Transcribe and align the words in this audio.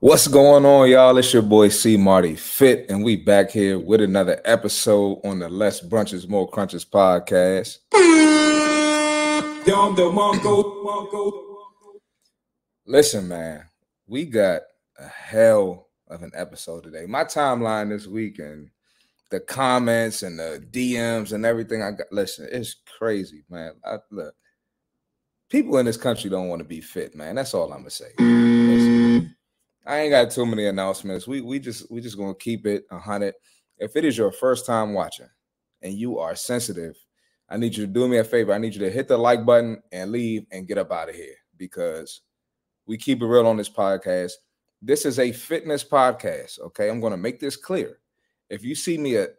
What's 0.00 0.28
going 0.28 0.64
on, 0.64 0.88
y'all? 0.88 1.18
It's 1.18 1.32
your 1.32 1.42
boy 1.42 1.70
C 1.70 1.96
Marty 1.96 2.36
Fit, 2.36 2.86
and 2.88 3.02
we 3.02 3.16
back 3.16 3.50
here 3.50 3.80
with 3.80 4.00
another 4.00 4.40
episode 4.44 5.18
on 5.24 5.40
the 5.40 5.48
Less 5.48 5.80
Brunches, 5.80 6.28
More 6.28 6.48
Crunches 6.48 6.84
podcast. 6.84 7.78
Listen, 12.86 13.26
man, 13.26 13.64
we 14.06 14.24
got 14.26 14.62
a 15.00 15.08
hell 15.08 15.88
of 16.06 16.22
an 16.22 16.30
episode 16.32 16.84
today. 16.84 17.04
My 17.06 17.24
timeline 17.24 17.88
this 17.88 18.06
week 18.06 18.38
and 18.38 18.70
the 19.30 19.40
comments 19.40 20.22
and 20.22 20.38
the 20.38 20.64
DMs 20.70 21.32
and 21.32 21.44
everything 21.44 21.82
I 21.82 21.90
got. 21.90 22.06
Listen, 22.12 22.48
it's 22.52 22.76
crazy, 22.98 23.42
man. 23.50 23.72
I, 23.84 23.96
look, 24.12 24.36
people 25.48 25.76
in 25.78 25.86
this 25.86 25.96
country 25.96 26.30
don't 26.30 26.46
want 26.46 26.60
to 26.60 26.68
be 26.68 26.80
fit, 26.80 27.16
man. 27.16 27.34
That's 27.34 27.52
all 27.52 27.72
I'm 27.72 27.80
gonna 27.80 27.90
say. 27.90 28.47
I 29.88 30.00
ain't 30.00 30.10
got 30.10 30.30
too 30.30 30.44
many 30.44 30.66
announcements. 30.66 31.26
We 31.26 31.40
we 31.40 31.58
just 31.58 31.90
we 31.90 32.02
just 32.02 32.18
gonna 32.18 32.34
keep 32.34 32.66
it 32.66 32.84
a 32.90 32.98
hundred. 32.98 33.34
If 33.78 33.96
it 33.96 34.04
is 34.04 34.18
your 34.18 34.30
first 34.30 34.66
time 34.66 34.92
watching 34.92 35.30
and 35.80 35.94
you 35.94 36.18
are 36.18 36.36
sensitive, 36.36 36.94
I 37.48 37.56
need 37.56 37.74
you 37.74 37.86
to 37.86 37.92
do 37.92 38.06
me 38.06 38.18
a 38.18 38.24
favor. 38.24 38.52
I 38.52 38.58
need 38.58 38.74
you 38.74 38.80
to 38.80 38.90
hit 38.90 39.08
the 39.08 39.16
like 39.16 39.46
button 39.46 39.82
and 39.90 40.12
leave 40.12 40.44
and 40.50 40.68
get 40.68 40.76
up 40.76 40.92
out 40.92 41.08
of 41.08 41.14
here 41.14 41.36
because 41.56 42.20
we 42.84 42.98
keep 42.98 43.22
it 43.22 43.26
real 43.26 43.46
on 43.46 43.56
this 43.56 43.70
podcast. 43.70 44.32
This 44.82 45.06
is 45.06 45.18
a 45.18 45.32
fitness 45.32 45.82
podcast. 45.84 46.60
Okay, 46.60 46.90
I'm 46.90 47.00
gonna 47.00 47.16
make 47.16 47.40
this 47.40 47.56
clear. 47.56 47.98
If 48.50 48.64
you 48.64 48.74
see 48.74 48.98
me 48.98 49.16
at, 49.16 49.36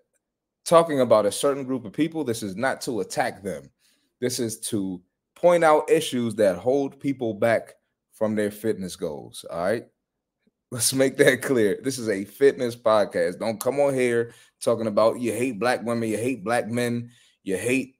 talking 0.65 1.01
about 1.01 1.27
a 1.27 1.31
certain 1.31 1.63
group 1.63 1.85
of 1.85 1.93
people, 1.93 2.23
this 2.23 2.41
is 2.41 2.55
not 2.55 2.81
to 2.81 3.01
attack 3.01 3.43
them. 3.43 3.69
This 4.19 4.39
is 4.39 4.59
to 4.61 4.99
point 5.35 5.63
out 5.63 5.91
issues 5.91 6.33
that 6.35 6.57
hold 6.57 6.99
people 6.99 7.35
back 7.35 7.75
from 8.13 8.33
their 8.35 8.49
fitness 8.49 8.95
goals. 8.95 9.45
All 9.51 9.61
right. 9.61 9.85
Let's 10.71 10.93
make 10.93 11.17
that 11.17 11.41
clear. 11.41 11.79
This 11.83 11.97
is 11.97 12.09
a 12.09 12.25
fitness 12.25 12.75
podcast. 12.75 13.39
Don't 13.39 13.59
come 13.59 13.79
on 13.79 13.95
here 13.95 14.33
talking 14.61 14.85
about 14.85 15.19
you 15.19 15.31
hate 15.31 15.59
black 15.59 15.83
women, 15.83 16.07
you 16.07 16.17
hate 16.17 16.43
black 16.43 16.67
men, 16.67 17.09
you 17.41 17.57
hate, 17.57 17.95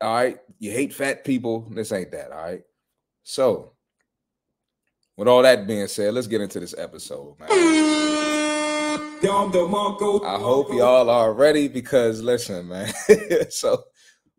all 0.00 0.14
right, 0.14 0.38
you 0.58 0.72
hate 0.72 0.92
fat 0.92 1.24
people. 1.24 1.68
This 1.70 1.92
ain't 1.92 2.10
that, 2.10 2.32
all 2.32 2.42
right? 2.42 2.62
So, 3.22 3.74
with 5.16 5.28
all 5.28 5.42
that 5.42 5.68
being 5.68 5.86
said, 5.86 6.14
let's 6.14 6.26
get 6.26 6.40
into 6.40 6.58
this 6.58 6.74
episode, 6.76 7.38
man. 7.38 7.48
I 10.24 10.38
hope 10.38 10.72
y'all 10.72 11.10
are 11.10 11.32
ready 11.32 11.68
because 11.68 12.20
listen, 12.22 12.66
man. 12.66 12.92
so, 13.50 13.84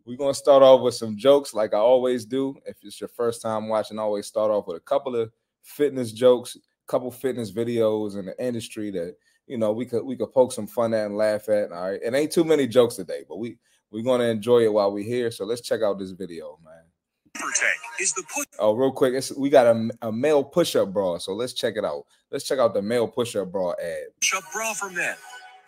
we're 0.04 0.18
gonna 0.18 0.34
start 0.34 0.62
off 0.62 0.82
with 0.82 0.94
some 0.94 1.16
jokes 1.16 1.54
like 1.54 1.72
I 1.72 1.78
always 1.78 2.26
do. 2.26 2.54
If 2.66 2.76
it's 2.82 3.00
your 3.00 3.08
first 3.08 3.40
time 3.40 3.68
watching, 3.68 3.98
I 3.98 4.02
always 4.02 4.26
start 4.26 4.50
off 4.50 4.66
with 4.66 4.76
a 4.76 4.80
couple 4.80 5.16
of 5.16 5.32
fitness 5.62 6.12
jokes 6.12 6.58
couple 6.92 7.10
fitness 7.10 7.50
videos 7.50 8.18
in 8.18 8.26
the 8.26 8.44
industry 8.44 8.90
that 8.90 9.16
you 9.46 9.56
know 9.56 9.72
we 9.72 9.86
could 9.86 10.04
we 10.04 10.14
could 10.14 10.30
poke 10.30 10.52
some 10.52 10.66
fun 10.66 10.92
at 10.92 11.06
and 11.06 11.16
laugh 11.16 11.48
at. 11.48 11.72
All 11.72 11.90
right, 11.90 12.00
it 12.02 12.14
ain't 12.14 12.30
too 12.30 12.44
many 12.44 12.66
jokes 12.66 12.96
today, 12.96 13.24
but 13.26 13.38
we 13.38 13.56
we're 13.90 14.04
gonna 14.04 14.24
enjoy 14.24 14.60
it 14.60 14.72
while 14.72 14.92
we're 14.92 15.02
here. 15.02 15.30
So 15.30 15.46
let's 15.46 15.62
check 15.62 15.80
out 15.80 15.98
this 15.98 16.10
video, 16.10 16.58
man. 16.62 16.84
Is 17.98 18.12
the 18.12 18.22
push- 18.34 18.46
oh, 18.58 18.74
real 18.74 18.92
quick, 18.92 19.14
it's, 19.14 19.34
we 19.36 19.48
got 19.48 19.66
a, 19.66 19.90
a 20.02 20.12
male 20.12 20.44
push-up 20.44 20.92
bra, 20.92 21.18
so 21.18 21.32
let's 21.32 21.52
check 21.52 21.74
it 21.76 21.84
out. 21.84 22.04
Let's 22.30 22.44
check 22.44 22.58
out 22.58 22.74
the 22.74 22.82
male 22.82 23.08
push-up 23.08 23.50
bra 23.50 23.72
ad. 23.82 24.06
Push-up 24.20 24.44
bra 24.52 24.74
for 24.74 24.90
men. 24.90 25.16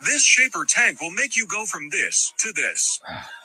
This 0.05 0.23
shaper 0.23 0.65
tank 0.65 1.01
will 1.01 1.13
make 1.13 1.37
you 1.37 1.47
go 1.47 1.65
from 1.65 1.89
this 1.91 2.33
to 2.39 2.53
this. 2.53 3.01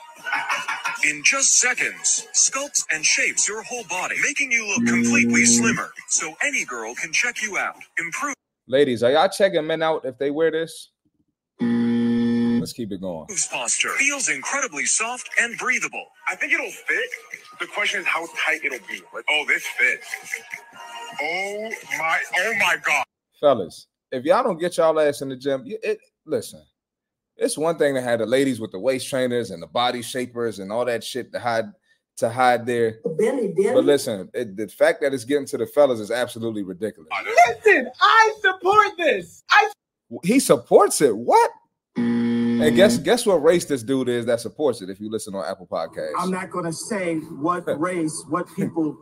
In 1.08 1.22
just 1.23 1.59
seconds, 1.59 2.28
sculpts 2.34 2.84
and 2.92 3.06
shapes 3.06 3.48
your 3.48 3.64
whole 3.64 3.86
body, 3.86 4.16
making 4.22 4.52
you 4.52 4.67
look 4.67 4.86
completely 4.86 5.45
slimmer, 5.45 5.92
so 6.09 6.34
any 6.44 6.66
girl 6.66 6.94
can 6.95 7.14
check 7.14 7.42
you 7.42 7.58
out. 7.58 7.78
Improve. 7.98 8.36
Ladies, 8.67 9.02
are 9.02 9.12
y'all 9.12 9.30
checking 9.30 9.66
men 9.66 9.81
out 9.81 10.03
if 10.06 10.17
they 10.17 10.30
wear 10.30 10.52
this? 10.52 10.90
Let's 11.62 12.73
keep 12.73 12.92
it 12.92 13.02
going. 13.02 13.28
Posture 13.50 13.90
feels 13.97 14.30
incredibly 14.30 14.85
soft 14.85 15.30
and 15.41 15.57
breathable. 15.57 16.06
I 16.28 16.36
think 16.36 16.51
it'll 16.53 16.69
fit. 16.69 17.09
The 17.59 17.66
question 17.68 18.01
is 18.01 18.06
how 18.06 18.28
tight 18.46 18.59
it'll 18.63 18.86
be. 18.88 19.01
Like, 19.13 19.24
oh, 19.30 19.46
this 19.47 19.66
fits. 19.66 20.07
Oh 21.22 21.72
my, 21.97 22.19
oh 22.38 22.53
my 22.59 22.75
god. 22.86 23.06
Fellas, 23.40 23.88
if 24.12 24.25
y'all 24.25 24.44
don't 24.44 24.59
get 24.59 24.78
y'all 24.78 25.00
ass 25.00 25.22
in 25.22 25.30
the 25.30 25.38
gym, 25.38 25.63
it 25.66 26.00
listen, 26.25 26.62
it's 27.39 27.57
one 27.57 27.77
thing 27.77 27.95
to 27.95 28.01
have 28.01 28.19
the 28.19 28.25
ladies 28.25 28.59
with 28.59 28.72
the 28.72 28.79
waist 28.79 29.09
trainers 29.09 29.51
and 29.51 29.61
the 29.63 29.67
body 29.67 30.01
shapers 30.01 30.59
and 30.59 30.72
all 30.72 30.85
that 30.85 31.03
shit 31.03 31.31
to 31.31 31.39
hide 31.39 31.66
to 32.17 32.29
hide 32.29 32.66
their 32.66 33.00
Benny, 33.17 33.47
Benny. 33.47 33.73
But 33.73 33.85
listen, 33.85 34.29
it, 34.33 34.57
the 34.57 34.67
fact 34.67 35.01
that 35.01 35.13
it's 35.13 35.23
getting 35.23 35.45
to 35.47 35.57
the 35.57 35.66
fellas 35.66 36.01
is 36.01 36.11
absolutely 36.11 36.63
ridiculous. 36.63 37.09
Listen, 37.47 37.89
I 38.01 38.33
support 38.41 38.88
this. 38.97 39.44
I 39.50 39.72
he 40.23 40.39
supports 40.39 41.01
it. 41.01 41.16
What? 41.16 41.51
And 41.95 42.75
guess 42.75 42.97
guess 42.97 43.25
what 43.25 43.41
race 43.41 43.66
this 43.66 43.83
dude 43.83 44.09
is 44.09 44.25
that 44.25 44.41
supports 44.41 44.81
it? 44.81 44.89
If 44.89 45.00
you 45.00 45.09
listen 45.09 45.33
on 45.33 45.45
Apple 45.45 45.67
Podcasts, 45.67 46.11
I'm 46.17 46.31
not 46.31 46.51
gonna 46.51 46.73
say 46.73 47.17
what 47.17 47.63
race, 47.79 48.25
what 48.27 48.47
people. 48.56 48.97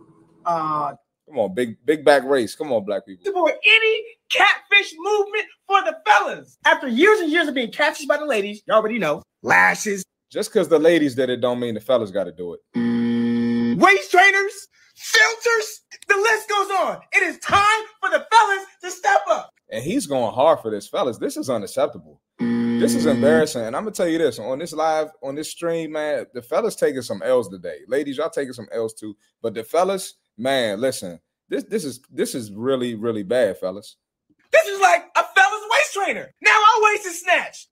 uh 0.46 0.94
Come 1.28 1.40
on, 1.40 1.54
big 1.54 1.78
big 1.86 2.06
back 2.06 2.24
race. 2.24 2.56
Come 2.56 2.72
on, 2.72 2.86
black 2.86 3.06
people. 3.06 3.26
support 3.26 3.54
any 3.66 4.04
catfish 4.30 4.94
movement 4.98 5.46
for 5.68 5.82
the 5.84 5.98
fellas. 6.06 6.58
After 6.66 6.88
years 6.88 7.20
and 7.20 7.32
years 7.32 7.48
of 7.48 7.54
being 7.54 7.72
catfished 7.72 8.08
by 8.08 8.18
the 8.18 8.26
ladies, 8.26 8.62
y'all 8.66 8.78
already 8.78 8.98
know 9.00 9.22
lashes, 9.42 10.04
Just 10.30 10.52
because 10.52 10.68
the 10.70 10.80
ladies 10.80 11.16
did 11.16 11.30
it, 11.30 11.42
don't 11.42 11.60
mean 11.60 11.74
the 11.76 11.82
fellas 11.82 12.12
got 12.12 12.26
to 12.26 12.32
do 12.32 12.54
it. 12.54 13.80
waist 13.80 14.12
trainers, 14.12 14.68
filters. 14.96 15.82
The 16.08 16.16
list 16.16 16.50
goes 16.50 16.70
on. 16.72 17.00
It 17.14 17.24
is 17.24 17.38
time 17.40 17.84
for 18.00 18.10
the 18.10 18.26
fellas 18.32 18.66
to 18.84 18.92
step 18.92 19.22
up. 19.30 19.52
And 19.70 19.84
he's 19.84 20.08
going 20.08 20.34
hard 20.34 20.62
for 20.62 20.72
this, 20.72 20.88
fellas. 20.88 21.18
This 21.18 21.36
is 21.36 21.50
unacceptable. 21.50 22.22
This 22.40 22.96
is 22.96 23.06
embarrassing. 23.06 23.64
And 23.64 23.76
I'm 23.76 23.84
gonna 23.84 23.92
tell 23.96 24.08
you 24.08 24.18
this 24.18 24.40
on 24.40 24.60
this 24.60 24.72
live, 24.72 25.10
on 25.22 25.36
this 25.36 25.50
stream, 25.52 25.92
man. 25.92 26.26
The 26.34 26.42
fellas 26.42 26.76
taking 26.76 27.02
some 27.02 27.22
L's 27.22 27.50
today. 27.50 27.80
Ladies, 27.88 28.18
y'all 28.18 28.30
taking 28.30 28.54
some 28.54 28.68
L's 28.72 28.94
too. 28.94 29.18
But 29.42 29.56
the 29.56 29.64
fellas, 29.64 30.14
man, 30.38 30.80
listen, 30.80 31.20
this 31.50 31.64
this 31.64 31.86
is 31.86 32.02
this 32.12 32.36
is 32.36 32.52
really, 32.52 32.96
really 32.96 33.24
bad, 33.24 33.58
fellas. 33.58 33.96
This 34.52 34.66
is 34.68 34.80
like 34.80 35.06
a 35.16 35.24
fella's 35.24 35.64
waist 35.72 35.94
trainer. 35.94 36.34
Now 36.42 36.58
our 36.58 36.84
waist 36.84 37.06
is 37.06 37.22
snatched 37.22 37.70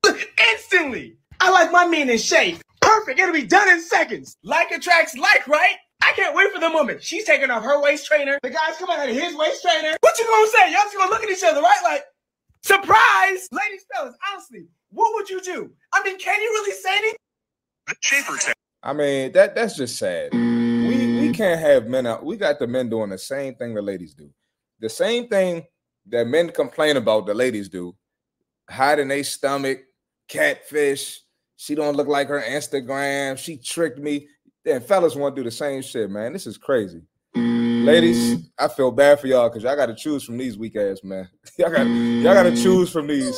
instantly. 0.51 1.17
I 1.39 1.49
like 1.49 1.71
my 1.71 1.85
men 1.85 2.09
in 2.09 2.17
shape. 2.17 2.59
Perfect. 2.81 3.19
It'll 3.19 3.33
be 3.33 3.45
done 3.45 3.67
in 3.69 3.81
seconds. 3.81 4.37
Like 4.43 4.71
attracts 4.71 5.15
like, 5.17 5.47
right? 5.47 5.75
I 6.01 6.11
can't 6.13 6.35
wait 6.35 6.51
for 6.53 6.59
the 6.59 6.69
moment. 6.69 7.03
She's 7.03 7.25
taking 7.25 7.49
off 7.49 7.63
her 7.63 7.81
waist 7.81 8.05
trainer. 8.05 8.37
The 8.43 8.49
guy's 8.49 8.77
coming 8.77 8.97
out 8.97 9.09
of 9.09 9.15
his 9.15 9.35
waist 9.35 9.61
trainer. 9.61 9.97
What 10.01 10.17
you 10.19 10.25
gonna 10.25 10.47
say? 10.47 10.71
Y'all 10.71 10.83
just 10.83 10.95
gonna 10.95 11.09
look 11.09 11.23
at 11.23 11.29
each 11.29 11.43
other, 11.43 11.61
right? 11.61 11.79
Like, 11.83 12.03
surprise! 12.63 13.47
Ladies, 13.51 13.85
fellas, 13.93 14.15
honestly, 14.31 14.67
what 14.91 15.13
would 15.15 15.29
you 15.29 15.41
do? 15.41 15.71
I 15.93 16.03
mean, 16.03 16.17
can 16.19 16.39
you 16.41 16.49
really 16.49 16.71
say 16.73 16.97
anything? 16.97 17.17
Shaper 18.01 18.37
tank. 18.37 18.55
I 18.83 18.93
mean, 18.93 19.31
that 19.31 19.55
that's 19.55 19.75
just 19.75 19.97
sad. 19.97 20.31
Can't 21.35 21.59
have 21.59 21.87
men 21.87 22.07
out. 22.07 22.25
We 22.25 22.37
got 22.37 22.59
the 22.59 22.67
men 22.67 22.89
doing 22.89 23.09
the 23.09 23.17
same 23.17 23.55
thing 23.55 23.73
the 23.73 23.81
ladies 23.81 24.13
do. 24.13 24.29
The 24.79 24.89
same 24.89 25.27
thing 25.27 25.63
that 26.07 26.27
men 26.27 26.49
complain 26.49 26.97
about 26.97 27.25
the 27.25 27.33
ladies 27.33 27.67
do. 27.67 27.95
Hiding 28.69 29.09
their 29.09 29.23
stomach, 29.23 29.79
catfish. 30.27 31.21
She 31.57 31.75
don't 31.75 31.95
look 31.95 32.07
like 32.07 32.27
her 32.29 32.41
Instagram. 32.41 33.37
She 33.37 33.57
tricked 33.57 33.99
me. 33.99 34.27
Then 34.63 34.81
fellas 34.81 35.15
want 35.15 35.35
to 35.35 35.41
do 35.41 35.45
the 35.45 35.51
same 35.51 35.81
shit, 35.81 36.09
man. 36.09 36.33
This 36.33 36.47
is 36.47 36.57
crazy. 36.57 37.01
Ladies, 37.35 38.47
I 38.57 38.67
feel 38.69 38.91
bad 38.91 39.19
for 39.19 39.27
y'all 39.27 39.49
because 39.49 39.63
y'all 39.63 39.75
got 39.75 39.87
to 39.87 39.95
choose 39.95 40.23
from 40.23 40.37
these 40.37 40.57
weak 40.57 40.75
ass 40.75 41.01
man. 41.03 41.29
y'all 41.59 41.69
got 41.69 41.85
y'all 41.85 42.33
got 42.33 42.43
to 42.43 42.55
choose 42.55 42.89
from 42.89 43.07
these. 43.07 43.27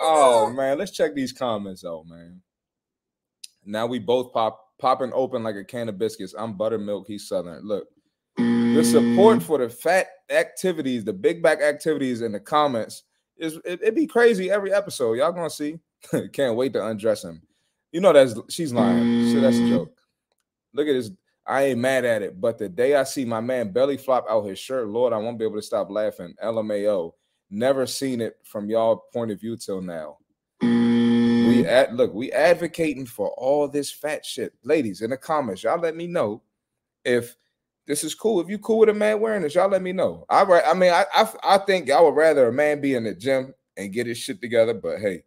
oh 0.00 0.52
man, 0.54 0.76
let's 0.78 0.90
check 0.90 1.14
these 1.14 1.32
comments 1.32 1.84
out, 1.84 2.04
man. 2.06 2.42
Now 3.64 3.86
we 3.86 3.98
both 3.98 4.32
pop 4.32 4.60
popping 4.78 5.12
open 5.14 5.42
like 5.42 5.56
a 5.56 5.64
can 5.64 5.88
of 5.88 5.98
biscuits. 5.98 6.34
I'm 6.36 6.54
buttermilk. 6.54 7.06
He's 7.06 7.28
southern. 7.28 7.64
Look, 7.66 7.86
the 8.36 8.82
support 8.84 9.38
mm. 9.38 9.42
for 9.42 9.58
the 9.58 9.68
fat 9.68 10.08
activities, 10.30 11.04
the 11.04 11.12
big 11.12 11.42
back 11.42 11.60
activities 11.60 12.22
in 12.22 12.32
the 12.32 12.40
comments 12.40 13.04
is 13.36 13.58
it, 13.64 13.80
would 13.82 13.94
be 13.94 14.06
crazy 14.06 14.50
every 14.50 14.72
episode. 14.72 15.14
Y'all 15.14 15.32
gonna 15.32 15.50
see. 15.50 15.78
Can't 16.32 16.56
wait 16.56 16.72
to 16.72 16.84
undress 16.84 17.24
him. 17.24 17.42
You 17.92 18.00
know 18.00 18.12
that's 18.12 18.34
she's 18.48 18.72
lying. 18.72 19.30
Shit, 19.30 19.42
that's 19.42 19.56
a 19.56 19.60
mm. 19.60 19.68
joke. 19.70 19.94
Look 20.72 20.88
at 20.88 20.94
this. 20.94 21.10
I 21.46 21.64
ain't 21.64 21.80
mad 21.80 22.04
at 22.04 22.22
it, 22.22 22.40
but 22.40 22.58
the 22.58 22.68
day 22.68 22.94
I 22.94 23.02
see 23.02 23.24
my 23.24 23.40
man 23.40 23.72
belly 23.72 23.96
flop 23.96 24.26
out 24.30 24.42
his 24.42 24.60
shirt, 24.60 24.88
Lord, 24.88 25.12
I 25.12 25.18
won't 25.18 25.38
be 25.38 25.44
able 25.44 25.56
to 25.56 25.62
stop 25.62 25.90
laughing. 25.90 26.34
LMAO. 26.42 27.12
Never 27.50 27.84
seen 27.84 28.20
it 28.20 28.36
from 28.44 28.70
y'all 28.70 29.04
point 29.12 29.32
of 29.32 29.40
view 29.40 29.56
till 29.56 29.82
now. 29.82 30.18
Look, 31.92 32.14
we 32.14 32.32
advocating 32.32 33.06
for 33.06 33.30
all 33.30 33.68
this 33.68 33.90
fat 33.90 34.24
shit. 34.24 34.54
Ladies 34.62 35.02
in 35.02 35.10
the 35.10 35.16
comments, 35.16 35.62
y'all 35.62 35.80
let 35.80 35.96
me 35.96 36.06
know 36.06 36.42
if 37.04 37.36
this 37.86 38.04
is 38.04 38.14
cool. 38.14 38.40
If 38.40 38.48
you 38.48 38.58
cool 38.58 38.80
with 38.80 38.88
a 38.88 38.94
man 38.94 39.20
wearing 39.20 39.42
this, 39.42 39.54
y'all 39.54 39.68
let 39.68 39.82
me 39.82 39.92
know. 39.92 40.24
I 40.28 40.42
I 40.42 40.74
mean, 40.74 40.92
I, 40.92 41.04
I 41.14 41.28
I 41.42 41.58
think 41.58 41.90
I 41.90 42.00
would 42.00 42.14
rather 42.14 42.48
a 42.48 42.52
man 42.52 42.80
be 42.80 42.94
in 42.94 43.04
the 43.04 43.14
gym 43.14 43.54
and 43.76 43.92
get 43.92 44.06
his 44.06 44.18
shit 44.18 44.40
together. 44.40 44.74
But 44.74 45.00
hey, 45.00 45.24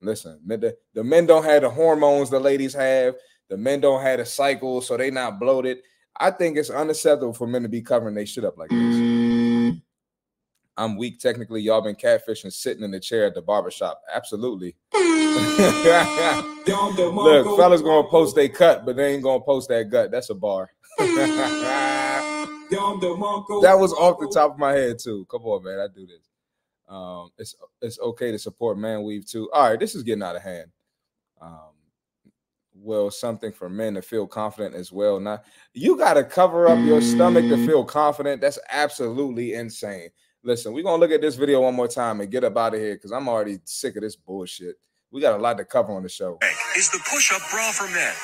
listen, 0.00 0.40
the, 0.44 0.76
the 0.94 1.04
men 1.04 1.26
don't 1.26 1.44
have 1.44 1.62
the 1.62 1.70
hormones 1.70 2.30
the 2.30 2.40
ladies 2.40 2.74
have. 2.74 3.14
The 3.48 3.56
men 3.56 3.80
don't 3.80 4.02
have 4.02 4.20
a 4.20 4.26
cycle, 4.26 4.82
so 4.82 4.96
they 4.96 5.10
not 5.10 5.40
bloated. 5.40 5.78
I 6.20 6.30
think 6.30 6.58
it's 6.58 6.70
unacceptable 6.70 7.32
for 7.32 7.46
men 7.46 7.62
to 7.62 7.68
be 7.68 7.80
covering 7.80 8.14
their 8.14 8.26
shit 8.26 8.44
up 8.44 8.58
like 8.58 8.70
this. 8.70 8.97
I'm 10.78 10.96
weak 10.96 11.18
technically. 11.18 11.60
Y'all 11.60 11.80
been 11.80 11.96
catfishing 11.96 12.52
sitting 12.52 12.84
in 12.84 12.92
the 12.92 13.00
chair 13.00 13.26
at 13.26 13.34
the 13.34 13.42
barbershop. 13.42 14.00
Absolutely. 14.14 14.76
Look, 14.94 15.48
fellas 17.58 17.82
gonna 17.82 18.08
post 18.08 18.36
they 18.36 18.48
cut, 18.48 18.86
but 18.86 18.94
they 18.96 19.12
ain't 19.12 19.24
gonna 19.24 19.40
post 19.40 19.68
that 19.70 19.90
gut. 19.90 20.12
That's 20.12 20.30
a 20.30 20.34
bar. 20.34 20.70
that 20.98 22.46
was 23.78 23.92
off 23.92 24.20
the 24.20 24.30
top 24.32 24.52
of 24.52 24.58
my 24.58 24.72
head 24.72 25.00
too. 25.00 25.26
Come 25.28 25.42
on, 25.42 25.64
man. 25.64 25.80
I 25.80 25.88
do 25.92 26.06
this. 26.06 26.30
Um, 26.88 27.30
it's 27.38 27.56
it's 27.82 27.98
okay 27.98 28.30
to 28.30 28.38
support 28.38 28.78
man 28.78 29.02
weave 29.02 29.26
too. 29.26 29.50
All 29.52 29.70
right, 29.70 29.80
this 29.80 29.96
is 29.96 30.04
getting 30.04 30.22
out 30.22 30.36
of 30.36 30.42
hand. 30.42 30.70
Um, 31.40 31.72
well, 32.74 33.10
something 33.10 33.50
for 33.50 33.68
men 33.68 33.94
to 33.94 34.02
feel 34.02 34.28
confident 34.28 34.76
as 34.76 34.92
well. 34.92 35.18
Now 35.18 35.40
you 35.74 35.98
got 35.98 36.14
to 36.14 36.22
cover 36.22 36.68
up 36.68 36.78
your 36.84 37.00
stomach 37.00 37.48
to 37.48 37.66
feel 37.66 37.84
confident. 37.84 38.40
That's 38.40 38.60
absolutely 38.70 39.54
insane. 39.54 40.10
Listen, 40.44 40.72
we're 40.72 40.84
gonna 40.84 41.00
look 41.00 41.10
at 41.10 41.20
this 41.20 41.34
video 41.34 41.62
one 41.62 41.74
more 41.74 41.88
time 41.88 42.20
and 42.20 42.30
get 42.30 42.44
up 42.44 42.56
out 42.56 42.74
of 42.74 42.80
here 42.80 42.94
because 42.94 43.10
I'm 43.12 43.28
already 43.28 43.58
sick 43.64 43.96
of 43.96 44.02
this 44.02 44.16
bullshit. 44.16 44.76
We 45.10 45.20
got 45.20 45.38
a 45.38 45.42
lot 45.42 45.58
to 45.58 45.64
cover 45.64 45.92
on 45.92 46.02
the 46.02 46.08
show. 46.08 46.38
Is 46.76 46.90
the 46.90 47.00
push-up 47.10 47.42
bra 47.50 47.72
for 47.72 47.92
men. 47.92 48.14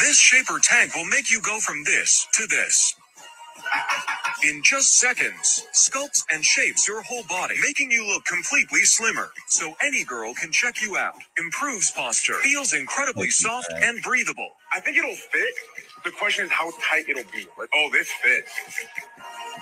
This 0.00 0.18
shaper 0.18 0.60
tank 0.62 0.94
will 0.94 1.06
make 1.06 1.30
you 1.30 1.40
go 1.42 1.58
from 1.60 1.82
this 1.84 2.26
to 2.34 2.46
this. 2.46 2.94
In 4.44 4.62
just 4.62 4.98
seconds, 5.00 5.66
sculpts 5.72 6.22
and 6.32 6.44
shapes 6.44 6.86
your 6.86 7.02
whole 7.02 7.24
body, 7.28 7.56
making 7.62 7.90
you 7.90 8.06
look 8.06 8.24
completely 8.26 8.80
slimmer, 8.80 9.30
so 9.48 9.74
any 9.82 10.04
girl 10.04 10.34
can 10.34 10.52
check 10.52 10.82
you 10.82 10.96
out. 10.96 11.14
Improves 11.38 11.90
posture, 11.90 12.34
feels 12.42 12.74
incredibly 12.74 13.30
soft 13.30 13.72
and 13.74 14.00
breathable. 14.02 14.50
I 14.72 14.80
think 14.80 14.98
it'll 14.98 15.16
fit. 15.16 15.54
The 16.06 16.12
question 16.12 16.44
is 16.44 16.52
how 16.52 16.70
tight 16.88 17.08
it'll 17.08 17.24
be. 17.32 17.48
Like, 17.58 17.68
oh, 17.74 17.88
this 17.90 18.08
fits. 18.22 18.52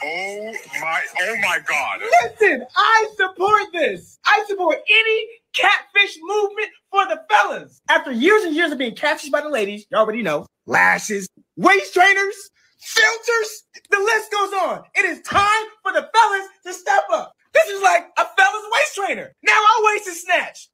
Oh 0.04 0.52
my, 0.78 1.00
oh 1.22 1.36
my 1.40 1.58
God. 1.66 2.00
Listen, 2.22 2.66
I 2.76 3.06
support 3.16 3.62
this. 3.72 4.18
I 4.26 4.44
support 4.46 4.76
any 4.86 5.26
catfish 5.54 6.18
movement 6.20 6.68
for 6.90 7.06
the 7.06 7.22
fellas. 7.30 7.80
After 7.88 8.12
years 8.12 8.44
and 8.44 8.54
years 8.54 8.72
of 8.72 8.76
being 8.76 8.94
catfished 8.94 9.30
by 9.30 9.40
the 9.40 9.48
ladies, 9.48 9.86
you 9.90 9.96
already 9.96 10.20
know 10.20 10.44
lashes, 10.66 11.26
waist 11.56 11.94
trainers, 11.94 12.50
filters, 12.78 13.64
the 13.90 13.98
list 14.00 14.30
goes 14.30 14.52
on. 14.52 14.82
It 14.96 15.06
is 15.06 15.22
time 15.22 15.64
for 15.82 15.92
the 15.92 16.10
fellas 16.14 16.46
to 16.66 16.74
step 16.74 17.04
up. 17.10 17.32
This 17.54 17.68
is 17.68 17.80
like 17.82 18.04
a 18.18 18.26
fella's 18.36 18.64
waist 18.70 18.94
trainer. 18.96 19.32
Now 19.42 19.58
our 19.78 19.84
waist 19.86 20.08
is 20.08 20.20
snatched 20.20 20.68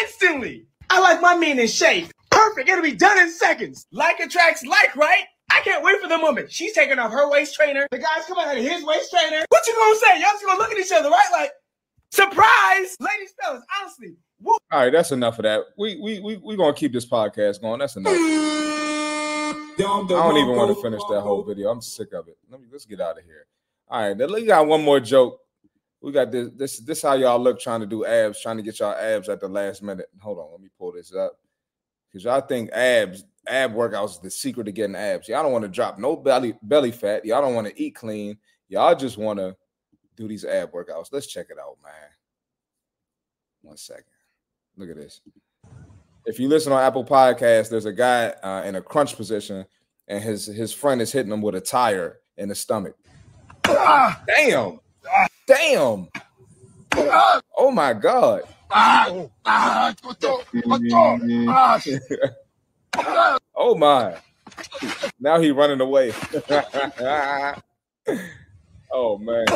instantly. 0.00 0.64
I 0.88 0.98
like 1.00 1.20
my 1.20 1.36
mean 1.36 1.58
in 1.58 1.68
shape. 1.68 2.10
Perfect. 2.40 2.70
It'll 2.70 2.82
be 2.82 2.92
done 2.92 3.18
in 3.18 3.30
seconds. 3.30 3.86
Like 3.92 4.18
attracts 4.18 4.64
like, 4.64 4.96
right? 4.96 5.24
I 5.50 5.60
can't 5.62 5.84
wait 5.84 6.00
for 6.00 6.08
the 6.08 6.16
moment. 6.16 6.50
She's 6.50 6.72
taking 6.72 6.98
off 6.98 7.12
her 7.12 7.30
waist 7.30 7.54
trainer. 7.54 7.86
The 7.90 7.98
guy's 7.98 8.24
coming 8.26 8.44
out 8.46 8.56
of 8.56 8.62
his 8.62 8.82
waist 8.82 9.10
trainer. 9.10 9.44
What 9.50 9.66
you 9.66 9.74
gonna 9.74 9.96
say? 9.96 10.20
Y'all 10.20 10.30
just 10.32 10.46
gonna 10.46 10.58
look 10.58 10.70
at 10.70 10.78
each 10.78 10.90
other, 10.92 11.10
right? 11.10 11.28
Like, 11.32 11.52
surprise, 12.10 12.96
ladies, 12.98 13.34
fellas. 13.38 13.62
Honestly, 13.78 14.14
whoop. 14.40 14.58
All 14.72 14.80
right, 14.80 14.90
that's 14.90 15.12
enough 15.12 15.38
of 15.38 15.42
that. 15.42 15.64
We 15.76 16.00
we 16.00 16.20
we 16.20 16.38
we 16.38 16.56
gonna 16.56 16.72
keep 16.72 16.94
this 16.94 17.06
podcast 17.06 17.60
going. 17.60 17.80
That's 17.80 17.96
enough. 17.96 18.14
I 18.14 19.54
don't 19.78 20.36
even 20.38 20.56
want 20.56 20.74
to 20.74 20.80
finish 20.82 21.02
that 21.10 21.20
whole 21.20 21.42
video. 21.42 21.70
I'm 21.70 21.82
sick 21.82 22.14
of 22.14 22.26
it. 22.28 22.38
Let 22.50 22.60
me 22.60 22.68
let's 22.72 22.86
get 22.86 23.02
out 23.02 23.18
of 23.18 23.24
here. 23.24 23.44
All 23.88 24.08
right, 24.08 24.16
then 24.16 24.32
we 24.32 24.46
got 24.46 24.66
one 24.66 24.82
more 24.82 25.00
joke. 25.00 25.40
We 26.00 26.12
got 26.12 26.30
this. 26.32 26.48
This 26.56 26.78
this 26.78 27.02
how 27.02 27.14
y'all 27.14 27.38
look 27.38 27.60
trying 27.60 27.80
to 27.80 27.86
do 27.86 28.06
abs, 28.06 28.40
trying 28.40 28.56
to 28.56 28.62
get 28.62 28.78
y'all 28.78 28.94
abs 28.94 29.28
at 29.28 29.40
the 29.40 29.48
last 29.48 29.82
minute. 29.82 30.06
Hold 30.20 30.38
on, 30.38 30.52
let 30.52 30.60
me 30.60 30.68
pull 30.78 30.92
this 30.92 31.12
up 31.14 31.36
because 32.10 32.24
y'all 32.24 32.40
think 32.40 32.70
abs 32.72 33.24
ab 33.46 33.72
workouts 33.72 34.10
is 34.10 34.18
the 34.18 34.30
secret 34.30 34.64
to 34.64 34.72
getting 34.72 34.96
abs. 34.96 35.28
Y'all 35.28 35.42
don't 35.42 35.52
want 35.52 35.62
to 35.62 35.68
drop 35.68 35.98
no 35.98 36.16
belly 36.16 36.54
belly 36.62 36.90
fat. 36.90 37.24
Y'all 37.24 37.42
don't 37.42 37.54
want 37.54 37.66
to 37.66 37.80
eat 37.80 37.94
clean. 37.94 38.36
Y'all 38.68 38.94
just 38.94 39.18
want 39.18 39.38
to 39.38 39.56
do 40.16 40.28
these 40.28 40.44
ab 40.44 40.72
workouts. 40.72 41.08
Let's 41.12 41.26
check 41.26 41.46
it 41.50 41.58
out, 41.58 41.76
man. 41.82 41.92
One 43.62 43.76
second. 43.76 44.04
Look 44.76 44.90
at 44.90 44.96
this. 44.96 45.20
If 46.26 46.38
you 46.38 46.48
listen 46.48 46.72
on 46.72 46.82
Apple 46.82 47.04
Podcasts, 47.04 47.70
there's 47.70 47.86
a 47.86 47.92
guy 47.92 48.28
uh, 48.42 48.62
in 48.64 48.76
a 48.76 48.82
crunch 48.82 49.16
position, 49.16 49.64
and 50.08 50.22
his 50.22 50.46
his 50.46 50.72
friend 50.72 51.00
is 51.00 51.12
hitting 51.12 51.32
him 51.32 51.42
with 51.42 51.54
a 51.54 51.60
tire 51.60 52.20
in 52.36 52.48
the 52.48 52.54
stomach. 52.54 52.96
Damn! 53.64 54.80
Damn! 55.46 56.08
Oh 57.56 57.70
my 57.72 57.92
god! 57.92 58.42
oh 63.54 63.74
my! 63.74 64.16
Now 65.18 65.40
he 65.40 65.50
running 65.50 65.80
away. 65.80 66.12
oh 68.92 69.18
man! 69.18 69.46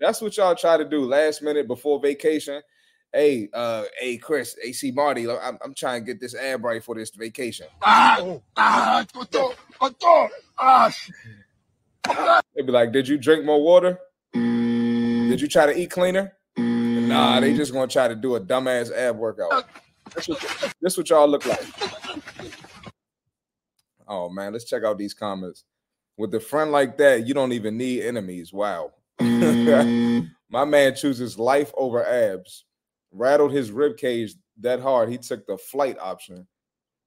That's 0.00 0.20
what 0.20 0.36
y'all 0.36 0.54
try 0.54 0.76
to 0.76 0.84
do 0.84 1.04
last 1.04 1.42
minute 1.42 1.66
before 1.66 2.00
vacation. 2.00 2.62
Hey, 3.12 3.48
uh, 3.52 3.84
hey, 3.98 4.18
Chris, 4.18 4.56
AC 4.62 4.90
Marty, 4.90 5.28
I'm, 5.30 5.58
I'm 5.64 5.74
trying 5.74 6.02
to 6.02 6.06
get 6.06 6.20
this 6.20 6.34
ab 6.34 6.64
right 6.64 6.82
for 6.82 6.94
this 6.94 7.10
vacation. 7.10 7.66
They'd 12.54 12.66
be 12.66 12.72
like, 12.72 12.92
"Did 12.92 13.08
you 13.08 13.16
drink 13.18 13.44
more 13.44 13.62
water? 13.62 13.98
Did 15.36 15.42
you 15.42 15.48
try 15.48 15.66
to 15.66 15.78
eat 15.78 15.90
cleaner?" 15.90 16.32
Mm. 16.56 17.08
Nah, 17.08 17.40
they 17.40 17.54
just 17.54 17.70
gonna 17.70 17.86
try 17.86 18.08
to 18.08 18.14
do 18.14 18.36
a 18.36 18.40
dumbass 18.40 18.90
ab 18.90 19.18
workout. 19.18 19.66
That's 20.14 20.28
what, 20.28 20.74
that's 20.80 20.96
what 20.96 21.10
y'all 21.10 21.28
look 21.28 21.44
like. 21.44 21.62
Oh 24.08 24.30
man, 24.30 24.54
let's 24.54 24.64
check 24.64 24.82
out 24.82 24.96
these 24.96 25.12
comments. 25.12 25.64
With 26.16 26.34
a 26.34 26.40
friend 26.40 26.72
like 26.72 26.96
that, 26.96 27.26
you 27.26 27.34
don't 27.34 27.52
even 27.52 27.76
need 27.76 28.02
enemies. 28.02 28.50
Wow. 28.50 28.92
Mm. 29.20 30.30
My 30.48 30.64
man 30.64 30.94
chooses 30.94 31.38
life 31.38 31.70
over 31.76 32.02
abs. 32.02 32.64
Rattled 33.12 33.52
his 33.52 33.70
rib 33.70 33.98
cage 33.98 34.36
that 34.60 34.80
hard, 34.80 35.10
he 35.10 35.18
took 35.18 35.46
the 35.46 35.58
flight 35.58 35.98
option. 36.00 36.46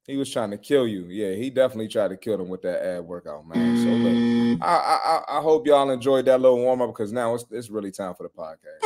He 0.10 0.18
was 0.18 0.32
trying 0.32 0.50
to 0.50 0.58
kill 0.58 0.88
you. 0.88 1.06
Yeah, 1.06 1.36
he 1.36 1.52
definitely 1.52 1.88
tried 1.88 2.08
to 2.08 2.18
kill 2.18 2.42
him 2.42 2.50
with 2.50 2.64
that 2.64 2.84
ab 2.84 3.06
workout, 3.06 3.48
man. 3.48 3.78
So 3.78 3.90
look, 3.90 4.60
I 4.62 5.22
I, 5.30 5.38
I 5.38 5.42
hope 5.42 5.68
y'all 5.68 5.92
enjoyed 5.92 6.26
that 6.26 6.42
little 6.42 6.58
warm 6.58 6.82
up 6.82 6.90
because 6.90 7.14
now 7.14 7.36
it's 7.36 7.46
it's 7.52 7.70
really 7.70 7.92
time 7.92 8.16
for 8.16 8.24
the 8.24 8.30
podcast. 8.30 8.80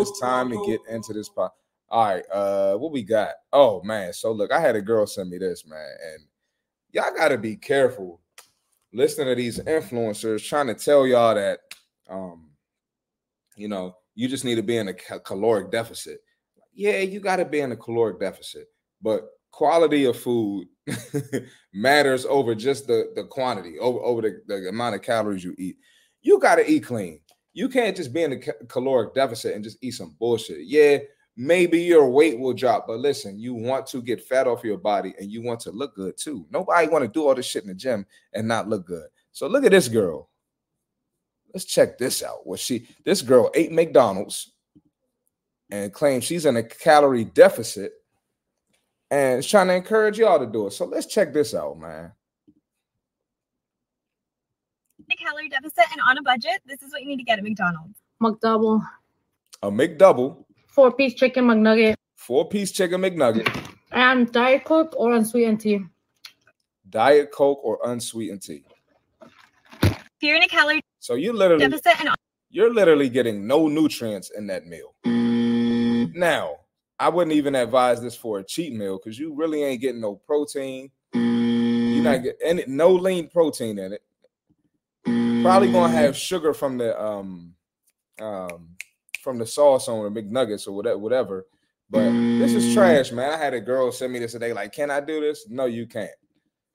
It's 0.00 0.20
time 0.20 0.50
to 0.50 0.64
get 0.64 0.80
into 0.88 1.12
this 1.12 1.28
pod. 1.28 1.50
All 1.88 2.04
right, 2.04 2.24
uh, 2.32 2.76
what 2.76 2.92
we 2.92 3.02
got? 3.02 3.30
Oh 3.52 3.82
man, 3.82 4.12
so 4.12 4.30
look, 4.30 4.52
I 4.52 4.60
had 4.60 4.76
a 4.76 4.80
girl 4.80 5.06
send 5.08 5.28
me 5.28 5.38
this, 5.38 5.66
man, 5.66 5.90
and 6.12 6.22
y'all 6.92 7.12
got 7.16 7.28
to 7.28 7.38
be 7.38 7.56
careful 7.56 8.20
listening 8.92 9.26
to 9.26 9.34
these 9.34 9.58
influencers 9.58 10.46
trying 10.46 10.68
to 10.68 10.74
tell 10.74 11.04
y'all 11.04 11.34
that, 11.34 11.60
um, 12.08 12.50
you 13.56 13.66
know, 13.66 13.96
you 14.14 14.28
just 14.28 14.44
need 14.44 14.54
to 14.54 14.62
be 14.62 14.76
in 14.76 14.88
a 14.88 14.94
caloric 14.94 15.72
deficit. 15.72 16.20
Yeah, 16.74 16.98
you 16.98 17.20
got 17.20 17.36
to 17.36 17.44
be 17.44 17.60
in 17.60 17.72
a 17.72 17.76
caloric 17.76 18.20
deficit, 18.20 18.68
but 19.02 19.28
quality 19.50 20.06
of 20.06 20.18
food 20.18 20.66
matters 21.74 22.24
over 22.26 22.54
just 22.54 22.86
the 22.86 23.12
the 23.14 23.24
quantity, 23.24 23.78
over 23.78 23.98
over 24.00 24.22
the, 24.22 24.42
the 24.46 24.68
amount 24.68 24.94
of 24.94 25.02
calories 25.02 25.44
you 25.44 25.54
eat. 25.58 25.76
You 26.22 26.40
got 26.40 26.56
to 26.56 26.70
eat 26.70 26.84
clean. 26.84 27.20
You 27.52 27.68
can't 27.68 27.96
just 27.96 28.12
be 28.12 28.22
in 28.22 28.32
a 28.32 28.64
caloric 28.66 29.14
deficit 29.14 29.54
and 29.54 29.62
just 29.62 29.78
eat 29.82 29.90
some 29.90 30.16
bullshit. 30.18 30.64
Yeah, 30.64 30.98
maybe 31.36 31.80
your 31.82 32.08
weight 32.08 32.38
will 32.38 32.54
drop, 32.54 32.86
but 32.86 32.98
listen, 32.98 33.38
you 33.38 33.54
want 33.54 33.86
to 33.88 34.02
get 34.02 34.26
fat 34.26 34.46
off 34.46 34.64
your 34.64 34.78
body 34.78 35.14
and 35.18 35.30
you 35.30 35.42
want 35.42 35.60
to 35.60 35.70
look 35.70 35.94
good 35.94 36.16
too. 36.16 36.46
Nobody 36.50 36.88
want 36.88 37.04
to 37.04 37.08
do 37.08 37.26
all 37.26 37.34
this 37.34 37.46
shit 37.46 37.62
in 37.62 37.68
the 37.68 37.74
gym 37.74 38.06
and 38.32 38.48
not 38.48 38.68
look 38.68 38.86
good. 38.86 39.06
So 39.32 39.46
look 39.46 39.64
at 39.64 39.72
this 39.72 39.88
girl. 39.88 40.30
Let's 41.52 41.66
check 41.66 41.98
this 41.98 42.22
out. 42.22 42.46
What 42.46 42.60
she 42.60 42.88
this 43.04 43.20
girl 43.20 43.50
ate 43.54 43.72
McDonald's 43.72 44.52
and 45.72 45.92
claims 45.92 46.22
she's 46.22 46.44
in 46.44 46.56
a 46.58 46.62
calorie 46.62 47.24
deficit 47.24 47.92
and 49.10 49.38
is 49.38 49.46
trying 49.46 49.68
to 49.68 49.74
encourage 49.74 50.18
y'all 50.18 50.38
to 50.38 50.46
do 50.46 50.66
it. 50.66 50.72
So 50.72 50.84
let's 50.84 51.06
check 51.06 51.32
this 51.32 51.54
out, 51.54 51.78
man. 51.78 52.12
A 55.10 55.16
calorie 55.16 55.48
deficit 55.48 55.84
and 55.90 56.00
on 56.06 56.18
a 56.18 56.22
budget, 56.22 56.60
this 56.66 56.82
is 56.82 56.92
what 56.92 57.00
you 57.02 57.08
need 57.08 57.16
to 57.16 57.22
get 57.22 57.38
at 57.38 57.44
McDonald's. 57.44 57.98
McDouble, 58.22 58.82
A 59.62 59.70
McDouble, 59.70 60.44
four 60.68 60.92
piece 60.92 61.14
chicken 61.14 61.46
McNugget, 61.46 61.94
four 62.16 62.48
piece 62.48 62.70
chicken 62.70 63.00
McNugget, 63.00 63.48
and 63.92 64.30
Diet 64.30 64.64
Coke 64.64 64.94
or 64.96 65.14
unsweetened 65.14 65.60
tea. 65.60 65.84
Diet 66.88 67.32
Coke, 67.32 67.60
or 67.62 67.78
unsweetened 67.84 68.42
tea. 68.42 68.62
If 69.82 69.98
you're 70.20 70.36
in 70.36 70.42
a 70.42 70.48
calorie 70.48 70.82
So 70.98 71.14
you 71.14 71.32
literally 71.32 71.66
deficit 71.66 71.98
and 72.00 72.10
on 72.10 72.14
you're 72.50 72.72
literally 72.72 73.08
getting 73.08 73.46
no 73.46 73.66
nutrients 73.66 74.30
in 74.30 74.46
that 74.48 74.66
meal. 74.66 74.94
Mm-hmm. 76.06 76.18
Now, 76.18 76.56
I 76.98 77.08
wouldn't 77.08 77.34
even 77.34 77.54
advise 77.54 78.00
this 78.00 78.14
for 78.14 78.38
a 78.38 78.44
cheat 78.44 78.72
meal 78.72 78.98
because 78.98 79.18
you 79.18 79.34
really 79.34 79.62
ain't 79.62 79.80
getting 79.80 80.00
no 80.00 80.14
protein. 80.14 80.90
You're 81.12 81.22
not 81.22 82.16
mm-hmm. 82.16 82.22
getting 82.24 82.40
any, 82.44 82.64
no 82.66 82.92
lean 82.92 83.28
protein 83.28 83.78
in 83.78 83.92
it. 83.92 84.02
Probably 85.04 85.72
gonna 85.72 85.88
mm-hmm. 85.88 85.96
have 85.96 86.16
sugar 86.16 86.54
from 86.54 86.78
the 86.78 87.00
um 87.02 87.54
um 88.20 88.68
from 89.20 89.38
the 89.38 89.46
sauce 89.46 89.88
on 89.88 90.12
the 90.12 90.22
McNuggets 90.22 90.68
or 90.68 90.72
whatever, 90.72 90.98
whatever. 90.98 91.46
But 91.90 92.10
this 92.10 92.54
is 92.54 92.72
trash, 92.72 93.12
man. 93.12 93.32
I 93.32 93.36
had 93.36 93.52
a 93.52 93.60
girl 93.60 93.92
send 93.92 94.12
me 94.12 94.18
this 94.18 94.32
today. 94.32 94.52
Like, 94.52 94.72
can 94.72 94.90
I 94.90 95.00
do 95.00 95.20
this? 95.20 95.46
No, 95.48 95.66
you 95.66 95.86
can't. 95.86 96.10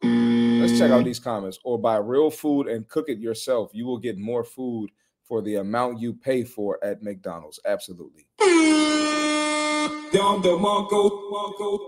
Let's 0.04 0.78
check 0.78 0.92
out 0.92 1.06
these 1.06 1.20
comments. 1.20 1.58
Or 1.64 1.80
buy 1.80 1.98
real 1.98 2.30
food 2.30 2.68
and 2.68 2.88
cook 2.88 3.10
it 3.10 3.18
yourself. 3.18 3.72
You 3.74 3.86
will 3.86 3.98
get 3.98 4.18
more 4.18 4.44
food 4.44 4.92
for 5.24 5.42
the 5.42 5.56
amount 5.56 6.00
you 6.00 6.14
pay 6.14 6.44
for 6.44 6.78
at 6.84 7.02
McDonald's. 7.02 7.60
Absolutely. 7.66 8.28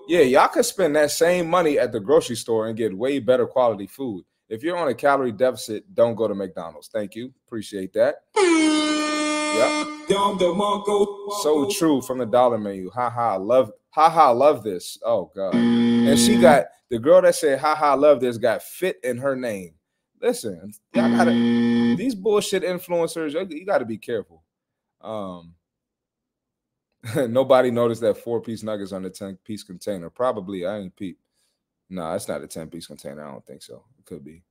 Yeah, 0.07 0.21
y'all 0.21 0.47
could 0.47 0.65
spend 0.65 0.95
that 0.95 1.11
same 1.11 1.49
money 1.49 1.79
at 1.79 1.91
the 1.91 1.99
grocery 1.99 2.35
store 2.35 2.67
and 2.67 2.77
get 2.77 2.95
way 2.95 3.19
better 3.19 3.45
quality 3.45 3.87
food. 3.87 4.25
If 4.49 4.63
you're 4.63 4.77
on 4.77 4.87
a 4.87 4.95
calorie 4.95 5.31
deficit, 5.31 5.93
don't 5.93 6.15
go 6.15 6.27
to 6.27 6.33
McDonald's. 6.33 6.89
Thank 6.91 7.15
you. 7.15 7.31
Appreciate 7.45 7.93
that. 7.93 8.15
Yep. 8.35 9.87
So 11.43 11.69
true 11.69 12.01
from 12.01 12.17
the 12.17 12.25
dollar 12.25 12.57
menu. 12.57 12.89
Ha 12.91 13.09
ha, 13.09 13.35
love 13.35 13.71
ha 13.89 14.09
ha, 14.09 14.31
love 14.31 14.63
this. 14.63 14.97
Oh 15.03 15.31
god. 15.35 15.53
And 15.55 16.17
she 16.17 16.39
got 16.39 16.65
the 16.89 16.97
girl 16.97 17.21
that 17.21 17.35
said 17.35 17.59
ha 17.59 17.75
ha, 17.75 17.93
love 17.93 18.19
this 18.19 18.37
got 18.37 18.63
fit 18.63 18.97
in 19.03 19.17
her 19.17 19.35
name. 19.35 19.73
Listen, 20.21 20.73
y'all 20.93 21.09
gotta 21.11 21.31
these 21.31 22.15
bullshit 22.15 22.63
influencers, 22.63 23.33
you, 23.33 23.57
you 23.57 23.65
gotta 23.65 23.85
be 23.85 23.97
careful. 23.97 24.43
Um 25.01 25.55
nobody 27.15 27.71
noticed 27.71 28.01
that 28.01 28.17
four 28.17 28.41
piece 28.41 28.63
nuggets 28.63 28.91
on 28.91 29.03
the 29.03 29.09
10 29.09 29.37
piece 29.43 29.63
container. 29.63 30.09
Probably 30.09 30.65
I 30.65 30.79
ain't 30.79 30.95
peep. 30.95 31.19
No, 31.89 32.13
it's 32.13 32.27
not 32.27 32.43
a 32.43 32.47
10 32.47 32.69
piece 32.69 32.87
container. 32.87 33.25
I 33.25 33.31
don't 33.31 33.45
think 33.45 33.63
so. 33.63 33.83
It 33.97 34.05
could 34.05 34.23
be. 34.23 34.43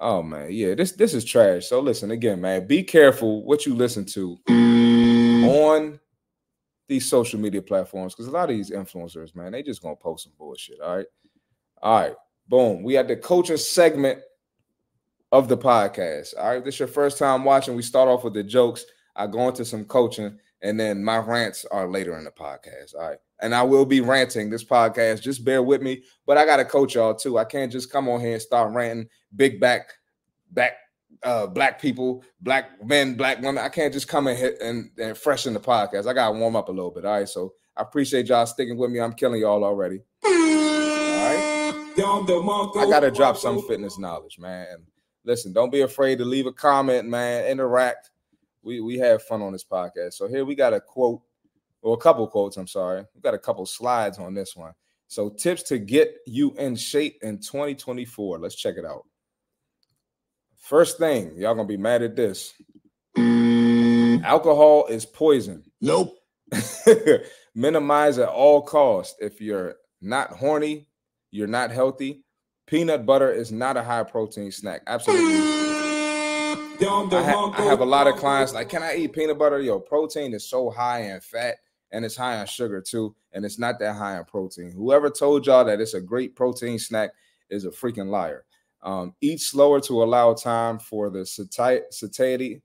Oh 0.00 0.22
man, 0.22 0.52
yeah, 0.52 0.74
this 0.74 0.92
this 0.92 1.12
is 1.12 1.24
trash. 1.24 1.66
So 1.66 1.80
listen 1.80 2.12
again, 2.12 2.40
man. 2.40 2.68
Be 2.68 2.84
careful 2.84 3.44
what 3.44 3.66
you 3.66 3.74
listen 3.74 4.04
to 4.06 4.38
on 4.48 5.98
these 6.86 7.06
social 7.06 7.40
media 7.40 7.60
platforms 7.60 8.14
because 8.14 8.28
a 8.28 8.30
lot 8.30 8.48
of 8.48 8.56
these 8.56 8.70
influencers, 8.70 9.34
man, 9.34 9.52
they 9.52 9.62
just 9.62 9.82
gonna 9.82 9.96
post 9.96 10.24
some 10.24 10.32
bullshit. 10.38 10.80
All 10.80 10.96
right, 10.96 11.06
all 11.82 12.00
right, 12.00 12.14
boom. 12.46 12.84
We 12.84 12.94
had 12.94 13.08
the 13.08 13.16
coaching 13.16 13.56
segment 13.56 14.20
of 15.32 15.48
the 15.48 15.58
podcast. 15.58 16.34
All 16.38 16.52
right, 16.52 16.64
this 16.64 16.74
is 16.74 16.80
your 16.80 16.88
first 16.88 17.18
time 17.18 17.44
watching. 17.44 17.74
We 17.74 17.82
start 17.82 18.08
off 18.08 18.22
with 18.22 18.34
the 18.34 18.44
jokes. 18.44 18.84
I 19.16 19.26
go 19.26 19.48
into 19.48 19.64
some 19.64 19.84
coaching, 19.84 20.38
and 20.62 20.78
then 20.78 21.02
my 21.04 21.18
rants 21.18 21.64
are 21.70 21.88
later 21.88 22.18
in 22.18 22.24
the 22.24 22.30
podcast. 22.30 22.94
All 22.94 23.08
right. 23.08 23.18
And 23.40 23.54
I 23.54 23.62
will 23.62 23.84
be 23.84 24.00
ranting 24.00 24.50
this 24.50 24.64
podcast. 24.64 25.22
Just 25.22 25.44
bear 25.44 25.62
with 25.62 25.80
me. 25.80 26.02
But 26.26 26.38
I 26.38 26.44
gotta 26.44 26.64
coach 26.64 26.94
y'all 26.94 27.14
too. 27.14 27.38
I 27.38 27.44
can't 27.44 27.70
just 27.70 27.92
come 27.92 28.08
on 28.08 28.20
here 28.20 28.32
and 28.32 28.42
start 28.42 28.72
ranting 28.72 29.08
big 29.36 29.60
back, 29.60 29.92
back 30.50 30.72
uh 31.22 31.46
black 31.46 31.80
people, 31.80 32.24
black 32.40 32.84
men, 32.84 33.14
black 33.14 33.40
women. 33.40 33.62
I 33.62 33.68
can't 33.68 33.92
just 33.92 34.08
come 34.08 34.26
and 34.26 34.38
hit 34.38 34.60
and, 34.60 34.90
and 34.98 35.16
freshen 35.16 35.54
the 35.54 35.60
podcast. 35.60 36.06
I 36.06 36.12
gotta 36.12 36.36
warm 36.36 36.56
up 36.56 36.68
a 36.68 36.72
little 36.72 36.90
bit. 36.90 37.04
All 37.04 37.18
right. 37.18 37.28
So 37.28 37.54
I 37.76 37.82
appreciate 37.82 38.26
y'all 38.26 38.46
sticking 38.46 38.76
with 38.76 38.90
me. 38.90 39.00
I'm 39.00 39.12
killing 39.12 39.40
y'all 39.40 39.64
already. 39.64 40.00
All 40.24 40.32
right. 40.32 41.74
I 42.76 42.90
gotta 42.90 43.10
drop 43.10 43.36
some 43.36 43.62
fitness 43.62 43.98
knowledge, 43.98 44.38
man. 44.38 44.84
Listen, 45.24 45.52
don't 45.52 45.70
be 45.70 45.82
afraid 45.82 46.18
to 46.18 46.24
leave 46.24 46.46
a 46.46 46.52
comment, 46.52 47.08
man. 47.08 47.46
Interact. 47.46 48.10
We 48.68 48.80
we 48.80 48.98
have 48.98 49.22
fun 49.22 49.40
on 49.40 49.52
this 49.52 49.64
podcast. 49.64 50.12
So 50.12 50.28
here 50.28 50.44
we 50.44 50.54
got 50.54 50.74
a 50.74 50.80
quote 50.80 51.22
or 51.80 51.94
a 51.94 51.96
couple 51.96 52.28
quotes. 52.28 52.58
I'm 52.58 52.66
sorry. 52.66 53.02
We 53.14 53.22
got 53.22 53.32
a 53.32 53.38
couple 53.38 53.64
slides 53.64 54.18
on 54.18 54.34
this 54.34 54.54
one. 54.54 54.74
So 55.06 55.30
tips 55.30 55.62
to 55.64 55.78
get 55.78 56.14
you 56.26 56.54
in 56.58 56.76
shape 56.76 57.18
in 57.22 57.38
2024. 57.38 58.38
Let's 58.38 58.54
check 58.54 58.76
it 58.76 58.84
out. 58.84 59.06
First 60.58 60.98
thing, 60.98 61.32
y'all 61.34 61.54
gonna 61.54 61.66
be 61.66 61.78
mad 61.78 62.02
at 62.02 62.14
this. 62.14 62.52
Alcohol 63.16 64.86
is 64.88 65.06
poison. 65.06 65.64
Nope. 65.80 66.18
Minimize 67.54 68.18
at 68.18 68.28
all 68.28 68.60
costs. 68.60 69.16
If 69.18 69.40
you're 69.40 69.76
not 70.02 70.32
horny, 70.32 70.88
you're 71.30 71.46
not 71.46 71.70
healthy. 71.70 72.22
Peanut 72.66 73.06
butter 73.06 73.32
is 73.32 73.50
not 73.50 73.78
a 73.78 73.82
high 73.82 74.02
protein 74.02 74.52
snack. 74.52 74.82
Absolutely. 74.86 75.57
I, 76.80 77.22
ha- 77.22 77.52
I 77.56 77.62
have 77.64 77.80
a 77.80 77.84
lot 77.84 78.06
of 78.06 78.16
clients 78.16 78.54
like, 78.54 78.68
can 78.68 78.82
I 78.82 78.94
eat 78.96 79.12
peanut 79.12 79.38
butter? 79.38 79.60
Yo, 79.60 79.80
protein 79.80 80.32
is 80.34 80.48
so 80.48 80.70
high 80.70 81.00
in 81.02 81.20
fat 81.20 81.56
and 81.90 82.04
it's 82.04 82.16
high 82.16 82.38
on 82.38 82.46
sugar 82.46 82.80
too, 82.80 83.14
and 83.32 83.44
it's 83.44 83.58
not 83.58 83.78
that 83.80 83.94
high 83.94 84.18
in 84.18 84.24
protein. 84.24 84.72
Whoever 84.72 85.10
told 85.10 85.46
y'all 85.46 85.64
that 85.64 85.80
it's 85.80 85.94
a 85.94 86.00
great 86.00 86.36
protein 86.36 86.78
snack 86.78 87.10
is 87.50 87.64
a 87.64 87.70
freaking 87.70 88.08
liar. 88.08 88.44
Um, 88.82 89.14
eat 89.20 89.40
slower 89.40 89.80
to 89.82 90.02
allow 90.02 90.34
time 90.34 90.78
for 90.78 91.10
the 91.10 91.26
sati- 91.26 91.82
satiety, 91.90 92.62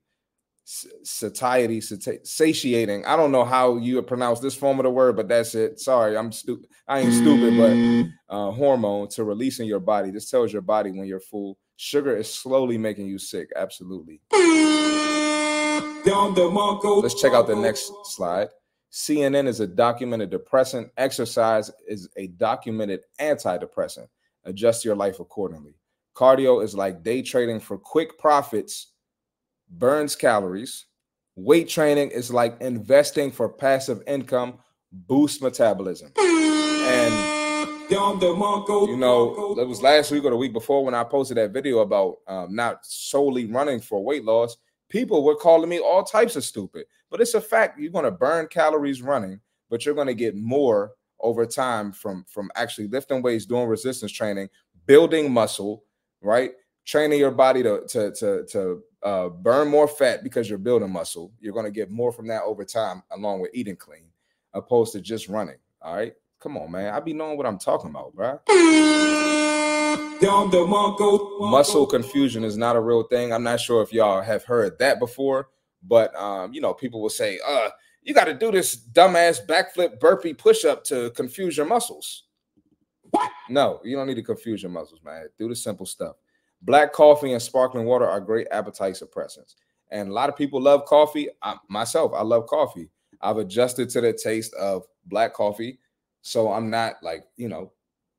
satiety, 0.64 1.80
sati- 1.80 2.20
satiating. 2.22 3.04
I 3.06 3.16
don't 3.16 3.32
know 3.32 3.44
how 3.44 3.78
you 3.78 3.96
would 3.96 4.06
pronounce 4.06 4.40
this 4.40 4.54
form 4.54 4.78
of 4.78 4.84
the 4.84 4.90
word, 4.90 5.16
but 5.16 5.26
that's 5.28 5.54
it. 5.54 5.80
Sorry, 5.80 6.16
I'm 6.16 6.30
stupid. 6.30 6.68
I 6.86 7.00
ain't 7.00 7.12
stupid, 7.14 7.56
but 8.28 8.34
uh, 8.34 8.50
hormone 8.52 9.08
to 9.08 9.24
release 9.24 9.58
in 9.58 9.66
your 9.66 9.80
body. 9.80 10.10
This 10.10 10.30
tells 10.30 10.52
your 10.52 10.62
body 10.62 10.90
when 10.90 11.06
you're 11.06 11.20
full. 11.20 11.58
Sugar 11.76 12.16
is 12.16 12.32
slowly 12.32 12.78
making 12.78 13.06
you 13.06 13.18
sick. 13.18 13.50
Absolutely. 13.56 14.20
Let's 17.02 17.20
check 17.20 17.32
out 17.32 17.46
the 17.46 17.56
next 17.56 17.90
slide. 18.04 18.48
CNN 18.92 19.48
is 19.48 19.58
a 19.60 19.66
documented 19.66 20.30
depressant. 20.30 20.90
Exercise 20.96 21.70
is 21.88 22.08
a 22.16 22.28
documented 22.28 23.00
antidepressant. 23.20 24.06
Adjust 24.44 24.84
your 24.84 24.94
life 24.94 25.18
accordingly. 25.18 25.74
Cardio 26.14 26.62
is 26.62 26.76
like 26.76 27.02
day 27.02 27.22
trading 27.22 27.58
for 27.58 27.76
quick 27.76 28.18
profits, 28.18 28.92
burns 29.68 30.14
calories. 30.14 30.86
Weight 31.34 31.68
training 31.68 32.10
is 32.10 32.30
like 32.30 32.60
investing 32.60 33.32
for 33.32 33.48
passive 33.48 34.00
income, 34.06 34.58
boosts 34.92 35.42
metabolism. 35.42 36.12
And 36.16 37.33
you 38.88 38.96
know, 38.96 39.54
it 39.58 39.68
was 39.68 39.82
last 39.82 40.10
week 40.10 40.24
or 40.24 40.30
the 40.30 40.36
week 40.36 40.52
before 40.54 40.84
when 40.84 40.94
I 40.94 41.04
posted 41.04 41.36
that 41.36 41.52
video 41.52 41.80
about 41.80 42.16
um, 42.26 42.54
not 42.54 42.84
solely 42.84 43.44
running 43.46 43.80
for 43.80 44.02
weight 44.02 44.24
loss. 44.24 44.56
People 44.88 45.22
were 45.22 45.36
calling 45.36 45.68
me 45.68 45.80
all 45.80 46.02
types 46.02 46.34
of 46.36 46.44
stupid, 46.44 46.86
but 47.10 47.20
it's 47.20 47.34
a 47.34 47.40
fact. 47.40 47.78
You're 47.78 47.92
going 47.92 48.04
to 48.06 48.10
burn 48.10 48.46
calories 48.46 49.02
running, 49.02 49.40
but 49.68 49.84
you're 49.84 49.94
going 49.94 50.06
to 50.06 50.14
get 50.14 50.34
more 50.34 50.92
over 51.20 51.44
time 51.44 51.92
from 51.92 52.24
from 52.28 52.50
actually 52.54 52.88
lifting 52.88 53.20
weights, 53.22 53.44
doing 53.44 53.66
resistance 53.68 54.12
training, 54.12 54.48
building 54.86 55.30
muscle, 55.32 55.84
right? 56.22 56.52
Training 56.86 57.18
your 57.18 57.32
body 57.32 57.62
to 57.62 57.82
to 57.88 58.12
to 58.12 58.46
to 58.46 58.82
uh, 59.02 59.28
burn 59.28 59.68
more 59.68 59.88
fat 59.88 60.24
because 60.24 60.48
you're 60.48 60.58
building 60.58 60.90
muscle. 60.90 61.32
You're 61.38 61.52
going 61.52 61.66
to 61.66 61.70
get 61.70 61.90
more 61.90 62.12
from 62.12 62.28
that 62.28 62.44
over 62.44 62.64
time, 62.64 63.02
along 63.10 63.40
with 63.40 63.50
eating 63.52 63.76
clean, 63.76 64.10
opposed 64.54 64.92
to 64.92 65.00
just 65.00 65.28
running. 65.28 65.58
All 65.82 65.94
right, 65.94 66.14
come 66.44 66.58
on, 66.58 66.70
man. 66.70 66.92
I 66.92 67.00
be 67.00 67.14
knowing 67.14 67.38
what 67.38 67.46
I'm 67.46 67.58
talking 67.58 67.88
about, 67.88 68.14
bro. 68.14 68.38
Muscle 71.50 71.86
confusion 71.86 72.44
is 72.44 72.58
not 72.58 72.76
a 72.76 72.80
real 72.80 73.04
thing. 73.04 73.32
I'm 73.32 73.42
not 73.42 73.60
sure 73.60 73.82
if 73.82 73.94
y'all 73.94 74.20
have 74.20 74.44
heard 74.44 74.78
that 74.78 74.98
before, 74.98 75.48
but 75.82 76.14
um, 76.14 76.52
you 76.52 76.60
know, 76.60 76.74
people 76.74 77.00
will 77.00 77.08
say, 77.08 77.40
"Uh, 77.44 77.70
you 78.02 78.12
got 78.12 78.26
to 78.26 78.34
do 78.34 78.52
this 78.52 78.76
dumbass 78.76 79.44
backflip 79.46 79.98
burpee 80.00 80.34
push-up 80.34 80.84
to 80.84 81.10
confuse 81.12 81.56
your 81.56 81.66
muscles." 81.66 82.24
What? 83.10 83.30
No, 83.48 83.80
you 83.82 83.96
don't 83.96 84.06
need 84.06 84.16
to 84.16 84.22
confuse 84.22 84.62
your 84.62 84.70
muscles, 84.70 85.00
man. 85.02 85.28
Do 85.38 85.48
the 85.48 85.56
simple 85.56 85.86
stuff. 85.86 86.16
Black 86.60 86.92
coffee 86.92 87.32
and 87.32 87.40
sparkling 87.40 87.86
water 87.86 88.06
are 88.06 88.20
great 88.20 88.48
appetite 88.50 88.96
suppressants, 88.96 89.54
and 89.90 90.10
a 90.10 90.12
lot 90.12 90.28
of 90.28 90.36
people 90.36 90.60
love 90.60 90.84
coffee. 90.84 91.30
I, 91.42 91.56
myself, 91.68 92.12
I 92.14 92.22
love 92.22 92.46
coffee. 92.48 92.90
I've 93.22 93.38
adjusted 93.38 93.88
to 93.90 94.02
the 94.02 94.12
taste 94.12 94.52
of 94.54 94.84
black 95.06 95.32
coffee, 95.32 95.78
so 96.24 96.50
I'm 96.50 96.70
not 96.70 96.94
like 97.02 97.26
you 97.36 97.48
know 97.48 97.70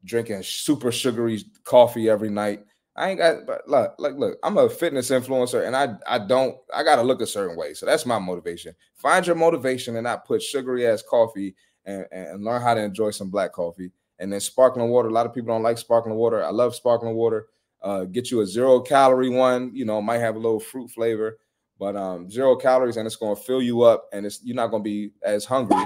drinking 0.05 0.43
super 0.43 0.91
sugary 0.91 1.43
coffee 1.63 2.07
every 2.07 2.29
night. 2.29 2.63
I 2.95 3.09
ain't 3.09 3.19
got 3.19 3.45
but 3.47 3.67
look, 3.67 3.95
like 3.97 4.13
look, 4.15 4.37
I'm 4.43 4.57
a 4.57 4.69
fitness 4.69 5.09
influencer 5.09 5.65
and 5.65 5.75
I 5.75 5.95
I 6.07 6.19
don't 6.19 6.55
I 6.73 6.83
gotta 6.83 7.01
look 7.01 7.21
a 7.21 7.27
certain 7.27 7.57
way. 7.57 7.73
So 7.73 7.85
that's 7.85 8.05
my 8.05 8.19
motivation. 8.19 8.75
Find 8.93 9.25
your 9.25 9.35
motivation 9.35 9.95
and 9.95 10.03
not 10.03 10.25
put 10.25 10.41
sugary 10.41 10.87
ass 10.87 11.01
coffee 11.01 11.55
and, 11.85 12.05
and 12.11 12.43
learn 12.43 12.61
how 12.61 12.75
to 12.75 12.81
enjoy 12.81 13.09
some 13.09 13.31
black 13.31 13.51
coffee. 13.51 13.91
And 14.19 14.31
then 14.31 14.39
sparkling 14.39 14.89
water. 14.89 15.09
A 15.09 15.11
lot 15.11 15.25
of 15.25 15.33
people 15.33 15.53
don't 15.53 15.63
like 15.63 15.77
sparkling 15.77 16.15
water. 16.15 16.41
I 16.41 16.51
love 16.51 16.73
sparkling 16.73 17.15
water. 17.15 17.47
Uh, 17.81 18.05
get 18.05 18.31
you 18.31 18.39
a 18.41 18.45
zero 18.45 18.79
calorie 18.79 19.29
one, 19.29 19.71
you 19.73 19.83
know, 19.83 20.01
might 20.01 20.19
have 20.19 20.35
a 20.35 20.39
little 20.39 20.59
fruit 20.59 20.89
flavor, 20.89 21.39
but 21.79 21.95
um 21.95 22.29
zero 22.29 22.55
calories 22.55 22.97
and 22.97 23.05
it's 23.07 23.15
gonna 23.15 23.35
fill 23.35 23.61
you 23.61 23.81
up 23.81 24.07
and 24.13 24.25
it's 24.27 24.41
you're 24.43 24.55
not 24.55 24.67
gonna 24.67 24.83
be 24.83 25.11
as 25.23 25.43
hungry, 25.43 25.83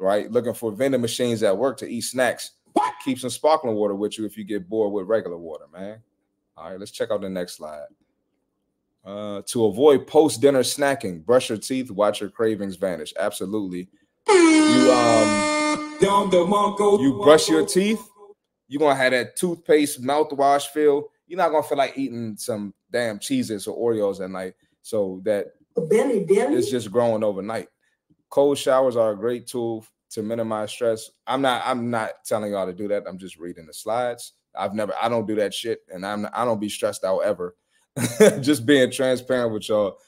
right? 0.00 0.30
Looking 0.30 0.54
for 0.54 0.72
vending 0.72 1.00
machines 1.00 1.42
at 1.42 1.56
work 1.56 1.76
to 1.78 1.88
eat 1.88 2.02
snacks 2.02 2.52
keep 3.04 3.18
some 3.18 3.30
sparkling 3.30 3.74
water 3.74 3.94
with 3.94 4.18
you 4.18 4.24
if 4.24 4.36
you 4.36 4.44
get 4.44 4.68
bored 4.68 4.92
with 4.92 5.06
regular 5.06 5.38
water, 5.38 5.64
man. 5.72 6.00
All 6.56 6.70
right, 6.70 6.78
let's 6.78 6.90
check 6.90 7.10
out 7.10 7.20
the 7.20 7.28
next 7.28 7.56
slide. 7.56 7.86
Uh, 9.04 9.40
to 9.46 9.64
avoid 9.64 10.06
post-dinner 10.06 10.62
snacking, 10.62 11.24
brush 11.24 11.48
your 11.48 11.58
teeth, 11.58 11.90
watch 11.90 12.20
your 12.20 12.28
cravings 12.28 12.76
vanish. 12.76 13.14
Absolutely. 13.18 13.88
You 14.28 14.92
um 14.92 15.96
you 16.00 17.20
brush 17.22 17.48
your 17.48 17.66
teeth, 17.66 18.02
you're 18.68 18.78
gonna 18.78 18.94
have 18.94 19.12
that 19.12 19.36
toothpaste 19.36 20.02
mouthwash 20.02 20.66
feel. 20.66 21.08
You're 21.26 21.38
not 21.38 21.50
gonna 21.50 21.62
feel 21.62 21.78
like 21.78 21.96
eating 21.96 22.36
some 22.36 22.74
damn 22.90 23.18
cheeses 23.18 23.66
or 23.66 23.94
Oreos 23.94 24.22
at 24.22 24.30
night. 24.30 24.54
So 24.82 25.22
that 25.24 25.52
Benny, 25.88 26.24
Benny. 26.24 26.56
it's 26.56 26.70
just 26.70 26.90
growing 26.92 27.24
overnight. 27.24 27.68
Cold 28.30 28.58
showers 28.58 28.96
are 28.96 29.12
a 29.12 29.16
great 29.16 29.46
tool 29.46 29.84
to 30.10 30.22
minimize 30.22 30.70
stress. 30.70 31.10
I'm 31.26 31.42
not 31.42 31.62
I'm 31.64 31.90
not 31.90 32.24
telling 32.24 32.52
y'all 32.52 32.66
to 32.66 32.72
do 32.72 32.88
that. 32.88 33.04
I'm 33.06 33.18
just 33.18 33.38
reading 33.38 33.66
the 33.66 33.74
slides. 33.74 34.34
I've 34.56 34.74
never 34.74 34.92
I 35.00 35.08
don't 35.08 35.26
do 35.26 35.36
that 35.36 35.54
shit 35.54 35.80
and 35.92 36.04
I'm 36.06 36.28
I 36.32 36.44
don't 36.44 36.60
be 36.60 36.68
stressed 36.68 37.04
out 37.04 37.20
ever. 37.20 37.56
just 38.40 38.66
being 38.66 38.90
transparent 38.90 39.52
with 39.52 39.68
y'all. 39.68 39.98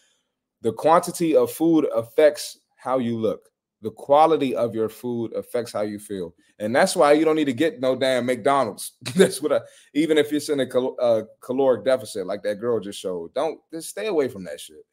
The 0.62 0.72
quantity 0.72 1.34
of 1.34 1.50
food 1.50 1.88
affects 1.94 2.58
how 2.76 2.98
you 2.98 3.18
look. 3.18 3.48
The 3.82 3.90
quality 3.90 4.54
of 4.54 4.76
your 4.76 4.88
food 4.88 5.32
affects 5.34 5.72
how 5.72 5.80
you 5.80 5.98
feel. 5.98 6.34
And 6.60 6.74
that's 6.74 6.94
why 6.94 7.12
you 7.12 7.24
don't 7.24 7.34
need 7.34 7.46
to 7.46 7.52
get 7.52 7.80
no 7.80 7.96
damn 7.96 8.26
McDonald's. 8.26 8.92
that's 9.16 9.42
what 9.42 9.52
I 9.52 9.60
even 9.94 10.18
if 10.18 10.32
it's 10.32 10.48
in 10.48 10.60
a 10.60 10.66
cal- 10.66 10.96
uh, 11.00 11.22
caloric 11.40 11.84
deficit 11.84 12.26
like 12.26 12.44
that 12.44 12.60
girl 12.60 12.78
just 12.78 13.00
showed. 13.00 13.34
Don't 13.34 13.60
just 13.72 13.88
stay 13.88 14.06
away 14.06 14.28
from 14.28 14.44
that 14.44 14.60
shit. 14.60 14.84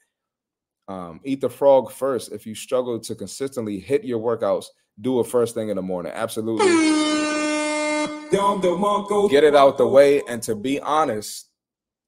Um, 0.89 1.21
eat 1.23 1.39
the 1.39 1.49
frog 1.49 1.91
first. 1.91 2.31
If 2.31 2.47
you 2.47 2.55
struggle 2.55 2.99
to 2.99 3.15
consistently 3.15 3.79
hit 3.79 4.03
your 4.03 4.19
workouts, 4.19 4.65
do 4.99 5.19
it 5.19 5.27
first 5.27 5.53
thing 5.53 5.69
in 5.69 5.75
the 5.75 5.83
morning. 5.83 6.11
Absolutely. 6.13 6.65
Get 9.29 9.43
it 9.43 9.55
out 9.55 9.77
the 9.77 9.87
way. 9.87 10.23
And 10.27 10.41
to 10.43 10.55
be 10.55 10.79
honest, 10.79 11.49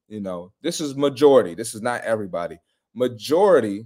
you 0.08 0.20
know, 0.20 0.52
this 0.62 0.82
is 0.82 0.96
majority. 0.96 1.54
This 1.54 1.76
is 1.76 1.82
not 1.84 2.02
everybody. 2.02 2.60
Majority 2.96 3.86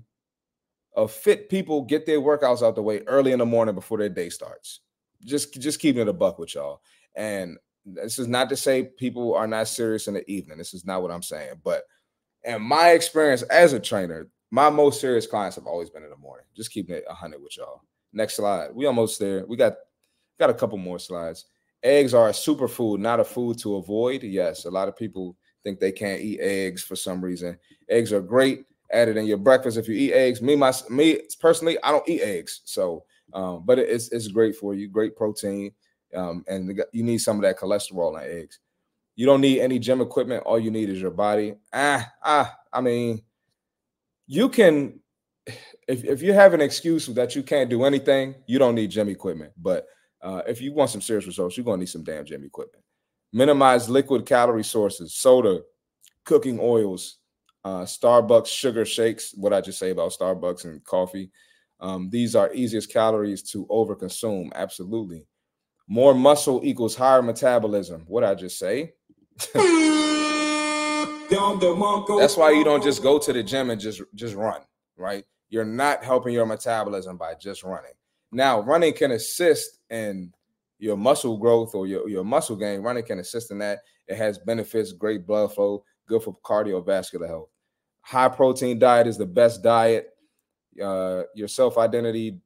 of 0.95 1.11
fit 1.11 1.49
people 1.49 1.81
get 1.83 2.05
their 2.05 2.21
workouts 2.21 2.65
out 2.65 2.75
the 2.75 2.81
way 2.81 3.01
early 3.01 3.33
in 3.33 3.39
the 3.39 3.45
morning 3.45 3.75
before 3.75 3.97
their 3.97 4.09
day 4.09 4.29
starts. 4.29 4.79
Just 5.25 5.53
just 5.59 5.79
keeping 5.79 6.03
it 6.03 6.07
a 6.07 6.13
buck 6.13 6.39
with 6.39 6.55
y'all. 6.55 6.81
And 7.15 7.57
this 7.85 8.17
is 8.17 8.29
not 8.29 8.47
to 8.49 8.55
say 8.55 8.83
people 8.97 9.35
are 9.35 9.47
not 9.47 9.67
serious 9.67 10.07
in 10.07 10.13
the 10.13 10.29
evening. 10.31 10.57
This 10.57 10.73
is 10.73 10.85
not 10.85 11.01
what 11.01 11.11
I'm 11.11 11.21
saying. 11.21 11.55
But 11.63 11.83
in 12.43 12.61
my 12.61 12.91
experience 12.91 13.41
as 13.43 13.73
a 13.73 13.79
trainer, 13.79 14.27
my 14.55 14.69
most 14.69 15.01
serious 15.01 15.27
clients 15.27 15.57
have 15.57 15.67
always 15.67 15.89
been 15.89 16.03
in 16.03 16.09
the 16.09 16.15
morning. 16.15 16.45
Just 16.55 16.71
keeping 16.71 16.95
it 16.95 17.03
100 17.07 17.43
with 17.43 17.57
y'all. 17.57 17.81
Next 18.13 18.37
slide. 18.37 18.69
We 18.73 18.85
almost 18.85 19.19
there. 19.19 19.45
We 19.45 19.57
got 19.57 19.73
got 20.39 20.49
a 20.49 20.53
couple 20.53 20.77
more 20.77 20.97
slides. 20.97 21.43
Eggs 21.83 22.13
are 22.13 22.29
a 22.29 22.31
superfood, 22.31 22.99
not 22.99 23.19
a 23.19 23.25
food 23.25 23.59
to 23.59 23.75
avoid. 23.75 24.23
Yes, 24.23 24.63
a 24.63 24.71
lot 24.71 24.87
of 24.87 24.95
people 24.95 25.35
think 25.61 25.81
they 25.81 25.91
can't 25.91 26.21
eat 26.21 26.39
eggs 26.39 26.81
for 26.81 26.95
some 26.95 27.21
reason. 27.21 27.59
Eggs 27.89 28.13
are 28.13 28.21
great. 28.21 28.63
Added 28.93 29.17
in 29.17 29.25
your 29.25 29.37
breakfast 29.39 29.77
if 29.77 29.89
you 29.89 29.95
eat 29.95 30.13
eggs. 30.13 30.41
Me, 30.41 30.55
my 30.55 30.71
me 30.89 31.19
personally, 31.41 31.77
I 31.83 31.91
don't 31.91 32.07
eat 32.07 32.21
eggs, 32.21 32.61
so 32.63 33.03
um, 33.33 33.63
but 33.65 33.77
it's 33.77 34.09
it's 34.13 34.29
great 34.29 34.55
for 34.55 34.73
you. 34.73 34.87
Great 34.87 35.17
protein, 35.17 35.73
um, 36.15 36.45
and 36.47 36.81
you 36.93 37.03
need 37.03 37.17
some 37.17 37.35
of 37.35 37.41
that 37.41 37.59
cholesterol 37.59 38.23
in 38.23 38.39
eggs. 38.39 38.59
You 39.17 39.25
don't 39.25 39.41
need 39.41 39.59
any 39.59 39.79
gym 39.79 39.99
equipment. 39.99 40.43
All 40.45 40.59
you 40.59 40.71
need 40.71 40.89
is 40.89 41.01
your 41.01 41.11
body. 41.11 41.55
Ah, 41.73 42.09
ah. 42.23 42.55
I 42.71 42.79
mean, 42.79 43.21
you 44.27 44.49
can 44.49 44.99
if 45.87 46.03
if 46.03 46.21
you 46.21 46.33
have 46.33 46.53
an 46.53 46.61
excuse 46.61 47.05
that 47.07 47.35
you 47.35 47.43
can't 47.43 47.69
do 47.69 47.83
anything, 47.83 48.35
you 48.47 48.59
don't 48.59 48.75
need 48.75 48.91
gym 48.91 49.09
equipment. 49.09 49.53
But 49.57 49.85
uh, 50.21 50.41
if 50.47 50.61
you 50.61 50.73
want 50.73 50.89
some 50.89 51.01
serious 51.01 51.27
results, 51.27 51.57
you're 51.57 51.65
gonna 51.65 51.77
need 51.77 51.89
some 51.89 52.03
damn 52.03 52.25
gym 52.25 52.43
equipment. 52.43 52.83
Minimize 53.31 53.89
liquid 53.89 54.25
calorie 54.25 54.63
sources, 54.63 55.13
soda, 55.13 55.61
cooking 56.23 56.59
oils, 56.59 57.17
uh, 57.63 57.81
Starbucks 57.83 58.47
sugar 58.47 58.85
shakes. 58.85 59.33
What 59.35 59.53
I 59.53 59.61
just 59.61 59.79
say 59.79 59.91
about 59.91 60.11
Starbucks 60.11 60.65
and 60.65 60.83
coffee. 60.83 61.31
Um, 61.79 62.09
these 62.09 62.35
are 62.35 62.53
easiest 62.53 62.91
calories 62.91 63.43
to 63.51 63.65
overconsume. 63.67 64.51
Absolutely. 64.55 65.27
More 65.87 66.15
muscle 66.15 66.61
equals 66.63 66.95
higher 66.95 67.21
metabolism. 67.21 68.05
What 68.07 68.23
I 68.23 68.33
just 68.33 68.57
say. 68.57 68.93
That's 72.19 72.37
why 72.37 72.51
you 72.51 72.63
don't 72.63 72.83
just 72.83 73.01
go 73.01 73.17
to 73.19 73.33
the 73.33 73.43
gym 73.43 73.69
and 73.69 73.79
just 73.79 74.01
just 74.13 74.35
run, 74.35 74.61
right? 74.97 75.23
You're 75.49 75.65
not 75.65 76.03
helping 76.03 76.33
your 76.33 76.45
metabolism 76.45 77.17
by 77.17 77.35
just 77.35 77.63
running. 77.63 77.93
Now, 78.31 78.61
running 78.61 78.93
can 78.93 79.11
assist 79.11 79.79
in 79.89 80.33
your 80.79 80.97
muscle 80.97 81.37
growth 81.37 81.73
or 81.73 81.87
your, 81.87 82.09
your 82.09 82.23
muscle 82.23 82.55
gain. 82.55 82.81
Running 82.81 83.05
can 83.05 83.19
assist 83.19 83.51
in 83.51 83.59
that. 83.59 83.79
It 84.07 84.17
has 84.17 84.37
benefits, 84.37 84.91
great 84.91 85.25
blood 85.25 85.53
flow, 85.53 85.83
good 86.07 86.21
for 86.21 86.37
cardiovascular 86.43 87.27
health. 87.27 87.49
High 88.01 88.29
protein 88.29 88.77
diet 88.77 89.07
is 89.07 89.17
the 89.17 89.25
best 89.25 89.63
diet. 89.63 90.09
Uh, 90.81 91.23
your 91.33 91.47
self 91.47 91.77
identity 91.77 92.39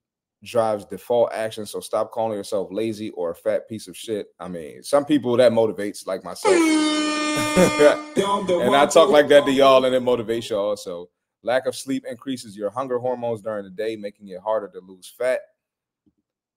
drives 0.44 0.86
default 0.86 1.34
action. 1.34 1.66
So 1.66 1.80
stop 1.80 2.12
calling 2.12 2.38
yourself 2.38 2.70
lazy 2.72 3.10
or 3.12 3.32
a 3.32 3.36
fat 3.36 3.68
piece 3.68 3.88
of 3.88 3.98
shit. 3.98 4.28
I 4.40 4.48
mean, 4.48 4.84
some 4.84 5.06
people 5.06 5.36
that 5.38 5.52
motivates, 5.52 6.08
like 6.08 6.24
myself. 6.24 7.19
and 8.64 8.76
I 8.76 8.86
talk 8.86 9.10
like 9.10 9.28
that 9.30 9.46
to 9.46 9.52
y'all, 9.52 9.86
and 9.86 9.96
it 9.96 10.02
motivates 10.04 10.50
y'all. 10.50 10.76
So 10.76 11.10
lack 11.44 11.66
of 11.66 11.76
sleep 11.76 12.06
increases 12.10 12.56
your 12.56 12.70
hunger 12.70 13.00
hormones 13.00 13.42
during 13.42 13.64
the 13.64 13.70
day, 13.70 13.96
making 13.96 14.28
it 14.30 14.40
harder 14.40 14.68
to 14.70 14.80
lose 14.80 15.14
fat. 15.18 15.40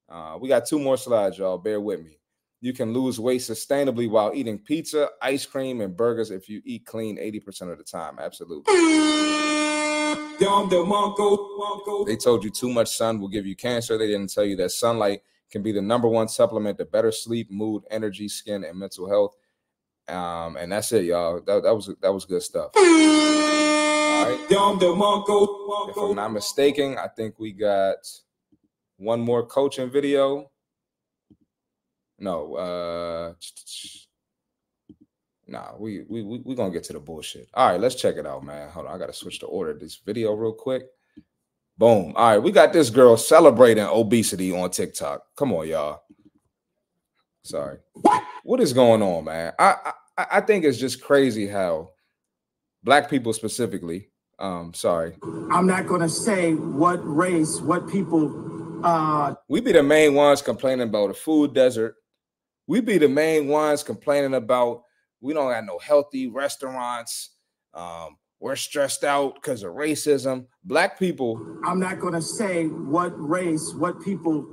Uh, 0.08 0.36
we 0.40 0.48
got 0.48 0.66
two 0.66 0.78
more 0.78 0.96
slides, 0.96 1.38
y'all. 1.38 1.58
Bear 1.58 1.80
with 1.80 2.02
me. 2.02 2.18
You 2.60 2.72
can 2.72 2.92
lose 2.92 3.18
weight 3.18 3.40
sustainably 3.40 4.08
while 4.08 4.30
eating 4.34 4.58
pizza, 4.58 5.08
ice 5.20 5.44
cream, 5.44 5.80
and 5.80 5.96
burgers 5.96 6.30
if 6.30 6.48
you 6.48 6.62
eat 6.64 6.86
clean 6.86 7.16
80% 7.16 7.72
of 7.72 7.78
the 7.78 7.84
time. 7.84 8.18
Absolutely. 8.20 8.72
They 12.06 12.16
told 12.16 12.44
you 12.44 12.50
too 12.50 12.68
much 12.68 12.96
sun 12.96 13.20
will 13.20 13.28
give 13.28 13.46
you 13.46 13.56
cancer. 13.56 13.98
They 13.98 14.06
didn't 14.06 14.32
tell 14.32 14.44
you 14.44 14.56
that 14.56 14.70
sunlight 14.70 15.22
can 15.50 15.62
be 15.62 15.72
the 15.72 15.82
number 15.82 16.08
one 16.08 16.28
supplement 16.28 16.78
to 16.78 16.84
better 16.84 17.10
sleep, 17.10 17.50
mood, 17.50 17.82
energy, 17.90 18.28
skin, 18.28 18.64
and 18.64 18.78
mental 18.78 19.08
health. 19.08 19.34
Um, 20.08 20.56
and 20.56 20.72
that's 20.72 20.92
it, 20.92 21.04
y'all. 21.04 21.40
That, 21.40 21.62
that 21.62 21.74
was 21.74 21.90
that 22.00 22.12
was 22.12 22.24
good 22.24 22.42
stuff. 22.42 22.72
All 22.76 22.82
right. 22.82 24.46
If 25.90 25.96
I'm 25.96 26.16
not 26.16 26.32
mistaken, 26.32 26.98
I 26.98 27.08
think 27.08 27.38
we 27.38 27.52
got 27.52 27.96
one 28.98 29.20
more 29.20 29.44
coaching 29.46 29.90
video. 29.90 30.50
No, 32.18 32.54
uh 32.54 33.34
nah, 35.48 35.72
we 35.78 36.04
we 36.08 36.22
we 36.22 36.38
we 36.44 36.54
gonna 36.54 36.72
get 36.72 36.84
to 36.84 36.92
the 36.92 37.00
bullshit. 37.00 37.48
All 37.54 37.70
right, 37.70 37.80
let's 37.80 37.96
check 37.96 38.16
it 38.16 38.26
out, 38.26 38.44
man. 38.44 38.70
Hold 38.70 38.86
on, 38.86 38.94
I 38.94 38.98
gotta 38.98 39.12
switch 39.12 39.40
the 39.40 39.46
order 39.46 39.72
of 39.72 39.80
this 39.80 39.96
video 39.96 40.32
real 40.34 40.52
quick. 40.52 40.84
Boom. 41.78 42.12
All 42.16 42.30
right, 42.30 42.38
we 42.38 42.52
got 42.52 42.72
this 42.72 42.90
girl 42.90 43.16
celebrating 43.16 43.84
obesity 43.84 44.52
on 44.52 44.70
TikTok. 44.70 45.24
Come 45.36 45.52
on, 45.52 45.66
y'all. 45.68 46.02
Sorry. 47.44 47.78
What 48.44 48.60
is 48.60 48.72
going 48.72 49.02
on, 49.02 49.24
man? 49.24 49.52
I 49.58 49.92
I, 50.16 50.26
I 50.32 50.40
think 50.40 50.64
it's 50.64 50.78
just 50.78 51.02
crazy 51.02 51.46
how 51.46 51.90
black 52.84 53.10
people 53.10 53.32
specifically. 53.32 54.08
Um, 54.38 54.74
sorry. 54.74 55.14
I'm 55.50 55.66
not 55.66 55.86
gonna 55.86 56.08
say 56.08 56.54
what 56.54 56.98
race, 57.04 57.60
what 57.60 57.88
people 57.88 58.84
uh 58.84 59.34
we 59.48 59.60
be 59.60 59.72
the 59.72 59.82
main 59.82 60.14
ones 60.14 60.42
complaining 60.42 60.88
about 60.88 61.10
a 61.10 61.14
food 61.14 61.54
desert. 61.54 61.96
We 62.66 62.80
be 62.80 62.98
the 62.98 63.08
main 63.08 63.48
ones 63.48 63.82
complaining 63.82 64.34
about 64.34 64.82
we 65.20 65.34
don't 65.34 65.50
got 65.50 65.64
no 65.64 65.78
healthy 65.78 66.28
restaurants. 66.28 67.30
Um, 67.74 68.16
we're 68.40 68.56
stressed 68.56 69.04
out 69.04 69.36
because 69.36 69.62
of 69.62 69.74
racism. 69.74 70.46
Black 70.64 70.98
people. 70.98 71.60
I'm 71.64 71.78
not 71.78 72.00
gonna 72.00 72.22
say 72.22 72.66
what 72.66 73.12
race, 73.16 73.72
what 73.74 74.02
people 74.02 74.44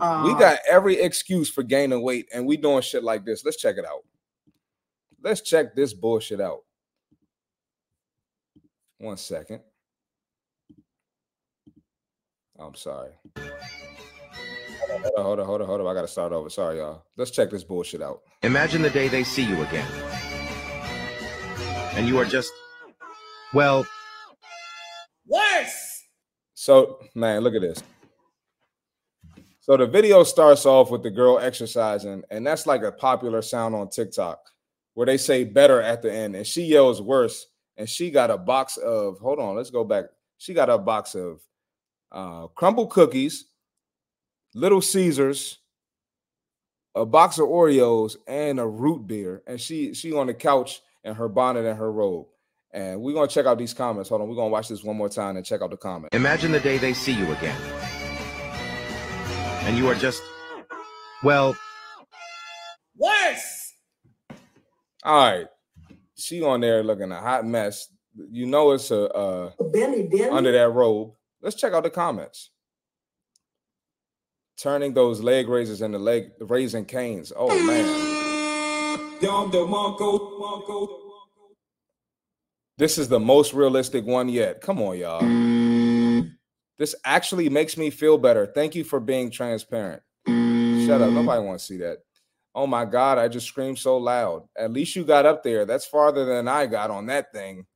uh 0.00 0.22
we 0.24 0.34
got 0.34 0.58
every 0.68 1.00
excuse 1.00 1.50
for 1.50 1.62
gaining 1.62 2.02
weight, 2.02 2.28
and 2.32 2.46
we 2.46 2.56
doing 2.56 2.82
shit 2.82 3.04
like 3.04 3.24
this. 3.24 3.44
Let's 3.44 3.56
check 3.56 3.76
it 3.76 3.84
out. 3.84 4.04
Let's 5.22 5.40
check 5.40 5.74
this 5.74 5.92
bullshit 5.92 6.40
out. 6.40 6.60
One 8.98 9.16
second. 9.16 9.60
I'm 12.58 12.74
sorry. 12.74 13.10
Hold 14.88 15.04
on, 15.16 15.22
hold 15.24 15.40
on, 15.40 15.46
hold 15.46 15.60
on, 15.60 15.66
hold 15.66 15.80
on. 15.82 15.86
I 15.88 15.94
gotta 15.94 16.08
start 16.08 16.32
over. 16.32 16.48
Sorry, 16.48 16.78
y'all. 16.78 17.04
Let's 17.16 17.30
check 17.30 17.50
this 17.50 17.64
bullshit 17.64 18.02
out. 18.02 18.22
Imagine 18.42 18.82
the 18.82 18.90
day 18.90 19.08
they 19.08 19.24
see 19.24 19.44
you 19.44 19.60
again. 19.62 19.86
And 21.94 22.06
you 22.06 22.18
are 22.18 22.24
just, 22.24 22.52
well, 23.52 23.86
Worse. 25.26 26.04
So, 26.54 27.00
man, 27.14 27.42
look 27.42 27.54
at 27.54 27.60
this. 27.60 27.82
So 29.66 29.76
the 29.76 29.88
video 29.88 30.22
starts 30.22 30.64
off 30.64 30.92
with 30.92 31.02
the 31.02 31.10
girl 31.10 31.40
exercising, 31.40 32.22
and 32.30 32.46
that's 32.46 32.68
like 32.68 32.84
a 32.84 32.92
popular 32.92 33.42
sound 33.42 33.74
on 33.74 33.88
TikTok 33.88 34.38
where 34.94 35.06
they 35.06 35.16
say 35.16 35.42
better 35.42 35.82
at 35.82 36.02
the 36.02 36.12
end, 36.12 36.36
and 36.36 36.46
she 36.46 36.62
yells 36.62 37.02
worse, 37.02 37.48
and 37.76 37.88
she 37.88 38.12
got 38.12 38.30
a 38.30 38.38
box 38.38 38.76
of 38.76 39.18
hold 39.18 39.40
on, 39.40 39.56
let's 39.56 39.70
go 39.70 39.82
back. 39.82 40.04
She 40.38 40.54
got 40.54 40.70
a 40.70 40.78
box 40.78 41.16
of 41.16 41.40
uh 42.12 42.46
Crumbl 42.56 42.88
cookies, 42.88 43.46
little 44.54 44.80
Caesars, 44.80 45.58
a 46.94 47.04
box 47.04 47.38
of 47.38 47.48
Oreos, 47.48 48.16
and 48.28 48.60
a 48.60 48.66
root 48.66 49.08
beer. 49.08 49.42
And 49.48 49.60
she 49.60 49.94
she 49.94 50.12
on 50.12 50.28
the 50.28 50.34
couch 50.34 50.80
in 51.02 51.16
her 51.16 51.28
bonnet 51.28 51.64
and 51.64 51.76
her 51.76 51.90
robe. 51.90 52.28
And 52.70 53.00
we're 53.00 53.14
gonna 53.14 53.26
check 53.26 53.46
out 53.46 53.58
these 53.58 53.74
comments. 53.74 54.10
Hold 54.10 54.20
on, 54.20 54.28
we're 54.28 54.36
gonna 54.36 54.48
watch 54.48 54.68
this 54.68 54.84
one 54.84 54.96
more 54.96 55.08
time 55.08 55.36
and 55.36 55.44
check 55.44 55.60
out 55.60 55.70
the 55.70 55.76
comments. 55.76 56.14
imagine 56.14 56.52
the 56.52 56.60
day 56.60 56.78
they 56.78 56.94
see 56.94 57.14
you 57.14 57.32
again. 57.32 58.05
And 59.66 59.76
you 59.76 59.88
are 59.88 59.94
just, 59.96 60.22
well, 61.24 61.56
Worse. 62.96 63.74
All 65.04 65.30
right. 65.30 65.46
She 66.16 66.42
on 66.42 66.60
there 66.60 66.82
looking 66.82 67.12
a 67.12 67.20
hot 67.20 67.44
mess. 67.44 67.88
You 68.30 68.46
know 68.46 68.72
it's 68.72 68.90
a 68.90 69.12
uh 69.12 69.50
Benny, 69.72 70.04
Benny. 70.08 70.30
under 70.30 70.50
that 70.52 70.70
robe. 70.70 71.12
Let's 71.42 71.56
check 71.56 71.74
out 71.74 71.82
the 71.82 71.90
comments. 71.90 72.50
turning 74.56 74.94
those 74.94 75.20
leg 75.20 75.48
raises 75.48 75.82
into 75.82 75.98
leg 75.98 76.30
raising 76.40 76.86
canes. 76.86 77.32
Oh 77.36 77.48
man. 77.66 77.84
This 82.78 82.98
is 82.98 83.08
the 83.08 83.20
most 83.20 83.52
realistic 83.52 84.06
one 84.06 84.28
yet. 84.28 84.60
Come 84.60 84.80
on, 84.80 84.98
y'all. 84.98 85.22
This 86.78 86.94
actually 87.04 87.48
makes 87.48 87.76
me 87.76 87.90
feel 87.90 88.18
better. 88.18 88.46
Thank 88.46 88.74
you 88.74 88.84
for 88.84 89.00
being 89.00 89.30
transparent. 89.30 90.02
Shut 90.26 91.00
up. 91.00 91.10
Nobody 91.10 91.42
wants 91.42 91.66
to 91.66 91.74
see 91.74 91.78
that. 91.78 91.98
Oh 92.54 92.66
my 92.66 92.84
God, 92.84 93.18
I 93.18 93.28
just 93.28 93.46
screamed 93.46 93.78
so 93.78 93.98
loud. 93.98 94.48
At 94.56 94.72
least 94.72 94.96
you 94.96 95.04
got 95.04 95.26
up 95.26 95.42
there. 95.42 95.64
That's 95.64 95.86
farther 95.86 96.24
than 96.24 96.48
I 96.48 96.66
got 96.66 96.90
on 96.90 97.06
that 97.06 97.32
thing. 97.32 97.66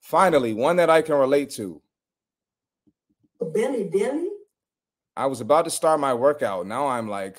Finally, 0.00 0.52
one 0.54 0.76
that 0.76 0.90
I 0.90 1.02
can 1.02 1.16
relate 1.16 1.50
to. 1.50 1.80
Billy 3.52 3.88
Dilly? 3.88 4.30
I 5.16 5.26
was 5.26 5.40
about 5.40 5.64
to 5.66 5.70
start 5.70 6.00
my 6.00 6.14
workout. 6.14 6.66
Now 6.66 6.88
I'm 6.88 7.08
like, 7.08 7.38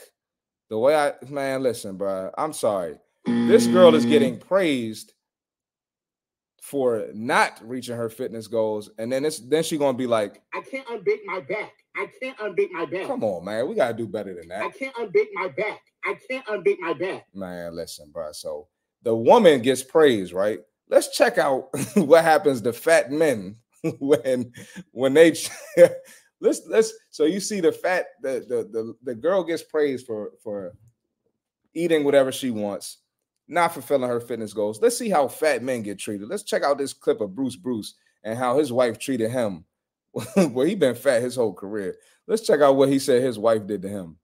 the 0.70 0.78
way 0.78 0.96
I, 0.96 1.14
man, 1.30 1.62
listen, 1.62 1.98
bro, 1.98 2.32
I'm 2.38 2.54
sorry. 2.54 2.98
This 3.26 3.68
girl 3.68 3.96
is 3.96 4.06
getting 4.06 4.38
praised 4.38 5.14
for 6.66 7.06
not 7.14 7.60
reaching 7.64 7.96
her 7.96 8.10
fitness 8.10 8.48
goals, 8.48 8.90
and 8.98 9.12
then 9.12 9.24
it's 9.24 9.38
then 9.38 9.62
she 9.62 9.78
gonna 9.78 9.96
be 9.96 10.08
like, 10.08 10.42
I 10.52 10.62
can't 10.62 10.88
unbake 10.90 11.22
my 11.24 11.40
back. 11.42 11.74
I 11.96 12.08
can't 12.20 12.36
unbake 12.40 12.72
my 12.72 12.86
back. 12.86 13.06
"Come 13.06 13.24
on, 13.24 13.46
man, 13.46 13.68
we 13.70 13.76
gotta 13.76 13.94
do 13.94 14.08
better 14.08 14.34
than 14.34 14.48
that. 14.48 14.64
I 14.64 14.70
can't 14.72 14.96
unbake 14.98 15.30
my 15.36 15.50
back. 15.50 15.82
I 16.04 16.18
can't 16.28 16.44
unbake 16.50 16.80
my 16.82 16.94
back. 16.94 17.28
Man, 17.36 17.76
listen, 17.76 18.10
bro. 18.12 18.32
So 18.32 18.68
the 19.04 19.16
woman 19.16 19.62
gets 19.62 19.84
praised, 19.84 20.34
right? 20.34 20.58
Let's 20.90 21.16
check 21.16 21.38
out 21.38 21.70
what 21.98 22.24
happens 22.24 22.62
to 22.62 22.74
fat 22.74 23.12
men 23.12 23.58
when 24.00 24.52
when 24.90 25.14
they 25.14 25.36
let's 26.42 26.62
let's 26.66 26.94
so 27.12 27.26
you 27.26 27.42
see 27.42 27.60
the 27.60 27.72
fat 27.72 28.08
the 28.24 28.44
the 28.50 28.68
the, 28.72 28.96
the 29.04 29.14
girl 29.14 29.44
gets 29.44 29.62
praised 29.62 30.08
for 30.08 30.32
for 30.44 30.74
eating 31.76 32.04
whatever 32.04 32.32
she 32.32 32.50
wants, 32.50 32.98
not 33.48 33.74
fulfilling 33.74 34.10
her 34.10 34.20
fitness 34.20 34.54
goals. 34.54 34.82
Let's 34.82 34.98
see 34.98 35.10
how 35.10 35.28
fat 35.28 35.64
men 35.64 35.84
get 35.84 36.00
treated. 36.00 36.28
Let's 36.28 36.44
check 36.44 36.64
out 36.64 36.78
this 36.78 36.94
clip 36.94 37.22
of 37.22 37.36
Bruce 37.36 37.56
Bruce 37.56 37.94
and 38.24 38.38
how 38.38 38.58
his 38.58 38.72
wife 38.72 38.98
treated 38.98 39.32
him. 39.32 39.66
well, 40.36 40.66
he 40.66 40.76
been 40.76 40.96
fat 40.96 41.22
his 41.22 41.36
whole 41.36 41.54
career. 41.54 41.96
Let's 42.28 42.42
check 42.42 42.62
out 42.62 42.76
what 42.76 42.90
he 42.90 43.00
said 43.00 43.22
his 43.22 43.38
wife 43.38 43.68
did 43.68 43.82
to 43.84 43.90
him. 43.90 44.18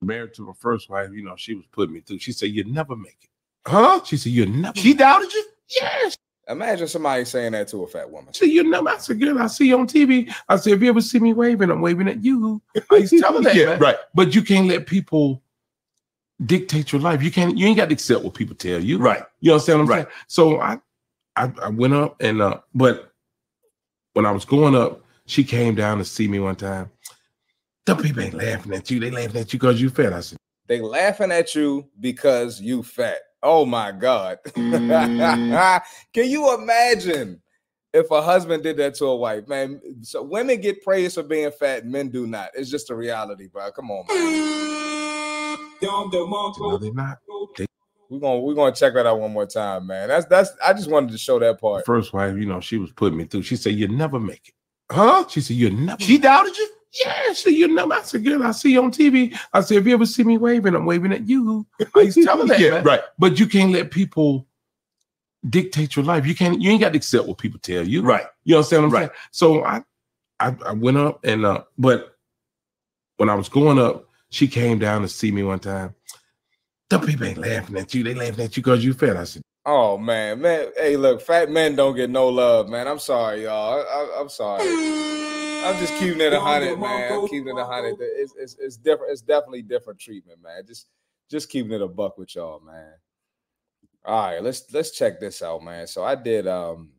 married 0.00 0.34
to 0.34 0.42
my 0.42 0.52
first 0.58 0.88
wife, 0.90 1.10
you 1.12 1.22
know, 1.22 1.34
she 1.36 1.54
was 1.54 1.66
putting 1.70 1.94
me 1.94 2.00
through. 2.00 2.18
She 2.18 2.32
said, 2.32 2.50
"You 2.50 2.64
never 2.64 2.96
make 2.96 3.18
it." 3.22 3.30
Huh? 3.70 4.00
She 4.04 4.16
said, 4.16 4.32
"You 4.32 4.46
never." 4.46 4.76
She 4.78 4.94
doubted 4.94 5.32
you? 5.32 5.44
Yes. 5.80 6.16
Imagine 6.48 6.88
somebody 6.88 7.26
saying 7.26 7.52
that 7.52 7.68
to 7.68 7.82
a 7.82 7.86
fat 7.86 8.10
woman. 8.10 8.32
Said, 8.32 8.46
"You 8.48 8.62
never." 8.64 8.88
I 8.88 8.96
said, 8.98 9.20
"Girl, 9.20 9.38
I 9.38 9.48
see 9.48 9.68
you 9.68 9.78
on 9.78 9.86
TV." 9.86 10.32
I 10.48 10.56
said, 10.56 10.72
"If 10.72 10.82
you 10.82 10.88
ever 10.88 11.00
see 11.02 11.18
me 11.18 11.34
waving, 11.34 11.70
I'm 11.70 11.82
waving 11.82 12.08
at 12.08 12.24
you." 12.24 12.62
I 12.90 12.96
used 12.96 13.12
to 13.12 13.20
that, 13.20 13.54
Yeah, 13.54 13.66
man. 13.66 13.78
right. 13.80 13.96
But 14.14 14.34
you 14.34 14.42
can't 14.42 14.66
let 14.66 14.86
people 14.86 15.42
dictate 16.44 16.92
your 16.92 17.00
life. 17.00 17.22
You 17.22 17.30
can't. 17.30 17.56
You 17.56 17.66
ain't 17.66 17.76
got 17.76 17.86
to 17.86 17.92
accept 17.92 18.24
what 18.24 18.34
people 18.34 18.54
tell 18.54 18.82
you. 18.82 18.98
Right. 18.98 19.22
You 19.40 19.52
understand 19.52 19.80
what 19.80 19.82
I'm 19.84 19.88
saying? 19.88 19.98
Right. 19.98 20.12
saying? 20.12 20.24
So 20.28 20.60
I, 20.60 20.78
I, 21.36 21.52
I 21.62 21.68
went 21.68 21.94
up 21.94 22.16
and 22.20 22.40
uh, 22.40 22.60
but 22.74 23.12
when 24.14 24.26
I 24.26 24.32
was 24.32 24.44
going 24.44 24.74
up, 24.74 25.02
she 25.26 25.44
came 25.44 25.74
down 25.74 25.98
to 25.98 26.04
see 26.04 26.26
me 26.28 26.40
one 26.40 26.56
time. 26.56 26.90
The 27.86 27.96
people 27.96 28.22
ain't 28.22 28.34
laughing 28.34 28.74
at 28.74 28.90
you. 28.90 29.00
They 29.00 29.10
laughing 29.10 29.40
at 29.40 29.52
you 29.52 29.58
because 29.58 29.80
you 29.80 29.90
fat. 29.90 30.12
I 30.12 30.20
said, 30.20 30.38
They 30.66 30.80
laughing 30.80 31.32
at 31.32 31.54
you 31.54 31.88
because 32.00 32.60
you 32.60 32.82
fat. 32.82 33.18
Oh 33.42 33.64
my 33.64 33.92
God. 33.92 34.38
Can 34.54 36.28
you 36.28 36.54
imagine 36.54 37.40
if 37.94 38.10
a 38.10 38.20
husband 38.20 38.62
did 38.62 38.76
that 38.78 38.94
to 38.96 39.06
a 39.06 39.16
wife? 39.16 39.46
Man, 39.46 39.80
so 40.02 40.22
women 40.22 40.60
get 40.60 40.82
praised 40.82 41.14
for 41.14 41.22
being 41.22 41.50
fat, 41.50 41.86
men 41.86 42.08
do 42.08 42.26
not. 42.26 42.50
It's 42.54 42.70
just 42.70 42.90
a 42.90 42.94
reality, 42.94 43.46
bro. 43.46 43.70
Come 43.70 43.90
on, 43.90 44.04
man. 44.08 44.87
No, 45.82 46.78
they're 46.78 46.92
not. 46.92 47.18
We're 48.10 48.20
gonna 48.20 48.40
we're 48.40 48.54
gonna 48.54 48.74
check 48.74 48.94
that 48.94 49.04
out 49.06 49.20
one 49.20 49.32
more 49.32 49.44
time, 49.46 49.86
man. 49.86 50.08
That's 50.08 50.24
that's 50.26 50.50
I 50.64 50.72
just 50.72 50.90
wanted 50.90 51.10
to 51.12 51.18
show 51.18 51.38
that 51.40 51.60
part. 51.60 51.84
first 51.84 52.12
wife, 52.14 52.36
you 52.36 52.46
know, 52.46 52.58
she 52.60 52.78
was 52.78 52.90
putting 52.92 53.18
me 53.18 53.24
through. 53.24 53.42
She 53.42 53.54
said, 53.56 53.74
"You 53.74 53.86
never 53.88 54.18
make 54.18 54.48
it." 54.48 54.54
Huh? 54.90 55.26
She 55.28 55.42
said, 55.42 55.56
"You 55.56 55.70
never." 55.70 56.00
She 56.00 56.16
doubted 56.16 56.56
you? 56.56 56.68
Yeah, 57.04 57.28
she 57.28 57.34
said, 57.34 57.50
"You 57.52 57.68
never." 57.74 57.92
I 57.92 58.00
said, 58.02 58.24
"Girl, 58.24 58.42
I 58.42 58.52
see 58.52 58.72
you 58.72 58.82
on 58.82 58.90
TV." 58.92 59.38
I 59.52 59.60
said, 59.60 59.76
"If 59.76 59.86
you 59.86 59.92
ever 59.92 60.06
see 60.06 60.24
me 60.24 60.38
waving, 60.38 60.74
I'm 60.74 60.86
waving 60.86 61.12
at 61.12 61.28
you." 61.28 61.66
I 61.94 62.00
used 62.00 62.16
to 62.16 62.24
tell 62.24 62.38
her 62.38 62.46
that, 62.46 62.58
Yeah, 62.60 62.70
man. 62.70 62.84
right. 62.84 63.02
But 63.18 63.38
you 63.38 63.46
can't 63.46 63.72
let 63.72 63.90
people 63.90 64.46
dictate 65.50 65.94
your 65.94 66.06
life. 66.06 66.26
You 66.26 66.34
can't. 66.34 66.62
You 66.62 66.70
ain't 66.70 66.80
got 66.80 66.92
to 66.94 66.96
accept 66.96 67.28
what 67.28 67.36
people 67.36 67.60
tell 67.60 67.86
you. 67.86 68.00
Right. 68.02 68.24
You 68.44 68.56
understand 68.56 68.84
what 68.84 68.88
I'm 68.88 68.94
Right. 68.94 69.00
saying? 69.10 69.10
So 69.32 69.64
I, 69.64 69.82
I, 70.40 70.56
I 70.64 70.72
went 70.72 70.96
up 70.96 71.22
and 71.26 71.44
uh, 71.44 71.64
but 71.76 72.16
when 73.18 73.28
I 73.28 73.34
was 73.34 73.50
going 73.50 73.78
up, 73.78 74.07
she 74.30 74.48
came 74.48 74.78
down 74.78 75.02
to 75.02 75.08
see 75.08 75.30
me 75.30 75.42
one 75.42 75.58
time. 75.58 75.94
The 76.90 76.98
people 76.98 77.26
ain't 77.26 77.38
laughing 77.38 77.76
at 77.76 77.94
you. 77.94 78.02
They 78.02 78.14
laughing 78.14 78.44
at 78.44 78.56
you 78.56 78.62
because 78.62 78.84
you 78.84 78.94
fat. 78.94 79.16
I 79.16 79.24
said, 79.24 79.42
Oh 79.66 79.98
man, 79.98 80.40
man. 80.40 80.68
Hey, 80.76 80.96
look, 80.96 81.20
fat 81.20 81.50
men 81.50 81.76
don't 81.76 81.94
get 81.94 82.08
no 82.08 82.28
love, 82.28 82.70
man. 82.70 82.88
I'm 82.88 82.98
sorry, 82.98 83.44
y'all. 83.44 83.80
I, 83.80 84.18
I'm 84.18 84.30
sorry. 84.30 84.64
I'm 84.64 85.78
just 85.78 85.94
keeping 85.96 86.22
it 86.22 86.32
a 86.32 86.40
hundred, 86.40 86.78
man. 86.78 87.12
I'm 87.12 87.28
keeping 87.28 87.48
it 87.48 87.60
a 87.60 87.66
hundred. 87.66 87.96
It's, 88.00 88.32
it's 88.38 88.56
it's 88.58 88.76
different. 88.78 89.12
It's 89.12 89.20
definitely 89.20 89.62
different 89.62 89.98
treatment, 90.00 90.40
man. 90.42 90.62
Just 90.66 90.86
just 91.28 91.50
keeping 91.50 91.72
it 91.72 91.82
a 91.82 91.86
buck 91.88 92.16
with 92.16 92.34
y'all, 92.34 92.60
man. 92.60 92.92
All 94.06 94.26
right, 94.26 94.42
let's 94.42 94.72
let's 94.72 94.92
check 94.92 95.20
this 95.20 95.42
out, 95.42 95.62
man. 95.62 95.86
So 95.86 96.02
I 96.02 96.14
did 96.14 96.46
um 96.46 96.92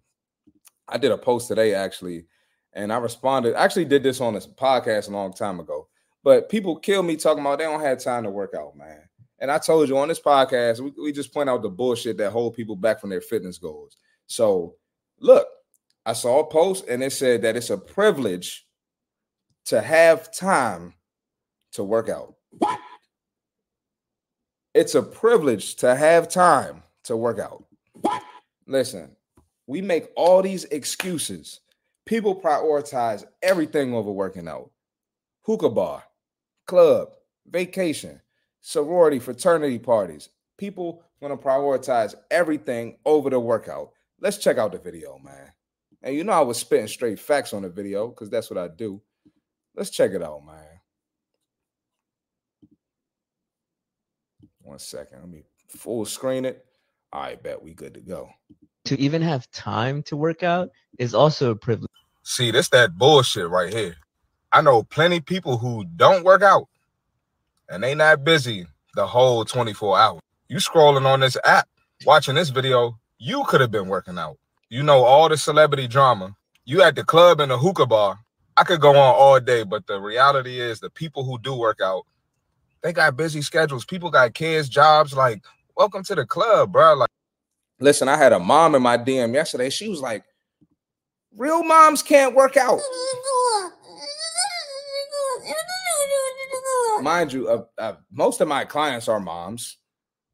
I 0.88 1.00
did 1.00 1.12
a 1.12 1.18
post 1.18 1.48
today 1.48 1.74
actually, 1.74 2.26
and 2.74 2.94
I 2.94 2.98
responded. 2.98 3.56
I 3.56 3.64
actually 3.64 3.86
did 3.86 4.04
this 4.04 4.22
on 4.22 4.36
this 4.36 4.46
podcast 4.46 5.08
a 5.08 5.12
long 5.12 5.34
time 5.34 5.60
ago, 5.60 5.88
but 6.30 6.48
people 6.48 6.76
kill 6.76 7.02
me 7.02 7.16
talking 7.16 7.42
about 7.42 7.58
they 7.58 7.64
don't 7.64 7.82
have 7.82 7.98
time 7.98 8.22
to 8.22 8.30
work 8.30 8.54
out, 8.56 8.78
man. 8.78 9.02
And 9.40 9.50
I 9.50 9.58
told 9.58 9.90
you 9.90 9.98
on 9.98 10.10
this 10.10 10.20
podcast, 10.20 10.80
we, 10.80 10.94
we 11.02 11.12
just 11.12 11.34
point 11.34 11.50
out 11.50 11.64
the 11.64 11.70
bullshit 11.70 12.20
that 12.20 12.30
hold 12.30 12.54
people 12.54 12.76
back 12.76 13.02
from 13.02 13.10
their 13.10 13.20
fitness 13.20 13.58
goals. 13.58 13.98
So 14.28 14.76
look, 15.20 15.48
I 16.06 16.14
saw 16.14 16.42
a 16.42 16.46
post 16.46 16.88
and 16.88 17.02
it 17.02 17.14
said 17.14 17.42
that 17.42 17.56
it's 17.56 17.72
a 17.72 17.80
privilege 17.80 18.68
to 19.66 19.82
have 19.82 20.32
time 20.32 20.94
to 21.72 21.84
work 21.84 22.10
out. 22.10 22.36
What? 22.52 22.80
It's 24.76 24.94
a 24.94 25.02
privilege 25.02 25.78
to 25.78 25.96
have 25.96 26.30
time 26.30 26.84
to 27.06 27.18
work 27.18 27.40
out. 27.40 27.66
What? 27.94 28.22
Listen, 28.68 29.16
we 29.66 29.82
make 29.82 30.10
all 30.16 30.44
these 30.44 30.66
excuses. 30.66 31.62
People 32.06 32.40
prioritize 32.40 33.26
everything 33.42 33.96
over 33.96 34.12
working 34.12 34.48
out. 34.48 34.70
Hookah 35.42 35.72
bar, 35.72 36.04
club, 36.70 37.10
vacation, 37.50 38.22
sorority, 38.62 39.18
fraternity 39.18 39.80
parties. 39.80 40.30
People 40.58 41.04
want 41.20 41.34
to 41.34 41.48
prioritize 41.48 42.14
everything 42.30 42.98
over 43.06 43.32
the 43.32 43.40
workout. 43.40 43.90
Let's 44.22 44.38
check 44.38 44.60
out 44.60 44.72
the 44.72 44.78
video, 44.78 45.18
man. 45.18 45.52
And 46.04 46.16
you 46.16 46.24
know 46.24 46.32
I 46.32 46.42
was 46.42 46.60
spitting 46.60 46.88
straight 46.88 47.20
facts 47.20 47.54
on 47.54 47.64
the 47.64 47.70
video 47.70 48.10
because 48.10 48.30
that's 48.30 48.52
what 48.52 48.60
I 48.60 48.68
do. 48.68 49.02
Let's 49.76 49.90
check 49.90 50.12
it 50.12 50.22
out, 50.22 50.46
man. 50.46 50.64
One 54.62 54.78
second. 54.78 55.22
Let 55.22 55.30
me 55.30 55.44
full 55.70 56.06
screen 56.06 56.46
it. 56.46 56.64
I 57.12 57.34
bet 57.34 57.64
we 57.64 57.74
good 57.74 57.96
to 57.96 58.02
go. 58.02 58.30
to 58.86 59.00
even 59.00 59.24
have 59.24 59.50
time 59.50 60.04
to 60.04 60.16
work 60.16 60.44
out 60.44 60.70
is 61.00 61.16
also 61.16 61.52
a 61.52 61.56
privilege. 61.56 61.90
See, 62.24 62.52
this 62.52 62.70
that 62.70 62.96
bullshit 62.96 63.50
right 63.50 63.74
here. 63.74 63.96
I 64.52 64.62
know 64.62 64.84
plenty 64.84 65.20
people 65.20 65.58
who 65.58 65.86
don't 65.96 66.24
work 66.24 66.42
out 66.42 66.68
and 67.70 67.84
they 67.84 67.94
not 67.94 68.24
busy 68.24 68.66
the 68.96 69.06
whole 69.06 69.46
24 69.46 69.98
hours. 69.98 70.22
You 70.48 70.58
scrolling 70.58 71.06
on 71.06 71.20
this 71.20 71.38
app, 71.46 71.68
watching 72.06 72.36
this 72.36 72.50
video, 72.50 72.98
you 73.20 73.44
could 73.48 73.62
have 73.62 73.72
been 73.72 73.88
working 73.88 74.18
out. 74.18 74.38
You 74.70 74.82
know 74.84 75.04
all 75.04 75.30
the 75.30 75.38
celebrity 75.38 75.88
drama. 75.88 76.36
You 76.66 76.82
at 76.82 76.96
the 76.96 77.04
club 77.04 77.40
and 77.40 77.52
the 77.52 77.58
hookah 77.58 77.86
bar. 77.86 78.20
I 78.58 78.64
could 78.64 78.82
go 78.82 78.90
on 78.90 79.16
all 79.16 79.40
day, 79.40 79.64
but 79.64 79.88
the 79.88 80.00
reality 80.00 80.60
is 80.60 80.80
the 80.80 80.90
people 80.90 81.24
who 81.24 81.40
do 81.40 81.54
work 81.54 81.80
out, 81.82 82.06
they 82.82 82.92
got 82.92 83.16
busy 83.16 83.42
schedules. 83.42 83.86
People 83.86 84.10
got 84.10 84.34
kids, 84.34 84.68
jobs. 84.68 85.14
Like, 85.14 85.44
welcome 85.78 86.04
to 86.04 86.16
the 86.16 86.26
club, 86.26 86.72
bro. 86.72 86.96
Like, 86.96 87.10
listen, 87.80 88.08
I 88.08 88.18
had 88.18 88.34
a 88.34 88.40
mom 88.40 88.76
in 88.76 88.82
my 88.82 88.98
DM 88.98 89.34
yesterday. 89.34 89.70
She 89.70 89.90
was 89.90 90.02
like, 90.02 90.24
real 91.38 91.64
moms 91.64 92.04
can't 92.04 92.36
work 92.36 92.58
out. 92.58 92.80
Mind 97.02 97.34
you, 97.34 97.50
uh, 97.50 97.64
uh, 97.78 97.94
most 98.12 98.42
of 98.42 98.48
my 98.48 98.66
clients 98.66 99.08
are 99.08 99.20
moms. 99.20 99.78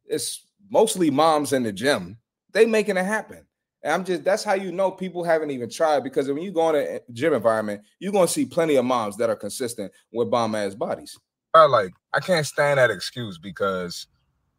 It's 0.05 0.45
mostly 0.69 1.09
moms 1.09 1.53
in 1.53 1.63
the 1.63 1.71
gym. 1.71 2.17
They 2.51 2.65
making 2.65 2.97
it 2.97 3.05
happen. 3.05 3.45
And 3.83 3.93
I'm 3.93 4.05
just 4.05 4.23
that's 4.23 4.43
how 4.43 4.53
you 4.53 4.71
know 4.71 4.89
people 4.89 5.23
haven't 5.23 5.51
even 5.51 5.69
tried 5.69 6.03
because 6.03 6.27
when 6.27 6.41
you 6.41 6.51
go 6.51 6.69
in 6.69 6.75
a 6.75 6.99
gym 7.13 7.33
environment, 7.33 7.81
you're 7.99 8.11
gonna 8.11 8.27
see 8.27 8.45
plenty 8.45 8.75
of 8.75 8.85
moms 8.85 9.17
that 9.17 9.29
are 9.29 9.35
consistent 9.35 9.91
with 10.11 10.31
bomb 10.31 10.55
ass 10.55 10.73
bodies. 10.73 11.17
Bro, 11.53 11.67
like 11.67 11.93
I 12.13 12.19
can't 12.19 12.45
stand 12.45 12.79
that 12.79 12.89
excuse 12.89 13.37
because 13.37 14.07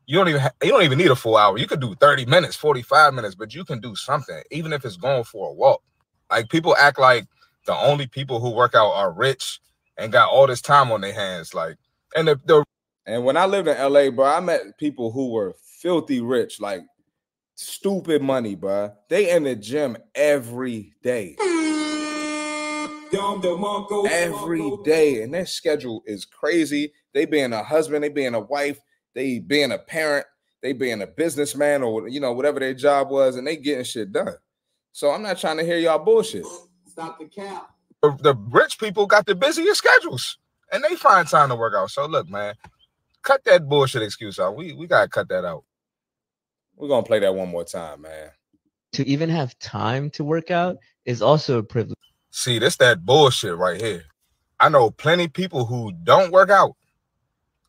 you 0.06 0.16
don't 0.16 0.28
even 0.28 0.40
ha- 0.42 0.52
you 0.62 0.70
don't 0.70 0.84
even 0.84 0.98
need 0.98 1.10
a 1.10 1.16
full 1.16 1.36
hour. 1.36 1.58
You 1.58 1.66
could 1.66 1.80
do 1.80 1.96
30 1.96 2.26
minutes, 2.26 2.54
45 2.54 3.14
minutes, 3.14 3.34
but 3.34 3.52
you 3.52 3.64
can 3.64 3.80
do 3.80 3.96
something, 3.96 4.40
even 4.52 4.72
if 4.72 4.84
it's 4.84 4.96
going 4.96 5.24
for 5.24 5.50
a 5.50 5.52
walk. 5.52 5.82
Like 6.30 6.48
people 6.48 6.76
act 6.76 6.98
like 7.00 7.26
the 7.66 7.74
only 7.74 8.06
people 8.06 8.40
who 8.40 8.50
work 8.50 8.74
out 8.74 8.92
are 8.92 9.12
rich 9.12 9.60
and 9.98 10.12
got 10.12 10.30
all 10.30 10.46
this 10.46 10.60
time 10.60 10.92
on 10.92 11.00
their 11.00 11.12
hands. 11.12 11.54
Like, 11.54 11.76
and 12.14 12.28
the, 12.28 12.40
the 12.44 12.64
and 13.06 13.24
when 13.24 13.36
I 13.36 13.46
lived 13.46 13.68
in 13.68 13.76
LA, 13.76 14.10
bro, 14.10 14.26
I 14.26 14.40
met 14.40 14.78
people 14.78 15.12
who 15.12 15.30
were 15.30 15.54
filthy 15.80 16.20
rich, 16.20 16.60
like 16.60 16.82
stupid 17.54 18.22
money, 18.22 18.54
bro. 18.54 18.92
They 19.08 19.30
in 19.30 19.44
the 19.44 19.54
gym 19.54 19.96
every 20.14 20.92
day. 21.02 21.36
Every 24.10 24.72
day, 24.84 25.22
and 25.22 25.32
their 25.32 25.46
schedule 25.46 26.02
is 26.06 26.24
crazy. 26.24 26.92
They 27.14 27.24
being 27.24 27.52
a 27.52 27.62
husband, 27.62 28.02
they 28.02 28.08
being 28.08 28.34
a 28.34 28.40
wife, 28.40 28.80
they 29.14 29.38
being 29.38 29.72
a 29.72 29.78
parent, 29.78 30.26
they 30.62 30.72
being 30.72 31.00
a 31.02 31.06
businessman, 31.06 31.82
or 31.82 32.08
you 32.08 32.20
know 32.20 32.32
whatever 32.32 32.58
their 32.58 32.74
job 32.74 33.10
was, 33.10 33.36
and 33.36 33.46
they 33.46 33.56
getting 33.56 33.84
shit 33.84 34.12
done. 34.12 34.34
So 34.92 35.10
I'm 35.10 35.22
not 35.22 35.38
trying 35.38 35.58
to 35.58 35.64
hear 35.64 35.78
y'all 35.78 36.04
bullshit. 36.04 36.44
Stop 36.86 37.18
the 37.18 37.26
cap. 37.26 37.70
The, 38.02 38.16
the 38.20 38.34
rich 38.34 38.78
people 38.78 39.06
got 39.06 39.26
the 39.26 39.34
busiest 39.34 39.78
schedules, 39.78 40.38
and 40.72 40.82
they 40.84 40.96
find 40.96 41.26
time 41.28 41.48
to 41.50 41.56
work 41.56 41.74
out. 41.76 41.90
So 41.90 42.06
look, 42.06 42.28
man, 42.28 42.54
cut 43.22 43.44
that 43.44 43.68
bullshit 43.68 44.02
excuse 44.02 44.38
out. 44.38 44.56
We 44.56 44.72
we 44.72 44.86
gotta 44.86 45.08
cut 45.08 45.28
that 45.28 45.44
out. 45.44 45.64
We're 46.76 46.88
gonna 46.88 47.06
play 47.06 47.20
that 47.20 47.34
one 47.34 47.48
more 47.48 47.64
time, 47.64 48.02
man. 48.02 48.30
To 48.92 49.06
even 49.06 49.28
have 49.30 49.58
time 49.58 50.10
to 50.10 50.24
work 50.24 50.50
out 50.50 50.76
is 51.04 51.22
also 51.22 51.58
a 51.58 51.62
privilege. 51.62 51.98
See, 52.30 52.58
this 52.58 52.76
that 52.76 53.04
bullshit 53.04 53.56
right 53.56 53.80
here. 53.80 54.04
I 54.58 54.68
know 54.68 54.90
plenty 54.90 55.28
people 55.28 55.66
who 55.66 55.92
don't 56.04 56.32
work 56.32 56.50
out 56.50 56.76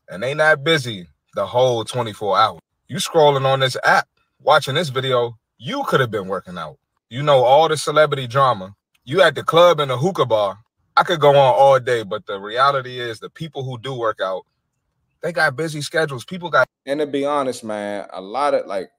and 0.08 0.22
they 0.22 0.34
not 0.34 0.64
busy 0.64 1.06
the 1.34 1.46
whole 1.46 1.84
24 1.84 2.38
hours. 2.38 2.60
You 2.88 2.96
scrolling 2.96 3.44
on 3.44 3.60
this 3.60 3.76
app, 3.84 4.08
watching 4.40 4.74
this 4.74 4.88
video, 4.88 5.36
you 5.58 5.84
could 5.84 6.00
have 6.00 6.10
been 6.10 6.28
working 6.28 6.56
out. 6.56 6.78
You 7.10 7.22
know 7.22 7.44
all 7.44 7.68
the 7.68 7.76
celebrity 7.76 8.26
drama. 8.26 8.74
You 9.04 9.22
at 9.22 9.34
the 9.34 9.42
club 9.42 9.80
and 9.80 9.90
the 9.90 9.96
hookah 9.96 10.26
bar. 10.26 10.58
I 10.98 11.04
could 11.04 11.20
go 11.20 11.30
on 11.30 11.36
all 11.36 11.78
day, 11.78 12.02
but 12.02 12.26
the 12.26 12.40
reality 12.40 12.98
is 12.98 13.20
the 13.20 13.30
people 13.30 13.62
who 13.62 13.78
do 13.78 13.94
work 13.94 14.18
out, 14.20 14.44
they 15.22 15.32
got 15.32 15.54
busy 15.54 15.80
schedules. 15.80 16.24
People 16.24 16.50
got 16.50 16.66
and 16.86 16.98
to 16.98 17.06
be 17.06 17.24
honest, 17.24 17.62
man, 17.62 18.08
a 18.12 18.20
lot 18.20 18.52
of 18.52 18.66
like 18.66 18.90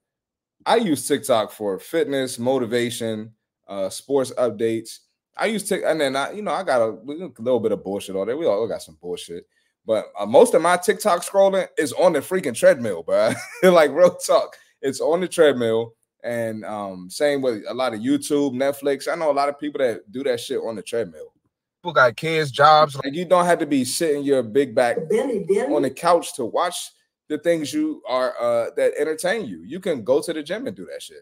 I 0.65 0.77
use 0.77 1.05
TikTok 1.05 1.51
for 1.51 1.77
fitness, 1.77 2.39
motivation, 2.39 3.33
uh, 3.67 3.89
sports 3.89 4.31
updates. 4.37 4.99
I 5.35 5.47
use 5.47 5.67
TikTok, 5.67 5.91
and 5.91 5.99
then 5.99 6.15
I, 6.15 6.31
you 6.31 6.41
know, 6.41 6.53
I 6.53 6.63
got 6.63 6.81
a, 6.81 6.85
a 6.85 7.31
little 7.37 7.59
bit 7.59 7.73
of 7.73 7.83
bullshit 7.83 8.15
all 8.15 8.25
day. 8.25 8.33
We 8.33 8.45
all 8.45 8.65
got 8.65 8.81
some 8.81 8.97
bullshit, 9.01 9.45
but 9.85 10.05
uh, 10.17 10.25
most 10.25 10.53
of 10.53 10.61
my 10.61 10.77
TikTok 10.77 11.25
scrolling 11.25 11.67
is 11.77 11.91
on 11.91 12.13
the 12.13 12.19
freaking 12.19 12.55
treadmill, 12.55 13.03
bro. 13.03 13.33
like 13.63 13.91
real 13.91 14.15
talk, 14.15 14.55
it's 14.81 15.01
on 15.01 15.19
the 15.19 15.27
treadmill. 15.27 15.95
And 16.23 16.63
um, 16.63 17.09
same 17.09 17.41
with 17.41 17.63
a 17.67 17.73
lot 17.73 17.93
of 17.93 17.99
YouTube, 17.99 18.53
Netflix. 18.53 19.11
I 19.11 19.15
know 19.15 19.31
a 19.31 19.33
lot 19.33 19.49
of 19.49 19.59
people 19.59 19.79
that 19.79 20.09
do 20.11 20.23
that 20.23 20.39
shit 20.39 20.59
on 20.59 20.75
the 20.75 20.81
treadmill. 20.81 21.33
People 21.81 21.93
got 21.93 22.17
kids, 22.17 22.51
jobs. 22.51 22.97
Like 22.97 23.13
you 23.13 23.23
don't 23.23 23.45
have 23.45 23.59
to 23.59 23.65
be 23.65 23.85
sitting 23.85 24.23
your 24.23 24.43
big 24.43 24.75
back 24.75 24.97
on 24.97 25.81
the 25.81 25.89
couch 25.89 26.35
to 26.35 26.43
watch 26.43 26.91
the 27.29 27.37
things 27.37 27.71
you 27.71 28.01
are 28.05 28.35
uh 28.37 28.71
that 28.75 28.91
entertain 28.99 29.45
you. 29.45 29.63
You 29.65 29.79
can 29.79 30.03
go 30.03 30.21
to 30.21 30.33
the 30.33 30.43
gym 30.43 30.67
and 30.67 30.75
do 30.75 30.85
that 30.91 31.01
shit. 31.01 31.21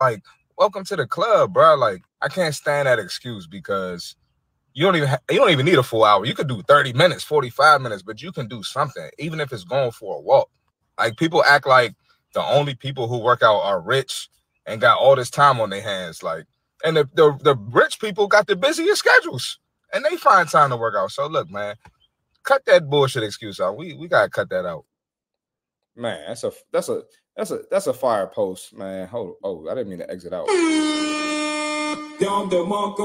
Like, 0.00 0.22
welcome 0.56 0.84
to 0.84 0.96
the 0.96 1.06
club, 1.06 1.52
bro. 1.52 1.74
Like, 1.74 2.02
I 2.22 2.28
can't 2.28 2.54
stand 2.54 2.88
that 2.88 2.98
excuse 2.98 3.46
because 3.46 4.16
you 4.72 4.86
don't 4.86 4.96
even 4.96 5.10
ha- 5.10 5.18
you 5.30 5.36
don't 5.36 5.50
even 5.50 5.66
need 5.66 5.78
a 5.78 5.82
full 5.82 6.04
hour. 6.04 6.24
You 6.24 6.34
could 6.34 6.48
do 6.48 6.62
30 6.62 6.94
minutes, 6.94 7.22
45 7.22 7.82
minutes, 7.82 8.02
but 8.02 8.22
you 8.22 8.32
can 8.32 8.48
do 8.48 8.62
something, 8.62 9.10
even 9.18 9.38
if 9.38 9.52
it's 9.52 9.64
going 9.64 9.90
for 9.90 10.16
a 10.16 10.20
walk. 10.22 10.48
Like 10.98 11.18
people 11.18 11.44
act 11.44 11.66
like 11.66 11.94
the 12.32 12.42
only 12.42 12.74
people 12.74 13.06
who 13.06 13.18
work 13.18 13.42
out 13.42 13.60
are 13.60 13.82
rich 13.82 14.30
and 14.64 14.80
got 14.80 14.98
all 14.98 15.14
this 15.14 15.30
time 15.30 15.60
on 15.60 15.68
their 15.68 15.82
hands. 15.82 16.22
Like, 16.22 16.46
and 16.86 16.96
the, 16.96 17.08
the, 17.12 17.36
the 17.42 17.56
rich 17.70 18.00
people 18.00 18.28
got 18.28 18.46
the 18.46 18.56
busiest 18.56 19.00
schedules 19.00 19.59
and 19.92 20.04
they 20.04 20.16
find 20.16 20.48
time 20.48 20.70
to 20.70 20.76
work 20.76 20.94
out. 20.96 21.10
So 21.10 21.26
look, 21.26 21.50
man, 21.50 21.76
cut 22.42 22.64
that 22.66 22.88
bullshit 22.88 23.22
excuse 23.22 23.60
out. 23.60 23.76
We 23.76 23.94
we 23.94 24.08
gotta 24.08 24.30
cut 24.30 24.48
that 24.50 24.66
out. 24.66 24.84
Man, 25.96 26.24
that's 26.28 26.44
a 26.44 26.52
that's 26.72 26.88
a 26.88 27.02
that's 27.36 27.50
a 27.50 27.60
that's 27.70 27.86
a 27.86 27.92
fire 27.92 28.26
post, 28.26 28.74
man. 28.74 29.08
Hold 29.08 29.36
oh, 29.42 29.68
I 29.68 29.74
didn't 29.74 29.90
mean 29.90 29.98
to 29.98 30.10
exit 30.10 30.32
out. 30.32 30.46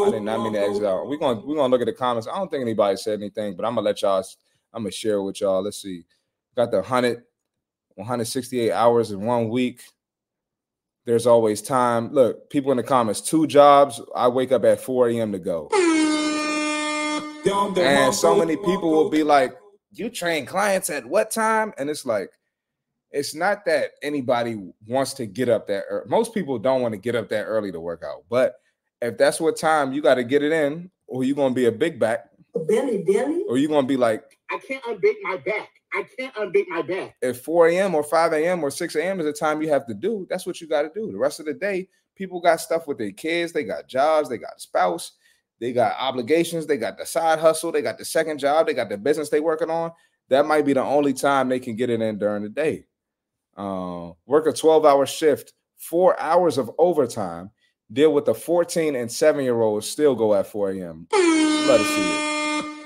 I 0.10 0.12
did 0.12 0.24
not 0.24 0.44
mean 0.44 0.54
to 0.54 0.60
exit 0.60 0.84
out. 0.86 1.08
We're 1.08 1.18
gonna 1.18 1.42
we're 1.46 1.56
gonna 1.56 1.72
look 1.72 1.82
at 1.82 1.88
the 1.88 1.94
comments. 1.94 2.28
I 2.28 2.36
don't 2.38 2.50
think 2.50 2.62
anybody 2.62 2.98
said 2.98 3.20
anything, 3.20 3.56
but 3.56 3.66
I'm 3.66 3.76
gonna 3.76 3.86
let 3.86 4.02
y'all. 4.02 4.24
I'm 4.74 4.84
gonna 4.84 4.92
share 4.92 5.22
with 5.22 5.42
y'all. 5.42 5.64
Let's 5.64 5.82
see. 5.82 6.04
Got 6.56 6.72
the 6.72 6.78
100, 6.78 7.24
168 7.96 8.72
hours 8.72 9.12
in 9.12 9.22
one 9.22 9.50
week. 9.50 9.82
There's 11.06 11.28
always 11.28 11.62
time. 11.62 12.12
Look, 12.12 12.50
people 12.50 12.72
in 12.72 12.78
the 12.78 12.84
comments. 12.84 13.22
Two 13.22 13.48
jobs. 13.48 14.02
I 14.16 14.28
wake 14.28 14.52
up 14.52 14.66
at 14.66 14.82
4 14.82 15.10
a.m. 15.10 15.32
to 15.32 15.40
go. 15.40 15.70
And 17.48 18.14
so 18.14 18.36
many 18.36 18.56
people 18.56 18.92
will 18.92 19.10
be 19.10 19.24
like, 19.24 19.56
"You 19.92 20.10
train 20.10 20.46
clients 20.46 20.90
at 20.90 21.06
what 21.06 21.32
time?" 21.32 21.74
And 21.78 21.90
it's 21.90 22.06
like, 22.06 22.32
it's 23.12 23.36
not 23.36 23.66
that 23.66 23.92
anybody 24.02 24.72
wants 24.88 25.14
to 25.16 25.26
get 25.26 25.50
up 25.50 25.68
that 25.68 25.84
early. 25.90 26.08
Most 26.10 26.34
people 26.34 26.58
don't 26.60 26.82
want 26.82 26.94
to 26.94 27.00
get 27.00 27.16
up 27.16 27.30
that 27.30 27.44
early 27.44 27.72
to 27.72 27.80
work 27.80 28.04
out, 28.06 28.24
but 28.30 28.56
if 29.02 29.18
that's 29.18 29.40
what 29.40 29.58
time 29.58 29.94
you 29.94 30.02
got 30.02 30.16
to 30.16 30.24
get 30.24 30.44
it 30.44 30.52
in, 30.52 30.90
or 31.08 31.24
you're 31.24 31.36
gonna 31.36 31.54
be 31.54 31.66
a 31.66 31.72
big 31.72 32.00
back, 32.00 32.30
Billy, 32.68 33.04
Billy. 33.06 33.44
or 33.48 33.58
you're 33.58 33.70
gonna 33.70 33.88
be 33.88 33.98
like 33.98 34.38
I 34.52 34.58
can't 34.60 34.84
unbake 34.88 35.18
my 35.22 35.38
back. 35.38 35.70
I 35.94 36.06
can't 36.18 36.36
unbake 36.38 36.68
my 36.70 36.82
back. 36.82 37.16
at 37.22 37.38
4 37.38 37.70
a.m. 37.70 37.96
or 37.96 38.04
5 38.04 38.34
a.m. 38.34 38.64
or 38.64 38.70
6 38.72 38.96
a.m. 38.96 39.20
is 39.20 39.26
the 39.26 39.34
time 39.34 39.62
you 39.62 39.70
have 39.70 39.86
to 39.88 39.94
do. 39.94 40.28
That's 40.30 40.46
what 40.46 40.60
you 40.60 40.68
got 40.68 40.82
to 40.82 40.92
do. 40.94 41.12
The 41.12 41.18
rest 41.18 41.40
of 41.40 41.46
the 41.46 41.54
day, 41.54 41.88
people 42.16 42.42
got 42.42 42.60
stuff 42.60 42.88
with 42.88 42.98
their 42.98 43.12
kids, 43.12 43.54
they 43.54 43.64
got 43.64 43.88
jobs, 43.88 44.30
they 44.30 44.38
got 44.38 44.60
spouse, 44.60 45.14
they 45.60 45.72
got 45.74 45.96
obligations, 46.00 46.68
they 46.68 46.78
got 46.78 46.98
the 46.98 47.06
side 47.06 47.40
hustle, 47.40 47.72
they 47.72 47.82
got 47.82 47.98
the 47.98 48.06
second 48.06 48.40
job, 48.40 48.68
they 48.68 48.74
got 48.74 48.90
the 48.90 48.98
business 48.98 49.30
they 49.30 49.40
working 49.40 49.70
on. 49.70 49.92
That 50.30 50.46
might 50.46 50.66
be 50.66 50.74
the 50.74 50.84
only 50.84 51.14
time 51.14 51.50
they 51.50 51.60
can 51.60 51.76
get 51.76 51.90
it 51.90 52.02
in 52.02 52.18
during 52.18 52.44
the 52.44 52.50
day. 52.50 52.86
Uh, 53.56 54.12
work 54.26 54.48
a 54.48 54.54
12 54.54 54.86
hour 54.86 55.06
shift, 55.06 55.54
four 55.78 56.20
hours 56.20 56.58
of 56.58 56.72
overtime, 56.78 57.52
deal 57.92 58.12
with 58.12 58.26
the 58.26 58.34
14 58.34 58.96
and 58.96 59.12
7 59.12 59.44
year 59.44 59.62
olds, 59.62 59.88
still 59.88 60.16
go 60.16 60.34
at 60.34 60.48
4 60.48 60.72
a.m. 60.72 61.08
Let 61.12 61.80
us 61.80 61.88
see 61.88 62.02
it. 62.02 62.36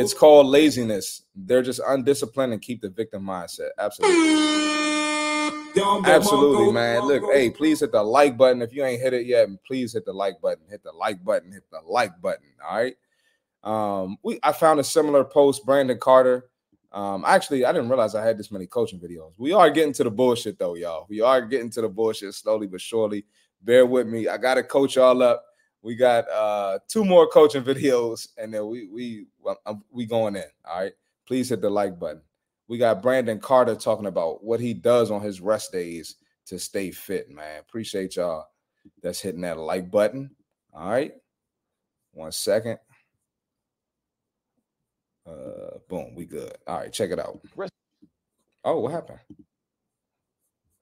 it's 0.00 0.14
called 0.14 0.46
laziness. 0.46 1.22
They're 1.34 1.62
just 1.62 1.80
undisciplined 1.86 2.52
and 2.52 2.60
keep 2.60 2.80
the 2.80 2.88
victim 2.88 3.24
mindset. 3.24 3.68
Absolutely. 3.78 5.11
Absolutely, 5.76 6.72
man. 6.72 7.06
Look, 7.06 7.24
hey, 7.32 7.50
please 7.50 7.80
hit 7.80 7.92
the 7.92 8.02
like 8.02 8.36
button. 8.36 8.62
If 8.62 8.72
you 8.72 8.84
ain't 8.84 9.00
hit 9.00 9.12
it 9.14 9.26
yet, 9.26 9.48
please 9.66 9.92
hit 9.92 10.04
the 10.04 10.12
like 10.12 10.40
button. 10.40 10.64
Hit 10.68 10.82
the 10.82 10.92
like 10.92 11.24
button. 11.24 11.52
Hit 11.52 11.64
the 11.70 11.80
like 11.86 12.20
button. 12.20 12.44
All 12.66 12.76
right. 12.76 12.94
Um, 13.64 14.16
we 14.22 14.38
I 14.42 14.52
found 14.52 14.80
a 14.80 14.84
similar 14.84 15.24
post, 15.24 15.64
Brandon 15.64 15.98
Carter. 15.98 16.46
Um, 16.92 17.24
actually, 17.26 17.64
I 17.64 17.72
didn't 17.72 17.88
realize 17.88 18.14
I 18.14 18.24
had 18.24 18.36
this 18.36 18.50
many 18.50 18.66
coaching 18.66 19.00
videos. 19.00 19.32
We 19.38 19.52
are 19.52 19.70
getting 19.70 19.92
to 19.94 20.04
the 20.04 20.10
bullshit 20.10 20.58
though, 20.58 20.74
y'all. 20.74 21.06
We 21.08 21.20
are 21.20 21.40
getting 21.40 21.70
to 21.70 21.80
the 21.80 21.88
bullshit 21.88 22.34
slowly 22.34 22.66
but 22.66 22.80
surely. 22.80 23.24
Bear 23.62 23.86
with 23.86 24.06
me. 24.06 24.28
I 24.28 24.36
gotta 24.36 24.62
coach 24.62 24.96
y'all 24.96 25.22
up. 25.22 25.44
We 25.80 25.96
got 25.96 26.28
uh 26.28 26.80
two 26.88 27.04
more 27.04 27.28
coaching 27.28 27.62
videos, 27.64 28.28
and 28.36 28.52
then 28.52 28.66
we 28.66 28.88
we 28.88 29.26
um, 29.66 29.82
we 29.90 30.06
going 30.06 30.36
in. 30.36 30.44
All 30.64 30.80
right. 30.80 30.92
Please 31.26 31.48
hit 31.48 31.62
the 31.62 31.70
like 31.70 31.98
button. 31.98 32.20
We 32.68 32.78
got 32.78 33.02
Brandon 33.02 33.38
Carter 33.38 33.74
talking 33.74 34.06
about 34.06 34.44
what 34.44 34.60
he 34.60 34.72
does 34.74 35.10
on 35.10 35.20
his 35.20 35.40
rest 35.40 35.72
days 35.72 36.16
to 36.46 36.58
stay 36.58 36.90
fit, 36.90 37.30
man. 37.30 37.60
Appreciate 37.60 38.16
y'all 38.16 38.46
that's 39.02 39.20
hitting 39.20 39.42
that 39.42 39.58
like 39.58 39.90
button. 39.90 40.30
All 40.72 40.90
right. 40.90 41.12
One 42.12 42.32
second. 42.32 42.78
Uh 45.26 45.78
boom, 45.88 46.14
we 46.14 46.24
good. 46.24 46.56
All 46.66 46.78
right, 46.78 46.92
check 46.92 47.10
it 47.10 47.18
out. 47.18 47.40
Oh, 48.64 48.80
what 48.80 48.92
happened? 48.92 49.20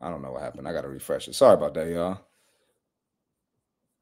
I 0.01 0.09
don't 0.09 0.23
know 0.23 0.33
what 0.33 0.43
happened. 0.43 0.67
I 0.67 0.73
gotta 0.73 0.89
refresh 0.89 1.29
it. 1.29 1.35
Sorry 1.35 1.55
about 1.55 1.75
that, 1.75 1.89
y'all. 1.89 2.21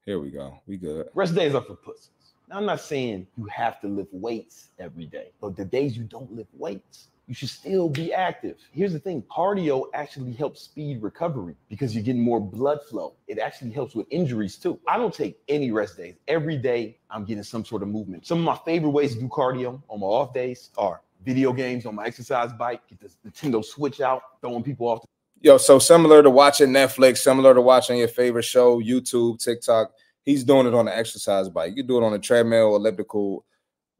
Here 0.04 0.18
we 0.18 0.30
go. 0.30 0.60
We 0.66 0.76
good. 0.76 1.08
Rest 1.14 1.34
days 1.34 1.54
are 1.54 1.62
for 1.62 1.74
pussies. 1.74 2.10
Now, 2.48 2.56
I'm 2.56 2.66
not 2.66 2.80
saying 2.80 3.26
you 3.36 3.44
have 3.46 3.80
to 3.82 3.88
lift 3.88 4.12
weights 4.12 4.70
every 4.78 5.06
day, 5.06 5.32
but 5.40 5.54
the 5.54 5.64
days 5.64 5.96
you 5.98 6.04
don't 6.04 6.32
lift 6.32 6.48
weights, 6.54 7.08
you 7.28 7.34
should 7.34 7.50
still 7.50 7.90
be 7.90 8.12
active. 8.12 8.56
Here's 8.72 8.94
the 8.94 8.98
thing 8.98 9.22
cardio 9.30 9.84
actually 9.92 10.32
helps 10.32 10.62
speed 10.62 11.02
recovery 11.02 11.54
because 11.68 11.94
you're 11.94 12.02
getting 12.02 12.22
more 12.22 12.40
blood 12.40 12.80
flow. 12.88 13.14
It 13.28 13.38
actually 13.38 13.70
helps 13.70 13.94
with 13.94 14.06
injuries 14.10 14.56
too. 14.56 14.80
I 14.88 14.96
don't 14.96 15.12
take 15.12 15.38
any 15.46 15.70
rest 15.70 15.98
days. 15.98 16.14
Every 16.26 16.56
day, 16.56 16.98
I'm 17.10 17.24
getting 17.26 17.42
some 17.42 17.64
sort 17.66 17.82
of 17.82 17.88
movement. 17.88 18.26
Some 18.26 18.38
of 18.38 18.44
my 18.44 18.58
favorite 18.64 18.90
ways 18.90 19.14
to 19.14 19.20
do 19.20 19.28
cardio 19.28 19.80
on 19.88 20.00
my 20.00 20.06
off 20.06 20.32
days 20.32 20.70
are 20.78 21.02
video 21.22 21.52
games 21.52 21.84
on 21.84 21.94
my 21.94 22.06
exercise 22.06 22.52
bike, 22.54 22.80
get 22.88 22.98
the 22.98 23.10
Nintendo 23.28 23.62
Switch 23.62 24.00
out, 24.00 24.22
throwing 24.40 24.62
people 24.62 24.88
off 24.88 25.02
the 25.02 25.08
Yo, 25.40 25.56
so 25.56 25.78
similar 25.78 26.20
to 26.20 26.30
watching 26.30 26.70
Netflix, 26.70 27.18
similar 27.18 27.54
to 27.54 27.60
watching 27.60 27.98
your 27.98 28.08
favorite 28.08 28.42
show, 28.42 28.80
YouTube, 28.80 29.38
TikTok. 29.38 29.92
He's 30.24 30.42
doing 30.42 30.66
it 30.66 30.74
on 30.74 30.86
the 30.86 30.96
exercise 30.96 31.48
bike. 31.48 31.74
You 31.76 31.84
do 31.84 31.98
it 31.98 32.04
on 32.04 32.12
a 32.12 32.18
treadmill, 32.18 32.74
elliptical, 32.74 33.44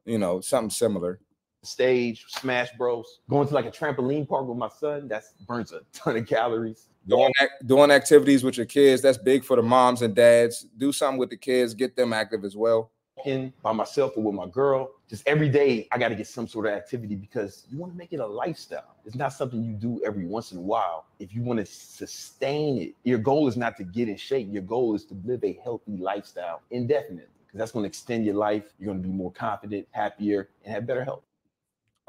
you 0.05 0.19
know, 0.19 0.41
something 0.41 0.71
similar. 0.71 1.21
Stage, 1.63 2.25
Smash 2.29 2.69
Bros. 2.77 3.21
Going 3.29 3.49
to 3.49 3.55
like 3.55 3.67
a 3.67 3.71
trampoline 3.71 4.29
park 4.29 4.47
with 4.47 4.59
my 4.59 4.69
son, 4.69 5.09
that's 5.09 5.33
burns 5.47 5.73
a 5.73 5.81
ton 5.93 6.17
of 6.17 6.27
calories. 6.27 6.89
Doing 7.07 7.33
doing 7.65 7.91
activities 7.91 8.45
with 8.45 8.57
your 8.57 8.67
kids, 8.67 9.01
that's 9.03 9.19
big 9.19 9.45
for 9.45 9.57
the 9.57 9.63
moms 9.63 10.03
and 10.03 10.15
dads. 10.15 10.67
Do 10.77 10.93
something 10.93 11.19
with 11.19 11.31
the 11.31 11.37
kids, 11.37 11.75
get 11.75 11.97
them 11.97 12.13
active 12.13 12.45
as 12.45 12.57
well. 12.57 12.91
Walking 13.17 13.53
by 13.63 13.73
myself 13.73 14.13
or 14.17 14.23
with 14.23 14.35
my 14.35 14.47
girl, 14.47 14.93
Just 15.09 15.27
every 15.27 15.49
day, 15.49 15.89
I 15.91 15.99
got 15.99 16.11
to 16.11 16.15
get 16.15 16.27
some 16.27 16.47
sort 16.47 16.67
of 16.67 16.73
activity 16.73 17.17
because 17.17 17.67
you 17.71 17.79
want 17.79 17.93
to 17.93 17.99
make 17.99 18.13
it 18.13 18.21
a 18.21 18.27
lifestyle. 18.27 18.95
It's 19.07 19.17
not 19.17 19.33
something 19.33 19.65
you 19.65 19.73
do 19.73 20.01
every 20.05 20.27
once 20.27 20.53
in 20.53 20.59
a 20.59 20.61
while. 20.61 21.07
If 21.19 21.35
you 21.35 21.43
want 21.43 21.59
to 21.59 21.67
sustain 21.67 22.79
it, 22.81 22.95
your 23.05 23.19
goal 23.19 23.49
is 23.49 23.57
not 23.57 23.77
to 23.79 23.85
get 23.85 24.09
in 24.09 24.17
shape. 24.19 24.49
Your 24.51 24.63
goal 24.63 24.95
is 24.95 25.05
to 25.07 25.17
live 25.25 25.43
a 25.43 25.59
healthy 25.65 25.97
lifestyle 25.97 26.61
indefinitely 26.71 27.25
because 27.47 27.59
that's 27.59 27.73
going 27.73 27.85
to 27.85 27.89
extend 27.89 28.27
your 28.27 28.35
life. 28.35 28.65
You're 28.79 28.93
going 28.93 29.03
to 29.03 29.09
be 29.09 29.15
more 29.15 29.33
confident, 29.33 29.89
happier, 29.93 30.51
and 30.65 30.75
have 30.75 30.87
better 30.87 31.03
health. 31.03 31.23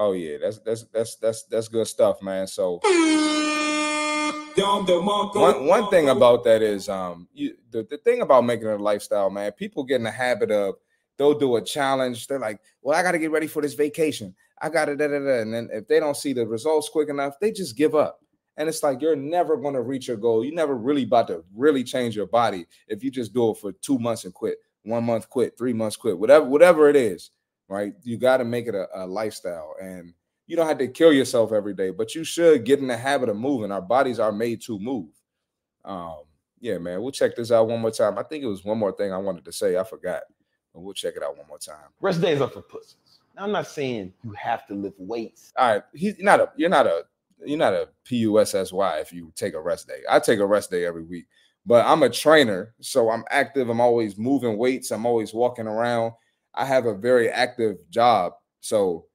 Oh 0.02 0.14
yeah, 0.14 0.38
that's 0.42 0.60
that's 0.60 0.86
that's 0.86 1.18
that's 1.18 1.44
that's 1.44 1.68
good 1.68 1.86
stuff, 1.86 2.22
man. 2.22 2.48
So 2.48 2.80
one 5.42 5.68
one 5.68 5.90
thing 5.90 6.08
about 6.08 6.46
that 6.46 6.62
is 6.62 6.88
um 6.88 7.28
you 7.34 7.56
the, 7.72 7.84
the 7.84 7.98
thing 7.98 8.22
about 8.22 8.46
making 8.46 8.68
it 8.68 8.80
a 8.80 8.84
lifestyle, 8.84 9.30
man, 9.30 9.52
people 9.52 9.84
get 9.84 9.96
in 9.96 10.04
the 10.04 10.12
habit 10.12 10.52
of 10.52 10.76
they'll 11.18 11.38
do 11.38 11.58
a 11.58 11.62
challenge. 11.62 12.28
They're 12.28 12.40
like, 12.40 12.62
well, 12.82 12.98
I 12.98 13.04
got 13.04 13.12
to 13.12 13.20
get 13.20 13.32
ready 13.32 13.46
for 13.46 13.62
this 13.62 13.74
vacation. 13.74 14.34
I 14.62 14.70
got 14.70 14.86
to 14.86 14.96
da, 14.96 15.08
da, 15.08 15.20
da. 15.20 15.42
And 15.42 15.54
then 15.54 15.70
if 15.72 15.88
they 15.90 16.00
don't 16.00 16.16
see 16.16 16.32
the 16.32 16.48
results 16.48 16.88
quick 16.88 17.10
enough, 17.10 17.36
they 17.42 17.52
just 17.52 17.76
give 17.76 17.94
up. 17.94 18.22
And 18.56 18.70
it's 18.70 18.84
like 18.84 19.02
you're 19.02 19.18
never 19.18 19.58
going 19.58 19.74
to 19.74 19.82
reach 19.82 20.08
your 20.08 20.18
goal. 20.18 20.46
You're 20.46 20.56
never 20.56 20.78
really 20.78 21.04
about 21.04 21.28
to 21.28 21.44
really 21.54 21.84
change 21.84 22.16
your 22.16 22.28
body 22.28 22.66
if 22.88 23.04
you 23.04 23.12
just 23.12 23.34
do 23.34 23.52
it 23.52 23.58
for 23.58 23.74
two 23.74 24.00
months 24.00 24.24
and 24.24 24.34
quit, 24.34 24.60
one 24.84 25.04
month 25.04 25.30
quit, 25.30 25.58
three 25.58 25.74
months 25.74 25.98
quit, 25.98 26.18
whatever, 26.18 26.46
whatever 26.46 26.90
it 26.90 26.96
is, 26.96 27.32
right? 27.70 27.94
You 28.04 28.18
got 28.18 28.38
to 28.38 28.46
make 28.46 28.68
it 28.68 28.76
a, 28.76 28.88
a 28.96 29.06
lifestyle. 29.06 29.76
And 29.82 30.14
you 30.48 30.56
don't 30.56 30.68
have 30.68 30.80
to 30.80 30.88
kill 30.88 31.14
yourself 31.14 31.54
every 31.54 31.76
day, 31.76 31.92
but 31.92 32.16
you 32.16 32.24
should 32.24 32.66
get 32.66 32.80
in 32.80 32.88
the 32.88 32.98
habit 32.98 33.30
of 33.30 33.38
moving. 33.38 33.72
Our 33.72 33.82
bodies 33.82 34.20
are 34.20 34.32
made 34.32 34.62
to 34.64 34.80
move. 34.80 35.10
Um, 35.86 36.24
yeah, 36.60 36.78
man. 36.80 37.02
We'll 37.02 37.12
check 37.12 37.36
this 37.36 37.52
out 37.52 37.68
one 37.68 37.80
more 37.80 37.92
time. 37.92 38.18
I 38.18 38.24
think 38.24 38.44
it 38.44 38.48
was 38.48 38.66
one 38.66 38.80
more 38.80 38.92
thing 38.92 39.14
I 39.14 39.18
wanted 39.18 39.46
to 39.46 39.52
say. 39.52 39.78
I 39.78 39.84
forgot. 39.84 40.24
But 40.74 40.82
we'll 40.82 40.94
check 40.94 41.14
it 41.16 41.24
out 41.24 41.38
one 41.38 41.48
more 41.48 41.60
time. 41.60 41.90
Rest 42.02 42.22
days 42.22 42.42
are 42.42 42.50
for 42.50 42.62
pussies. 42.62 43.20
Now, 43.36 43.44
I'm 43.44 43.52
not 43.52 43.68
saying 43.68 44.14
you 44.24 44.32
have 44.32 44.68
to 44.68 44.74
lift 44.74 45.00
weights. 45.00 45.54
All 45.56 45.74
right. 45.74 45.84
He's 45.94 46.16
not 46.20 46.40
a 46.40 46.52
you're 46.58 46.70
not 46.70 46.88
a 46.88 47.04
you're 47.46 47.58
not 47.58 47.74
a 47.74 47.90
PUSSY 48.06 49.02
if 49.02 49.14
you 49.14 49.32
take 49.36 49.54
a 49.54 49.62
rest 49.62 49.88
day. 49.88 50.02
I 50.10 50.20
take 50.20 50.40
a 50.40 50.46
rest 50.46 50.72
day 50.72 50.86
every 50.86 51.04
week, 51.04 51.26
but 51.66 51.86
I'm 51.86 52.04
a 52.04 52.10
trainer, 52.10 52.74
so 52.82 53.10
I'm 53.10 53.24
active. 53.30 53.70
I'm 53.70 53.80
always 53.80 54.18
moving 54.18 54.58
weights. 54.58 54.92
I'm 54.92 55.06
always 55.06 55.34
walking 55.34 55.68
around. 55.68 56.14
I 56.56 56.66
have 56.66 56.86
a 56.86 56.94
very 56.94 57.30
active 57.30 57.78
job, 57.90 58.34
so 58.60 59.06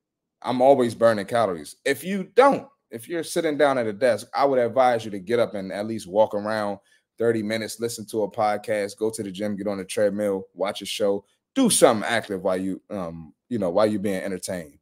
I'm 0.42 0.60
always 0.60 0.94
burning 0.94 1.26
calories. 1.26 1.76
If 1.84 2.04
you 2.04 2.24
don't, 2.34 2.68
if 2.90 3.08
you're 3.08 3.24
sitting 3.24 3.56
down 3.56 3.78
at 3.78 3.86
a 3.86 3.92
desk, 3.92 4.26
I 4.34 4.44
would 4.44 4.58
advise 4.58 5.04
you 5.04 5.10
to 5.10 5.18
get 5.18 5.40
up 5.40 5.54
and 5.54 5.72
at 5.72 5.86
least 5.86 6.06
walk 6.06 6.34
around 6.34 6.78
30 7.18 7.42
minutes, 7.42 7.80
listen 7.80 8.06
to 8.06 8.22
a 8.22 8.30
podcast, 8.30 8.98
go 8.98 9.10
to 9.10 9.22
the 9.22 9.30
gym, 9.30 9.56
get 9.56 9.66
on 9.66 9.78
the 9.78 9.84
treadmill, 9.84 10.44
watch 10.54 10.82
a 10.82 10.86
show, 10.86 11.24
do 11.54 11.70
something 11.70 12.08
active 12.08 12.42
while 12.42 12.56
you 12.56 12.80
um, 12.90 13.32
you 13.48 13.58
know, 13.58 13.70
while 13.70 13.86
you're 13.86 14.00
being 14.00 14.22
entertained 14.22 14.78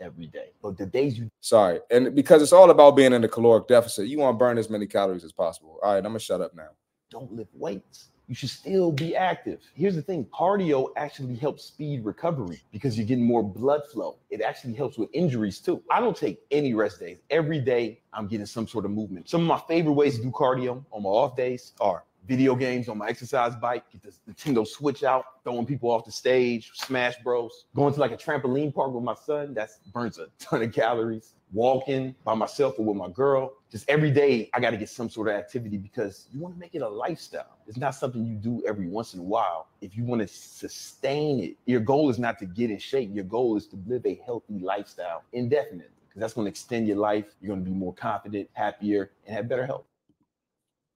every 0.00 0.26
day. 0.26 0.52
But 0.62 0.78
the 0.78 0.86
days 0.86 1.18
you 1.18 1.30
sorry, 1.40 1.80
and 1.90 2.14
because 2.14 2.42
it's 2.42 2.52
all 2.52 2.70
about 2.70 2.96
being 2.96 3.12
in 3.12 3.22
the 3.22 3.28
caloric 3.28 3.68
deficit, 3.68 4.08
you 4.08 4.18
want 4.18 4.34
to 4.34 4.38
burn 4.38 4.58
as 4.58 4.70
many 4.70 4.86
calories 4.86 5.24
as 5.24 5.32
possible. 5.32 5.78
All 5.82 5.92
right, 5.92 5.98
I'm 5.98 6.04
gonna 6.04 6.18
shut 6.18 6.40
up 6.40 6.54
now. 6.54 6.70
don't 7.10 7.32
lift 7.32 7.54
weights. 7.54 8.09
You 8.30 8.36
should 8.36 8.50
still 8.50 8.92
be 8.92 9.16
active. 9.16 9.58
Here's 9.74 9.96
the 9.96 10.02
thing 10.02 10.24
cardio 10.32 10.90
actually 10.96 11.34
helps 11.34 11.64
speed 11.64 12.04
recovery 12.04 12.60
because 12.70 12.96
you're 12.96 13.04
getting 13.04 13.24
more 13.24 13.42
blood 13.42 13.80
flow. 13.92 14.18
It 14.30 14.40
actually 14.40 14.74
helps 14.74 14.96
with 14.96 15.08
injuries 15.12 15.58
too. 15.58 15.82
I 15.90 15.98
don't 15.98 16.16
take 16.16 16.40
any 16.52 16.72
rest 16.72 17.00
days. 17.00 17.22
Every 17.30 17.60
day, 17.60 18.02
I'm 18.12 18.28
getting 18.28 18.46
some 18.46 18.68
sort 18.68 18.84
of 18.84 18.92
movement. 18.92 19.28
Some 19.28 19.40
of 19.40 19.48
my 19.48 19.60
favorite 19.66 19.94
ways 19.94 20.14
to 20.18 20.22
do 20.22 20.30
cardio 20.30 20.84
on 20.92 21.02
my 21.02 21.08
off 21.08 21.34
days 21.34 21.72
are 21.80 22.04
video 22.24 22.54
games 22.54 22.88
on 22.88 22.98
my 22.98 23.08
exercise 23.08 23.56
bike, 23.56 23.82
get 23.90 24.00
the 24.04 24.12
Nintendo 24.32 24.64
Switch 24.64 25.02
out, 25.02 25.24
throwing 25.42 25.66
people 25.66 25.90
off 25.90 26.04
the 26.04 26.12
stage, 26.12 26.70
Smash 26.74 27.16
Bros. 27.24 27.64
Going 27.74 27.92
to 27.92 27.98
like 27.98 28.12
a 28.12 28.16
trampoline 28.16 28.72
park 28.72 28.92
with 28.92 29.02
my 29.02 29.16
son, 29.16 29.54
that 29.54 29.70
burns 29.92 30.20
a 30.20 30.28
ton 30.38 30.62
of 30.62 30.72
calories. 30.72 31.34
Walking 31.52 32.14
by 32.24 32.34
myself 32.34 32.78
or 32.78 32.84
with 32.84 32.96
my 32.96 33.08
girl, 33.08 33.54
just 33.72 33.88
every 33.88 34.10
day 34.10 34.48
I 34.54 34.60
got 34.60 34.70
to 34.70 34.76
get 34.76 34.88
some 34.88 35.10
sort 35.10 35.28
of 35.28 35.34
activity 35.34 35.78
because 35.78 36.28
you 36.32 36.38
want 36.38 36.54
to 36.54 36.60
make 36.60 36.76
it 36.76 36.82
a 36.82 36.88
lifestyle. 36.88 37.58
It's 37.66 37.76
not 37.76 37.96
something 37.96 38.24
you 38.24 38.36
do 38.36 38.62
every 38.68 38.86
once 38.86 39.14
in 39.14 39.20
a 39.20 39.24
while. 39.24 39.66
If 39.80 39.96
you 39.96 40.04
want 40.04 40.20
to 40.22 40.28
sustain 40.28 41.40
it, 41.42 41.56
your 41.66 41.80
goal 41.80 42.08
is 42.08 42.20
not 42.20 42.38
to 42.38 42.46
get 42.46 42.70
in 42.70 42.78
shape. 42.78 43.10
Your 43.12 43.24
goal 43.24 43.56
is 43.56 43.66
to 43.68 43.78
live 43.86 44.06
a 44.06 44.20
healthy 44.24 44.60
lifestyle 44.60 45.24
indefinitely 45.32 45.86
because 46.08 46.20
that's 46.20 46.34
going 46.34 46.44
to 46.44 46.50
extend 46.50 46.86
your 46.86 46.98
life. 46.98 47.26
You're 47.40 47.48
going 47.54 47.64
to 47.64 47.70
be 47.70 47.76
more 47.76 47.94
confident, 47.94 48.48
happier, 48.52 49.10
and 49.26 49.34
have 49.34 49.48
better 49.48 49.66
health. 49.66 49.84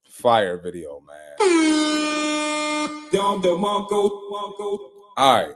Fire 0.04 0.58
video, 0.58 1.02
man. 1.06 1.36
All 5.16 5.46
right. 5.46 5.54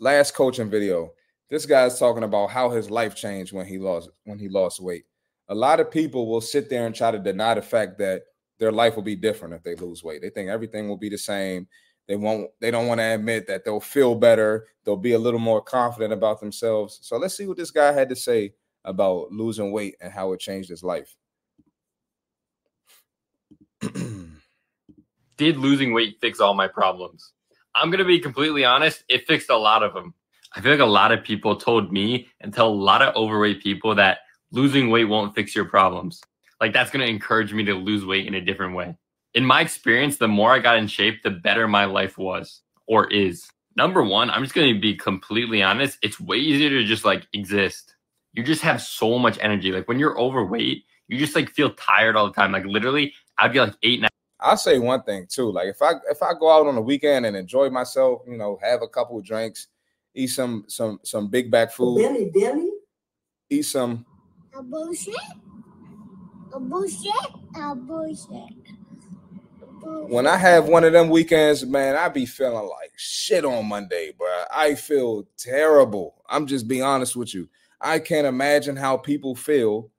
Last 0.00 0.34
coaching 0.34 0.68
video. 0.68 1.12
This 1.48 1.66
guy's 1.66 1.98
talking 1.98 2.24
about 2.24 2.50
how 2.50 2.70
his 2.70 2.90
life 2.90 3.14
changed 3.14 3.52
when 3.52 3.66
he 3.66 3.78
lost 3.78 4.10
when 4.24 4.38
he 4.38 4.48
lost 4.48 4.80
weight. 4.80 5.04
A 5.48 5.54
lot 5.54 5.78
of 5.78 5.90
people 5.90 6.26
will 6.26 6.40
sit 6.40 6.68
there 6.68 6.86
and 6.86 6.94
try 6.94 7.10
to 7.10 7.18
deny 7.18 7.54
the 7.54 7.62
fact 7.62 7.98
that 7.98 8.22
their 8.58 8.72
life 8.72 8.96
will 8.96 9.02
be 9.02 9.14
different 9.14 9.54
if 9.54 9.62
they 9.62 9.76
lose 9.76 10.02
weight. 10.02 10.22
They 10.22 10.30
think 10.30 10.48
everything 10.48 10.88
will 10.88 10.96
be 10.96 11.08
the 11.08 11.18
same. 11.18 11.68
They 12.08 12.16
won't 12.16 12.50
they 12.60 12.70
don't 12.70 12.88
want 12.88 12.98
to 12.98 13.04
admit 13.04 13.46
that 13.46 13.64
they'll 13.64 13.80
feel 13.80 14.14
better. 14.14 14.66
They'll 14.84 14.96
be 14.96 15.12
a 15.12 15.18
little 15.18 15.40
more 15.40 15.62
confident 15.62 16.12
about 16.12 16.40
themselves. 16.40 16.98
So 17.02 17.16
let's 17.16 17.36
see 17.36 17.46
what 17.46 17.56
this 17.56 17.70
guy 17.70 17.92
had 17.92 18.08
to 18.08 18.16
say 18.16 18.54
about 18.84 19.30
losing 19.30 19.72
weight 19.72 19.96
and 20.00 20.12
how 20.12 20.32
it 20.32 20.40
changed 20.40 20.68
his 20.68 20.82
life. 20.82 21.16
did 25.36 25.58
losing 25.58 25.92
weight 25.92 26.18
fix 26.20 26.40
all 26.40 26.54
my 26.54 26.68
problems? 26.68 27.32
I'm 27.74 27.90
going 27.90 27.98
to 27.98 28.04
be 28.04 28.18
completely 28.18 28.64
honest, 28.64 29.04
it 29.08 29.26
fixed 29.26 29.50
a 29.50 29.56
lot 29.56 29.82
of 29.82 29.92
them. 29.92 30.14
I 30.56 30.62
feel 30.62 30.72
like 30.72 30.80
a 30.80 30.86
lot 30.86 31.12
of 31.12 31.22
people 31.22 31.54
told 31.54 31.92
me 31.92 32.28
and 32.40 32.52
tell 32.52 32.68
a 32.68 32.74
lot 32.74 33.02
of 33.02 33.14
overweight 33.14 33.62
people 33.62 33.94
that 33.96 34.20
losing 34.52 34.88
weight 34.88 35.04
won't 35.04 35.34
fix 35.34 35.54
your 35.54 35.66
problems. 35.66 36.22
Like 36.62 36.72
that's 36.72 36.90
going 36.90 37.04
to 37.04 37.12
encourage 37.12 37.52
me 37.52 37.62
to 37.64 37.74
lose 37.74 38.06
weight 38.06 38.26
in 38.26 38.34
a 38.34 38.40
different 38.40 38.74
way. 38.74 38.96
In 39.34 39.44
my 39.44 39.60
experience, 39.60 40.16
the 40.16 40.28
more 40.28 40.52
I 40.52 40.58
got 40.60 40.78
in 40.78 40.86
shape, 40.86 41.22
the 41.22 41.30
better 41.30 41.68
my 41.68 41.84
life 41.84 42.16
was 42.16 42.62
or 42.86 43.06
is. 43.12 43.46
Number 43.76 44.02
one, 44.02 44.30
I'm 44.30 44.42
just 44.42 44.54
going 44.54 44.74
to 44.74 44.80
be 44.80 44.96
completely 44.96 45.62
honest. 45.62 45.98
It's 46.00 46.18
way 46.18 46.38
easier 46.38 46.70
to 46.70 46.84
just 46.84 47.04
like 47.04 47.26
exist. 47.34 47.94
You 48.32 48.42
just 48.42 48.62
have 48.62 48.80
so 48.80 49.18
much 49.18 49.38
energy. 49.42 49.72
Like 49.72 49.88
when 49.88 49.98
you're 49.98 50.18
overweight, 50.18 50.84
you 51.08 51.18
just 51.18 51.36
like 51.36 51.50
feel 51.50 51.74
tired 51.74 52.16
all 52.16 52.28
the 52.28 52.32
time. 52.32 52.52
Like 52.52 52.64
literally, 52.64 53.12
I'd 53.36 53.52
be 53.52 53.60
like 53.60 53.74
eight, 53.82 54.00
nine 54.00 54.08
I'll 54.40 54.56
say 54.56 54.78
one 54.78 55.02
thing 55.02 55.26
too. 55.28 55.50
Like 55.50 55.68
if 55.68 55.82
I 55.82 55.92
if 56.10 56.22
I 56.22 56.32
go 56.38 56.50
out 56.50 56.66
on 56.66 56.74
the 56.74 56.80
weekend 56.80 57.26
and 57.26 57.36
enjoy 57.36 57.68
myself, 57.70 58.22
you 58.26 58.36
know, 58.36 58.58
have 58.62 58.82
a 58.82 58.88
couple 58.88 59.18
of 59.18 59.24
drinks, 59.24 59.68
eat 60.16 60.28
some 60.28 60.64
some 60.66 60.98
some 61.04 61.28
big 61.28 61.50
back 61.50 61.72
food, 61.72 61.98
Billy, 61.98 62.30
Billy, 62.32 62.70
eat 63.50 63.62
some 63.62 64.04
a 64.54 64.62
bullshit, 64.62 65.14
a 66.52 66.58
bullshit, 66.58 67.12
a 67.56 67.74
bullshit. 67.74 68.54
when 70.08 70.26
I 70.26 70.36
have 70.36 70.66
one 70.66 70.84
of 70.84 70.92
them 70.92 71.10
weekends, 71.10 71.64
man, 71.66 71.94
I 71.96 72.08
be 72.08 72.26
feeling 72.26 72.54
like 72.68 72.92
shit 72.96 73.44
on 73.44 73.66
Monday, 73.66 74.12
bro. 74.16 74.44
I 74.52 74.74
feel 74.74 75.28
terrible. 75.36 76.22
I'm 76.28 76.46
just 76.46 76.66
being 76.66 76.82
honest 76.82 77.14
with 77.16 77.34
you. 77.34 77.48
I 77.80 77.98
can't 77.98 78.26
imagine 78.26 78.76
how 78.76 78.96
people 78.96 79.34
feel 79.34 79.90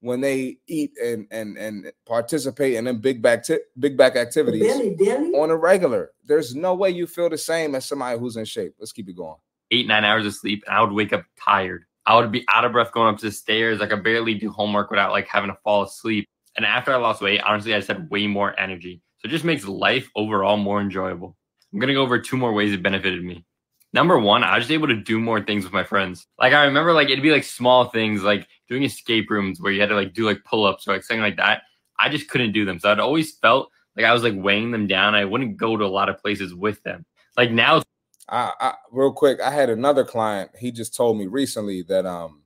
when 0.00 0.20
they 0.20 0.58
eat 0.68 0.92
and 1.02 1.26
and 1.30 1.56
and 1.56 1.90
participate 2.06 2.74
in 2.74 2.84
them 2.84 3.00
big 3.00 3.22
back 3.22 3.42
ti- 3.42 3.58
big 3.78 3.96
back 3.96 4.16
activities 4.16 4.62
Billy, 4.62 4.94
Billy. 4.96 5.32
on 5.34 5.50
a 5.50 5.56
regular. 5.56 6.12
There's 6.24 6.54
no 6.54 6.74
way 6.74 6.90
you 6.90 7.06
feel 7.06 7.28
the 7.28 7.38
same 7.38 7.74
as 7.74 7.86
somebody 7.86 8.18
who's 8.18 8.36
in 8.36 8.44
shape. 8.44 8.74
Let's 8.78 8.92
keep 8.92 9.08
it 9.08 9.16
going. 9.16 9.38
Eight, 9.70 9.86
nine 9.86 10.04
hours 10.04 10.26
of 10.26 10.34
sleep, 10.34 10.62
and 10.66 10.76
I 10.76 10.80
would 10.80 10.92
wake 10.92 11.12
up 11.12 11.24
tired. 11.38 11.84
I 12.06 12.16
would 12.16 12.30
be 12.30 12.44
out 12.52 12.64
of 12.64 12.72
breath 12.72 12.92
going 12.92 13.12
up 13.12 13.20
the 13.20 13.30
stairs. 13.30 13.80
I 13.80 13.86
could 13.86 14.04
barely 14.04 14.34
do 14.34 14.50
homework 14.50 14.90
without 14.90 15.12
like 15.12 15.26
having 15.26 15.50
to 15.50 15.56
fall 15.64 15.84
asleep. 15.84 16.28
And 16.56 16.66
after 16.66 16.92
I 16.92 16.96
lost 16.96 17.22
weight, 17.22 17.40
honestly, 17.40 17.74
I 17.74 17.78
just 17.78 17.88
had 17.88 18.10
way 18.10 18.26
more 18.26 18.58
energy. 18.60 19.00
So 19.18 19.26
it 19.26 19.30
just 19.30 19.44
makes 19.44 19.66
life 19.66 20.10
overall 20.14 20.56
more 20.56 20.80
enjoyable. 20.80 21.36
I'm 21.72 21.80
gonna 21.80 21.94
go 21.94 22.02
over 22.02 22.18
two 22.18 22.36
more 22.36 22.52
ways 22.52 22.72
it 22.72 22.82
benefited 22.82 23.24
me. 23.24 23.44
Number 23.92 24.18
one, 24.18 24.44
I 24.44 24.56
was 24.56 24.64
just 24.64 24.72
able 24.72 24.88
to 24.88 24.96
do 24.96 25.18
more 25.18 25.40
things 25.40 25.64
with 25.64 25.72
my 25.72 25.84
friends. 25.84 26.26
Like 26.38 26.52
I 26.52 26.64
remember, 26.64 26.92
like 26.92 27.08
it'd 27.08 27.22
be 27.22 27.30
like 27.30 27.44
small 27.44 27.86
things, 27.86 28.22
like 28.22 28.46
doing 28.68 28.82
escape 28.82 29.30
rooms 29.30 29.60
where 29.60 29.72
you 29.72 29.80
had 29.80 29.88
to 29.88 29.94
like 29.94 30.12
do 30.12 30.26
like 30.26 30.44
pull 30.44 30.66
ups 30.66 30.86
or 30.86 30.92
like 30.92 31.04
something 31.04 31.22
like 31.22 31.36
that. 31.36 31.62
I 31.98 32.08
just 32.08 32.28
couldn't 32.28 32.52
do 32.52 32.64
them, 32.64 32.78
so 32.78 32.90
I'd 32.90 33.00
always 33.00 33.36
felt 33.38 33.70
like 33.96 34.04
I 34.04 34.12
was 34.12 34.22
like 34.22 34.34
weighing 34.36 34.72
them 34.72 34.86
down. 34.86 35.14
I 35.14 35.24
wouldn't 35.24 35.56
go 35.56 35.76
to 35.76 35.84
a 35.84 35.86
lot 35.86 36.08
of 36.08 36.20
places 36.20 36.54
with 36.54 36.82
them. 36.82 37.06
Like 37.36 37.50
now, 37.50 37.82
I, 38.28 38.52
I 38.60 38.74
real 38.90 39.12
quick, 39.12 39.40
I 39.40 39.50
had 39.50 39.70
another 39.70 40.04
client. 40.04 40.50
He 40.58 40.70
just 40.72 40.94
told 40.94 41.18
me 41.18 41.26
recently 41.26 41.82
that 41.82 42.06
um 42.06 42.42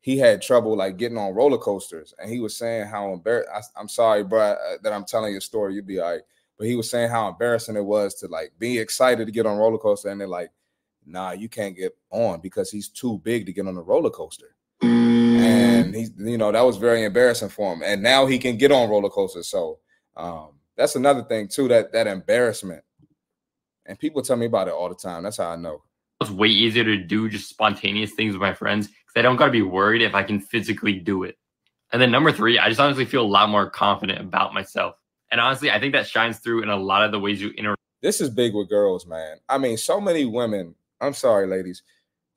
he 0.00 0.18
had 0.18 0.40
trouble 0.40 0.76
like 0.76 0.98
getting 0.98 1.18
on 1.18 1.34
roller 1.34 1.58
coasters, 1.58 2.14
and 2.18 2.30
he 2.30 2.38
was 2.38 2.56
saying 2.56 2.86
how 2.86 3.12
embarrassed. 3.12 3.72
I'm 3.76 3.88
sorry, 3.88 4.22
bro, 4.22 4.56
that 4.82 4.92
I'm 4.92 5.04
telling 5.04 5.32
you 5.32 5.38
a 5.38 5.40
story. 5.40 5.74
You'll 5.74 5.84
be 5.84 5.98
all 5.98 6.12
right. 6.12 6.22
But 6.58 6.68
he 6.68 6.76
was 6.76 6.88
saying 6.88 7.10
how 7.10 7.28
embarrassing 7.28 7.76
it 7.76 7.84
was 7.84 8.14
to 8.16 8.28
like 8.28 8.52
be 8.58 8.78
excited 8.78 9.26
to 9.26 9.32
get 9.32 9.46
on 9.46 9.58
roller 9.58 9.78
coaster, 9.78 10.08
and 10.08 10.20
they're 10.20 10.28
like, 10.28 10.50
"Nah, 11.04 11.32
you 11.32 11.48
can't 11.48 11.76
get 11.76 11.96
on 12.10 12.40
because 12.40 12.70
he's 12.70 12.88
too 12.88 13.18
big 13.24 13.46
to 13.46 13.52
get 13.52 13.66
on 13.66 13.74
the 13.74 13.82
roller 13.82 14.10
coaster." 14.10 14.54
And 14.82 15.94
he's, 15.94 16.12
you 16.16 16.38
know, 16.38 16.52
that 16.52 16.64
was 16.64 16.76
very 16.76 17.04
embarrassing 17.04 17.48
for 17.48 17.72
him. 17.74 17.82
And 17.84 18.02
now 18.02 18.26
he 18.26 18.38
can 18.38 18.56
get 18.56 18.72
on 18.72 18.88
roller 18.88 19.10
coasters. 19.10 19.48
So 19.48 19.78
um, 20.16 20.50
that's 20.76 20.96
another 20.96 21.24
thing 21.24 21.48
too. 21.48 21.68
That 21.68 21.92
that 21.92 22.06
embarrassment, 22.06 22.84
and 23.88 23.98
people 23.98 24.22
tell 24.22 24.36
me 24.36 24.46
about 24.46 24.68
it 24.68 24.74
all 24.74 24.88
the 24.88 24.94
time. 24.94 25.22
That's 25.22 25.38
how 25.38 25.50
I 25.50 25.56
know. 25.56 25.82
It's 26.20 26.30
way 26.30 26.48
easier 26.48 26.84
to 26.84 26.96
do 26.96 27.28
just 27.28 27.48
spontaneous 27.48 28.12
things 28.12 28.32
with 28.32 28.40
my 28.40 28.54
friends 28.54 28.88
because 28.88 29.16
I 29.16 29.22
don't 29.22 29.36
got 29.36 29.46
to 29.46 29.52
be 29.52 29.62
worried 29.62 30.02
if 30.02 30.14
I 30.14 30.22
can 30.22 30.40
physically 30.40 30.94
do 30.94 31.24
it. 31.24 31.36
And 31.92 32.00
then 32.00 32.10
number 32.10 32.32
three, 32.32 32.58
I 32.58 32.68
just 32.68 32.80
honestly 32.80 33.04
feel 33.04 33.22
a 33.22 33.26
lot 33.26 33.48
more 33.48 33.70
confident 33.70 34.20
about 34.20 34.54
myself. 34.54 34.96
And 35.30 35.40
honestly, 35.40 35.70
I 35.70 35.78
think 35.78 35.92
that 35.92 36.06
shines 36.06 36.38
through 36.38 36.62
in 36.62 36.68
a 36.68 36.76
lot 36.76 37.04
of 37.04 37.12
the 37.12 37.20
ways 37.20 37.40
you 37.40 37.50
interact. 37.50 37.80
This 38.02 38.20
is 38.20 38.30
big 38.30 38.54
with 38.54 38.68
girls, 38.68 39.06
man. 39.06 39.38
I 39.48 39.58
mean, 39.58 39.76
so 39.76 40.00
many 40.00 40.24
women, 40.24 40.74
I'm 41.00 41.14
sorry, 41.14 41.46
ladies, 41.46 41.82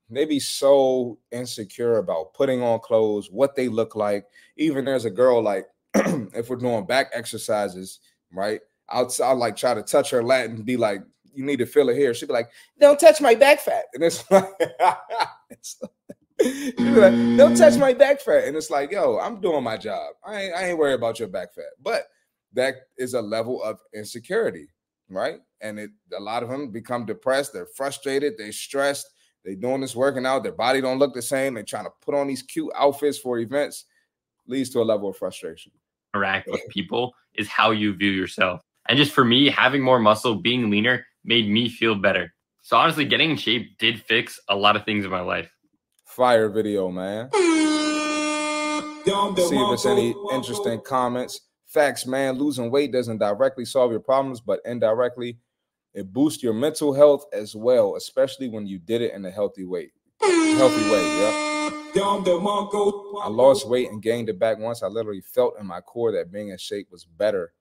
they 0.09 0.25
be 0.25 0.39
so 0.39 1.19
insecure 1.31 1.97
about 1.97 2.33
putting 2.33 2.61
on 2.63 2.79
clothes, 2.79 3.29
what 3.29 3.55
they 3.55 3.67
look 3.67 3.95
like. 3.95 4.25
Even 4.57 4.85
there's 4.85 5.05
a 5.05 5.11
girl 5.11 5.41
like, 5.41 5.67
if 5.93 6.49
we're 6.49 6.55
doing 6.55 6.85
back 6.85 7.11
exercises, 7.13 7.99
right? 8.33 8.61
I'll, 8.89 9.11
I'll 9.23 9.35
like 9.35 9.55
try 9.55 9.73
to 9.73 9.83
touch 9.83 10.09
her 10.09 10.23
lat 10.23 10.49
and 10.49 10.65
be 10.65 10.77
like, 10.77 11.01
you 11.33 11.45
need 11.45 11.59
to 11.59 11.65
feel 11.65 11.89
it 11.89 11.95
here. 11.95 12.13
She'd 12.13 12.27
be 12.27 12.33
like, 12.33 12.49
don't 12.79 12.99
touch 12.99 13.21
my 13.21 13.35
back 13.35 13.59
fat. 13.59 13.85
And 13.93 14.03
it's 14.03 14.23
like, 14.31 14.49
it's 15.49 15.79
She'd 16.41 16.77
be 16.77 16.83
like, 16.91 17.37
don't 17.37 17.55
touch 17.55 17.77
my 17.77 17.93
back 17.93 18.21
fat. 18.21 18.45
And 18.45 18.55
it's 18.55 18.69
like, 18.69 18.91
yo, 18.91 19.19
I'm 19.19 19.41
doing 19.41 19.63
my 19.63 19.77
job. 19.77 20.13
I 20.25 20.41
ain't, 20.41 20.55
I 20.55 20.65
ain't 20.69 20.77
worried 20.77 20.93
about 20.93 21.19
your 21.19 21.27
back 21.27 21.53
fat. 21.53 21.71
But 21.81 22.03
that 22.53 22.75
is 22.97 23.13
a 23.13 23.21
level 23.21 23.61
of 23.61 23.79
insecurity, 23.93 24.69
right? 25.09 25.39
And 25.61 25.79
it 25.79 25.91
a 26.17 26.19
lot 26.19 26.43
of 26.43 26.49
them 26.49 26.71
become 26.71 27.05
depressed, 27.05 27.53
they're 27.53 27.67
frustrated, 27.75 28.35
they're 28.37 28.51
stressed, 28.51 29.09
they're 29.43 29.55
doing 29.55 29.81
this 29.81 29.95
working 29.95 30.25
out, 30.25 30.43
their 30.43 30.51
body 30.53 30.81
don't 30.81 30.99
look 30.99 31.13
the 31.13 31.21
same, 31.21 31.53
they're 31.53 31.63
trying 31.63 31.85
to 31.85 31.91
put 32.01 32.15
on 32.15 32.27
these 32.27 32.41
cute 32.41 32.71
outfits 32.75 33.17
for 33.17 33.39
events, 33.39 33.85
leads 34.47 34.69
to 34.71 34.81
a 34.81 34.83
level 34.83 35.09
of 35.09 35.17
frustration. 35.17 35.71
interact 36.13 36.47
with 36.49 36.61
people 36.69 37.13
is 37.35 37.47
how 37.47 37.71
you 37.71 37.93
view 37.93 38.11
yourself. 38.11 38.61
And 38.87 38.97
just 38.97 39.11
for 39.11 39.23
me, 39.23 39.49
having 39.49 39.83
more 39.83 39.99
muscle, 39.99 40.35
being 40.35 40.69
leaner 40.69 41.05
made 41.23 41.49
me 41.49 41.69
feel 41.69 41.95
better. 41.95 42.33
So 42.61 42.77
honestly, 42.77 43.05
getting 43.05 43.31
in 43.31 43.37
shape 43.37 43.77
did 43.77 44.01
fix 44.03 44.39
a 44.49 44.55
lot 44.55 44.75
of 44.75 44.85
things 44.85 45.05
in 45.05 45.11
my 45.11 45.21
life. 45.21 45.49
Fire 46.05 46.49
video, 46.49 46.89
man. 46.89 47.29
See 47.31 47.41
if 49.11 49.73
it's 49.73 49.85
any 49.85 50.13
interesting 50.33 50.81
comments. 50.81 51.41
Facts, 51.65 52.05
man. 52.05 52.37
Losing 52.37 52.69
weight 52.69 52.91
doesn't 52.91 53.19
directly 53.19 53.65
solve 53.65 53.91
your 53.91 53.99
problems, 53.99 54.41
but 54.41 54.59
indirectly, 54.65 55.37
it 55.93 56.11
boosts 56.11 56.43
your 56.43 56.53
mental 56.53 56.93
health 56.93 57.25
as 57.33 57.55
well, 57.55 57.95
especially 57.95 58.49
when 58.49 58.67
you 58.67 58.77
did 58.77 59.01
it 59.01 59.13
in 59.13 59.25
a 59.25 59.31
healthy 59.31 59.65
way. 59.65 59.91
Healthy 60.21 60.89
way, 60.91 61.01
yeah. 61.01 61.69
I 61.95 63.27
lost 63.29 63.67
weight 63.67 63.89
and 63.89 64.01
gained 64.01 64.29
it 64.29 64.37
back 64.37 64.59
once. 64.59 64.83
I 64.83 64.87
literally 64.87 65.21
felt 65.21 65.59
in 65.59 65.65
my 65.65 65.81
core 65.81 66.11
that 66.11 66.31
being 66.31 66.49
in 66.49 66.57
shape 66.57 66.87
was 66.91 67.05
better 67.05 67.53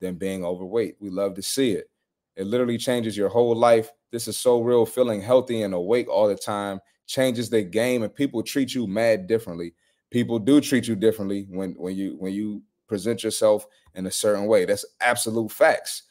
than 0.00 0.16
being 0.16 0.44
overweight. 0.44 0.96
We 0.98 1.10
love 1.10 1.34
to 1.34 1.42
see 1.42 1.72
it. 1.72 1.88
It 2.36 2.46
literally 2.46 2.78
changes 2.78 3.16
your 3.16 3.28
whole 3.28 3.54
life. 3.54 3.90
This 4.10 4.28
is 4.28 4.36
so 4.36 4.60
real. 4.60 4.86
Feeling 4.86 5.20
healthy 5.20 5.62
and 5.62 5.74
awake 5.74 6.08
all 6.08 6.28
the 6.28 6.34
time 6.34 6.80
changes 7.06 7.50
the 7.50 7.62
game, 7.62 8.02
and 8.02 8.14
people 8.14 8.42
treat 8.42 8.74
you 8.74 8.86
mad 8.86 9.26
differently. 9.26 9.74
People 10.10 10.38
do 10.38 10.60
treat 10.60 10.88
you 10.88 10.96
differently 10.96 11.46
when 11.48 11.72
when 11.72 11.96
you 11.96 12.16
when 12.18 12.32
you 12.32 12.62
present 12.88 13.22
yourself 13.22 13.66
in 13.94 14.06
a 14.06 14.10
certain 14.10 14.46
way. 14.46 14.64
That's 14.64 14.84
absolute 15.00 15.52
facts. 15.52 16.04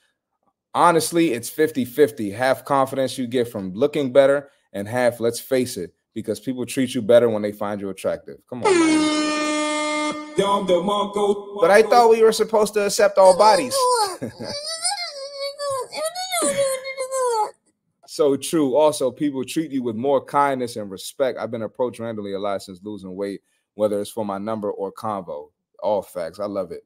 Honestly, 0.74 1.34
it's 1.34 1.50
50-50. 1.50 2.34
Half 2.34 2.64
confidence 2.64 3.18
you 3.18 3.28
get 3.28 3.48
from 3.48 3.74
looking 3.74 4.14
better, 4.14 4.50
and 4.72 4.88
half, 4.88 5.20
let's 5.20 5.40
face 5.40 5.78
it, 5.78 5.94
because 6.14 6.40
people 6.40 6.66
treat 6.66 6.94
you 6.94 7.02
better 7.02 7.28
when 7.30 7.42
they 7.42 7.52
find 7.52 7.82
you 7.82 7.90
attractive. 7.90 8.38
Come 8.50 8.64
on, 8.64 8.80
man. 8.80 10.36
But 11.60 11.72
I 11.72 11.82
thought 11.82 12.10
we 12.10 12.24
were 12.24 12.32
supposed 12.32 12.74
to 12.76 12.86
accept 12.86 13.18
all 13.18 13.38
bodies. 13.38 13.76
so 18.20 18.36
true. 18.36 18.76
Also, 18.76 19.10
people 19.12 19.46
treat 19.46 19.72
you 19.72 19.82
with 19.82 19.96
more 19.96 20.22
kindness 20.22 20.76
and 20.76 20.92
respect. 20.92 21.40
I've 21.40 21.52
been 21.52 21.62
approached 21.62 22.02
randomly 22.02 22.34
a 22.34 22.40
lot 22.40 22.62
since 22.62 22.82
losing 22.84 23.16
weight, 23.16 23.40
whether 23.76 24.02
it's 24.02 24.10
for 24.10 24.26
my 24.26 24.38
number 24.38 24.70
or 24.70 24.92
convo. 24.92 25.52
All 25.82 26.02
facts. 26.02 26.38
I 26.38 26.46
love 26.46 26.74
it. 26.74 26.84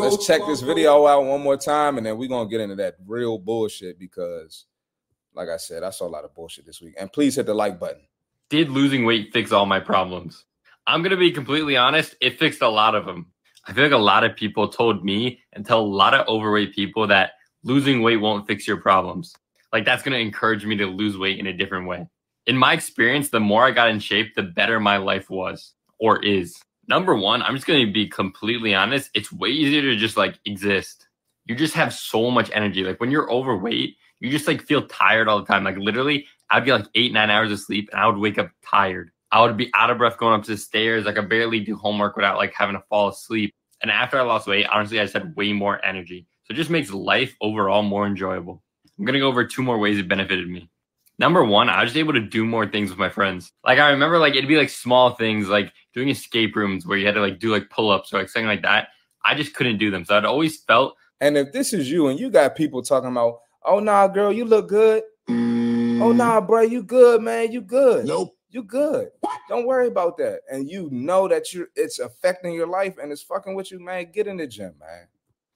Let's 0.00 0.26
check 0.26 0.40
this 0.48 0.60
video 0.60 1.06
out 1.06 1.24
one 1.24 1.40
more 1.40 1.56
time, 1.56 1.98
and 1.98 2.06
then 2.06 2.18
we're 2.18 2.28
gonna 2.28 2.50
get 2.50 2.60
into 2.60 2.74
that 2.74 2.96
real 3.06 3.38
bullshit 3.38 3.96
because, 3.96 4.64
like 5.34 5.48
I 5.48 5.56
said, 5.56 5.84
I 5.84 5.90
saw 5.90 6.08
a 6.08 6.10
lot 6.10 6.24
of 6.24 6.34
bullshit 6.34 6.66
this 6.66 6.82
week. 6.82 6.94
And 6.98 7.12
please 7.12 7.36
hit 7.36 7.46
the 7.46 7.54
like 7.54 7.78
button. 7.78 8.02
Did 8.50 8.70
losing 8.70 9.04
weight 9.04 9.32
fix 9.32 9.52
all 9.52 9.66
my 9.66 9.78
problems? 9.78 10.46
I'm 10.88 11.02
going 11.02 11.12
to 11.12 11.16
be 11.16 11.30
completely 11.30 11.76
honest, 11.76 12.16
it 12.20 12.40
fixed 12.40 12.62
a 12.62 12.68
lot 12.68 12.96
of 12.96 13.06
them. 13.06 13.30
I 13.66 13.72
feel 13.72 13.84
like 13.84 13.92
a 13.92 13.98
lot 13.98 14.24
of 14.24 14.34
people 14.34 14.66
told 14.68 15.04
me 15.04 15.42
and 15.52 15.64
tell 15.64 15.80
a 15.80 15.94
lot 16.02 16.14
of 16.14 16.26
overweight 16.26 16.74
people 16.74 17.06
that 17.06 17.32
losing 17.64 18.02
weight 18.02 18.16
won't 18.16 18.46
fix 18.46 18.66
your 18.66 18.78
problems. 18.78 19.34
Like 19.72 19.84
that's 19.84 20.02
going 20.02 20.14
to 20.14 20.20
encourage 20.20 20.64
me 20.64 20.76
to 20.76 20.86
lose 20.86 21.18
weight 21.18 21.38
in 21.38 21.46
a 21.46 21.52
different 21.52 21.86
way. 21.86 22.06
In 22.46 22.56
my 22.56 22.72
experience, 22.72 23.28
the 23.28 23.40
more 23.40 23.64
I 23.64 23.70
got 23.70 23.90
in 23.90 24.00
shape, 24.00 24.34
the 24.34 24.42
better 24.42 24.80
my 24.80 24.96
life 24.96 25.28
was 25.28 25.74
or 25.98 26.24
is. 26.24 26.58
Number 26.86 27.14
one, 27.14 27.42
I'm 27.42 27.54
just 27.54 27.66
going 27.66 27.86
to 27.86 27.92
be 27.92 28.08
completely 28.08 28.74
honest. 28.74 29.10
It's 29.14 29.30
way 29.30 29.50
easier 29.50 29.82
to 29.82 29.96
just 29.96 30.16
like 30.16 30.38
exist. 30.46 31.06
You 31.44 31.54
just 31.54 31.74
have 31.74 31.92
so 31.92 32.30
much 32.30 32.50
energy. 32.54 32.82
Like 32.82 33.00
when 33.00 33.10
you're 33.10 33.30
overweight, 33.30 33.96
you 34.20 34.30
just 34.30 34.46
like 34.46 34.62
feel 34.62 34.86
tired 34.86 35.28
all 35.28 35.38
the 35.38 35.46
time. 35.46 35.64
Like 35.64 35.76
literally, 35.76 36.26
I'd 36.50 36.64
get 36.64 36.74
like 36.74 36.88
eight, 36.94 37.12
nine 37.12 37.30
hours 37.30 37.52
of 37.52 37.60
sleep 37.60 37.90
and 37.92 38.00
I 38.00 38.06
would 38.06 38.16
wake 38.16 38.38
up 38.38 38.50
tired. 38.64 39.10
I 39.30 39.42
would 39.42 39.58
be 39.58 39.70
out 39.74 39.90
of 39.90 39.98
breath 39.98 40.16
going 40.16 40.38
up 40.38 40.46
the 40.46 40.56
stairs. 40.56 41.04
Like 41.04 41.18
I 41.18 41.20
barely 41.20 41.60
do 41.60 41.76
homework 41.76 42.16
without 42.16 42.38
like 42.38 42.54
having 42.54 42.76
to 42.76 42.82
fall 42.88 43.08
asleep. 43.08 43.54
And 43.82 43.90
after 43.90 44.18
I 44.18 44.22
lost 44.22 44.46
weight, 44.46 44.66
honestly, 44.66 44.98
I 44.98 45.04
just 45.04 45.14
had 45.14 45.36
way 45.36 45.52
more 45.52 45.84
energy. 45.84 46.26
So 46.48 46.54
it 46.54 46.56
just 46.56 46.70
makes 46.70 46.90
life 46.90 47.36
overall 47.42 47.82
more 47.82 48.06
enjoyable. 48.06 48.62
I'm 48.98 49.04
going 49.04 49.12
to 49.12 49.20
go 49.20 49.28
over 49.28 49.44
two 49.44 49.62
more 49.62 49.78
ways 49.78 49.98
it 49.98 50.08
benefited 50.08 50.48
me. 50.48 50.70
Number 51.18 51.44
one, 51.44 51.68
I 51.68 51.82
was 51.82 51.90
just 51.90 51.98
able 51.98 52.14
to 52.14 52.20
do 52.20 52.46
more 52.46 52.66
things 52.66 52.88
with 52.88 52.98
my 52.98 53.10
friends. 53.10 53.52
Like 53.64 53.78
I 53.78 53.90
remember 53.90 54.18
like 54.18 54.34
it'd 54.34 54.48
be 54.48 54.56
like 54.56 54.70
small 54.70 55.10
things 55.10 55.48
like 55.48 55.72
doing 55.92 56.08
escape 56.08 56.56
rooms 56.56 56.86
where 56.86 56.96
you 56.96 57.04
had 57.04 57.16
to 57.16 57.20
like 57.20 57.38
do 57.38 57.52
like 57.52 57.68
pull-ups 57.68 58.14
or 58.14 58.18
like 58.18 58.30
something 58.30 58.46
like 58.46 58.62
that. 58.62 58.88
I 59.24 59.34
just 59.34 59.54
couldn't 59.54 59.78
do 59.78 59.90
them. 59.90 60.04
So 60.04 60.16
I'd 60.16 60.24
always 60.24 60.58
felt 60.62 60.96
And 61.20 61.36
if 61.36 61.52
this 61.52 61.72
is 61.72 61.90
you 61.90 62.08
and 62.08 62.18
you 62.18 62.30
got 62.30 62.56
people 62.56 62.82
talking 62.82 63.10
about, 63.10 63.40
oh 63.64 63.80
nah, 63.80 64.06
girl, 64.06 64.32
you 64.32 64.44
look 64.44 64.68
good. 64.68 65.02
Oh 65.28 66.12
nah, 66.12 66.40
bro, 66.40 66.62
you 66.62 66.82
good, 66.82 67.20
man. 67.20 67.52
You 67.52 67.60
good. 67.60 68.06
Nope. 68.06 68.34
You 68.50 68.62
good. 68.62 69.10
Don't 69.48 69.66
worry 69.66 69.88
about 69.88 70.16
that. 70.18 70.40
And 70.50 70.70
you 70.70 70.88
know 70.90 71.28
that 71.28 71.52
you 71.52 71.66
it's 71.76 71.98
affecting 71.98 72.54
your 72.54 72.66
life 72.66 72.96
and 72.96 73.12
it's 73.12 73.22
fucking 73.22 73.54
with 73.54 73.70
you, 73.70 73.78
man. 73.78 74.10
Get 74.10 74.26
in 74.26 74.38
the 74.38 74.46
gym, 74.46 74.74
man. 74.80 75.08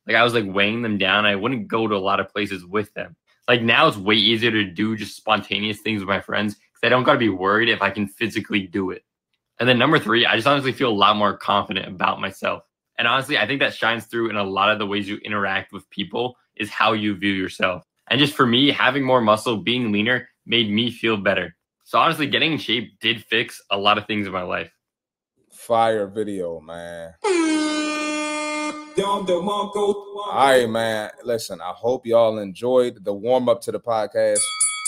Like 0.06 0.16
I 0.16 0.24
was 0.24 0.34
like 0.34 0.46
weighing 0.46 0.82
them 0.82 0.98
down. 0.98 1.26
I 1.26 1.36
wouldn't 1.36 1.68
go 1.68 1.86
to 1.86 1.94
a 1.94 1.98
lot 1.98 2.20
of 2.20 2.28
places 2.28 2.64
with 2.64 2.92
them. 2.94 3.16
Like 3.48 3.62
now 3.62 3.88
it's 3.88 3.96
way 3.96 4.14
easier 4.14 4.50
to 4.50 4.64
do 4.64 4.96
just 4.96 5.16
spontaneous 5.16 5.80
things 5.80 6.00
with 6.00 6.08
my 6.08 6.20
friends 6.20 6.54
because 6.54 6.84
I 6.84 6.88
don't 6.88 7.04
got 7.04 7.14
to 7.14 7.18
be 7.18 7.28
worried 7.28 7.68
if 7.68 7.82
I 7.82 7.90
can 7.90 8.06
physically 8.06 8.66
do 8.66 8.90
it. 8.90 9.04
And 9.58 9.68
then 9.68 9.78
number 9.78 9.98
three, 9.98 10.26
I 10.26 10.36
just 10.36 10.46
honestly 10.46 10.72
feel 10.72 10.90
a 10.90 10.92
lot 10.92 11.16
more 11.16 11.36
confident 11.36 11.86
about 11.86 12.20
myself. 12.20 12.64
And 12.98 13.08
honestly, 13.08 13.38
I 13.38 13.46
think 13.46 13.60
that 13.60 13.74
shines 13.74 14.06
through 14.06 14.30
in 14.30 14.36
a 14.36 14.44
lot 14.44 14.70
of 14.70 14.78
the 14.78 14.86
ways 14.86 15.08
you 15.08 15.16
interact 15.18 15.72
with 15.72 15.88
people 15.90 16.36
is 16.56 16.70
how 16.70 16.92
you 16.92 17.14
view 17.14 17.32
yourself. 17.32 17.84
And 18.08 18.18
just 18.18 18.34
for 18.34 18.46
me, 18.46 18.70
having 18.70 19.04
more 19.04 19.20
muscle, 19.20 19.56
being 19.56 19.92
leaner 19.92 20.28
made 20.46 20.70
me 20.70 20.90
feel 20.90 21.16
better. 21.16 21.56
So 21.84 21.98
honestly, 21.98 22.26
getting 22.26 22.52
in 22.52 22.58
shape 22.58 22.98
did 23.00 23.24
fix 23.24 23.60
a 23.70 23.78
lot 23.78 23.98
of 23.98 24.06
things 24.06 24.26
in 24.26 24.32
my 24.32 24.42
life. 24.42 24.72
Fire 25.50 26.06
video, 26.06 26.60
man. 26.60 27.14
All 30.32 30.32
right, 30.34 30.68
man. 30.68 31.10
Listen, 31.24 31.60
I 31.60 31.72
hope 31.72 32.06
y'all 32.06 32.38
enjoyed 32.38 33.04
the 33.04 33.12
warm 33.12 33.48
up 33.48 33.60
to 33.62 33.72
the 33.72 33.80
podcast 33.80 34.40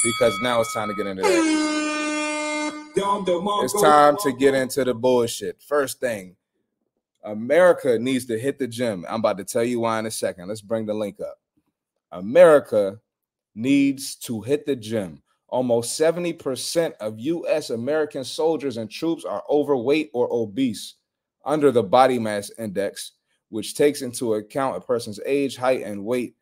because 0.04 0.34
now 0.42 0.60
it's 0.60 0.74
time 0.74 0.88
to 0.88 0.94
get 0.94 1.06
into 1.06 1.22
that. 1.22 2.92
It's 3.64 3.82
time 3.82 4.16
to 4.22 4.32
get 4.32 4.54
into 4.54 4.84
the 4.84 4.94
bullshit. 4.94 5.62
First 5.62 6.00
thing, 6.00 6.36
America 7.22 7.98
needs 7.98 8.26
to 8.26 8.38
hit 8.38 8.58
the 8.58 8.66
gym. 8.66 9.06
I'm 9.08 9.20
about 9.20 9.38
to 9.38 9.44
tell 9.44 9.64
you 9.64 9.80
why 9.80 9.98
in 9.98 10.06
a 10.06 10.10
second. 10.10 10.48
Let's 10.48 10.60
bring 10.60 10.86
the 10.86 10.94
link 10.94 11.20
up. 11.20 11.38
America 12.12 13.00
needs 13.54 14.16
to 14.16 14.42
hit 14.42 14.66
the 14.66 14.76
gym. 14.76 15.22
Almost 15.48 15.98
70% 15.98 16.92
of 17.00 17.18
US 17.18 17.70
American 17.70 18.24
soldiers 18.24 18.76
and 18.76 18.90
troops 18.90 19.24
are 19.24 19.44
overweight 19.48 20.10
or 20.12 20.28
obese 20.30 20.96
under 21.44 21.70
the 21.70 21.82
body 21.82 22.18
mass 22.18 22.50
index, 22.58 23.12
which 23.54 23.76
takes 23.76 24.02
into 24.02 24.34
account 24.34 24.76
a 24.76 24.80
person's 24.80 25.20
age, 25.24 25.54
height, 25.54 25.82
and 25.82 26.04
weight, 26.04 26.34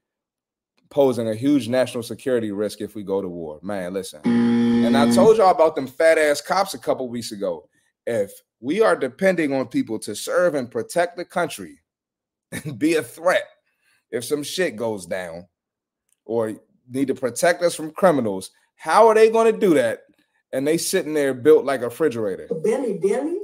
posing 0.88 1.28
a 1.28 1.34
huge 1.34 1.68
national 1.68 2.02
security 2.02 2.52
risk 2.52 2.80
if 2.80 2.94
we 2.94 3.02
go 3.02 3.20
to 3.20 3.28
war. 3.28 3.58
Man, 3.60 3.92
listen. 3.92 4.22
And 4.24 4.96
I 4.96 5.10
told 5.14 5.36
y'all 5.36 5.50
about 5.50 5.76
them 5.76 5.86
fat 5.86 6.16
ass 6.16 6.40
cops 6.40 6.72
a 6.72 6.78
couple 6.78 7.06
weeks 7.10 7.30
ago. 7.30 7.68
If 8.06 8.32
we 8.60 8.80
are 8.80 8.96
depending 8.96 9.52
on 9.52 9.68
people 9.68 9.98
to 9.98 10.16
serve 10.16 10.54
and 10.54 10.70
protect 10.70 11.18
the 11.18 11.24
country 11.26 11.80
and 12.52 12.78
be 12.78 12.94
a 12.94 13.02
threat 13.02 13.44
if 14.10 14.24
some 14.24 14.42
shit 14.42 14.76
goes 14.76 15.04
down 15.04 15.46
or 16.24 16.54
need 16.88 17.08
to 17.08 17.14
protect 17.14 17.62
us 17.62 17.74
from 17.74 17.90
criminals, 17.90 18.52
how 18.76 19.06
are 19.06 19.14
they 19.14 19.28
going 19.28 19.52
to 19.52 19.60
do 19.60 19.74
that? 19.74 20.04
And 20.50 20.66
they 20.66 20.78
sitting 20.78 21.12
there 21.12 21.34
built 21.34 21.66
like 21.66 21.82
a 21.82 21.90
refrigerator. 21.90 22.48
Billy, 22.64 22.98
Billy. 23.02 23.36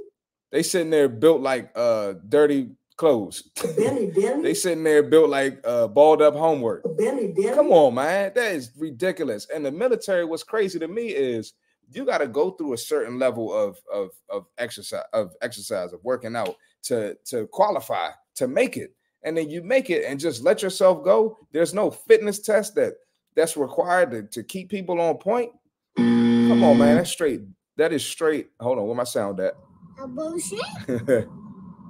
They 0.52 0.62
sitting 0.62 0.88
there 0.88 1.10
built 1.10 1.42
like 1.42 1.70
uh 1.76 2.14
dirty 2.30 2.70
clothes. 2.98 3.48
Benny, 3.76 4.10
Benny, 4.14 4.42
they 4.42 4.52
sitting 4.52 4.84
there 4.84 5.02
built 5.02 5.30
like 5.30 5.60
uh, 5.64 5.88
balled 5.88 6.20
up 6.20 6.34
homework. 6.34 6.82
Benny, 6.98 7.28
Benny. 7.28 7.54
Come 7.54 7.72
on, 7.72 7.94
man. 7.94 8.32
That 8.34 8.52
is 8.52 8.72
ridiculous. 8.76 9.46
And 9.54 9.64
the 9.64 9.72
military, 9.72 10.26
what's 10.26 10.42
crazy 10.42 10.78
to 10.78 10.88
me 10.88 11.08
is 11.08 11.54
you 11.90 12.04
got 12.04 12.18
to 12.18 12.28
go 12.28 12.50
through 12.50 12.74
a 12.74 12.78
certain 12.78 13.18
level 13.18 13.50
of 13.54 13.78
of 13.90 14.10
of 14.28 14.44
exercise 14.58 15.04
of 15.14 15.32
exercise 15.40 15.94
of 15.94 16.00
working 16.04 16.36
out 16.36 16.56
to 16.82 17.16
to 17.26 17.46
qualify 17.46 18.10
to 18.34 18.46
make 18.46 18.76
it. 18.76 18.94
And 19.24 19.36
then 19.36 19.48
you 19.48 19.62
make 19.62 19.90
it 19.90 20.04
and 20.04 20.20
just 20.20 20.44
let 20.44 20.62
yourself 20.62 21.02
go. 21.04 21.38
There's 21.52 21.74
no 21.74 21.90
fitness 21.90 22.40
test 22.40 22.74
that 22.74 22.94
that's 23.34 23.56
required 23.56 24.10
to, 24.10 24.22
to 24.22 24.42
keep 24.42 24.68
people 24.68 25.00
on 25.00 25.16
point. 25.16 25.50
Come 25.96 26.62
on, 26.62 26.78
man. 26.78 26.96
That's 26.96 27.10
straight. 27.10 27.42
That 27.76 27.92
is 27.92 28.04
straight. 28.04 28.50
Hold 28.60 28.78
on, 28.78 28.86
where 28.86 28.96
my 28.96 29.04
sound 29.04 29.40
at? 29.40 29.54
A 30.00 30.06
bullshit. 30.06 31.28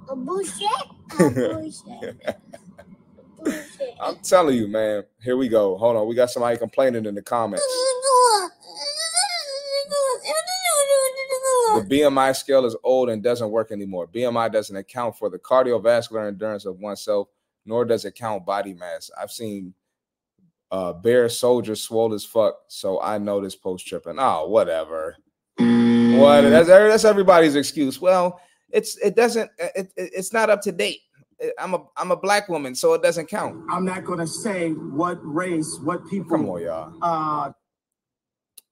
A 0.09 0.15
bullshit. 0.15 0.67
Bullshit. 1.17 2.17
bullshit. 3.37 3.95
I'm 4.01 4.17
telling 4.23 4.57
you, 4.57 4.67
man. 4.67 5.03
Here 5.21 5.37
we 5.37 5.47
go. 5.47 5.77
Hold 5.77 5.97
on. 5.97 6.07
We 6.07 6.15
got 6.15 6.31
somebody 6.31 6.57
complaining 6.57 7.05
in 7.05 7.13
the 7.13 7.21
comments. 7.21 7.65
The 11.75 11.85
BMI 11.87 12.35
scale 12.35 12.65
is 12.65 12.75
old 12.83 13.09
and 13.09 13.21
doesn't 13.21 13.51
work 13.51 13.71
anymore. 13.71 14.07
BMI 14.07 14.51
doesn't 14.51 14.75
account 14.75 15.15
for 15.15 15.29
the 15.29 15.37
cardiovascular 15.37 16.27
endurance 16.27 16.65
of 16.65 16.79
oneself, 16.79 17.27
nor 17.65 17.85
does 17.85 18.03
it 18.05 18.15
count 18.15 18.45
body 18.45 18.73
mass. 18.73 19.11
I've 19.19 19.31
seen 19.31 19.73
uh 20.71 20.93
bear 20.93 21.29
soldiers 21.29 21.81
swole 21.81 22.13
as 22.13 22.25
fuck, 22.25 22.55
so 22.67 22.99
I 23.01 23.19
know 23.19 23.41
this 23.41 23.55
post 23.55 23.85
tripping. 23.87 24.17
Oh, 24.17 24.47
whatever. 24.47 25.17
What? 25.57 26.41
That's, 26.41 26.67
that's 26.67 27.05
everybody's 27.05 27.55
excuse. 27.55 28.01
Well, 28.01 28.41
it's 28.71 28.97
it 28.97 29.15
doesn't 29.15 29.49
it, 29.59 29.91
it- 29.95 30.11
it's 30.15 30.33
not 30.33 30.49
up 30.49 30.61
to 30.63 30.71
date. 30.71 30.99
I'm 31.57 31.73
a 31.73 31.83
I'm 31.95 32.11
a 32.11 32.17
black 32.17 32.49
woman, 32.49 32.75
so 32.75 32.93
it 32.93 33.01
doesn't 33.01 33.27
count. 33.27 33.63
I'm 33.69 33.85
not 33.85 34.03
gonna 34.03 34.27
say 34.27 34.71
what 34.71 35.17
race, 35.23 35.79
what 35.83 36.05
people. 36.07 36.29
Come 36.37 36.49
on, 36.49 36.61
y'all. 36.61 36.93
Uh, 37.01 37.51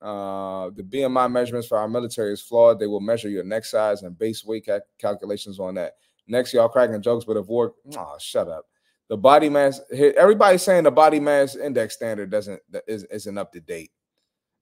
Uh, 0.02 0.70
the 0.76 0.84
BMI 0.84 1.32
measurements 1.32 1.68
for 1.68 1.78
our 1.78 1.88
military 1.88 2.32
is 2.34 2.42
flawed. 2.42 2.78
They 2.80 2.86
will 2.88 3.00
measure 3.00 3.30
your 3.30 3.44
neck 3.44 3.66
size 3.66 4.04
and 4.04 4.18
base 4.18 4.46
weight 4.46 4.66
cal- 4.66 4.82
calculations 5.00 5.60
on 5.60 5.74
that. 5.76 5.94
Next, 6.28 6.54
y'all 6.54 6.70
cracking 6.70 7.02
jokes, 7.02 7.26
but 7.26 7.36
avoid. 7.38 7.72
Oh, 7.98 8.16
shut 8.20 8.48
up. 8.48 8.66
The 9.10 9.18
body 9.18 9.50
mass. 9.50 9.82
Everybody's 9.92 10.62
saying 10.62 10.84
the 10.84 10.92
body 10.92 11.20
mass 11.20 11.56
index 11.56 11.96
standard 11.96 12.30
doesn't 12.30 12.62
is, 12.88 13.06
isn't 13.06 13.38
up 13.38 13.52
to 13.54 13.60
date. 13.62 13.92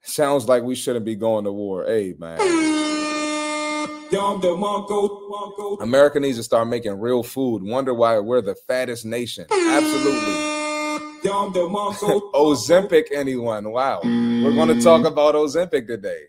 Sounds 0.03 0.47
like 0.47 0.61
we 0.63 0.75
shouldn't 0.75 1.03
be 1.05 1.15
going 1.15 1.43
to 1.45 1.51
war. 1.51 1.83
Hey, 1.85 2.13
man. 2.17 2.37
America 5.81 6.19
needs 6.19 6.37
to 6.37 6.43
start 6.43 6.67
making 6.67 6.99
real 6.99 7.23
food. 7.23 7.63
Wonder 7.63 7.93
why 7.93 8.19
we're 8.19 8.41
the 8.41 8.55
fattest 8.67 9.05
nation. 9.05 9.45
Absolutely. 9.51 10.45
Ozempic, 12.35 13.05
anyone? 13.11 13.71
Wow. 13.71 14.01
We're 14.03 14.53
going 14.53 14.67
to 14.67 14.81
talk 14.81 15.05
about 15.05 15.33
Ozempic 15.33 15.87
today. 15.87 16.25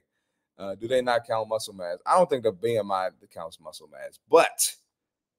Uh, 0.59 0.74
do 0.74 0.89
they 0.89 1.03
not 1.03 1.27
count 1.27 1.49
muscle 1.49 1.74
mass? 1.74 1.99
I 2.07 2.16
don't 2.16 2.31
think 2.31 2.45
the 2.45 2.53
BMI 2.53 3.11
counts 3.33 3.61
muscle 3.61 3.89
mass. 3.93 4.18
But 4.31 4.74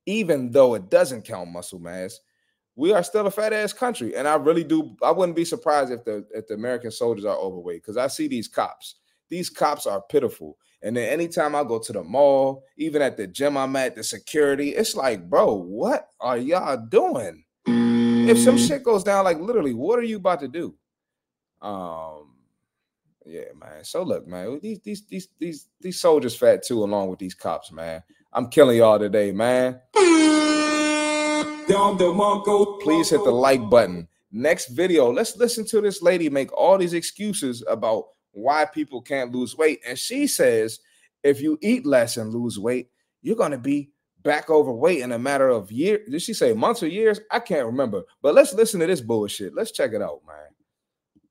even 0.05 0.51
though 0.51 0.75
it 0.75 0.91
doesn't 0.91 1.23
count 1.23 1.51
muscle 1.51 1.79
mass, 1.79 2.19
we 2.75 2.93
are 2.93 3.01
still 3.01 3.25
a 3.25 3.31
fat 3.31 3.51
ass 3.51 3.73
country. 3.73 4.15
And 4.15 4.27
I 4.27 4.35
really 4.35 4.63
do. 4.63 4.95
I 5.01 5.09
wouldn't 5.11 5.35
be 5.35 5.45
surprised 5.45 5.91
if 5.91 6.05
the 6.05 6.25
if 6.31 6.47
the 6.47 6.53
American 6.53 6.91
soldiers 6.91 7.25
are 7.25 7.35
overweight 7.35 7.81
because 7.81 7.97
I 7.97 8.07
see 8.07 8.27
these 8.27 8.47
cops. 8.47 8.95
These 9.29 9.49
cops 9.49 9.85
are 9.85 10.01
pitiful. 10.01 10.57
And 10.81 10.95
then 10.95 11.09
anytime 11.09 11.55
I 11.55 11.63
go 11.63 11.79
to 11.79 11.93
the 11.93 12.03
mall, 12.03 12.63
even 12.77 13.01
at 13.01 13.17
the 13.17 13.27
gym 13.27 13.57
I'm 13.57 13.75
at, 13.75 13.95
the 13.95 14.03
security, 14.03 14.69
it's 14.69 14.95
like, 14.95 15.29
bro, 15.29 15.53
what 15.53 16.09
are 16.19 16.37
y'all 16.37 16.77
doing? 16.77 17.43
If 17.65 18.37
some 18.39 18.57
shit 18.57 18.83
goes 18.83 19.03
down, 19.03 19.23
like 19.23 19.39
literally, 19.39 19.73
what 19.73 19.99
are 19.99 20.03
you 20.03 20.17
about 20.17 20.39
to 20.41 20.47
do? 20.47 20.75
Um, 21.61 22.33
yeah, 23.25 23.45
man. 23.59 23.83
So 23.83 24.03
look, 24.03 24.27
man, 24.27 24.59
these 24.61 24.79
these 24.81 25.05
these 25.05 25.27
these 25.39 25.67
these 25.81 25.99
soldiers 25.99 26.35
fat 26.35 26.63
too, 26.63 26.83
along 26.83 27.09
with 27.09 27.19
these 27.19 27.33
cops, 27.33 27.71
man. 27.71 28.03
I'm 28.31 28.49
killing 28.49 28.77
y'all 28.77 28.99
today, 28.99 29.31
man. 29.31 29.81
Please 29.93 30.09
hit 33.09 33.23
the 33.23 33.31
like 33.31 33.69
button. 33.69 34.07
Next 34.31 34.67
video, 34.67 35.11
let's 35.11 35.35
listen 35.37 35.65
to 35.67 35.81
this 35.81 36.01
lady 36.01 36.29
make 36.29 36.53
all 36.53 36.77
these 36.77 36.93
excuses 36.93 37.63
about 37.67 38.05
why 38.37 38.65
people 38.65 39.01
can't 39.01 39.31
lose 39.31 39.57
weight. 39.57 39.81
And 39.85 39.97
she 39.97 40.27
says, 40.27 40.79
if 41.23 41.41
you 41.41 41.57
eat 41.61 41.85
less 41.85 42.17
and 42.17 42.31
lose 42.31 42.59
weight, 42.59 42.91
you're 43.23 43.35
gonna 43.35 43.57
be 43.57 43.89
back 44.21 44.49
overweight 44.49 44.99
in 44.99 45.11
a 45.11 45.19
matter 45.19 45.49
of 45.49 45.71
years. 45.71 46.07
Did 46.07 46.21
she 46.21 46.33
say 46.33 46.53
months 46.53 46.83
or 46.83 46.87
years? 46.87 47.19
I 47.31 47.39
can't 47.39 47.65
remember. 47.65 48.03
But 48.21 48.35
let's 48.35 48.53
listen 48.53 48.79
to 48.81 48.85
this 48.85 49.01
bullshit. 49.01 49.55
Let's 49.55 49.71
check 49.71 49.93
it 49.93 50.03
out, 50.03 50.21
man. 50.27 50.49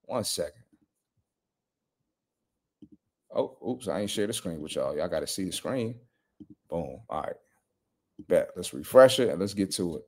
One 0.02 0.24
second. 0.24 0.62
Oh, 3.32 3.56
oops, 3.66 3.86
I 3.86 4.00
ain't 4.00 4.10
share 4.10 4.26
the 4.26 4.32
screen 4.32 4.60
with 4.60 4.74
y'all. 4.74 4.96
Y'all 4.96 5.08
got 5.08 5.20
to 5.20 5.26
see 5.26 5.44
the 5.44 5.52
screen. 5.52 5.94
Boom. 6.68 7.00
All 7.08 7.22
right. 7.22 7.36
Bet. 8.28 8.50
Let's 8.56 8.74
refresh 8.74 9.20
it 9.20 9.28
and 9.28 9.38
let's 9.38 9.54
get 9.54 9.70
to 9.72 9.98
it. 9.98 10.06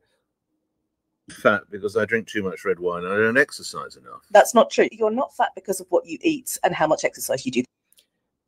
Fat 1.33 1.63
because 1.71 1.97
I 1.97 2.05
drink 2.05 2.27
too 2.27 2.43
much 2.43 2.65
red 2.65 2.79
wine 2.79 3.05
and 3.05 3.13
I 3.13 3.17
don't 3.17 3.39
exercise 3.39 3.97
enough. 3.97 4.23
That's 4.31 4.55
not 4.55 4.71
true. 4.71 4.89
You're 4.93 5.11
not 5.11 5.35
fat 5.37 5.51
because 5.55 5.81
of 5.81 5.87
what 5.91 6.07
you 6.07 6.19
eat 6.23 6.59
and 6.63 6.75
how 6.75 6.87
much 6.87 7.05
exercise 7.05 7.45
you 7.45 7.53
do. 7.53 7.65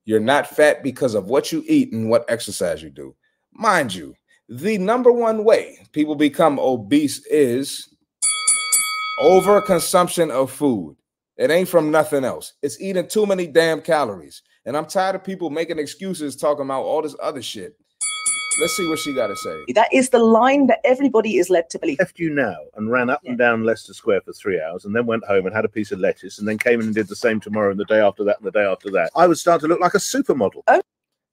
You're 0.04 0.20
not 0.20 0.46
fat 0.48 0.82
because 0.82 1.14
of 1.14 1.26
what 1.26 1.52
you 1.52 1.64
eat 1.66 1.92
and 1.92 2.10
what 2.10 2.24
exercise 2.28 2.82
you 2.82 2.90
do. 2.90 3.14
Mind 3.52 3.94
you, 3.94 4.14
the 4.48 4.78
number 4.78 5.12
one 5.12 5.44
way 5.44 5.78
people 5.92 6.14
become 6.14 6.58
obese 6.58 7.24
is 7.26 7.94
overconsumption 9.20 10.30
of 10.30 10.50
food. 10.50 10.96
It 11.36 11.50
ain't 11.50 11.68
from 11.68 11.90
nothing 11.90 12.24
else. 12.24 12.54
It's 12.62 12.80
eating 12.80 13.08
too 13.08 13.26
many 13.26 13.46
damn 13.46 13.80
calories. 13.80 14.42
And 14.66 14.76
I'm 14.76 14.86
tired 14.86 15.16
of 15.16 15.24
people 15.24 15.50
making 15.50 15.78
excuses 15.78 16.36
talking 16.36 16.64
about 16.64 16.82
all 16.82 17.02
this 17.02 17.16
other 17.22 17.40
shit. 17.40 17.76
Let's 18.61 18.76
see 18.76 18.86
what 18.86 18.98
she 18.98 19.14
got 19.14 19.28
to 19.28 19.36
say. 19.36 19.64
That 19.72 19.88
is 19.90 20.11
the 20.11 20.18
line 20.18 20.66
that 20.66 20.80
everybody 20.84 21.38
is 21.38 21.48
led 21.48 21.70
to 21.70 21.78
believe. 21.78 21.98
Left 21.98 22.18
you 22.18 22.28
now 22.28 22.56
and 22.74 22.90
ran 22.90 23.08
up 23.08 23.22
and 23.24 23.38
down 23.38 23.64
Leicester 23.64 23.94
Square 23.94 24.20
for 24.20 24.34
three 24.34 24.61
hours 24.61 24.84
and 24.84 24.94
then 24.94 25.06
went 25.06 25.24
home 25.24 25.46
and 25.46 25.54
had 25.54 25.64
a 25.64 25.68
piece 25.68 25.92
of 25.92 25.98
lettuce 25.98 26.38
and 26.38 26.46
then 26.46 26.58
came 26.58 26.78
in 26.78 26.86
and 26.86 26.94
did 26.94 27.08
the 27.08 27.16
same 27.16 27.40
tomorrow 27.40 27.70
and 27.70 27.80
the 27.80 27.86
day 27.86 28.00
after 28.00 28.22
that 28.24 28.36
and 28.36 28.46
the 28.46 28.50
day 28.50 28.64
after 28.64 28.90
that. 28.90 29.11
I 29.16 29.26
would 29.26 29.38
start 29.38 29.62
to 29.62 29.66
look 29.66 29.80
like 29.80 29.94
a 29.94 29.98
supermodel. 29.98 30.62
Oh. 30.66 30.82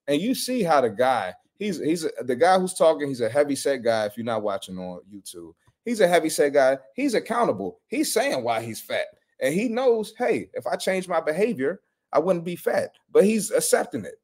And 0.06 0.22
you 0.22 0.34
see 0.34 0.62
how 0.62 0.80
the 0.80 0.88
guy, 0.88 1.34
he's 1.58 1.78
he's 1.78 2.04
a, 2.04 2.10
the 2.22 2.34
guy 2.34 2.58
who's 2.58 2.72
talking, 2.72 3.08
he's 3.08 3.20
a 3.20 3.28
heavy 3.28 3.56
set 3.56 3.84
guy 3.84 4.06
if 4.06 4.16
you're 4.16 4.24
not 4.24 4.42
watching 4.42 4.78
on 4.78 5.00
YouTube. 5.12 5.52
He's 5.84 6.00
a 6.00 6.08
heavy 6.08 6.30
set 6.30 6.54
guy. 6.54 6.78
He's 6.94 7.12
accountable. 7.12 7.80
He's 7.88 8.10
saying 8.10 8.42
why 8.42 8.62
he's 8.62 8.80
fat. 8.80 9.04
And 9.42 9.54
he 9.54 9.68
knows, 9.68 10.14
hey, 10.16 10.48
if 10.54 10.66
I 10.66 10.76
change 10.76 11.08
my 11.08 11.20
behavior, 11.20 11.82
I 12.10 12.20
wouldn't 12.20 12.46
be 12.46 12.56
fat. 12.56 12.92
But 13.12 13.24
he's 13.24 13.50
accepting 13.50 14.06
it. 14.06 14.14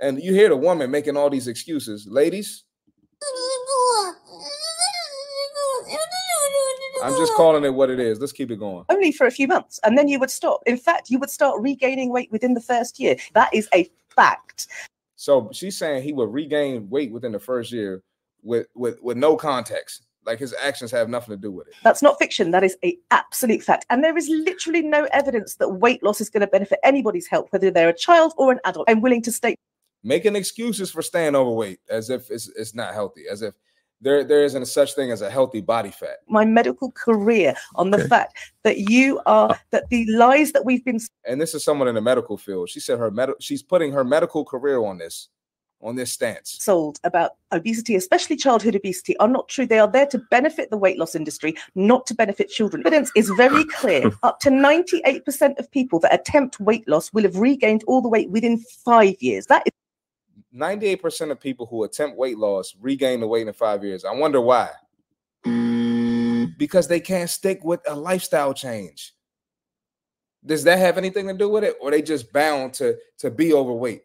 And 0.00 0.22
you 0.22 0.32
hear 0.32 0.48
the 0.48 0.56
woman 0.56 0.90
making 0.90 1.16
all 1.16 1.28
these 1.28 1.46
excuses. 1.46 2.06
Ladies, 2.08 2.64
I'm 7.02 7.16
just 7.16 7.34
calling 7.34 7.64
it 7.64 7.74
what 7.74 7.90
it 7.90 8.00
is. 8.00 8.18
Let's 8.18 8.32
keep 8.32 8.50
it 8.50 8.58
going. 8.58 8.84
Only 8.88 9.12
for 9.12 9.26
a 9.26 9.30
few 9.30 9.46
months, 9.46 9.78
and 9.84 9.96
then 9.96 10.08
you 10.08 10.18
would 10.18 10.30
stop. 10.30 10.62
In 10.66 10.76
fact, 10.76 11.10
you 11.10 11.18
would 11.18 11.30
start 11.30 11.60
regaining 11.60 12.10
weight 12.10 12.30
within 12.30 12.54
the 12.54 12.60
first 12.60 12.98
year. 12.98 13.16
That 13.34 13.52
is 13.54 13.68
a 13.74 13.90
fact. 14.08 14.66
So 15.16 15.50
she's 15.52 15.76
saying 15.76 16.02
he 16.02 16.12
would 16.12 16.32
regain 16.32 16.88
weight 16.88 17.12
within 17.12 17.32
the 17.32 17.38
first 17.38 17.72
year 17.72 18.02
with 18.42 18.66
with 18.74 19.00
with 19.02 19.16
no 19.16 19.36
context. 19.36 20.06
Like 20.26 20.38
his 20.38 20.54
actions 20.62 20.90
have 20.90 21.08
nothing 21.08 21.34
to 21.34 21.40
do 21.40 21.50
with 21.50 21.68
it. 21.68 21.74
That's 21.82 22.02
not 22.02 22.18
fiction. 22.18 22.50
That 22.50 22.62
is 22.62 22.76
a 22.84 22.96
absolute 23.10 23.62
fact. 23.62 23.86
And 23.88 24.04
there 24.04 24.16
is 24.16 24.28
literally 24.28 24.82
no 24.82 25.04
evidence 25.12 25.54
that 25.56 25.68
weight 25.68 26.02
loss 26.02 26.20
is 26.20 26.28
going 26.28 26.42
to 26.42 26.46
benefit 26.46 26.78
anybody's 26.84 27.26
health, 27.26 27.46
whether 27.50 27.70
they're 27.70 27.88
a 27.88 27.96
child 27.96 28.34
or 28.36 28.52
an 28.52 28.60
adult. 28.66 28.88
I'm 28.88 29.00
willing 29.00 29.22
to 29.22 29.32
state 29.32 29.58
Making 30.02 30.36
excuses 30.36 30.90
for 30.90 31.02
staying 31.02 31.36
overweight 31.36 31.80
as 31.88 32.10
if 32.10 32.30
it's, 32.30 32.48
it's 32.56 32.74
not 32.74 32.94
healthy, 32.94 33.24
as 33.30 33.42
if 33.42 33.54
there 34.00 34.24
there 34.24 34.44
isn't 34.44 34.66
such 34.66 34.94
thing 34.94 35.10
as 35.10 35.22
a 35.22 35.30
healthy 35.30 35.60
body 35.60 35.90
fat. 35.90 36.18
my 36.28 36.44
medical 36.44 36.90
career 36.92 37.54
on 37.74 37.90
the 37.90 38.08
fact 38.08 38.38
that 38.64 38.78
you 38.78 39.20
are 39.26 39.50
uh. 39.50 39.54
that 39.70 39.88
the 39.90 40.06
lies 40.10 40.52
that 40.52 40.64
we've 40.64 40.84
been 40.84 40.98
And 41.26 41.40
this 41.40 41.54
is 41.54 41.62
someone 41.62 41.88
in 41.88 41.94
the 41.94 42.00
medical 42.00 42.36
field. 42.36 42.70
She 42.70 42.80
said 42.80 42.98
her 42.98 43.10
med- 43.10 43.40
she's 43.40 43.62
putting 43.62 43.92
her 43.92 44.04
medical 44.04 44.44
career 44.44 44.82
on 44.82 44.98
this 44.98 45.28
on 45.82 45.96
this 45.96 46.12
stance. 46.12 46.58
sold 46.60 46.98
about 47.04 47.32
obesity, 47.52 47.96
especially 47.96 48.36
childhood 48.36 48.76
obesity, 48.76 49.16
are 49.16 49.28
not 49.28 49.48
true. 49.48 49.66
They 49.66 49.78
are 49.78 49.90
there 49.90 50.06
to 50.06 50.18
benefit 50.30 50.68
the 50.68 50.76
weight 50.76 50.98
loss 50.98 51.14
industry, 51.14 51.54
not 51.74 52.06
to 52.08 52.14
benefit 52.14 52.50
children. 52.50 52.82
Evidence 52.82 53.10
is 53.16 53.30
very 53.30 53.64
clear. 53.64 54.10
Up 54.22 54.40
to 54.40 54.50
98% 54.50 55.58
of 55.58 55.70
people 55.70 55.98
that 56.00 56.12
attempt 56.12 56.60
weight 56.60 56.86
loss 56.86 57.10
will 57.14 57.22
have 57.22 57.36
regained 57.36 57.82
all 57.86 58.02
the 58.02 58.10
weight 58.10 58.28
within 58.28 58.58
five 58.84 59.16
years. 59.20 59.46
That 59.46 59.62
is 59.64 59.72
98% 60.54 61.30
of 61.30 61.40
people 61.40 61.66
who 61.66 61.84
attempt 61.84 62.16
weight 62.16 62.38
loss 62.38 62.74
regain 62.80 63.20
the 63.20 63.26
weight 63.26 63.46
in 63.46 63.52
five 63.52 63.84
years. 63.84 64.04
I 64.04 64.12
wonder 64.14 64.40
why. 64.40 64.70
Because 66.58 66.88
they 66.88 67.00
can't 67.00 67.30
stick 67.30 67.62
with 67.62 67.80
a 67.88 67.94
lifestyle 67.94 68.52
change. 68.52 69.14
Does 70.44 70.64
that 70.64 70.78
have 70.78 70.98
anything 70.98 71.28
to 71.28 71.34
do 71.34 71.48
with 71.48 71.64
it? 71.64 71.76
Or 71.80 71.90
they 71.90 72.02
just 72.02 72.32
bound 72.32 72.74
to, 72.74 72.96
to 73.18 73.30
be 73.30 73.52
overweight 73.52 74.02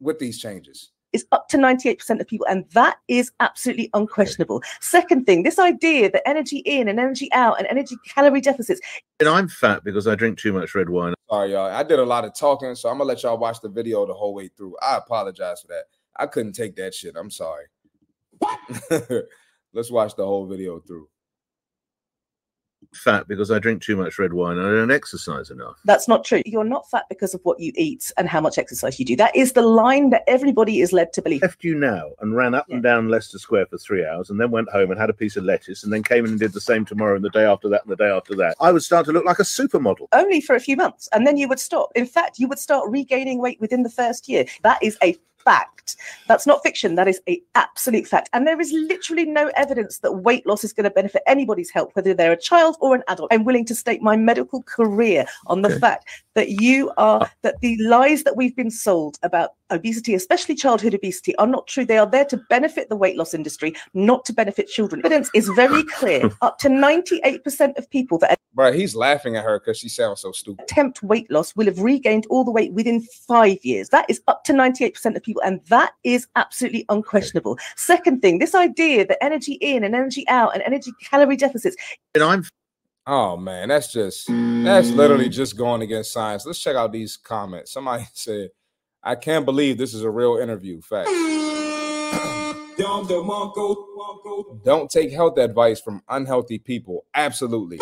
with 0.00 0.18
these 0.18 0.38
changes? 0.38 0.90
Is 1.14 1.24
up 1.32 1.48
to 1.48 1.56
98% 1.56 2.20
of 2.20 2.26
people, 2.26 2.46
and 2.50 2.68
that 2.70 2.98
is 3.08 3.32
absolutely 3.40 3.88
unquestionable. 3.94 4.62
Second 4.80 5.24
thing, 5.24 5.44
this 5.44 5.58
idea 5.58 6.10
that 6.10 6.28
energy 6.28 6.58
in 6.58 6.88
and 6.88 7.00
energy 7.00 7.32
out 7.32 7.58
and 7.58 7.66
energy 7.68 7.96
calorie 8.06 8.40
deficits 8.40 8.80
And 9.20 9.28
I'm 9.28 9.48
fat 9.48 9.84
because 9.84 10.06
I 10.06 10.14
drink 10.16 10.38
too 10.38 10.52
much 10.52 10.74
red 10.74 10.90
wine. 10.90 11.14
Sorry, 11.30 11.52
y'all. 11.52 11.70
I 11.70 11.82
did 11.82 11.98
a 11.98 12.04
lot 12.04 12.24
of 12.24 12.34
talking, 12.34 12.74
so 12.74 12.90
I'm 12.90 12.98
gonna 12.98 13.08
let 13.08 13.22
y'all 13.22 13.38
watch 13.38 13.60
the 13.60 13.68
video 13.68 14.04
the 14.04 14.14
whole 14.14 14.34
way 14.34 14.48
through. 14.48 14.76
I 14.82 14.96
apologize 14.96 15.62
for 15.62 15.68
that. 15.68 15.84
I 16.16 16.26
couldn't 16.26 16.52
take 16.52 16.76
that 16.76 16.94
shit. 16.94 17.16
I'm 17.16 17.30
sorry. 17.30 17.66
What? 18.38 18.58
Let's 19.72 19.90
watch 19.90 20.14
the 20.14 20.26
whole 20.26 20.46
video 20.46 20.80
through. 20.80 21.08
Fat 22.96 23.28
because 23.28 23.50
I 23.50 23.58
drink 23.58 23.82
too 23.82 23.96
much 23.96 24.18
red 24.18 24.32
wine 24.32 24.58
and 24.58 24.66
I 24.66 24.70
don't 24.70 24.90
exercise 24.90 25.50
enough. 25.50 25.76
That's 25.84 26.08
not 26.08 26.24
true. 26.24 26.42
You're 26.46 26.64
not 26.64 26.88
fat 26.90 27.04
because 27.08 27.34
of 27.34 27.40
what 27.44 27.60
you 27.60 27.72
eat 27.76 28.12
and 28.16 28.28
how 28.28 28.40
much 28.40 28.58
exercise 28.58 28.98
you 28.98 29.04
do. 29.04 29.16
That 29.16 29.34
is 29.34 29.52
the 29.52 29.62
line 29.62 30.10
that 30.10 30.24
everybody 30.26 30.80
is 30.80 30.92
led 30.92 31.12
to 31.14 31.22
believe. 31.22 31.42
Left 31.42 31.64
you 31.64 31.74
now 31.74 32.10
and 32.20 32.36
ran 32.36 32.54
up 32.54 32.66
and 32.68 32.82
down 32.82 33.08
Leicester 33.08 33.38
Square 33.38 33.66
for 33.66 33.78
three 33.78 34.04
hours 34.04 34.30
and 34.30 34.40
then 34.40 34.50
went 34.50 34.68
home 34.70 34.90
and 34.90 35.00
had 35.00 35.10
a 35.10 35.14
piece 35.14 35.36
of 35.36 35.44
lettuce 35.44 35.84
and 35.84 35.92
then 35.92 36.02
came 36.02 36.24
in 36.24 36.32
and 36.32 36.40
did 36.40 36.52
the 36.52 36.60
same 36.60 36.84
tomorrow 36.84 37.16
and 37.16 37.24
the 37.24 37.30
day 37.30 37.44
after 37.44 37.68
that 37.68 37.82
and 37.84 37.92
the 37.92 37.96
day 37.96 38.10
after 38.10 38.34
that. 38.36 38.56
I 38.60 38.72
would 38.72 38.82
start 38.82 39.06
to 39.06 39.12
look 39.12 39.24
like 39.24 39.38
a 39.38 39.44
supermodel. 39.44 40.08
Only 40.12 40.40
for 40.40 40.54
a 40.54 40.60
few 40.60 40.76
months, 40.76 41.08
and 41.12 41.26
then 41.26 41.36
you 41.36 41.48
would 41.48 41.60
stop. 41.60 41.90
In 41.94 42.06
fact, 42.06 42.38
you 42.38 42.48
would 42.48 42.58
start 42.58 42.88
regaining 42.88 43.40
weight 43.40 43.60
within 43.60 43.82
the 43.82 43.90
first 43.90 44.28
year. 44.28 44.44
That 44.62 44.82
is 44.82 44.96
a 45.02 45.16
fact. 45.44 45.96
That's 46.28 46.46
not 46.46 46.62
fiction. 46.62 46.94
That 46.94 47.08
is 47.08 47.20
a 47.28 47.40
absolute 47.54 48.06
fact. 48.06 48.30
And 48.32 48.46
there 48.46 48.60
is 48.60 48.72
literally 48.72 49.24
no 49.24 49.50
evidence 49.56 49.98
that 49.98 50.12
weight 50.12 50.46
loss 50.46 50.64
is 50.64 50.72
going 50.72 50.84
to 50.84 50.90
benefit 50.90 51.22
anybody's 51.26 51.70
health, 51.70 51.90
whether 51.94 52.14
they're 52.14 52.32
a 52.32 52.40
child 52.40 52.76
or 52.80 52.94
an 52.94 53.02
adult. 53.08 53.32
I'm 53.32 53.44
willing 53.44 53.64
to 53.66 53.74
stake 53.74 54.02
my 54.02 54.16
medical 54.16 54.62
career 54.62 55.26
on 55.46 55.62
the 55.62 55.78
fact 55.78 56.08
that 56.34 56.50
you 56.50 56.92
are 56.96 57.22
uh. 57.22 57.28
that 57.42 57.60
the 57.60 57.76
lies 57.82 58.22
that 58.24 58.36
we've 58.36 58.56
been 58.56 58.70
sold 58.70 59.18
about 59.22 59.50
obesity, 59.74 60.14
especially 60.14 60.54
childhood 60.54 60.94
obesity, 60.94 61.36
are 61.36 61.46
not 61.46 61.66
true. 61.66 61.84
They 61.84 61.98
are 61.98 62.06
there 62.06 62.24
to 62.26 62.36
benefit 62.48 62.88
the 62.88 62.96
weight 62.96 63.16
loss 63.16 63.34
industry, 63.34 63.74
not 63.92 64.24
to 64.26 64.32
benefit 64.32 64.68
children. 64.68 65.02
Evidence 65.04 65.30
is 65.34 65.48
very 65.50 65.82
clear. 65.84 66.30
Up 66.42 66.58
to 66.58 66.68
98% 66.68 67.76
of 67.76 67.88
people 67.90 68.18
that 68.18 68.38
Bro, 68.54 68.72
he's 68.72 68.94
laughing 68.94 69.36
at 69.36 69.44
her 69.44 69.58
because 69.58 69.78
she 69.78 69.88
sounds 69.88 70.20
so 70.20 70.30
stupid. 70.30 70.62
attempt 70.62 71.02
weight 71.02 71.28
loss 71.28 71.56
will 71.56 71.66
have 71.66 71.80
regained 71.80 72.24
all 72.30 72.44
the 72.44 72.52
weight 72.52 72.72
within 72.72 73.00
five 73.26 73.58
years. 73.64 73.88
That 73.88 74.06
is 74.08 74.22
up 74.28 74.44
to 74.44 74.52
98% 74.52 75.16
of 75.16 75.22
people, 75.24 75.42
and 75.44 75.60
that 75.66 75.94
is 76.04 76.28
absolutely 76.36 76.84
unquestionable. 76.88 77.58
Second 77.74 78.22
thing, 78.22 78.38
this 78.38 78.54
idea 78.54 79.06
that 79.06 79.22
energy 79.22 79.54
in 79.54 79.82
and 79.82 79.94
energy 79.94 80.26
out 80.28 80.54
and 80.54 80.62
energy 80.62 80.92
calorie 81.02 81.36
deficits 81.36 81.76
And 82.14 82.22
I'm 82.22 82.44
Oh 83.06 83.36
man, 83.36 83.68
that's 83.68 83.92
just 83.92 84.28
that's 84.28 84.88
literally 84.90 85.28
just 85.28 85.58
going 85.58 85.82
against 85.82 86.12
science. 86.12 86.46
Let's 86.46 86.58
check 86.58 86.74
out 86.74 86.90
these 86.90 87.18
comments. 87.18 87.72
Somebody 87.72 88.06
said, 88.14 88.50
"I 89.04 89.14
can't 89.14 89.44
believe 89.44 89.78
this 89.78 89.94
is 89.94 90.02
a 90.02 90.10
real 90.10 90.38
interview." 90.38 90.80
Fact. 90.80 91.08
Don't 94.64 94.90
take 94.90 95.12
health 95.12 95.38
advice 95.38 95.80
from 95.80 96.02
unhealthy 96.08 96.58
people. 96.58 97.04
Absolutely. 97.14 97.78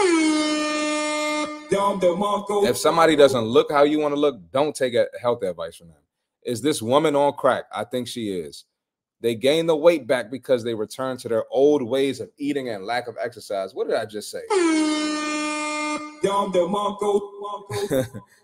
If 2.67 2.77
somebody 2.77 3.17
doesn't 3.17 3.45
look 3.45 3.73
how 3.73 3.85
you 3.85 3.99
want 3.99 4.13
to 4.15 4.21
look, 4.21 4.39
don't 4.51 4.77
take 4.77 4.93
a- 4.95 5.09
health 5.19 5.43
advice 5.43 5.77
from 5.77 5.89
them. 5.89 5.97
Is 6.43 6.61
this 6.61 6.83
woman 6.83 7.17
on 7.17 7.33
crack? 7.33 7.65
I 7.75 7.85
think 7.85 8.07
she 8.07 8.29
is. 8.31 8.65
They 9.23 9.35
gain 9.35 9.67
the 9.67 9.77
weight 9.77 10.07
back 10.07 10.31
because 10.31 10.63
they 10.65 10.75
return 10.75 11.17
to 11.19 11.29
their 11.29 11.45
old 11.51 11.83
ways 11.83 12.21
of 12.21 12.29
eating 12.37 12.69
and 12.69 12.85
lack 12.85 13.09
of 13.09 13.17
exercise. 13.19 13.75
What 13.75 13.89
did 13.89 13.97
I 13.97 14.05
just 14.05 14.31
say? 14.31 14.43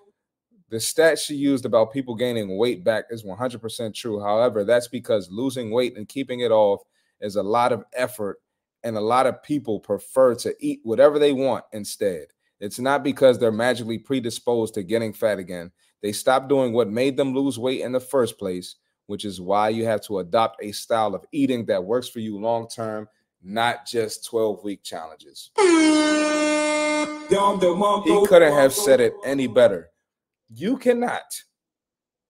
the 0.70 0.80
stat 0.80 1.18
she 1.18 1.34
used 1.34 1.64
about 1.64 1.92
people 1.92 2.14
gaining 2.14 2.58
weight 2.58 2.84
back 2.84 3.04
is 3.10 3.24
100% 3.24 3.94
true. 3.94 4.20
However, 4.20 4.64
that's 4.64 4.88
because 4.88 5.30
losing 5.30 5.70
weight 5.70 5.96
and 5.96 6.08
keeping 6.08 6.40
it 6.40 6.50
off 6.50 6.82
is 7.20 7.36
a 7.36 7.42
lot 7.42 7.72
of 7.72 7.84
effort, 7.94 8.38
and 8.84 8.96
a 8.96 9.00
lot 9.00 9.26
of 9.26 9.42
people 9.42 9.80
prefer 9.80 10.34
to 10.36 10.54
eat 10.60 10.80
whatever 10.82 11.18
they 11.18 11.32
want 11.32 11.64
instead. 11.72 12.26
It's 12.60 12.78
not 12.78 13.02
because 13.02 13.38
they're 13.38 13.50
magically 13.52 13.98
predisposed 13.98 14.74
to 14.74 14.82
getting 14.82 15.12
fat 15.12 15.38
again. 15.38 15.70
They 16.02 16.12
stop 16.12 16.48
doing 16.48 16.72
what 16.72 16.88
made 16.90 17.16
them 17.16 17.34
lose 17.34 17.58
weight 17.58 17.80
in 17.80 17.92
the 17.92 18.00
first 18.00 18.38
place, 18.38 18.76
which 19.06 19.24
is 19.24 19.40
why 19.40 19.70
you 19.70 19.84
have 19.86 20.02
to 20.02 20.18
adopt 20.18 20.62
a 20.62 20.72
style 20.72 21.14
of 21.14 21.24
eating 21.32 21.64
that 21.66 21.82
works 21.82 22.08
for 22.08 22.20
you 22.20 22.38
long 22.38 22.68
term, 22.68 23.08
not 23.42 23.86
just 23.86 24.26
12 24.26 24.62
week 24.64 24.82
challenges. 24.82 25.50
He 28.22 28.26
couldn't 28.26 28.52
have 28.52 28.72
said 28.72 29.00
it 29.00 29.14
any 29.24 29.46
better. 29.46 29.90
You 30.52 30.78
cannot 30.78 31.22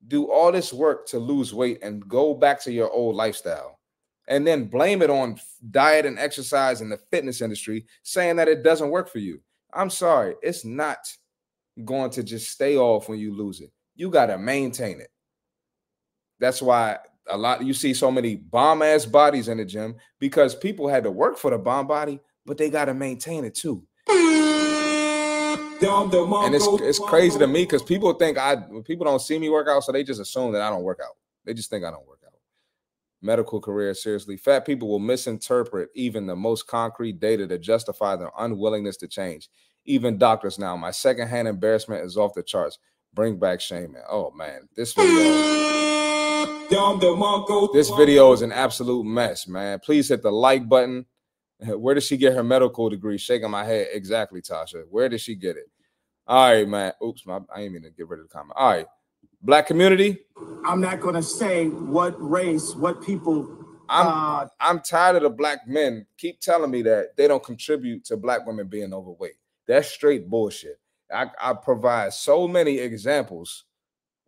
do 0.07 0.31
all 0.31 0.53
this 0.53 0.73
work 0.73 1.07
to 1.09 1.19
lose 1.19 1.53
weight 1.53 1.79
and 1.83 2.07
go 2.09 2.35
back 2.35 2.63
to 2.63 2.73
your 2.73 2.91
old 2.91 3.17
lifestyle 3.17 3.79
and 4.29 4.47
then 4.47 4.67
blame 4.67 5.03
it 5.03 5.11
on 5.11 5.39
diet 5.71 6.07
and 6.07 6.19
exercise 6.19 6.81
in 6.81 6.89
the 6.89 6.99
fitness 7.11 7.41
industry, 7.41 7.87
saying 8.03 8.37
that 8.37 8.49
it 8.49 8.63
doesn't 8.63 8.91
work 8.91 9.09
for 9.09 9.19
you. 9.19 9.41
I'm 9.73 9.91
sorry, 9.91 10.35
it's 10.43 10.65
not 10.65 10.99
going 11.85 12.11
to 12.11 12.23
just 12.23 12.51
stay 12.51 12.77
off 12.77 13.09
when 13.09 13.19
you 13.19 13.35
lose 13.35 13.61
it. 13.61 13.73
You 13.97 14.11
got 14.11 14.27
to 14.27 14.39
maintain 14.39 15.01
it. 15.01 15.11
That's 16.41 16.63
why 16.63 16.99
a 17.29 17.37
lot 17.37 17.65
you 17.65 17.75
see 17.75 17.95
so 17.95 18.11
many 18.11 18.37
bomb 18.37 18.83
ass 18.83 19.05
bodies 19.05 19.49
in 19.49 19.59
the 19.59 19.65
gym 19.65 19.97
because 20.19 20.55
people 20.55 20.89
had 20.89 21.05
to 21.05 21.11
work 21.11 21.37
for 21.37 21.51
the 21.51 21.59
bomb 21.59 21.87
body, 21.87 22.21
but 22.47 22.59
they 22.59 22.71
got 22.71 22.87
to 22.87 22.95
maintain 22.95 23.45
it 23.45 23.55
too. 23.55 23.83
And 26.47 26.55
it's 26.55 26.67
it's 26.83 26.99
crazy 26.99 27.39
to 27.39 27.47
me 27.47 27.63
because 27.63 27.83
people 27.83 28.13
think 28.15 28.39
I 28.39 28.57
people 28.85 29.05
don't 29.05 29.21
see 29.21 29.39
me 29.39 29.49
work 29.49 29.69
out, 29.69 29.85
so 29.85 29.93
they 29.93 30.05
just 30.05 30.21
assume 30.21 30.53
that 30.53 30.63
I 30.63 30.71
don't 30.71 30.83
work 30.83 31.01
out. 31.03 31.17
They 31.45 31.55
just 31.55 31.71
think 31.71 31.85
I 31.85 31.91
don't 31.91 32.07
work 32.07 32.21
out. 32.27 32.33
Medical 33.21 33.61
career, 33.61 33.95
seriously, 33.95 34.37
fat 34.37 34.65
people 34.65 34.89
will 34.89 34.99
misinterpret 34.99 35.91
even 35.95 36.27
the 36.27 36.37
most 36.37 36.67
concrete 36.67 37.19
data 37.21 37.47
to 37.49 37.59
justify 37.59 38.17
their 38.17 38.31
unwillingness 38.39 38.97
to 38.99 39.09
change. 39.09 39.49
Even 39.85 40.19
doctors 40.19 40.59
now. 40.59 40.77
My 40.77 40.91
secondhand 40.91 41.49
embarrassment 41.49 42.05
is 42.05 42.17
off 42.17 42.35
the 42.35 42.43
charts. 42.43 42.79
Bring 43.15 43.39
back 43.39 43.61
shame, 43.61 43.93
man. 43.93 44.03
Oh 44.09 44.31
man, 44.33 44.69
this 44.77 44.93
video. 44.93 45.15
This 47.73 47.89
video 47.91 48.33
is 48.33 48.43
an 48.43 48.53
absolute 48.53 49.05
mess, 49.05 49.49
man. 49.49 49.81
Please 49.81 50.09
hit 50.09 50.23
the 50.23 50.31
like 50.31 50.69
button. 50.69 51.07
Where 51.77 51.95
did 51.95 52.03
she 52.03 52.17
get 52.17 52.35
her 52.35 52.43
medical 52.43 52.89
degree? 52.89 53.19
Shaking 53.19 53.51
my 53.51 53.65
head. 53.65 53.89
Exactly, 53.93 54.41
Tasha. 54.41 54.85
Where 54.91 55.09
did 55.09 55.21
she 55.21 55.35
get 55.35 55.57
it? 55.57 55.71
All 56.27 56.51
right, 56.51 56.69
man. 56.69 56.93
Oops, 57.05 57.25
my, 57.27 57.41
I 57.55 57.63
ain't 57.63 57.73
mean 57.73 57.83
to 57.83 57.91
get 57.91 58.09
rid 58.09 58.21
of 58.21 58.29
the 58.29 58.33
comment. 58.33 58.55
All 58.57 58.71
right. 58.71 58.87
Black 59.43 59.67
community. 59.67 60.19
I'm 60.67 60.81
not 60.81 61.01
going 61.01 61.15
to 61.15 61.23
say 61.23 61.69
what 61.69 62.15
race, 62.19 62.75
what 62.75 63.03
people. 63.03 63.65
I'm 63.89 64.07
uh, 64.07 64.47
I'm 64.61 64.81
tired 64.81 65.17
of 65.17 65.23
the 65.23 65.31
black 65.31 65.67
men 65.67 66.05
keep 66.19 66.41
telling 66.41 66.71
me 66.71 66.83
that 66.83 67.17
they 67.17 67.27
don't 67.27 67.43
contribute 67.43 68.05
to 68.07 68.19
black 68.19 68.47
women 68.47 68.67
being 68.67 68.93
overweight. 68.93 69.37
That's 69.67 69.89
straight 69.89 70.29
bullshit. 70.29 70.79
I, 71.11 71.31
I 71.41 71.55
provide 71.55 72.13
so 72.13 72.47
many 72.47 72.79
examples 72.79 73.65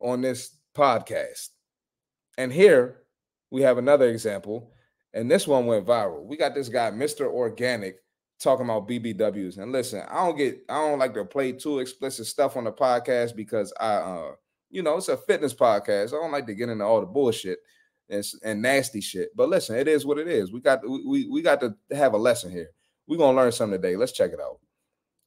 on 0.00 0.22
this 0.22 0.56
podcast. 0.74 1.50
And 2.38 2.50
here 2.52 3.02
we 3.50 3.62
have 3.62 3.76
another 3.76 4.08
example, 4.08 4.72
and 5.12 5.30
this 5.30 5.46
one 5.46 5.66
went 5.66 5.86
viral. 5.86 6.24
We 6.24 6.36
got 6.36 6.54
this 6.54 6.68
guy, 6.68 6.90
Mr. 6.90 7.26
Organic, 7.26 7.96
talking 8.40 8.64
about 8.64 8.88
BBWs. 8.88 9.58
And 9.58 9.72
listen, 9.72 10.02
I 10.08 10.24
don't 10.24 10.36
get, 10.36 10.60
I 10.68 10.74
don't 10.74 10.98
like 10.98 11.14
to 11.14 11.24
play 11.24 11.52
too 11.52 11.80
explicit 11.80 12.26
stuff 12.26 12.56
on 12.56 12.64
the 12.64 12.72
podcast 12.72 13.36
because 13.36 13.72
I, 13.80 13.94
uh, 13.94 14.32
you 14.70 14.82
know, 14.82 14.96
it's 14.96 15.08
a 15.08 15.16
fitness 15.16 15.54
podcast. 15.54 16.08
I 16.08 16.22
don't 16.22 16.32
like 16.32 16.46
to 16.46 16.54
get 16.54 16.68
into 16.68 16.84
all 16.84 17.00
the 17.00 17.06
bullshit 17.06 17.58
and, 18.08 18.24
and 18.44 18.62
nasty 18.62 19.00
shit. 19.00 19.30
But 19.36 19.48
listen, 19.48 19.76
it 19.76 19.88
is 19.88 20.06
what 20.06 20.18
it 20.18 20.28
is. 20.28 20.52
We 20.52 20.60
got, 20.60 20.80
we, 20.88 21.28
we, 21.28 21.42
got 21.42 21.60
to 21.60 21.74
have 21.92 22.14
a 22.14 22.18
lesson 22.18 22.50
here. 22.50 22.70
We're 23.06 23.18
gonna 23.18 23.36
learn 23.36 23.50
something 23.50 23.80
today. 23.80 23.96
Let's 23.96 24.12
check 24.12 24.30
it 24.32 24.40
out. 24.40 24.60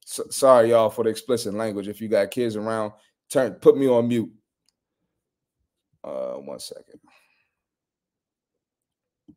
So, 0.06 0.24
sorry, 0.30 0.70
y'all, 0.70 0.90
for 0.90 1.04
the 1.04 1.10
explicit 1.10 1.54
language. 1.54 1.90
If 1.90 2.00
you 2.00 2.08
got 2.08 2.32
kids 2.32 2.56
around, 2.56 2.94
turn, 3.30 3.54
put 3.56 3.78
me 3.78 3.88
on 3.90 4.08
mute. 4.08 4.32
Uh, 6.02 6.36
one 6.36 6.60
second. 6.60 7.00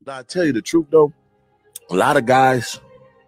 Now, 0.07 0.19
I 0.19 0.23
tell 0.23 0.45
you 0.45 0.53
the 0.53 0.63
truth 0.63 0.87
though, 0.91 1.13
a 1.91 1.95
lot 1.97 2.17
of 2.17 2.27
guys 2.27 2.81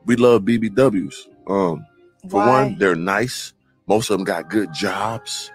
we 0.06 0.16
love 0.16 0.42
BBWs. 0.42 1.14
Um, 1.48 1.84
for 2.28 2.36
Why? 2.40 2.62
one, 2.64 2.78
they're 2.78 2.94
nice. 2.94 3.52
Most 3.88 4.10
of 4.10 4.18
them 4.18 4.24
got 4.24 4.48
good 4.48 4.72
jobs. 4.72 5.50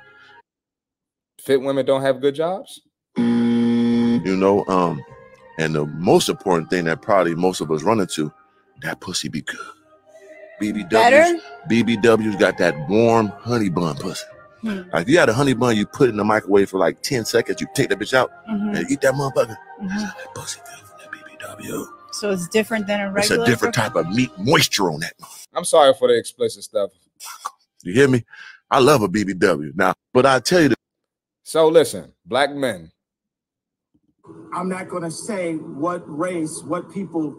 Fit 1.41 1.61
women 1.61 1.85
don't 1.85 2.01
have 2.01 2.19
good 2.19 2.35
jobs. 2.35 2.81
You 3.17 4.35
know, 4.37 4.65
um, 4.67 5.01
and 5.59 5.75
the 5.75 5.85
most 5.85 6.29
important 6.29 6.69
thing 6.69 6.85
that 6.85 7.01
probably 7.01 7.35
most 7.35 7.61
of 7.61 7.69
us 7.71 7.83
run 7.83 7.99
into, 7.99 8.31
that 8.81 8.99
pussy 9.01 9.27
be 9.29 9.41
good. 9.41 9.59
BBWs, 10.61 10.89
Better? 10.89 11.39
BBWs 11.69 12.39
got 12.39 12.57
that 12.57 12.75
warm 12.89 13.27
honey 13.27 13.69
bun 13.69 13.95
pussy. 13.97 14.25
Hmm. 14.61 14.81
Like 14.93 15.07
you 15.07 15.17
had 15.19 15.29
a 15.29 15.33
honey 15.33 15.53
bun, 15.53 15.75
you 15.75 15.85
put 15.85 16.07
it 16.07 16.11
in 16.11 16.17
the 16.17 16.23
microwave 16.23 16.69
for 16.69 16.79
like 16.79 17.01
10 17.01 17.25
seconds, 17.25 17.59
you 17.59 17.67
take 17.75 17.89
that 17.89 17.99
bitch 17.99 18.13
out 18.13 18.31
Mhm. 18.49 18.77
and 18.77 18.91
eat 18.91 19.01
that 19.01 19.13
motherfucker. 19.13 19.57
Mhm. 19.81 20.13
pussy 20.35 20.59
good 20.65 20.82
from 21.55 21.65
that 21.65 21.87
So 22.11 22.31
it's 22.31 22.47
different 22.47 22.87
than 22.87 23.01
a 23.01 23.11
regular. 23.11 23.41
It's 23.41 23.49
a 23.49 23.51
different 23.51 23.75
type 23.75 23.95
of 23.95 24.09
meat 24.09 24.31
moisture 24.37 24.91
on 24.91 24.99
that. 25.01 25.13
I'm 25.53 25.65
sorry 25.65 25.93
for 25.97 26.07
the 26.07 26.17
explicit 26.17 26.63
stuff. 26.63 26.91
You 27.83 27.93
hear 27.93 28.07
me? 28.07 28.23
I 28.71 28.79
love 28.79 29.01
a 29.01 29.09
BBW. 29.09 29.75
Now, 29.75 29.93
but 30.13 30.25
I 30.25 30.39
tell 30.39 30.61
you 30.61 30.69
the 30.69 30.75
So 31.43 31.67
listen, 31.67 32.11
black 32.25 32.51
men, 32.53 32.91
I'm 34.53 34.69
not 34.69 34.89
going 34.89 35.03
to 35.03 35.11
say 35.11 35.55
what 35.55 36.03
race, 36.07 36.61
what 36.63 36.91
people. 36.91 37.35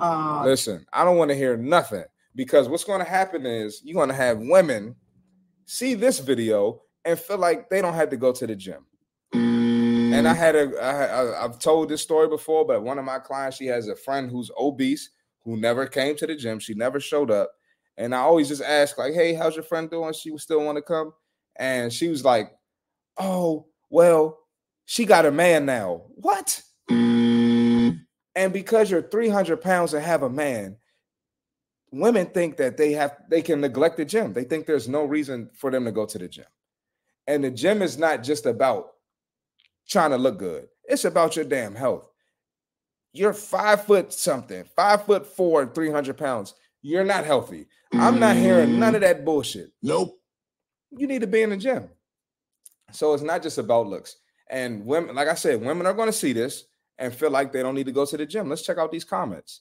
Uh, 0.00 0.44
Listen, 0.44 0.86
I 0.92 1.04
don't 1.04 1.16
want 1.16 1.30
to 1.30 1.36
hear 1.36 1.56
nothing 1.56 2.04
because 2.36 2.68
what's 2.68 2.84
going 2.84 3.04
to 3.04 3.10
happen 3.10 3.44
is 3.44 3.80
you're 3.84 3.94
going 3.94 4.08
to 4.08 4.14
have 4.14 4.38
women 4.38 4.94
see 5.66 5.94
this 5.94 6.20
video 6.20 6.82
and 7.04 7.18
feel 7.18 7.38
like 7.38 7.68
they 7.68 7.82
don't 7.82 7.94
have 7.94 8.10
to 8.10 8.16
go 8.16 8.32
to 8.32 8.46
the 8.46 8.54
gym. 8.54 8.86
And 10.18 10.26
I 10.26 10.32
mm-hmm. 10.32 10.40
had 10.40 10.56
a, 10.56 10.82
I, 10.82 11.04
I, 11.04 11.44
I've 11.44 11.58
told 11.60 11.88
this 11.88 12.02
story 12.02 12.26
before, 12.26 12.66
but 12.66 12.82
one 12.82 12.98
of 12.98 13.04
my 13.04 13.20
clients, 13.20 13.56
she 13.56 13.66
has 13.66 13.86
a 13.86 13.94
friend 13.94 14.28
who's 14.28 14.50
obese 14.58 15.10
who 15.44 15.56
never 15.56 15.86
came 15.86 16.16
to 16.16 16.26
the 16.26 16.34
gym. 16.34 16.58
She 16.58 16.74
never 16.74 16.98
showed 16.98 17.30
up. 17.30 17.52
And 17.96 18.12
I 18.12 18.18
always 18.18 18.48
just 18.48 18.62
ask, 18.62 18.98
like, 18.98 19.14
hey, 19.14 19.34
how's 19.34 19.54
your 19.54 19.62
friend 19.62 19.88
doing? 19.88 20.12
She 20.12 20.32
would 20.32 20.40
still 20.40 20.64
want 20.64 20.76
to 20.76 20.82
come. 20.82 21.12
And 21.54 21.92
she 21.92 22.08
was 22.08 22.24
like, 22.24 22.50
oh, 23.16 23.66
well, 23.90 24.38
she 24.86 25.04
got 25.04 25.24
a 25.24 25.30
man 25.30 25.66
now. 25.66 26.02
What? 26.16 26.62
And 28.38 28.52
because 28.52 28.90
you're 28.90 29.02
300 29.02 29.60
pounds 29.60 29.94
and 29.94 30.04
have 30.04 30.24
a 30.24 30.30
man, 30.30 30.76
women 31.92 32.26
think 32.26 32.56
that 32.56 32.76
they 32.76 32.92
have 32.92 33.16
they 33.30 33.42
can 33.42 33.60
neglect 33.60 33.96
the 33.96 34.04
gym. 34.04 34.32
They 34.32 34.44
think 34.44 34.66
there's 34.66 34.88
no 34.88 35.04
reason 35.04 35.50
for 35.54 35.70
them 35.70 35.84
to 35.84 35.92
go 35.92 36.06
to 36.06 36.18
the 36.18 36.28
gym. 36.28 36.44
And 37.26 37.42
the 37.42 37.50
gym 37.50 37.82
is 37.82 37.98
not 37.98 38.22
just 38.22 38.46
about 38.46 38.90
trying 39.88 40.10
to 40.10 40.18
look 40.18 40.38
good. 40.38 40.68
It's 40.84 41.04
about 41.04 41.36
your 41.36 41.44
damn 41.44 41.74
health. 41.74 42.08
You're 43.12 43.32
five 43.32 43.84
foot 43.84 44.12
something, 44.12 44.64
five 44.76 45.04
foot 45.04 45.26
four, 45.26 45.62
and 45.62 45.74
300 45.74 46.16
pounds. 46.16 46.54
You're 46.82 47.04
not 47.04 47.24
healthy. 47.24 47.66
I'm 47.92 48.20
not 48.20 48.36
hearing 48.36 48.78
none 48.78 48.94
of 48.94 49.00
that 49.00 49.24
bullshit. 49.24 49.72
Nope. 49.82 50.18
You 50.90 51.06
need 51.06 51.22
to 51.22 51.26
be 51.26 51.42
in 51.42 51.50
the 51.50 51.56
gym. 51.56 51.88
So 52.92 53.12
it's 53.14 53.22
not 53.22 53.42
just 53.42 53.58
about 53.58 53.86
looks. 53.86 54.16
And 54.50 54.86
women, 54.86 55.14
like 55.14 55.28
I 55.28 55.34
said, 55.34 55.60
women 55.60 55.86
are 55.86 55.94
going 55.94 56.08
to 56.08 56.12
see 56.12 56.32
this 56.32 56.64
and 56.98 57.14
feel 57.14 57.30
like 57.30 57.52
they 57.52 57.62
don't 57.62 57.74
need 57.74 57.86
to 57.86 57.92
go 57.92 58.06
to 58.06 58.16
the 58.16 58.26
gym. 58.26 58.48
Let's 58.48 58.62
check 58.62 58.78
out 58.78 58.92
these 58.92 59.04
comments. 59.04 59.60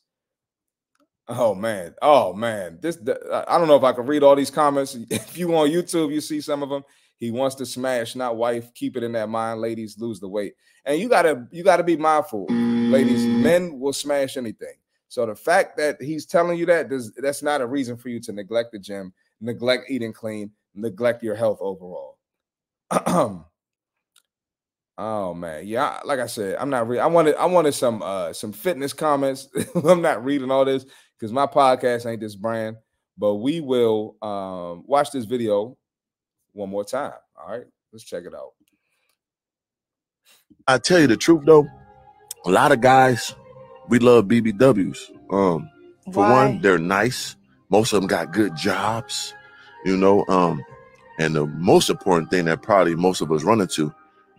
Oh 1.29 1.53
man, 1.53 1.93
oh 2.01 2.31
man, 2.33 2.79
this 2.81 2.97
I 3.31 3.57
don't 3.57 3.67
know 3.67 3.75
if 3.75 3.83
I 3.83 3.91
can 3.91 4.05
read 4.05 4.23
all 4.23 4.35
these 4.35 4.51
comments. 4.51 4.95
If 5.09 5.37
you 5.37 5.53
on 5.57 5.69
YouTube, 5.69 6.13
you 6.13 6.21
see 6.21 6.39
some 6.39 6.63
of 6.63 6.69
them. 6.69 6.83
He 7.17 7.31
wants 7.31 7.55
to 7.55 7.65
smash, 7.65 8.15
not 8.15 8.37
wife. 8.37 8.73
Keep 8.75 8.95
it 8.97 9.03
in 9.03 9.11
that 9.13 9.29
mind, 9.29 9.59
ladies. 9.59 9.97
Lose 9.97 10.19
the 10.19 10.27
weight, 10.27 10.53
and 10.85 10.99
you 10.99 11.09
gotta 11.09 11.47
you 11.51 11.63
gotta 11.63 11.83
be 11.83 11.97
mindful, 11.97 12.45
ladies. 12.49 13.25
Men 13.25 13.79
will 13.79 13.93
smash 13.93 14.37
anything. 14.37 14.75
So 15.09 15.25
the 15.25 15.35
fact 15.35 15.77
that 15.77 16.01
he's 16.01 16.25
telling 16.25 16.59
you 16.59 16.65
that 16.67 16.89
does 16.89 17.11
that's 17.13 17.41
not 17.41 17.61
a 17.61 17.67
reason 17.67 17.97
for 17.97 18.09
you 18.09 18.19
to 18.21 18.31
neglect 18.31 18.71
the 18.71 18.79
gym, 18.79 19.13
neglect 19.41 19.89
eating 19.89 20.13
clean, 20.13 20.51
neglect 20.75 21.23
your 21.23 21.35
health 21.35 21.57
overall. 21.59 22.17
oh 24.97 25.33
man, 25.33 25.65
yeah. 25.65 25.99
Like 26.05 26.19
I 26.19 26.27
said, 26.27 26.57
I'm 26.59 26.69
not. 26.69 26.87
Re- 26.87 26.99
I 26.99 27.07
wanted 27.07 27.35
I 27.35 27.45
wanted 27.45 27.73
some 27.73 28.03
uh 28.03 28.31
some 28.31 28.53
fitness 28.53 28.93
comments. 28.93 29.49
I'm 29.83 30.01
not 30.01 30.23
reading 30.23 30.51
all 30.51 30.65
this 30.65 30.85
because 31.17 31.33
my 31.33 31.47
podcast 31.47 32.05
ain't 32.05 32.21
this 32.21 32.35
brand. 32.35 32.77
But 33.17 33.35
we 33.35 33.59
will 33.61 34.17
um 34.21 34.83
watch 34.85 35.09
this 35.09 35.25
video 35.25 35.77
one 36.57 36.69
more 36.69 36.83
time. 36.83 37.13
All 37.39 37.49
right, 37.51 37.65
let's 37.93 38.03
check 38.03 38.23
it 38.25 38.33
out. 38.33 38.51
I 40.67 40.77
tell 40.79 40.99
you 40.99 41.07
the 41.07 41.15
truth 41.17 41.43
though, 41.45 41.67
a 42.45 42.49
lot 42.51 42.71
of 42.71 42.81
guys 42.81 43.33
we 43.87 43.99
love 43.99 44.25
BBWs. 44.25 44.97
Um, 45.31 45.69
for 46.11 46.19
Why? 46.23 46.45
one, 46.45 46.61
they're 46.61 46.77
nice. 46.79 47.35
Most 47.69 47.93
of 47.93 48.01
them 48.01 48.07
got 48.07 48.33
good 48.33 48.55
jobs, 48.55 49.33
you 49.85 49.95
know. 49.95 50.25
Um, 50.27 50.63
and 51.19 51.35
the 51.35 51.45
most 51.45 51.89
important 51.89 52.31
thing 52.31 52.45
that 52.45 52.61
probably 52.61 52.95
most 52.95 53.21
of 53.21 53.31
us 53.31 53.43
run 53.43 53.61
into, 53.61 53.93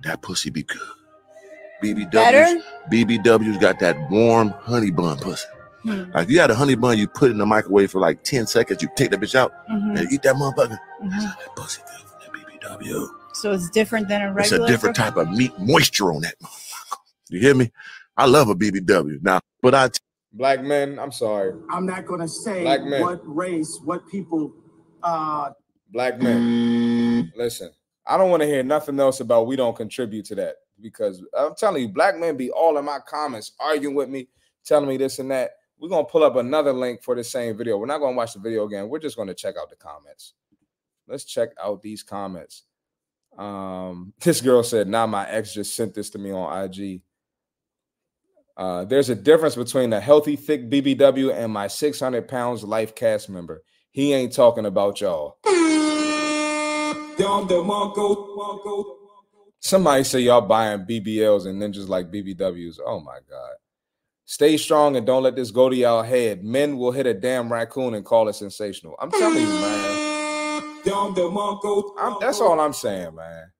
that 0.04 0.22
pussy 0.22 0.50
be 0.50 0.62
good. 0.64 0.80
BBWs, 1.82 2.10
Better? 2.10 2.62
BBWs 2.90 3.60
got 3.60 3.78
that 3.80 4.10
warm 4.10 4.48
honey 4.50 4.90
bun 4.90 5.18
pussy. 5.18 5.46
Hmm. 5.82 6.10
Like 6.12 6.28
you 6.28 6.36
got 6.36 6.50
a 6.50 6.54
honey 6.54 6.74
bun, 6.74 6.98
you 6.98 7.06
put 7.06 7.28
it 7.28 7.32
in 7.32 7.38
the 7.38 7.46
microwave 7.46 7.90
for 7.92 8.00
like 8.00 8.22
10 8.24 8.46
seconds, 8.46 8.82
you 8.82 8.88
take 8.96 9.10
that 9.10 9.20
bitch 9.20 9.34
out 9.36 9.52
Mhm. 9.70 9.98
and 9.98 10.12
eat 10.12 10.22
that 10.22 10.34
motherfucker. 10.34 10.78
Mhm. 11.02 11.36
Pussy 11.54 11.80
good 11.86 12.07
from 12.78 12.88
that 12.88 13.10
So 13.34 13.52
it's 13.52 13.70
different 13.70 14.08
than 14.08 14.22
a 14.22 14.32
regular. 14.32 14.64
It's 14.64 14.70
a 14.70 14.72
different 14.72 14.96
type 14.96 15.16
of 15.16 15.30
meat 15.30 15.52
moisture 15.58 16.12
on 16.12 16.22
that. 16.22 16.34
You 17.30 17.40
hear 17.40 17.54
me? 17.54 17.70
I 18.16 18.24
love 18.24 18.48
a 18.48 18.54
BBW. 18.54 19.22
Now, 19.22 19.40
but 19.60 19.74
I 19.74 19.88
t- 19.88 20.00
Black 20.32 20.62
men, 20.62 20.98
I'm 20.98 21.12
sorry. 21.12 21.52
I'm 21.70 21.84
not 21.84 22.06
going 22.06 22.20
to 22.20 22.28
say 22.28 22.62
Black 22.62 22.82
men. 22.84 23.02
what 23.02 23.20
race, 23.24 23.78
what 23.84 24.08
people. 24.08 24.54
Uh, 25.02 25.50
Black 25.92 26.18
men, 26.18 27.30
listen. 27.36 27.70
I 28.06 28.16
don't 28.16 28.30
want 28.30 28.40
to 28.42 28.46
hear 28.46 28.62
nothing 28.62 28.98
else 28.98 29.20
about 29.20 29.46
we 29.46 29.56
don't 29.56 29.76
contribute 29.76 30.24
to 30.26 30.34
that 30.36 30.56
because 30.80 31.22
I'm 31.36 31.54
telling 31.54 31.82
you, 31.82 31.88
black 31.88 32.18
men 32.18 32.36
be 32.36 32.50
all 32.50 32.78
in 32.78 32.84
my 32.84 32.98
comments 33.06 33.52
arguing 33.60 33.94
with 33.94 34.08
me, 34.08 34.28
telling 34.64 34.88
me 34.88 34.96
this 34.96 35.18
and 35.18 35.30
that. 35.30 35.50
We're 35.78 35.88
gonna 35.88 36.04
pull 36.04 36.24
up 36.24 36.36
another 36.36 36.72
link 36.72 37.02
for 37.02 37.14
the 37.14 37.22
same 37.22 37.56
video. 37.56 37.76
We're 37.78 37.86
not 37.86 37.98
gonna 37.98 38.16
watch 38.16 38.32
the 38.32 38.40
video 38.40 38.64
again. 38.66 38.88
We're 38.88 38.98
just 38.98 39.16
gonna 39.16 39.34
check 39.34 39.54
out 39.60 39.70
the 39.70 39.76
comments. 39.76 40.34
Let's 41.06 41.24
check 41.24 41.50
out 41.62 41.82
these 41.82 42.02
comments. 42.02 42.64
Um, 43.38 44.12
this 44.20 44.40
girl 44.40 44.62
said, 44.62 44.88
"Now 44.88 45.06
my 45.06 45.28
ex 45.28 45.54
just 45.54 45.74
sent 45.74 45.94
this 45.94 46.10
to 46.10 46.18
me 46.18 46.32
on 46.32 46.64
IG." 46.64 47.02
Uh, 48.56 48.84
there's 48.84 49.08
a 49.08 49.14
difference 49.14 49.54
between 49.54 49.92
a 49.92 50.00
healthy, 50.00 50.34
thick 50.34 50.68
BBW 50.68 51.32
and 51.32 51.52
my 51.52 51.68
600 51.68 52.26
pounds 52.26 52.64
life 52.64 52.92
cast 52.92 53.30
member. 53.30 53.62
He 53.92 54.12
ain't 54.12 54.32
talking 54.32 54.66
about 54.66 55.00
y'all. 55.00 55.38
Somebody 59.60 60.04
say 60.04 60.20
y'all 60.20 60.40
buying 60.40 60.80
BBLs 60.80 61.46
and 61.46 61.62
then 61.62 61.72
just 61.72 61.88
like 61.88 62.10
BBWs. 62.10 62.78
Oh 62.84 62.98
my 63.00 63.18
God. 63.30 63.52
Stay 64.24 64.56
strong 64.56 64.96
and 64.96 65.06
don't 65.06 65.22
let 65.22 65.36
this 65.36 65.50
go 65.50 65.68
to 65.68 65.76
y'all 65.76 66.02
head. 66.02 66.44
Men 66.44 66.76
will 66.76 66.92
hit 66.92 67.06
a 67.06 67.14
damn 67.14 67.52
raccoon 67.52 67.94
and 67.94 68.04
call 68.04 68.28
it 68.28 68.34
sensational. 68.34 68.94
I'm 68.98 69.10
telling 69.10 69.40
you, 69.40 69.46
man. 69.46 69.97
I'm- 71.98 72.16
that's 72.20 72.40
all 72.40 72.58
I'm 72.60 72.72
saying, 72.72 73.14
man. 73.14 73.52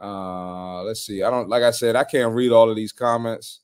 Uh, 0.00 0.82
let's 0.82 1.06
see. 1.06 1.22
I 1.22 1.30
don't 1.30 1.48
like 1.48 1.62
I 1.62 1.70
said, 1.70 1.94
I 1.96 2.04
can't 2.04 2.34
read 2.34 2.50
all 2.52 2.68
of 2.68 2.76
these 2.76 2.92
comments. 2.92 3.60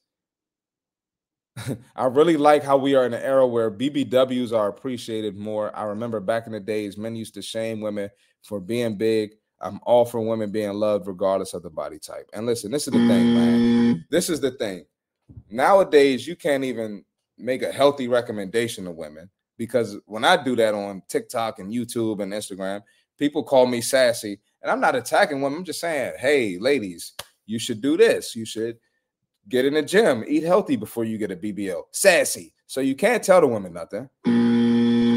I 1.96 2.04
really 2.06 2.36
like 2.36 2.62
how 2.62 2.76
we 2.76 2.94
are 2.94 3.04
in 3.06 3.12
an 3.14 3.22
era 3.22 3.46
where 3.46 3.70
BBWs 3.70 4.52
are 4.56 4.68
appreciated 4.68 5.36
more. 5.36 5.76
I 5.76 5.84
remember 5.84 6.20
back 6.20 6.46
in 6.46 6.52
the 6.52 6.60
days, 6.60 6.96
men 6.96 7.16
used 7.16 7.34
to 7.34 7.42
shame 7.42 7.80
women 7.80 8.08
for 8.42 8.60
being 8.60 8.96
big. 8.96 9.32
I'm 9.60 9.80
all 9.82 10.04
for 10.04 10.20
women 10.20 10.52
being 10.52 10.72
loved 10.74 11.08
regardless 11.08 11.52
of 11.54 11.64
the 11.64 11.70
body 11.70 11.98
type. 11.98 12.30
And 12.32 12.46
listen, 12.46 12.70
this 12.70 12.86
is 12.86 12.92
the 12.92 13.00
thing, 13.08 13.34
man. 13.34 14.04
This 14.08 14.30
is 14.30 14.40
the 14.40 14.52
thing. 14.52 14.84
Nowadays, 15.50 16.26
you 16.26 16.36
can't 16.36 16.62
even 16.62 17.04
make 17.36 17.62
a 17.62 17.72
healthy 17.72 18.06
recommendation 18.06 18.84
to 18.84 18.92
women 18.92 19.28
because 19.58 19.98
when 20.06 20.24
I 20.24 20.42
do 20.42 20.56
that 20.56 20.72
on 20.72 21.02
TikTok 21.08 21.58
and 21.58 21.70
YouTube 21.70 22.22
and 22.22 22.32
Instagram, 22.32 22.82
people 23.18 23.42
call 23.42 23.66
me 23.66 23.82
sassy. 23.82 24.40
And 24.62 24.70
I'm 24.70 24.80
not 24.80 24.96
attacking 24.96 25.42
women. 25.42 25.58
I'm 25.58 25.64
just 25.64 25.80
saying, 25.80 26.14
hey, 26.18 26.56
ladies, 26.58 27.12
you 27.44 27.58
should 27.58 27.82
do 27.82 27.96
this. 27.96 28.34
You 28.34 28.46
should 28.46 28.78
get 29.48 29.64
in 29.64 29.74
the 29.74 29.82
gym, 29.82 30.24
eat 30.26 30.44
healthy 30.44 30.76
before 30.76 31.04
you 31.04 31.18
get 31.18 31.30
a 31.30 31.36
BBL. 31.36 31.82
Sassy. 31.90 32.54
So 32.66 32.80
you 32.80 32.94
can't 32.94 33.22
tell 33.22 33.40
the 33.40 33.46
women 33.46 33.72
nothing, 33.72 34.08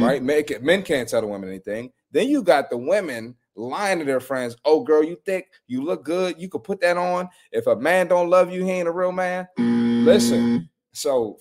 right? 0.01 0.23
Make 0.23 0.51
it, 0.51 0.63
men 0.63 0.83
can't 0.83 1.07
tell 1.07 1.21
the 1.21 1.27
women 1.27 1.49
anything. 1.49 1.91
Then 2.11 2.29
you 2.29 2.43
got 2.43 2.69
the 2.69 2.77
women 2.77 3.35
lying 3.55 3.99
to 3.99 4.05
their 4.05 4.21
friends. 4.21 4.55
Oh, 4.63 4.83
girl, 4.83 5.03
you 5.03 5.17
thick, 5.25 5.49
you 5.67 5.83
look 5.83 6.05
good, 6.05 6.39
you 6.39 6.47
could 6.47 6.63
put 6.63 6.79
that 6.79 6.95
on. 6.95 7.27
If 7.51 7.67
a 7.67 7.75
man 7.75 8.07
don't 8.07 8.29
love 8.29 8.51
you, 8.51 8.63
he 8.63 8.71
ain't 8.71 8.87
a 8.87 8.91
real 8.91 9.11
man. 9.11 9.47
Listen, 9.57 10.69
so 10.93 11.39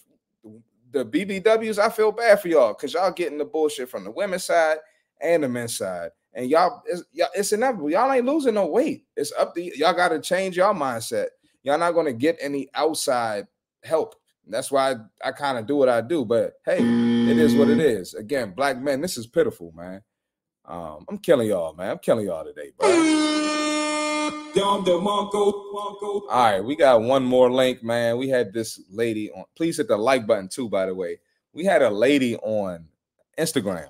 the 0.93 1.05
BBWs, 1.05 1.79
I 1.79 1.89
feel 1.89 2.13
bad 2.13 2.41
for 2.41 2.49
y'all 2.49 2.73
because 2.75 2.95
y'all 2.95 3.13
getting 3.13 3.39
the 3.39 3.45
bullshit 3.45 3.89
from 3.89 4.05
the 4.05 4.11
women's 4.11 4.45
side 4.45 4.79
and 5.21 5.43
the 5.43 5.49
men's 5.49 5.77
side. 5.77 6.11
And 6.33 6.49
y'all, 6.49 6.83
it's, 6.87 7.03
y'all, 7.13 7.29
it's 7.35 7.53
inevitable. 7.53 7.91
Y'all 7.91 8.13
ain't 8.13 8.27
losing 8.27 8.55
no 8.55 8.67
weight. 8.67 9.05
It's 9.17 9.33
up 9.39 9.55
to 9.55 9.79
y'all. 9.79 9.93
Got 9.95 10.11
to 10.11 10.21
change 10.21 10.57
y'all 10.57 10.75
mindset. 10.75 11.27
Y'all 11.63 11.79
not 11.79 11.93
going 11.93 12.07
to 12.07 12.13
get 12.13 12.39
any 12.41 12.69
outside 12.75 13.47
help. 13.83 14.15
That's 14.47 14.71
why 14.71 14.93
I, 14.93 15.29
I 15.29 15.33
kind 15.33 15.59
of 15.59 15.67
do 15.67 15.77
what 15.77 15.89
I 15.89 16.01
do. 16.01 16.25
But 16.25 16.55
hey, 16.65 16.79
it 16.79 17.39
is 17.39 17.55
what 17.55 17.69
it 17.69 17.81
is. 17.81 18.15
Again, 18.15 18.53
black 18.53 18.81
men, 18.81 19.01
this 19.01 19.17
is 19.17 19.27
pitiful, 19.27 19.73
man. 19.77 20.03
Um, 20.65 21.05
I'm 21.09 21.19
killing 21.19 21.49
y'all, 21.49 21.75
man. 21.75 21.91
I'm 21.91 21.99
killing 21.99 22.27
y'all 22.27 22.45
today, 22.45 22.71
bro. 22.79 23.80
All 26.31 26.53
right, 26.53 26.65
we 26.65 26.77
got 26.77 27.03
one 27.03 27.25
more 27.25 27.51
link, 27.51 27.83
man. 27.83 28.19
We 28.19 28.29
had 28.29 28.53
this 28.53 28.81
lady 28.91 29.31
on. 29.31 29.45
Please 29.57 29.77
hit 29.77 29.89
the 29.89 29.97
like 29.97 30.27
button 30.27 30.49
too, 30.49 30.69
by 30.69 30.87
the 30.87 30.95
way. 30.95 31.21
We 31.53 31.65
had 31.65 31.83
a 31.83 31.91
lady 31.91 32.37
on 32.37 32.87
Instagram, 33.39 33.89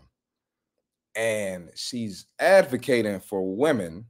and 1.14 1.70
she's 1.74 2.26
advocating 2.38 3.20
for 3.20 3.56
women 3.56 4.06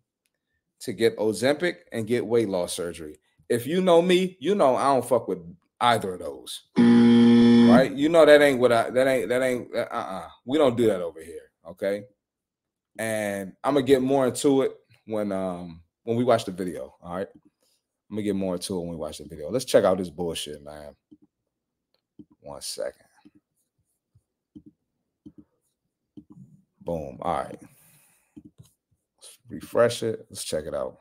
to 0.81 0.93
get 0.93 1.16
Ozempic 1.18 1.76
and 1.93 2.07
get 2.07 2.26
weight 2.26 2.49
loss 2.49 2.72
surgery. 2.72 3.18
If 3.49 3.66
you 3.66 3.81
know 3.81 4.01
me, 4.01 4.37
you 4.41 4.55
know 4.55 4.76
I 4.76 4.85
don't 4.85 5.07
fuck 5.07 5.28
with 5.28 5.39
either 5.81 6.14
of 6.14 6.20
those. 6.20 6.62
Right? 6.76 7.93
You 7.93 8.09
know 8.09 8.26
that 8.26 8.43
ain't 8.43 8.61
what 8.61 8.72
I 8.72 8.91
that 8.91 9.07
ain't 9.07 9.28
that 9.28 9.43
ain't 9.43 9.74
uh 9.74 9.87
uh 9.91 10.28
We 10.45 10.59
don't 10.59 10.76
do 10.76 10.87
that 10.87 11.01
over 11.01 11.20
here. 11.20 11.51
Okay. 11.68 12.05
And 12.99 13.53
I'm 13.62 13.74
gonna 13.74 13.87
get 13.87 14.03
more 14.03 14.26
into 14.26 14.62
it 14.62 14.72
when 15.07 15.33
um 15.33 15.83
when 16.11 16.16
we 16.16 16.24
watch 16.24 16.44
the 16.44 16.50
video. 16.50 16.92
All 17.04 17.14
right. 17.14 17.28
I'm 17.32 18.16
gonna 18.16 18.22
get 18.22 18.34
more 18.34 18.54
into 18.54 18.76
it 18.76 18.80
when 18.80 18.88
we 18.88 18.96
watch 18.96 19.18
the 19.18 19.24
video. 19.26 19.48
Let's 19.48 19.64
check 19.64 19.84
out 19.84 19.96
this 19.96 20.11
bullshit, 20.11 20.61
man. 20.64 20.96
One 22.40 22.61
second. 22.61 23.06
Boom. 26.80 27.16
All 27.22 27.44
right. 27.44 27.61
Let's 28.42 29.38
refresh 29.48 30.02
it. 30.02 30.26
Let's 30.28 30.42
check 30.42 30.64
it 30.66 30.74
out. 30.74 30.98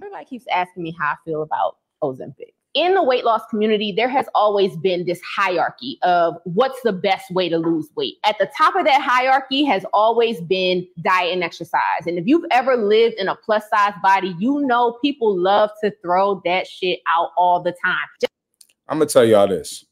Everybody 0.00 0.24
keeps 0.26 0.44
asking 0.52 0.84
me 0.84 0.94
how 0.96 1.06
I 1.06 1.16
feel 1.24 1.42
about 1.42 1.78
Ozempic. 2.00 2.54
In 2.78 2.94
the 2.94 3.02
weight 3.02 3.24
loss 3.24 3.42
community, 3.50 3.90
there 3.90 4.08
has 4.08 4.26
always 4.36 4.76
been 4.76 5.04
this 5.04 5.20
hierarchy 5.22 5.98
of 6.04 6.36
what's 6.44 6.80
the 6.82 6.92
best 6.92 7.28
way 7.32 7.48
to 7.48 7.58
lose 7.58 7.88
weight. 7.96 8.18
At 8.22 8.38
the 8.38 8.48
top 8.56 8.76
of 8.76 8.84
that 8.84 9.02
hierarchy 9.02 9.64
has 9.64 9.84
always 9.92 10.40
been 10.42 10.86
diet 11.02 11.32
and 11.32 11.42
exercise. 11.42 12.06
And 12.06 12.20
if 12.20 12.28
you've 12.28 12.44
ever 12.52 12.76
lived 12.76 13.16
in 13.16 13.26
a 13.26 13.34
plus 13.34 13.64
size 13.68 13.94
body, 14.00 14.32
you 14.38 14.60
know 14.60 14.96
people 15.02 15.36
love 15.36 15.70
to 15.82 15.92
throw 16.02 16.40
that 16.44 16.68
shit 16.68 17.00
out 17.08 17.30
all 17.36 17.60
the 17.60 17.74
time. 17.84 18.30
I'm 18.86 18.98
gonna 18.98 19.06
tell 19.06 19.24
y'all 19.24 19.48
this. 19.48 19.84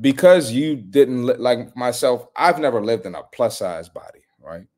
Because 0.00 0.52
you 0.52 0.76
didn't 0.76 1.26
li- 1.26 1.34
like 1.36 1.76
myself, 1.76 2.28
I've 2.36 2.60
never 2.60 2.80
lived 2.80 3.06
in 3.06 3.16
a 3.16 3.24
plus 3.32 3.58
size 3.58 3.88
body, 3.88 4.20
right? 4.38 4.68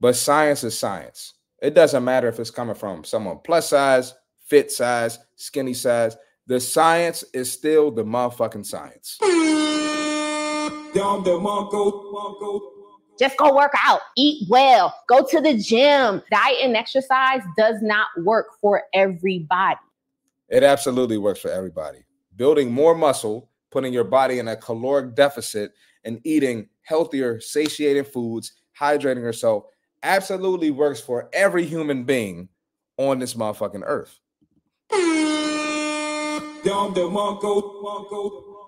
But 0.00 0.16
science 0.16 0.64
is 0.64 0.78
science. 0.78 1.34
It 1.60 1.74
doesn't 1.74 2.04
matter 2.04 2.28
if 2.28 2.40
it's 2.40 2.50
coming 2.50 2.74
from 2.74 3.04
someone 3.04 3.40
plus 3.44 3.68
size, 3.68 4.14
fit 4.48 4.70
size, 4.70 5.18
skinny 5.36 5.74
size. 5.74 6.16
The 6.46 6.60
science 6.60 7.24
is 7.34 7.52
still 7.52 7.90
the 7.90 8.04
motherfucking 8.04 8.64
science. 8.64 9.18
just 13.18 13.36
go 13.36 13.54
work 13.54 13.72
out, 13.84 14.00
eat 14.16 14.46
well, 14.48 14.94
go 15.08 15.24
to 15.24 15.40
the 15.40 15.58
gym. 15.58 16.22
Diet 16.30 16.58
and 16.62 16.76
exercise 16.76 17.42
does 17.56 17.76
not 17.82 18.06
work 18.18 18.46
for 18.60 18.84
everybody. 18.94 19.78
It 20.48 20.62
absolutely 20.62 21.18
works 21.18 21.40
for 21.40 21.50
everybody. 21.50 22.04
Building 22.36 22.72
more 22.72 22.94
muscle, 22.94 23.50
putting 23.70 23.92
your 23.92 24.04
body 24.04 24.38
in 24.38 24.48
a 24.48 24.56
caloric 24.56 25.14
deficit, 25.14 25.72
and 26.04 26.20
eating 26.24 26.68
healthier, 26.82 27.40
satiating 27.40 28.04
foods, 28.04 28.52
hydrating 28.78 29.16
yourself 29.16 29.64
absolutely 30.02 30.70
works 30.70 31.00
for 31.00 31.28
every 31.32 31.64
human 31.64 32.04
being 32.04 32.48
on 32.96 33.18
this 33.18 33.34
motherfucking 33.34 33.82
earth. 33.84 34.18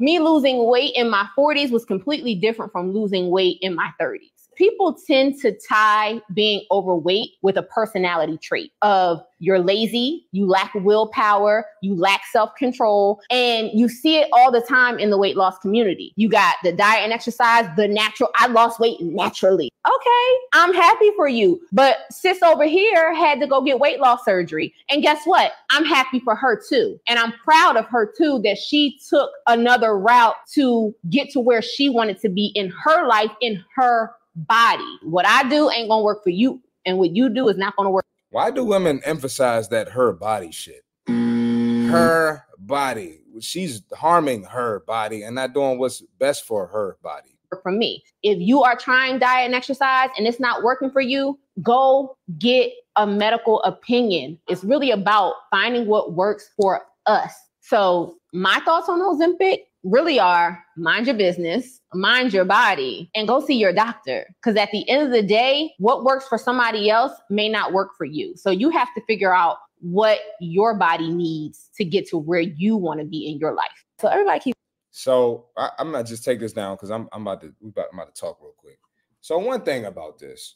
Me 0.00 0.18
losing 0.18 0.66
weight 0.66 0.92
in 0.94 1.10
my 1.10 1.26
40s 1.36 1.70
was 1.70 1.84
completely 1.84 2.34
different 2.34 2.72
from 2.72 2.92
losing 2.92 3.30
weight 3.30 3.58
in 3.60 3.74
my 3.74 3.90
30s. 4.00 4.39
People 4.60 4.92
tend 4.92 5.40
to 5.40 5.56
tie 5.66 6.20
being 6.34 6.66
overweight 6.70 7.30
with 7.40 7.56
a 7.56 7.62
personality 7.62 8.36
trait 8.36 8.70
of 8.82 9.24
you're 9.38 9.58
lazy, 9.58 10.26
you 10.32 10.46
lack 10.46 10.74
willpower, 10.74 11.64
you 11.80 11.94
lack 11.94 12.26
self 12.30 12.54
control, 12.56 13.22
and 13.30 13.70
you 13.72 13.88
see 13.88 14.18
it 14.18 14.28
all 14.34 14.52
the 14.52 14.60
time 14.60 14.98
in 14.98 15.08
the 15.08 15.16
weight 15.16 15.34
loss 15.34 15.56
community. 15.60 16.12
You 16.16 16.28
got 16.28 16.56
the 16.62 16.72
diet 16.72 17.04
and 17.04 17.12
exercise, 17.12 17.74
the 17.74 17.88
natural, 17.88 18.28
I 18.36 18.48
lost 18.48 18.78
weight 18.78 19.00
naturally. 19.00 19.72
Okay, 19.88 20.38
I'm 20.52 20.74
happy 20.74 21.10
for 21.16 21.26
you. 21.26 21.58
But 21.72 22.00
sis 22.10 22.42
over 22.42 22.64
here 22.64 23.14
had 23.14 23.40
to 23.40 23.46
go 23.46 23.62
get 23.62 23.80
weight 23.80 23.98
loss 23.98 24.26
surgery. 24.26 24.74
And 24.90 25.02
guess 25.02 25.22
what? 25.24 25.52
I'm 25.70 25.86
happy 25.86 26.20
for 26.20 26.34
her 26.34 26.60
too. 26.68 27.00
And 27.08 27.18
I'm 27.18 27.32
proud 27.32 27.78
of 27.78 27.86
her 27.86 28.12
too 28.14 28.42
that 28.44 28.58
she 28.58 29.00
took 29.08 29.30
another 29.46 29.98
route 29.98 30.36
to 30.52 30.94
get 31.08 31.30
to 31.30 31.40
where 31.40 31.62
she 31.62 31.88
wanted 31.88 32.20
to 32.20 32.28
be 32.28 32.52
in 32.54 32.70
her 32.84 33.06
life, 33.06 33.30
in 33.40 33.64
her 33.74 34.12
body. 34.34 34.98
What 35.02 35.26
I 35.26 35.48
do 35.48 35.70
ain't 35.70 35.88
gonna 35.88 36.02
work 36.02 36.22
for 36.22 36.30
you. 36.30 36.60
And 36.86 36.98
what 36.98 37.14
you 37.14 37.28
do 37.28 37.48
is 37.48 37.56
not 37.56 37.76
gonna 37.76 37.90
work 37.90 38.06
Why 38.30 38.50
do 38.50 38.64
women 38.64 39.00
emphasize 39.04 39.68
that 39.68 39.90
her 39.90 40.12
body 40.12 40.50
shit? 40.52 40.82
Her 41.08 42.44
body. 42.58 43.20
She's 43.40 43.82
harming 43.92 44.44
her 44.44 44.80
body 44.86 45.22
and 45.22 45.34
not 45.34 45.54
doing 45.54 45.78
what's 45.78 46.02
best 46.18 46.44
for 46.46 46.66
her 46.68 46.96
body. 47.02 47.36
for 47.62 47.72
me. 47.72 48.02
If 48.22 48.38
you 48.38 48.62
are 48.62 48.76
trying 48.76 49.18
diet 49.18 49.46
and 49.46 49.54
exercise 49.54 50.08
and 50.16 50.26
it's 50.26 50.38
not 50.38 50.62
working 50.62 50.90
for 50.90 51.00
you, 51.00 51.38
go 51.62 52.16
get 52.38 52.70
a 52.96 53.06
medical 53.06 53.60
opinion. 53.62 54.38
It's 54.48 54.62
really 54.62 54.92
about 54.92 55.34
finding 55.50 55.86
what 55.86 56.12
works 56.12 56.50
for 56.56 56.82
us. 57.06 57.34
So, 57.60 58.16
my 58.32 58.60
thoughts 58.64 58.88
on 58.88 59.00
Ozempic 59.00 59.62
really 59.82 60.18
are 60.18 60.62
mind 60.76 61.06
your 61.06 61.16
business, 61.16 61.80
mind 61.94 62.32
your 62.32 62.44
body, 62.44 63.10
and 63.14 63.26
go 63.26 63.44
see 63.44 63.56
your 63.56 63.72
doctor. 63.72 64.26
Because 64.36 64.56
at 64.56 64.70
the 64.72 64.88
end 64.88 65.02
of 65.02 65.10
the 65.10 65.22
day, 65.22 65.72
what 65.78 66.04
works 66.04 66.26
for 66.28 66.38
somebody 66.38 66.90
else 66.90 67.12
may 67.30 67.48
not 67.48 67.72
work 67.72 67.90
for 67.96 68.04
you. 68.04 68.34
So, 68.36 68.50
you 68.50 68.70
have 68.70 68.88
to 68.94 69.02
figure 69.06 69.34
out 69.34 69.58
what 69.80 70.18
your 70.40 70.74
body 70.74 71.10
needs 71.10 71.70
to 71.76 71.84
get 71.84 72.08
to 72.08 72.18
where 72.18 72.40
you 72.40 72.76
want 72.76 73.00
to 73.00 73.06
be 73.06 73.30
in 73.30 73.38
your 73.38 73.54
life. 73.54 73.84
So, 74.00 74.08
everybody 74.08 74.40
keep 74.40 74.54
So 74.90 75.46
I, 75.56 75.70
I'm 75.78 75.92
gonna 75.92 76.04
just 76.04 76.24
take 76.24 76.40
this 76.40 76.52
down 76.52 76.76
because 76.76 76.90
I'm 76.90 77.08
I'm 77.12 77.22
about 77.22 77.40
to 77.42 77.54
we 77.60 77.70
about, 77.70 77.86
I'm 77.92 77.98
about 77.98 78.14
to 78.14 78.20
talk 78.20 78.38
real 78.40 78.54
quick. 78.56 78.78
So 79.20 79.38
one 79.38 79.62
thing 79.62 79.84
about 79.84 80.18
this, 80.18 80.54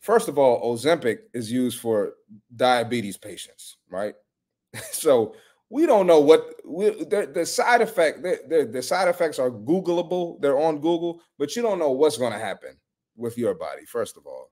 first 0.00 0.28
of 0.28 0.38
all, 0.38 0.74
Ozempic 0.74 1.18
is 1.32 1.50
used 1.50 1.80
for 1.80 2.14
diabetes 2.54 3.16
patients, 3.16 3.78
right? 3.90 4.14
so 4.92 5.34
we 5.70 5.86
don't 5.86 6.06
know 6.06 6.20
what 6.20 6.54
we, 6.64 6.90
the, 6.90 7.30
the 7.32 7.44
side 7.44 7.80
effect 7.80 8.22
the, 8.22 8.40
the, 8.48 8.64
the 8.72 8.82
side 8.82 9.08
effects 9.08 9.38
are 9.38 9.50
googleable. 9.50 10.40
They're 10.40 10.58
on 10.58 10.76
google 10.76 11.20
but 11.38 11.54
you 11.56 11.62
don't 11.62 11.78
know 11.78 11.90
what's 11.90 12.18
going 12.18 12.32
to 12.32 12.38
happen 12.38 12.76
with 13.16 13.36
your 13.36 13.54
body 13.54 13.84
first 13.84 14.16
of 14.16 14.26
all 14.26 14.50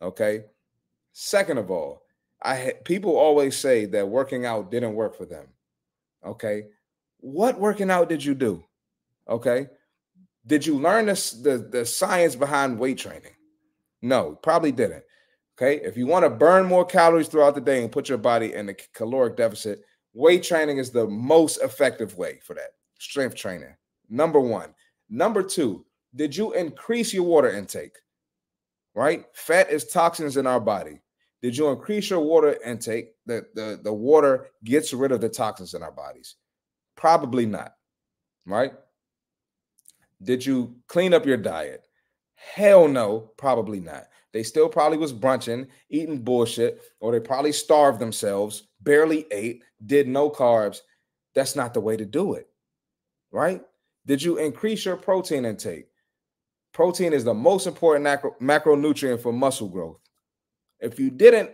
okay? 0.00 0.44
Second 1.12 1.58
of 1.58 1.70
all 1.70 2.02
i 2.42 2.74
people 2.84 3.16
always 3.16 3.56
say 3.56 3.84
that 3.86 4.08
working 4.08 4.46
out 4.46 4.70
didn't 4.70 4.94
work 4.94 5.16
for 5.16 5.26
them 5.26 5.46
okay? 6.24 6.64
What 7.18 7.60
working 7.60 7.90
out 7.90 8.08
did 8.08 8.24
you 8.24 8.34
do 8.34 8.64
okay? 9.28 9.68
Did 10.44 10.66
you 10.66 10.78
learn 10.78 11.06
this 11.06 11.30
the, 11.30 11.58
the 11.58 11.86
science 11.86 12.34
behind 12.34 12.78
weight 12.78 12.98
training? 12.98 13.34
No 14.00 14.38
probably 14.42 14.72
didn't 14.72 15.04
okay? 15.56 15.76
If 15.84 15.96
you 15.96 16.06
want 16.06 16.24
to 16.24 16.30
burn 16.30 16.66
more 16.66 16.84
calories 16.84 17.28
throughout 17.28 17.54
the 17.54 17.60
day 17.60 17.82
and 17.82 17.92
put 17.92 18.08
your 18.08 18.18
body 18.18 18.54
in 18.54 18.68
a 18.68 18.74
caloric 18.94 19.36
deficit 19.36 19.84
weight 20.14 20.42
training 20.42 20.78
is 20.78 20.90
the 20.90 21.06
most 21.06 21.58
effective 21.62 22.16
way 22.16 22.38
for 22.42 22.54
that 22.54 22.74
strength 22.98 23.34
training 23.34 23.74
number 24.08 24.40
one. 24.40 24.74
Number 25.08 25.42
two 25.42 25.84
did 26.14 26.36
you 26.36 26.52
increase 26.52 27.12
your 27.12 27.24
water 27.24 27.50
intake 27.50 27.96
right? 28.94 29.24
Fat 29.32 29.70
is 29.70 29.86
toxins 29.86 30.36
in 30.36 30.46
our 30.46 30.60
body. 30.60 31.00
Did 31.40 31.56
you 31.56 31.70
increase 31.70 32.10
your 32.10 32.20
water 32.20 32.58
intake 32.64 33.12
the, 33.26 33.46
the 33.54 33.80
the 33.82 33.92
water 33.92 34.48
gets 34.64 34.92
rid 34.92 35.12
of 35.12 35.20
the 35.20 35.28
toxins 35.28 35.74
in 35.74 35.82
our 35.82 35.92
bodies? 35.92 36.36
Probably 36.96 37.46
not 37.46 37.72
right? 38.46 38.72
Did 40.22 40.44
you 40.44 40.76
clean 40.88 41.14
up 41.14 41.26
your 41.26 41.36
diet? 41.36 41.86
Hell 42.34 42.88
no 42.88 43.32
probably 43.36 43.80
not. 43.80 44.04
They 44.32 44.42
still 44.42 44.68
probably 44.68 44.98
was 44.98 45.12
brunching 45.12 45.68
eating 45.90 46.22
bullshit 46.22 46.80
or 47.00 47.12
they 47.12 47.20
probably 47.20 47.52
starved 47.52 47.98
themselves 47.98 48.68
barely 48.82 49.26
ate 49.30 49.62
did 49.86 50.08
no 50.08 50.30
carbs 50.30 50.78
that's 51.34 51.56
not 51.56 51.74
the 51.74 51.80
way 51.80 51.96
to 51.96 52.04
do 52.04 52.34
it 52.34 52.48
right? 53.32 53.62
Did 54.06 54.22
you 54.22 54.36
increase 54.36 54.84
your 54.84 54.96
protein 54.96 55.44
intake? 55.44 55.86
Protein 56.72 57.12
is 57.12 57.24
the 57.24 57.34
most 57.34 57.66
important 57.66 58.04
macro, 58.04 58.36
macronutrient 58.40 59.20
for 59.20 59.32
muscle 59.32 59.68
growth. 59.68 59.98
If 60.80 60.98
you 60.98 61.10
didn't 61.10 61.50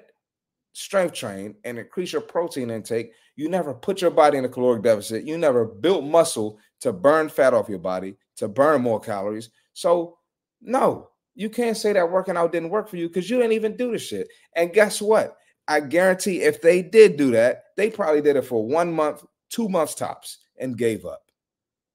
strength 0.72 1.14
train 1.14 1.54
and 1.64 1.78
increase 1.78 2.12
your 2.12 2.22
protein 2.22 2.70
intake 2.70 3.12
you 3.34 3.48
never 3.48 3.72
put 3.72 4.00
your 4.00 4.10
body 4.10 4.36
in 4.36 4.44
a 4.44 4.48
caloric 4.48 4.82
deficit. 4.82 5.24
You 5.24 5.38
never 5.38 5.64
built 5.64 6.04
muscle 6.04 6.58
to 6.80 6.92
burn 6.92 7.28
fat 7.28 7.54
off 7.54 7.68
your 7.68 7.78
body 7.78 8.16
to 8.36 8.48
burn 8.48 8.82
more 8.82 9.00
calories. 9.00 9.50
So 9.72 10.18
no 10.60 11.08
you 11.34 11.48
can't 11.48 11.76
say 11.76 11.92
that 11.92 12.10
working 12.10 12.36
out 12.36 12.50
didn't 12.50 12.70
work 12.70 12.88
for 12.88 12.96
you 12.96 13.06
because 13.06 13.30
you 13.30 13.36
didn't 13.36 13.52
even 13.52 13.76
do 13.76 13.92
the 13.92 13.98
shit. 13.98 14.28
And 14.56 14.72
guess 14.72 15.00
what 15.00 15.36
I 15.68 15.80
guarantee 15.80 16.40
if 16.40 16.62
they 16.62 16.82
did 16.82 17.16
do 17.16 17.30
that, 17.32 17.64
they 17.76 17.90
probably 17.90 18.22
did 18.22 18.36
it 18.36 18.42
for 18.42 18.64
one 18.66 18.92
month, 18.92 19.24
two 19.50 19.68
months 19.68 19.94
tops, 19.94 20.38
and 20.58 20.76
gave 20.76 21.04
up. 21.04 21.22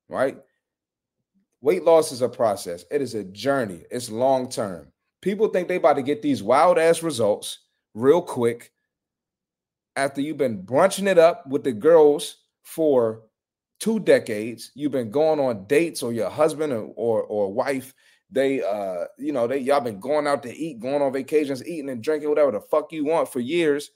Right? 0.07 0.37
Weight 1.61 1.83
loss 1.83 2.11
is 2.11 2.21
a 2.21 2.29
process, 2.29 2.85
it 2.91 3.01
is 3.01 3.15
a 3.15 3.23
journey, 3.23 3.83
it's 3.89 4.11
long 4.11 4.49
term. 4.49 4.91
People 5.21 5.47
think 5.47 5.67
they 5.67 5.77
about 5.77 5.93
to 5.93 6.01
get 6.03 6.21
these 6.21 6.43
wild 6.43 6.77
ass 6.77 7.01
results 7.01 7.59
real 7.93 8.21
quick 8.21 8.71
after 9.95 10.21
you've 10.21 10.37
been 10.37 10.61
brunching 10.61 11.07
it 11.07 11.17
up 11.17 11.47
with 11.47 11.63
the 11.63 11.71
girls 11.71 12.37
for 12.63 13.21
two 13.79 13.99
decades. 13.99 14.71
You've 14.75 14.91
been 14.91 15.11
going 15.11 15.39
on 15.39 15.65
dates, 15.65 16.03
or 16.03 16.13
your 16.13 16.29
husband 16.29 16.73
or, 16.73 16.91
or, 16.95 17.23
or 17.23 17.53
wife 17.53 17.93
they 18.33 18.63
uh 18.63 19.05
you 19.19 19.31
know 19.31 19.47
they 19.47 19.59
y'all 19.59 19.81
been 19.81 19.99
going 19.99 20.27
out 20.27 20.43
to 20.43 20.55
eat 20.55 20.79
going 20.81 21.01
on 21.01 21.13
vacations 21.13 21.65
eating 21.67 21.89
and 21.89 22.03
drinking 22.03 22.29
whatever 22.29 22.51
the 22.51 22.61
fuck 22.61 22.91
you 22.91 23.05
want 23.05 23.29
for 23.29 23.41
years 23.41 23.91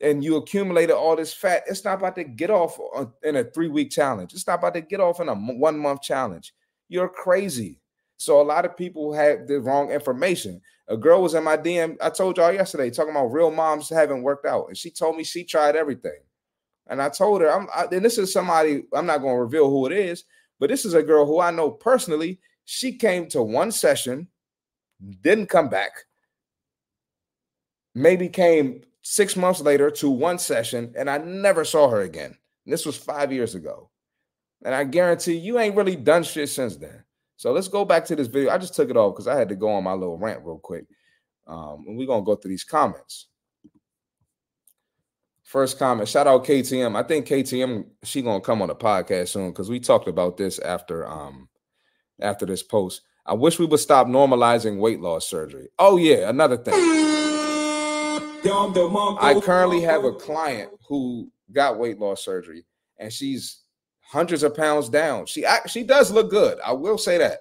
and 0.00 0.22
you 0.24 0.36
accumulated 0.36 0.94
all 0.94 1.16
this 1.16 1.34
fat 1.34 1.64
it's 1.68 1.84
not 1.84 1.98
about 1.98 2.16
to 2.16 2.24
get 2.24 2.50
off 2.50 2.78
in 3.24 3.36
a 3.36 3.44
three 3.44 3.68
week 3.68 3.90
challenge 3.90 4.32
it's 4.34 4.46
not 4.46 4.60
about 4.60 4.74
to 4.74 4.82
get 4.82 5.00
off 5.00 5.20
in 5.20 5.28
a 5.28 5.34
one 5.34 5.78
month 5.78 6.02
challenge 6.02 6.54
you're 6.88 7.08
crazy 7.08 7.80
So 8.18 8.40
a 8.40 8.44
lot 8.44 8.66
of 8.66 8.76
people 8.76 9.12
had 9.14 9.48
the 9.48 9.60
wrong 9.60 9.90
information. 9.90 10.60
A 10.88 10.96
girl 10.96 11.22
was 11.22 11.34
in 11.34 11.44
my 11.44 11.56
DM. 11.56 11.96
I 12.02 12.10
told 12.10 12.38
y'all 12.38 12.52
yesterday 12.52 12.90
talking 12.90 13.12
about 13.12 13.26
real 13.32 13.50
moms 13.50 13.90
haven't 13.90 14.22
worked 14.22 14.46
out, 14.46 14.68
and 14.68 14.76
she 14.76 14.90
told 14.90 15.16
me 15.16 15.24
she 15.24 15.44
tried 15.44 15.76
everything. 15.76 16.18
And 16.88 17.02
I 17.02 17.10
told 17.10 17.42
her, 17.42 17.52
I'm, 17.52 17.68
I, 17.74 17.86
and 17.92 18.04
this 18.04 18.18
is 18.18 18.32
somebody 18.32 18.84
I'm 18.94 19.06
not 19.06 19.18
going 19.18 19.36
to 19.36 19.40
reveal 19.42 19.70
who 19.70 19.86
it 19.86 19.92
is, 19.92 20.24
but 20.58 20.70
this 20.70 20.84
is 20.86 20.94
a 20.94 21.02
girl 21.02 21.26
who 21.26 21.40
I 21.40 21.50
know 21.50 21.70
personally. 21.70 22.40
She 22.70 22.92
came 22.92 23.30
to 23.30 23.42
one 23.42 23.72
session, 23.72 24.28
didn't 25.22 25.46
come 25.46 25.70
back. 25.70 26.04
Maybe 27.94 28.28
came 28.28 28.82
six 29.00 29.36
months 29.36 29.62
later 29.62 29.90
to 29.92 30.10
one 30.10 30.38
session, 30.38 30.92
and 30.94 31.08
I 31.08 31.16
never 31.16 31.64
saw 31.64 31.88
her 31.88 32.02
again. 32.02 32.36
This 32.66 32.84
was 32.84 32.94
five 32.94 33.32
years 33.32 33.54
ago. 33.54 33.88
And 34.66 34.74
I 34.74 34.84
guarantee 34.84 35.38
you 35.38 35.58
ain't 35.58 35.76
really 35.76 35.96
done 35.96 36.22
shit 36.22 36.50
since 36.50 36.76
then. 36.76 37.02
So 37.38 37.52
let's 37.52 37.68
go 37.68 37.86
back 37.86 38.04
to 38.04 38.14
this 38.14 38.28
video. 38.28 38.50
I 38.50 38.58
just 38.58 38.74
took 38.74 38.90
it 38.90 38.98
off 38.98 39.14
because 39.14 39.28
I 39.28 39.38
had 39.38 39.48
to 39.48 39.56
go 39.56 39.70
on 39.70 39.84
my 39.84 39.94
little 39.94 40.18
rant 40.18 40.44
real 40.44 40.58
quick. 40.58 40.84
Um, 41.46 41.86
and 41.88 41.96
we're 41.96 42.06
gonna 42.06 42.22
go 42.22 42.36
through 42.36 42.50
these 42.50 42.64
comments. 42.64 43.28
First 45.42 45.78
comment, 45.78 46.06
shout 46.06 46.26
out 46.26 46.44
KTM. 46.44 46.94
I 46.96 47.02
think 47.02 47.26
KTM 47.26 47.86
she 48.02 48.20
gonna 48.20 48.42
come 48.42 48.60
on 48.60 48.68
the 48.68 48.76
podcast 48.76 49.28
soon 49.28 49.52
because 49.52 49.70
we 49.70 49.80
talked 49.80 50.06
about 50.06 50.36
this 50.36 50.58
after 50.58 51.06
um 51.08 51.48
after 52.20 52.46
this 52.46 52.62
post. 52.62 53.02
I 53.26 53.34
wish 53.34 53.58
we 53.58 53.66
would 53.66 53.80
stop 53.80 54.06
normalizing 54.06 54.78
weight 54.78 55.00
loss 55.00 55.28
surgery. 55.28 55.68
Oh 55.78 55.96
yeah, 55.96 56.30
another 56.30 56.56
thing. 56.56 56.74
I 59.20 59.40
currently 59.42 59.80
have 59.82 60.04
a 60.04 60.12
client 60.12 60.70
who 60.88 61.30
got 61.52 61.78
weight 61.78 61.98
loss 61.98 62.24
surgery, 62.24 62.64
and 62.98 63.12
she's 63.12 63.62
hundreds 64.00 64.42
of 64.42 64.56
pounds 64.56 64.88
down. 64.88 65.26
She 65.26 65.44
she 65.66 65.82
does 65.82 66.10
look 66.10 66.30
good. 66.30 66.58
I 66.64 66.72
will 66.72 66.96
say 66.98 67.18
that. 67.18 67.40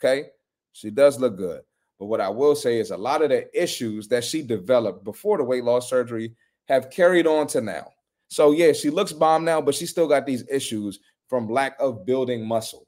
Okay, 0.00 0.28
she 0.72 0.90
does 0.90 1.20
look 1.20 1.36
good. 1.36 1.60
But 1.98 2.06
what 2.06 2.20
I 2.20 2.28
will 2.28 2.54
say 2.54 2.78
is 2.78 2.90
a 2.90 2.96
lot 2.96 3.22
of 3.22 3.30
the 3.30 3.48
issues 3.60 4.08
that 4.08 4.24
she 4.24 4.42
developed 4.42 5.04
before 5.04 5.36
the 5.36 5.44
weight 5.44 5.64
loss 5.64 5.90
surgery 5.90 6.34
have 6.68 6.90
carried 6.90 7.26
on 7.26 7.48
to 7.48 7.60
now. 7.60 7.88
So 8.28 8.52
yeah, 8.52 8.72
she 8.72 8.90
looks 8.90 9.12
bomb 9.12 9.44
now, 9.44 9.60
but 9.60 9.74
she 9.74 9.86
still 9.86 10.06
got 10.06 10.24
these 10.26 10.44
issues 10.48 11.00
from 11.28 11.50
lack 11.50 11.76
of 11.80 12.06
building 12.06 12.46
muscle. 12.46 12.86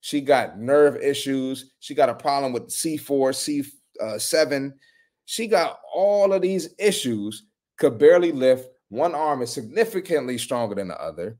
She 0.00 0.20
got 0.20 0.58
nerve 0.58 0.96
issues. 0.96 1.72
She 1.80 1.94
got 1.94 2.08
a 2.08 2.14
problem 2.14 2.52
with 2.52 2.68
C4, 2.68 3.70
C7. 4.00 4.72
She 5.26 5.46
got 5.46 5.78
all 5.94 6.32
of 6.32 6.42
these 6.42 6.74
issues, 6.78 7.44
could 7.76 7.98
barely 7.98 8.32
lift. 8.32 8.68
One 8.88 9.14
arm 9.14 9.42
is 9.42 9.52
significantly 9.52 10.38
stronger 10.38 10.74
than 10.74 10.88
the 10.88 11.00
other, 11.00 11.38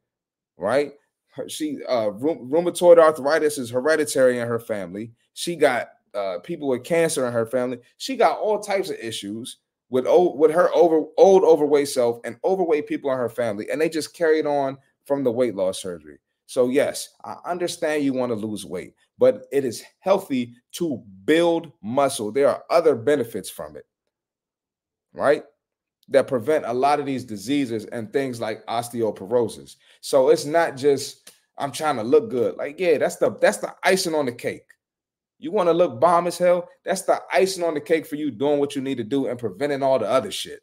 right? 0.57 0.93
Her, 1.31 1.49
she 1.49 1.79
uh 1.89 2.11
rheumatoid 2.11 2.99
arthritis 2.99 3.59
is 3.59 3.71
hereditary 3.71 4.39
in 4.39 4.47
her 4.47 4.61
family. 4.61 5.13
She 5.35 5.57
got 5.57 5.89
uh 6.15 6.39
people 6.41 6.69
with 6.69 6.85
cancer 6.85 7.27
in 7.27 7.33
her 7.33 7.47
family. 7.47 7.79
She 7.97 8.17
got 8.17 8.39
all 8.39 8.61
types 8.61 8.91
of 8.91 8.97
issues 8.99 9.59
with 9.91 10.07
old, 10.07 10.39
with 10.39 10.53
her 10.53 10.73
over 10.75 11.03
old 11.17 11.43
overweight 11.43 11.89
self 11.89 12.21
and 12.25 12.37
overweight 12.45 12.87
people 12.87 13.11
in 13.11 13.19
her 13.19 13.29
family, 13.29 13.71
and 13.71 13.81
they 13.81 13.89
just 13.89 14.15
carried 14.15 14.47
on 14.47 14.79
from 15.05 15.25
the 15.25 15.33
weight 15.33 15.57
loss 15.57 15.83
surgery. 15.83 16.19
So 16.51 16.69
yes, 16.69 17.11
I 17.25 17.37
understand 17.47 18.03
you 18.03 18.13
want 18.13 18.31
to 18.31 18.35
lose 18.35 18.67
weight, 18.67 18.97
but 19.19 19.47
it 19.53 19.65
is 19.65 19.85
healthy 20.01 20.55
to 20.73 21.01
build 21.25 21.71
muscle. 21.81 22.33
There 22.33 22.49
are 22.49 22.65
other 22.71 22.97
benefits 22.97 23.49
from 23.49 23.77
it, 23.77 23.87
right? 25.13 25.45
That 26.09 26.27
prevent 26.27 26.65
a 26.67 26.73
lot 26.73 26.99
of 26.99 27.07
these 27.07 27.25
diseases 27.25 27.85
and 27.85 28.13
things 28.13 28.41
like 28.41 28.67
osteoporosis. 28.67 29.77
So 30.01 30.31
it's 30.31 30.45
not 30.45 30.77
just 30.77 31.31
I'm 31.57 31.71
trying 31.71 31.99
to 31.99 32.03
look 32.03 32.31
good. 32.31 32.57
Like, 32.57 32.81
yeah, 32.81 32.99
that's 32.99 33.15
the 33.15 33.39
that's 33.41 33.59
the 33.59 33.73
icing 33.85 34.17
on 34.17 34.27
the 34.27 34.33
cake. 34.33 34.67
You 35.39 35.53
want 35.53 35.69
to 35.69 35.73
look 35.73 36.01
bomb 36.01 36.27
as 36.27 36.37
hell? 36.37 36.69
That's 36.85 37.03
the 37.03 37.21
icing 37.33 37.63
on 37.63 37.75
the 37.75 37.81
cake 37.81 38.07
for 38.09 38.17
you 38.17 38.33
doing 38.33 38.59
what 38.59 38.75
you 38.75 38.83
need 38.83 38.97
to 38.97 39.05
do 39.05 39.29
and 39.29 39.39
preventing 39.39 39.85
all 39.85 40.01
the 40.01 40.09
other 40.09 40.33
shit. 40.33 40.63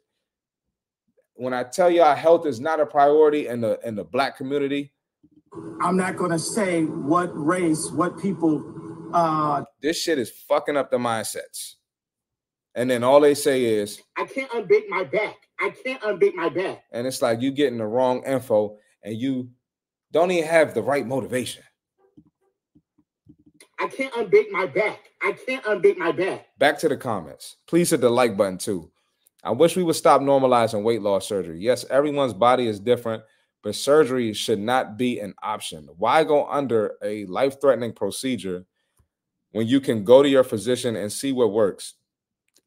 When 1.32 1.54
I 1.54 1.62
tell 1.62 1.90
y'all 1.90 2.14
health 2.14 2.44
is 2.44 2.60
not 2.60 2.78
a 2.78 2.84
priority 2.84 3.46
in 3.46 3.62
the 3.62 3.80
in 3.84 3.94
the 3.94 4.04
black 4.04 4.36
community, 4.36 4.92
I'm 5.80 5.96
not 5.96 6.16
going 6.16 6.30
to 6.30 6.38
say 6.38 6.84
what 6.84 7.30
race, 7.34 7.90
what 7.90 8.18
people. 8.18 9.10
Uh, 9.12 9.64
this 9.80 10.00
shit 10.00 10.18
is 10.18 10.30
fucking 10.48 10.76
up 10.76 10.90
the 10.90 10.98
mindsets. 10.98 11.74
And 12.74 12.90
then 12.90 13.02
all 13.02 13.20
they 13.20 13.34
say 13.34 13.64
is, 13.64 14.00
I 14.16 14.24
can't 14.26 14.52
unbake 14.54 14.88
my 14.88 15.04
back. 15.04 15.36
I 15.60 15.70
can't 15.70 16.02
unbake 16.04 16.36
my 16.36 16.48
back. 16.48 16.84
and 16.92 17.06
it's 17.06 17.22
like 17.22 17.40
you 17.40 17.50
getting 17.50 17.78
the 17.78 17.86
wrong 17.86 18.22
info 18.24 18.76
and 19.02 19.16
you 19.16 19.50
don't 20.12 20.30
even 20.30 20.48
have 20.48 20.74
the 20.74 20.82
right 20.82 21.06
motivation. 21.06 21.62
I 23.80 23.88
can't 23.88 24.14
unbake 24.16 24.50
my 24.50 24.66
back. 24.66 25.00
I 25.22 25.32
can't 25.32 25.64
unbake 25.66 25.98
my 25.98 26.12
back. 26.12 26.46
Back 26.58 26.78
to 26.80 26.88
the 26.88 26.96
comments. 26.96 27.56
Please 27.66 27.90
hit 27.90 28.00
the 28.00 28.10
like 28.10 28.36
button 28.36 28.58
too. 28.58 28.90
I 29.42 29.52
wish 29.52 29.76
we 29.76 29.84
would 29.84 29.96
stop 29.96 30.20
normalizing 30.20 30.82
weight 30.82 31.02
loss 31.02 31.26
surgery. 31.28 31.58
Yes, 31.60 31.84
everyone's 31.90 32.34
body 32.34 32.66
is 32.66 32.80
different, 32.80 33.22
but 33.62 33.74
surgery 33.74 34.32
should 34.32 34.58
not 34.58 34.96
be 34.96 35.20
an 35.20 35.34
option. 35.42 35.88
Why 35.96 36.24
go 36.24 36.46
under 36.46 36.96
a 37.02 37.24
life 37.26 37.60
threatening 37.60 37.92
procedure 37.92 38.64
when 39.52 39.66
you 39.66 39.80
can 39.80 40.04
go 40.04 40.22
to 40.22 40.28
your 40.28 40.44
physician 40.44 40.96
and 40.96 41.12
see 41.12 41.32
what 41.32 41.52
works? 41.52 41.94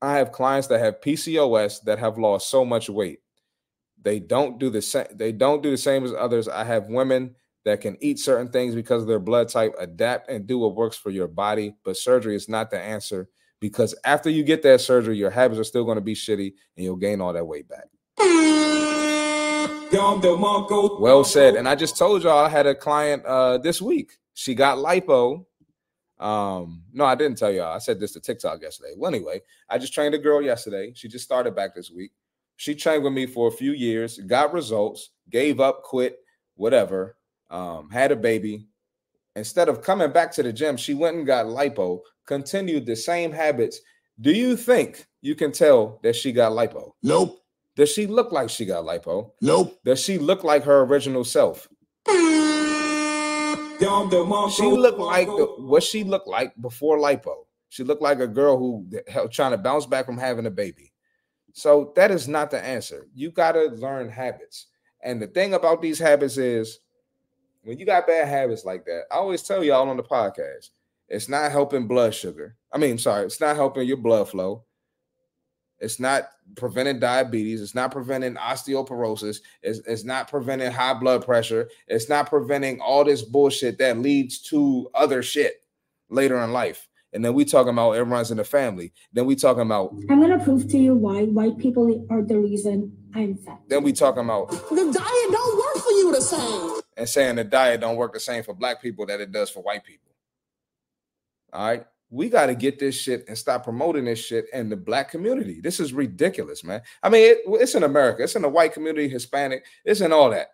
I 0.01 0.17
have 0.17 0.31
clients 0.31 0.67
that 0.67 0.79
have 0.79 1.01
PCOS 1.01 1.83
that 1.83 1.99
have 1.99 2.17
lost 2.17 2.49
so 2.49 2.65
much 2.65 2.89
weight. 2.89 3.19
They 4.01 4.19
don't 4.19 4.59
do 4.59 4.69
the 4.69 4.81
same. 4.81 5.05
They 5.13 5.31
don't 5.31 5.61
do 5.61 5.69
the 5.69 5.77
same 5.77 6.03
as 6.03 6.13
others. 6.13 6.47
I 6.47 6.63
have 6.63 6.87
women 6.87 7.35
that 7.65 7.81
can 7.81 7.97
eat 8.01 8.17
certain 8.19 8.49
things 8.49 8.73
because 8.73 9.03
of 9.03 9.07
their 9.07 9.19
blood 9.19 9.47
type, 9.47 9.75
adapt 9.77 10.29
and 10.29 10.47
do 10.47 10.57
what 10.57 10.75
works 10.75 10.97
for 10.97 11.11
your 11.11 11.27
body. 11.27 11.75
But 11.83 11.97
surgery 11.97 12.35
is 12.35 12.49
not 12.49 12.71
the 12.71 12.79
answer 12.79 13.29
because 13.59 13.93
after 14.03 14.29
you 14.29 14.43
get 14.43 14.63
that 14.63 14.81
surgery, 14.81 15.17
your 15.17 15.29
habits 15.29 15.59
are 15.59 15.63
still 15.63 15.85
going 15.85 15.97
to 15.97 16.01
be 16.01 16.15
shitty 16.15 16.53
and 16.75 16.83
you'll 16.83 16.95
gain 16.95 17.21
all 17.21 17.33
that 17.33 17.45
weight 17.45 17.67
back. 17.69 17.87
Well 20.99 21.23
said. 21.23 21.55
And 21.55 21.67
I 21.67 21.75
just 21.75 21.97
told 21.97 22.23
y'all 22.23 22.45
I 22.45 22.49
had 22.49 22.67
a 22.67 22.75
client 22.75 23.25
uh, 23.25 23.57
this 23.57 23.81
week. 23.81 24.17
She 24.33 24.55
got 24.55 24.77
lipo. 24.77 25.45
Um, 26.19 26.83
no, 26.93 27.05
I 27.05 27.15
didn't 27.15 27.37
tell 27.37 27.51
y'all. 27.51 27.73
I 27.73 27.79
said 27.79 27.99
this 27.99 28.13
to 28.13 28.19
TikTok 28.19 28.61
yesterday. 28.61 28.93
Well, 28.95 29.13
anyway, 29.13 29.41
I 29.69 29.77
just 29.77 29.93
trained 29.93 30.13
a 30.13 30.19
girl 30.19 30.41
yesterday. 30.41 30.93
She 30.95 31.07
just 31.07 31.25
started 31.25 31.55
back 31.55 31.75
this 31.75 31.91
week. 31.91 32.11
She 32.57 32.75
trained 32.75 33.03
with 33.03 33.13
me 33.13 33.25
for 33.25 33.47
a 33.47 33.51
few 33.51 33.71
years, 33.71 34.19
got 34.19 34.53
results, 34.53 35.09
gave 35.31 35.59
up, 35.59 35.81
quit, 35.81 36.19
whatever, 36.55 37.17
um, 37.49 37.89
had 37.89 38.11
a 38.11 38.15
baby. 38.15 38.67
Instead 39.35 39.67
of 39.67 39.81
coming 39.81 40.11
back 40.11 40.31
to 40.33 40.43
the 40.43 40.53
gym, 40.53 40.77
she 40.77 40.93
went 40.93 41.17
and 41.17 41.25
got 41.25 41.47
lipo, 41.47 42.01
continued 42.27 42.85
the 42.85 42.95
same 42.95 43.31
habits. 43.31 43.79
Do 44.19 44.31
you 44.31 44.55
think 44.55 45.07
you 45.21 45.33
can 45.33 45.51
tell 45.51 45.99
that 46.03 46.15
she 46.15 46.31
got 46.31 46.51
lipo? 46.51 46.91
Nope. 47.01 47.40
Does 47.75 47.91
she 47.91 48.05
look 48.07 48.31
like 48.31 48.49
she 48.49 48.65
got 48.65 48.83
lipo? 48.83 49.31
Nope. 49.41 49.79
Does 49.85 50.03
she 50.03 50.17
look 50.17 50.43
like 50.43 50.63
her 50.63 50.81
original 50.81 51.23
self? 51.23 51.67
She 52.07 52.17
looked 53.87 54.99
like 54.99 55.27
the, 55.27 55.55
what 55.59 55.83
she 55.83 56.03
looked 56.03 56.27
like 56.27 56.53
before 56.61 56.97
lipo. 56.97 57.45
She 57.69 57.83
looked 57.83 58.01
like 58.01 58.19
a 58.19 58.27
girl 58.27 58.57
who 58.57 58.85
held, 59.07 59.31
trying 59.31 59.51
to 59.51 59.57
bounce 59.57 59.85
back 59.85 60.05
from 60.05 60.17
having 60.17 60.45
a 60.45 60.51
baby. 60.51 60.91
So 61.53 61.93
that 61.95 62.11
is 62.11 62.27
not 62.27 62.51
the 62.51 62.63
answer. 62.63 63.07
You 63.13 63.31
got 63.31 63.53
to 63.53 63.65
learn 63.67 64.09
habits. 64.09 64.67
And 65.01 65.21
the 65.21 65.27
thing 65.27 65.53
about 65.53 65.81
these 65.81 65.97
habits 65.97 66.37
is 66.37 66.79
when 67.63 67.79
you 67.79 67.85
got 67.85 68.07
bad 68.07 68.27
habits 68.27 68.65
like 68.65 68.85
that, 68.85 69.03
I 69.11 69.15
always 69.15 69.41
tell 69.43 69.63
y'all 69.63 69.89
on 69.89 69.97
the 69.97 70.03
podcast, 70.03 70.69
it's 71.07 71.29
not 71.29 71.51
helping 71.51 71.87
blood 71.87 72.13
sugar. 72.13 72.55
I 72.71 72.77
mean, 72.77 72.97
sorry, 72.97 73.25
it's 73.25 73.41
not 73.41 73.55
helping 73.55 73.87
your 73.87 73.97
blood 73.97 74.29
flow. 74.29 74.65
It's 75.79 75.99
not 75.99 76.29
preventing 76.55 76.99
diabetes. 76.99 77.61
It's 77.61 77.75
not 77.75 77.91
preventing 77.91 78.35
osteoporosis. 78.35 79.37
It's, 79.61 79.79
it's 79.87 80.03
not 80.03 80.27
preventing 80.29 80.71
high 80.71 80.93
blood 80.93 81.25
pressure. 81.25 81.69
It's 81.87 82.09
not 82.09 82.29
preventing 82.29 82.79
all 82.81 83.03
this 83.03 83.21
bullshit 83.21 83.77
that 83.79 83.97
leads 83.97 84.39
to 84.43 84.89
other 84.93 85.21
shit 85.23 85.63
later 86.09 86.37
in 86.41 86.51
life. 86.53 86.87
And 87.13 87.25
then 87.25 87.33
we 87.33 87.43
talking 87.43 87.73
about 87.73 87.91
it 87.93 88.03
runs 88.03 88.31
in 88.31 88.37
the 88.37 88.43
family. 88.45 88.93
Then 89.11 89.25
we 89.25 89.35
talking 89.35 89.63
about 89.63 89.93
I'm 90.09 90.21
gonna 90.21 90.41
prove 90.41 90.67
to 90.69 90.77
you 90.77 90.95
why 90.95 91.23
white 91.25 91.57
people 91.57 92.05
are 92.09 92.21
the 92.21 92.39
reason 92.39 92.95
I'm 93.13 93.35
fat. 93.35 93.59
then 93.67 93.83
we 93.83 93.91
talking 93.91 94.23
about 94.23 94.49
The 94.49 94.75
diet 94.75 95.31
don't 95.31 95.57
work 95.57 95.83
for 95.83 95.91
you 95.91 96.11
the 96.13 96.21
same. 96.21 96.79
and 96.95 97.09
saying 97.09 97.35
the 97.35 97.43
diet 97.43 97.81
don't 97.81 97.97
work 97.97 98.13
the 98.13 98.19
same 98.21 98.43
for 98.43 98.53
black 98.53 98.81
people 98.81 99.05
that 99.07 99.19
it 99.19 99.31
does 99.33 99.49
for 99.49 99.61
white 99.61 99.83
people. 99.83 100.11
All 101.51 101.67
right. 101.67 101.85
We 102.11 102.29
got 102.29 102.47
to 102.47 102.55
get 102.55 102.77
this 102.77 102.93
shit 102.93 103.25
and 103.27 103.37
stop 103.37 103.63
promoting 103.63 104.05
this 104.05 104.19
shit 104.19 104.45
in 104.53 104.69
the 104.69 104.75
black 104.75 105.09
community. 105.09 105.61
This 105.61 105.79
is 105.79 105.93
ridiculous, 105.93 106.63
man. 106.63 106.81
I 107.01 107.09
mean, 107.09 107.31
it, 107.31 107.37
it's 107.47 107.73
in 107.73 107.83
America, 107.83 108.23
it's 108.23 108.35
in 108.35 108.41
the 108.41 108.49
white 108.49 108.73
community, 108.73 109.07
Hispanic, 109.07 109.65
it's 109.85 110.01
in 110.01 110.11
all 110.11 110.29
that. 110.31 110.49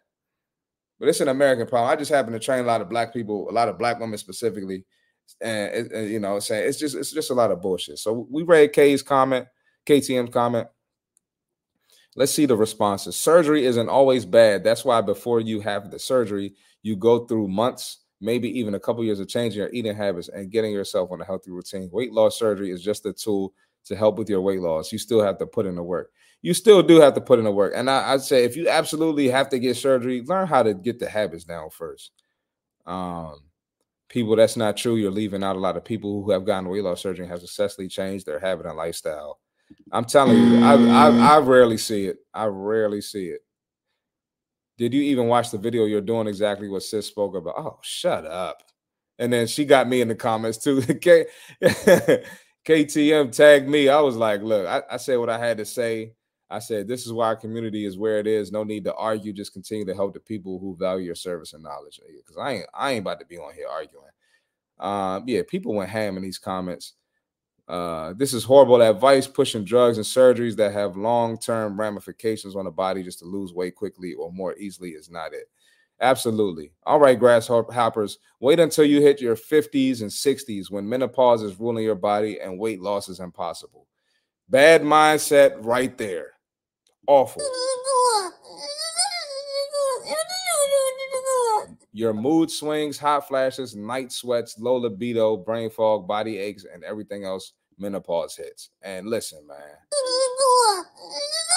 But 0.99 1.09
it's 1.09 1.19
an 1.19 1.27
American 1.27 1.67
problem. 1.67 1.91
I 1.91 1.95
just 1.95 2.11
happen 2.11 2.33
to 2.33 2.39
train 2.39 2.63
a 2.63 2.67
lot 2.67 2.81
of 2.81 2.89
black 2.89 3.11
people, 3.11 3.49
a 3.49 3.51
lot 3.51 3.69
of 3.69 3.77
black 3.77 3.99
women 3.99 4.17
specifically. 4.17 4.85
And, 5.41 5.91
and, 5.91 6.09
you 6.09 6.19
know, 6.19 6.39
saying 6.39 6.69
it's 6.69 6.79
just 6.79 6.95
it's 6.95 7.11
just 7.11 7.31
a 7.31 7.33
lot 7.33 7.51
of 7.51 7.61
bullshit. 7.61 7.99
So 7.99 8.27
we 8.31 8.43
read 8.43 8.71
K's 8.71 9.01
comment, 9.01 9.45
KTM's 9.85 10.31
comment. 10.31 10.67
Let's 12.15 12.31
see 12.31 12.45
the 12.45 12.55
responses. 12.55 13.15
Surgery 13.15 13.65
isn't 13.65 13.89
always 13.89 14.25
bad. 14.25 14.63
That's 14.63 14.85
why 14.85 15.01
before 15.01 15.41
you 15.41 15.59
have 15.61 15.91
the 15.91 15.99
surgery, 15.99 16.55
you 16.81 16.95
go 16.95 17.25
through 17.25 17.49
months 17.49 18.05
maybe 18.19 18.49
even 18.59 18.75
a 18.75 18.79
couple 18.79 19.03
years 19.03 19.19
of 19.19 19.27
changing 19.27 19.59
your 19.59 19.69
eating 19.71 19.95
habits 19.95 20.29
and 20.29 20.51
getting 20.51 20.71
yourself 20.71 21.11
on 21.11 21.21
a 21.21 21.25
healthy 21.25 21.51
routine. 21.51 21.89
Weight 21.91 22.11
loss 22.11 22.37
surgery 22.37 22.71
is 22.71 22.81
just 22.81 23.05
a 23.05 23.13
tool 23.13 23.53
to 23.85 23.95
help 23.95 24.17
with 24.17 24.29
your 24.29 24.41
weight 24.41 24.59
loss. 24.59 24.91
You 24.91 24.97
still 24.97 25.21
have 25.21 25.37
to 25.39 25.45
put 25.45 25.65
in 25.65 25.75
the 25.75 25.83
work. 25.83 26.11
You 26.41 26.53
still 26.53 26.83
do 26.83 26.99
have 26.99 27.13
to 27.15 27.21
put 27.21 27.39
in 27.39 27.45
the 27.45 27.51
work. 27.51 27.73
And 27.75 27.89
I, 27.89 28.13
I'd 28.13 28.21
say 28.21 28.43
if 28.43 28.55
you 28.55 28.69
absolutely 28.69 29.27
have 29.29 29.49
to 29.49 29.59
get 29.59 29.75
surgery, 29.75 30.21
learn 30.21 30.47
how 30.47 30.63
to 30.63 30.73
get 30.73 30.99
the 30.99 31.09
habits 31.09 31.43
down 31.43 31.69
first. 31.69 32.11
Um, 32.85 33.41
people, 34.09 34.35
that's 34.35 34.57
not 34.57 34.77
true. 34.77 34.95
You're 34.95 35.11
leaving 35.11 35.43
out 35.43 35.55
a 35.55 35.59
lot 35.59 35.77
of 35.77 35.85
people 35.85 36.23
who 36.23 36.31
have 36.31 36.45
gotten 36.45 36.69
weight 36.69 36.83
loss 36.83 37.01
surgery 37.01 37.25
and 37.25 37.31
have 37.31 37.41
successfully 37.41 37.87
changed 37.87 38.25
their 38.25 38.39
habit 38.39 38.65
and 38.65 38.77
lifestyle. 38.77 39.39
I'm 39.91 40.05
telling 40.05 40.37
you, 40.37 40.63
I, 40.63 40.73
I, 40.73 41.35
I 41.35 41.39
rarely 41.39 41.77
see 41.77 42.05
it. 42.05 42.17
I 42.33 42.45
rarely 42.45 43.01
see 43.01 43.27
it. 43.27 43.41
Did 44.77 44.93
you 44.93 45.01
even 45.01 45.27
watch 45.27 45.51
the 45.51 45.57
video? 45.57 45.85
You're 45.85 46.01
doing 46.01 46.27
exactly 46.27 46.69
what 46.69 46.83
Sis 46.83 47.07
spoke 47.07 47.35
about. 47.35 47.55
Oh, 47.57 47.79
shut 47.81 48.25
up. 48.25 48.63
And 49.19 49.33
then 49.33 49.47
she 49.47 49.65
got 49.65 49.87
me 49.87 50.01
in 50.01 50.07
the 50.07 50.15
comments 50.15 50.57
too. 50.59 50.81
K- 51.01 51.25
KTM 52.65 53.31
tagged 53.35 53.67
me. 53.67 53.89
I 53.89 53.99
was 54.01 54.15
like, 54.15 54.41
look, 54.41 54.67
I, 54.67 54.83
I 54.91 54.97
said 54.97 55.17
what 55.17 55.29
I 55.29 55.39
had 55.39 55.57
to 55.57 55.65
say. 55.65 56.13
I 56.49 56.59
said, 56.59 56.87
this 56.87 57.05
is 57.05 57.11
why 57.11 57.25
our 57.27 57.35
community 57.35 57.85
is 57.85 57.97
where 57.97 58.19
it 58.19 58.27
is. 58.27 58.51
No 58.51 58.63
need 58.63 58.85
to 58.85 58.93
argue. 58.95 59.33
Just 59.33 59.53
continue 59.53 59.85
to 59.85 59.95
help 59.95 60.13
the 60.13 60.19
people 60.19 60.59
who 60.59 60.77
value 60.77 61.05
your 61.05 61.15
service 61.15 61.53
and 61.53 61.63
knowledge. 61.63 61.99
Because 62.17 62.37
I 62.37 62.51
ain't 62.53 62.65
I 62.73 62.91
ain't 62.91 63.01
about 63.01 63.19
to 63.19 63.25
be 63.25 63.37
on 63.37 63.53
here 63.53 63.67
arguing. 63.67 64.05
Um, 64.79 65.23
yeah, 65.27 65.41
people 65.47 65.73
went 65.73 65.89
ham 65.89 66.17
in 66.17 66.23
these 66.23 66.37
comments. 66.37 66.93
Uh, 67.67 68.13
this 68.13 68.33
is 68.33 68.45
horrible 68.45 68.81
advice, 68.81 69.27
pushing 69.27 69.65
drugs 69.65 69.97
and 69.97 70.05
surgeries 70.05 70.55
that 70.55 70.71
have 70.71 70.95
long-term 70.95 71.77
ramifications 71.79 72.55
on 72.55 72.65
the 72.65 72.71
body 72.71 73.03
just 73.03 73.19
to 73.19 73.25
lose 73.25 73.53
weight 73.53 73.75
quickly 73.75 74.13
or 74.13 74.31
more 74.31 74.55
easily 74.57 74.91
is 74.91 75.09
not 75.09 75.33
it. 75.33 75.49
Absolutely. 75.99 76.71
All 76.85 76.99
right, 76.99 77.19
grasshoppers, 77.19 78.19
wait 78.39 78.59
until 78.59 78.85
you 78.85 79.01
hit 79.01 79.19
your 79.19 79.35
50s 79.35 80.01
and 80.01 80.11
60s 80.11 80.69
when 80.69 80.87
menopause 80.87 81.41
is 81.41 81.59
ruling 81.59 81.83
your 81.83 81.95
body 81.95 82.39
and 82.39 82.59
weight 82.59 82.79
loss 82.79 83.09
is 83.09 83.19
impossible. 83.19 83.87
Bad 84.47 84.81
mindset 84.83 85.57
right 85.65 85.97
there. 85.97 86.33
Awful. 87.07 87.41
Your 91.91 92.13
mood 92.13 92.51
swings, 92.51 92.99
hot 92.99 93.27
flashes, 93.27 93.75
night 93.75 94.11
sweats, 94.11 94.59
low 94.59 94.75
libido, 94.75 95.35
brain 95.35 95.69
fog, 95.71 96.07
body 96.07 96.37
aches, 96.37 96.63
and 96.71 96.83
everything 96.83 97.25
else 97.25 97.53
menopause 97.77 98.35
hits. 98.35 98.69
And 98.81 99.07
listen, 99.07 99.45
man. 99.47 99.57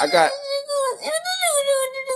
I 0.01 0.07
got 0.07 0.31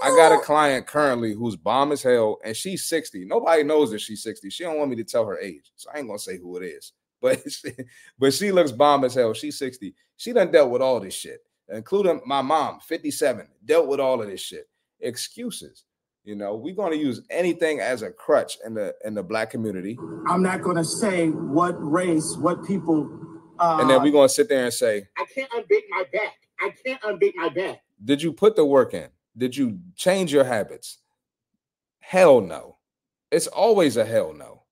I 0.02 0.08
got 0.10 0.32
a 0.32 0.38
client 0.38 0.86
currently 0.86 1.32
who's 1.32 1.56
bomb 1.56 1.92
as 1.92 2.02
hell, 2.02 2.38
and 2.44 2.56
she's 2.56 2.84
60. 2.86 3.24
Nobody 3.24 3.62
knows 3.62 3.90
that 3.90 4.00
she's 4.00 4.22
60. 4.22 4.50
She 4.50 4.64
don't 4.64 4.78
want 4.78 4.90
me 4.90 4.96
to 4.96 5.04
tell 5.04 5.26
her 5.26 5.38
age, 5.38 5.72
so 5.76 5.90
I 5.92 5.98
ain't 5.98 6.06
gonna 6.06 6.18
say 6.18 6.38
who 6.38 6.56
it 6.56 6.64
is. 6.64 6.92
But 7.24 7.50
she, 7.50 7.70
but 8.18 8.34
she 8.34 8.52
looks 8.52 8.70
bomb 8.70 9.02
as 9.02 9.14
hell. 9.14 9.32
She's 9.32 9.58
60. 9.58 9.94
She 10.18 10.34
done 10.34 10.52
dealt 10.52 10.70
with 10.70 10.82
all 10.82 11.00
this 11.00 11.14
shit, 11.14 11.40
including 11.70 12.20
my 12.26 12.42
mom, 12.42 12.80
57, 12.80 13.48
dealt 13.64 13.88
with 13.88 13.98
all 13.98 14.20
of 14.20 14.28
this 14.28 14.42
shit. 14.42 14.68
Excuses. 15.00 15.84
You 16.24 16.34
know, 16.34 16.54
we're 16.54 16.74
gonna 16.74 16.96
use 16.96 17.22
anything 17.30 17.80
as 17.80 18.02
a 18.02 18.10
crutch 18.10 18.58
in 18.66 18.74
the 18.74 18.94
in 19.06 19.14
the 19.14 19.22
black 19.22 19.48
community. 19.48 19.98
I'm 20.28 20.42
not 20.42 20.62
going 20.62 20.76
to 20.76 20.84
say 20.84 21.28
what 21.28 21.74
race, 21.78 22.36
what 22.38 22.64
people. 22.66 23.08
And 23.58 23.88
then 23.90 24.00
we're 24.00 24.08
um, 24.08 24.12
gonna 24.12 24.28
sit 24.28 24.48
there 24.48 24.64
and 24.64 24.72
say, 24.72 25.06
I 25.16 25.24
can't 25.32 25.50
unbig 25.50 25.82
my 25.90 26.04
back. 26.12 26.34
I 26.60 26.72
can't 26.84 27.00
unbig 27.02 27.32
my 27.36 27.48
back. 27.48 27.80
Did 28.04 28.22
you 28.22 28.32
put 28.32 28.56
the 28.56 28.64
work 28.64 28.94
in? 28.94 29.08
Did 29.36 29.56
you 29.56 29.78
change 29.96 30.32
your 30.32 30.44
habits? 30.44 30.98
Hell 32.00 32.40
no. 32.40 32.78
It's 33.30 33.46
always 33.46 33.96
a 33.96 34.04
hell 34.04 34.32
no. 34.32 34.62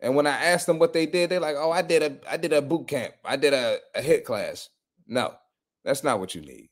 And 0.00 0.16
when 0.16 0.26
I 0.26 0.32
asked 0.32 0.66
them 0.66 0.78
what 0.78 0.92
they 0.92 1.06
did, 1.06 1.30
they're 1.30 1.40
like, 1.40 1.56
"Oh, 1.56 1.70
I 1.70 1.82
did 1.82 2.02
a 2.02 2.30
I 2.30 2.36
did 2.36 2.52
a 2.52 2.60
boot 2.60 2.88
camp. 2.88 3.14
I 3.24 3.36
did 3.36 3.54
a, 3.54 3.78
a 3.94 4.02
HIIT 4.02 4.24
class." 4.24 4.68
No, 5.06 5.34
that's 5.84 6.04
not 6.04 6.20
what 6.20 6.34
you 6.34 6.42
need. 6.42 6.68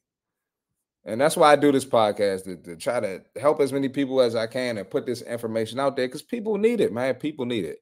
And 1.05 1.21
that's 1.21 1.37
why 1.37 1.51
I 1.53 1.57
do 1.57 1.73
this 1.73 1.85
podcast 1.85 2.45
to, 2.45 2.57
to 2.57 2.77
try 2.77 3.01
to 3.01 3.23
help 3.41 3.61
as 3.61 3.73
many 3.73 3.89
people 3.89 4.21
as 4.21 4.37
I 4.37 4.47
can 4.47 4.79
and 4.79 4.89
put 4.89 5.07
this 5.07 5.23
information 5.23 5.81
out 5.81 5.97
there 5.97 6.07
because 6.07 6.23
people 6.23 6.59
need 6.59 6.81
it, 6.81 6.93
man. 6.93 7.15
People 7.15 7.45
need 7.45 7.65
it. 7.65 7.79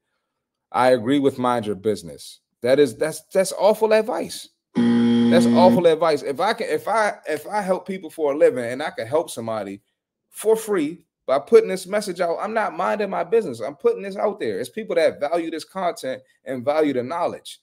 I 0.72 0.91
agree 0.91 1.18
with 1.18 1.39
mind 1.39 1.66
your 1.66 1.74
business. 1.74 2.41
That 2.62 2.78
is 2.78 2.96
that's 2.96 3.22
that's 3.32 3.52
awful 3.52 3.92
advice. 3.92 4.48
That's 4.74 5.46
mm. 5.46 5.56
awful 5.56 5.86
advice. 5.86 6.22
If 6.22 6.40
I 6.40 6.52
can, 6.52 6.68
if 6.68 6.88
I 6.88 7.14
if 7.28 7.46
I 7.46 7.62
help 7.62 7.86
people 7.86 8.11
for 8.11 8.32
a 8.32 8.36
living 8.36 8.64
and 8.64 8.82
I 8.82 8.90
can 8.90 9.06
help 9.06 9.30
somebody 9.30 9.80
for 10.28 10.56
free 10.56 11.06
by 11.26 11.38
putting 11.38 11.68
this 11.68 11.86
message 11.86 12.20
out, 12.20 12.38
I'm 12.40 12.52
not 12.52 12.76
minding 12.76 13.11
my 13.11 13.24
business. 13.24 13.61
I'm 13.61 13.76
putting 13.76 14.02
this 14.02 14.16
out 14.16 14.40
there. 14.40 14.58
It's 14.58 14.68
people 14.68 14.96
that 14.96 15.20
value 15.20 15.50
this 15.50 15.64
content 15.64 16.22
and 16.44 16.64
value 16.64 16.92
the 16.92 17.02
knowledge. 17.02 17.61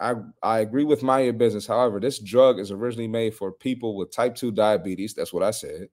I 0.00 0.14
I 0.42 0.60
agree 0.60 0.84
with 0.84 1.02
mind 1.02 1.24
your 1.24 1.34
business. 1.34 1.66
However, 1.66 2.00
this 2.00 2.18
drug 2.18 2.60
is 2.60 2.70
originally 2.70 3.08
made 3.08 3.34
for 3.34 3.52
people 3.52 3.96
with 3.96 4.12
type 4.12 4.34
2 4.34 4.52
diabetes. 4.52 5.14
That's 5.14 5.32
what 5.32 5.42
I 5.42 5.50
said. 5.50 5.88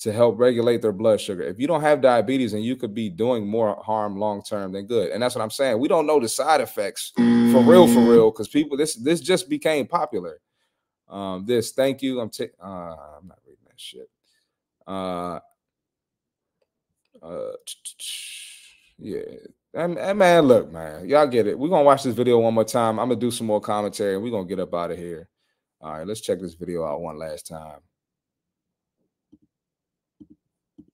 To 0.00 0.12
help 0.12 0.38
regulate 0.38 0.82
their 0.82 0.92
blood 0.92 1.20
sugar. 1.22 1.42
If 1.42 1.58
you 1.58 1.66
don't 1.66 1.80
have 1.80 2.02
diabetes 2.02 2.52
and 2.52 2.62
you 2.62 2.76
could 2.76 2.92
be 2.92 3.08
doing 3.08 3.46
more 3.46 3.82
harm 3.82 4.18
long 4.18 4.42
term 4.42 4.70
than 4.72 4.86
good. 4.86 5.10
And 5.10 5.22
that's 5.22 5.34
what 5.34 5.40
I'm 5.42 5.50
saying. 5.50 5.78
We 5.78 5.88
don't 5.88 6.06
know 6.06 6.20
the 6.20 6.28
side 6.28 6.60
effects 6.60 7.12
for 7.16 7.62
real, 7.62 7.88
for 7.88 8.00
real, 8.00 8.30
because 8.30 8.46
people 8.46 8.76
this 8.76 8.94
this 8.94 9.20
just 9.20 9.48
became 9.48 9.86
popular. 9.86 10.38
Um, 11.08 11.46
this 11.46 11.72
thank 11.72 12.02
you. 12.02 12.20
I'm 12.20 12.28
taking 12.28 12.56
uh 12.62 12.94
I'm 13.18 13.26
not 13.26 13.38
reading 13.46 13.64
that 13.66 13.80
shit. 13.80 14.10
Uh 14.86 15.40
uh 17.22 17.52
yeah. 18.98 19.22
And, 19.72 19.98
and 19.98 20.18
man, 20.18 20.44
look, 20.44 20.70
man, 20.72 21.08
y'all 21.08 21.26
get 21.26 21.46
it. 21.46 21.58
We're 21.58 21.68
gonna 21.68 21.84
watch 21.84 22.02
this 22.02 22.14
video 22.14 22.38
one 22.38 22.54
more 22.54 22.64
time. 22.64 22.98
I'm 22.98 23.08
gonna 23.08 23.20
do 23.20 23.30
some 23.30 23.46
more 23.46 23.60
commentary 23.60 24.14
and 24.14 24.22
we're 24.22 24.30
gonna 24.30 24.46
get 24.46 24.60
up 24.60 24.74
out 24.74 24.90
of 24.90 24.98
here. 24.98 25.28
All 25.80 25.92
right, 25.92 26.06
let's 26.06 26.20
check 26.20 26.40
this 26.40 26.54
video 26.54 26.84
out 26.84 27.00
one 27.00 27.18
last 27.18 27.46
time. 27.46 27.80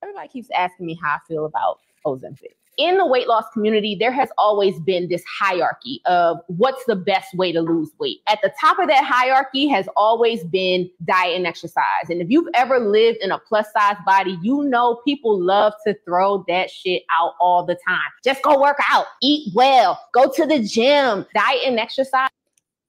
Everybody 0.03 0.29
keeps 0.29 0.49
asking 0.55 0.87
me 0.87 0.99
how 1.01 1.15
I 1.15 1.19
feel 1.27 1.47
about 1.47 1.79
Ozempic. 2.05 2.55
In 2.79 2.97
the 2.97 3.07
weight 3.07 3.29
loss 3.29 3.45
community, 3.53 3.95
there 3.95 4.11
has 4.11 4.31
always 4.39 4.81
been 4.81 5.07
this 5.07 5.23
hierarchy 5.25 6.01
of 6.07 6.39
what's 6.47 6.83
the 6.87 6.97
best 6.97 7.35
way 7.35 7.53
to 7.53 7.61
lose 7.61 7.91
weight. 8.01 8.23
At 8.27 8.41
the 8.43 8.51
top 8.59 8.79
of 8.79 8.89
that 8.89 9.05
hierarchy 9.05 9.69
has 9.69 9.87
always 9.95 10.43
been 10.45 10.91
diet 11.05 11.37
and 11.37 11.47
exercise. 11.47 12.09
And 12.09 12.23
if 12.23 12.31
you've 12.31 12.49
ever 12.55 12.79
lived 12.81 13.19
in 13.21 13.31
a 13.31 13.39
plus 13.39 13.67
size 13.77 13.97
body, 14.07 14.39
you 14.43 14.65
know 14.65 15.01
people 15.05 15.39
love 15.39 15.75
to 15.87 15.95
throw 16.07 16.45
that 16.49 16.71
shit 16.71 17.03
out 17.11 17.35
all 17.41 17.63
the 17.63 17.77
time. 17.87 18.01
Just 18.25 18.43
go 18.43 18.59
work 18.59 18.79
out, 18.91 19.05
eat 19.21 19.53
well, 19.55 20.01
go 20.15 20.31
to 20.31 20.47
the 20.47 20.61
gym, 20.61 21.27
diet 21.35 21.61
and 21.67 21.79
exercise. 21.79 22.31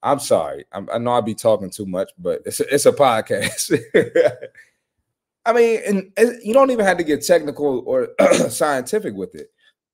I'm 0.01 0.19
sorry. 0.19 0.65
I'm, 0.71 0.87
I 0.93 0.97
know 0.97 1.11
I 1.11 1.21
be 1.21 1.35
talking 1.35 1.69
too 1.69 1.85
much, 1.85 2.09
but 2.17 2.41
it's 2.45 2.61
a, 2.61 2.73
it's 2.73 2.85
a 2.85 2.93
podcast. 2.93 3.77
I 5.45 5.53
mean, 5.53 5.81
and, 5.85 6.11
and 6.17 6.39
you 6.43 6.53
don't 6.53 6.71
even 6.71 6.85
have 6.85 6.97
to 6.97 7.03
get 7.03 7.25
technical 7.25 7.83
or 7.85 8.09
scientific 8.49 9.13
with 9.13 9.35
it. 9.35 9.47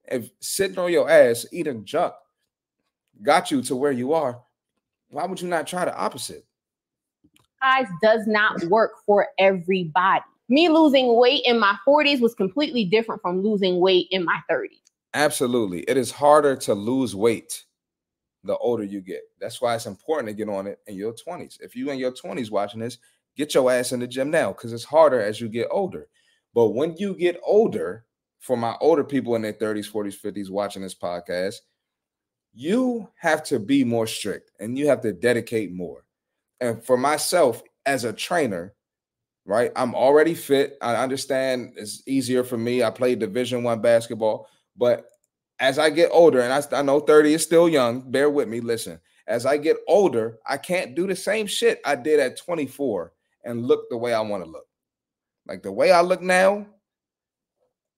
If 0.05 0.29
sitting 0.39 0.77
on 0.77 0.91
your 0.91 1.09
ass 1.09 1.45
eating 1.51 1.85
junk 1.85 2.13
got 3.21 3.51
you 3.51 3.61
to 3.63 3.75
where 3.75 3.91
you 3.91 4.13
are, 4.13 4.41
why 5.09 5.25
would 5.25 5.41
you 5.41 5.47
not 5.47 5.67
try 5.67 5.85
the 5.85 5.95
opposite? 5.95 6.45
exercise 7.61 7.91
does 8.01 8.27
not 8.27 8.63
work 8.65 8.91
for 9.05 9.27
everybody. 9.37 10.23
Me 10.49 10.67
losing 10.69 11.15
weight 11.15 11.43
in 11.45 11.59
my 11.59 11.75
40s 11.87 12.19
was 12.19 12.33
completely 12.33 12.85
different 12.85 13.21
from 13.21 13.43
losing 13.43 13.79
weight 13.79 14.07
in 14.11 14.25
my 14.25 14.39
30s. 14.49 14.81
Absolutely. 15.13 15.81
It 15.81 15.97
is 15.97 16.11
harder 16.11 16.55
to 16.57 16.73
lose 16.73 17.15
weight 17.15 17.65
the 18.43 18.57
older 18.57 18.83
you 18.83 19.01
get. 19.01 19.21
That's 19.39 19.61
why 19.61 19.75
it's 19.75 19.85
important 19.85 20.27
to 20.27 20.33
get 20.33 20.49
on 20.51 20.65
it 20.65 20.79
in 20.87 20.95
your 20.95 21.13
20s. 21.13 21.59
If 21.61 21.75
you 21.75 21.91
in 21.91 21.99
your 21.99 22.11
20s 22.11 22.49
watching 22.49 22.79
this, 22.79 22.97
get 23.35 23.53
your 23.53 23.71
ass 23.71 23.91
in 23.91 23.99
the 23.99 24.07
gym 24.07 24.29
now 24.29 24.51
because 24.51 24.73
it's 24.73 24.83
harder 24.83 25.21
as 25.21 25.39
you 25.39 25.49
get 25.49 25.67
older. 25.71 26.07
But 26.53 26.69
when 26.69 26.95
you 26.97 27.15
get 27.15 27.39
older, 27.43 28.05
for 28.39 28.57
my 28.57 28.75
older 28.81 29.03
people 29.03 29.35
in 29.35 29.41
their 29.41 29.53
30s, 29.53 29.91
40s, 29.91 30.19
50s 30.19 30.49
watching 30.49 30.81
this 30.81 30.95
podcast, 30.95 31.55
you 32.53 33.09
have 33.17 33.43
to 33.43 33.59
be 33.59 33.83
more 33.83 34.07
strict 34.07 34.51
and 34.59 34.77
you 34.77 34.87
have 34.87 35.01
to 35.01 35.13
dedicate 35.13 35.71
more. 35.71 36.05
And 36.59 36.83
for 36.83 36.97
myself 36.97 37.61
as 37.85 38.03
a 38.05 38.13
trainer, 38.13 38.73
right? 39.45 39.71
I'm 39.75 39.95
already 39.95 40.33
fit. 40.33 40.77
I 40.81 40.95
understand 40.95 41.73
it's 41.75 42.03
easier 42.07 42.43
for 42.43 42.57
me. 42.57 42.83
I 42.83 42.91
played 42.91 43.19
division 43.19 43.63
one 43.63 43.81
basketball, 43.81 44.47
but 44.75 45.05
as 45.59 45.77
I 45.77 45.89
get 45.89 46.09
older, 46.11 46.39
and 46.39 46.53
I, 46.53 46.79
I 46.79 46.81
know 46.81 46.99
30 46.99 47.33
is 47.33 47.43
still 47.43 47.67
young, 47.67 48.09
bear 48.09 48.29
with 48.29 48.47
me. 48.47 48.61
Listen, 48.61 48.99
as 49.27 49.45
I 49.45 49.57
get 49.57 49.77
older, 49.87 50.39
I 50.47 50.57
can't 50.57 50.95
do 50.95 51.05
the 51.05 51.15
same 51.15 51.47
shit 51.47 51.81
I 51.85 51.95
did 51.95 52.19
at 52.19 52.37
24 52.37 53.11
and 53.43 53.65
look 53.65 53.89
the 53.89 53.97
way 53.97 54.13
I 54.13 54.21
want 54.21 54.43
to 54.43 54.49
look. 54.49 54.65
Like 55.47 55.63
the 55.63 55.71
way 55.71 55.91
I 55.91 56.01
look 56.01 56.21
now, 56.21 56.67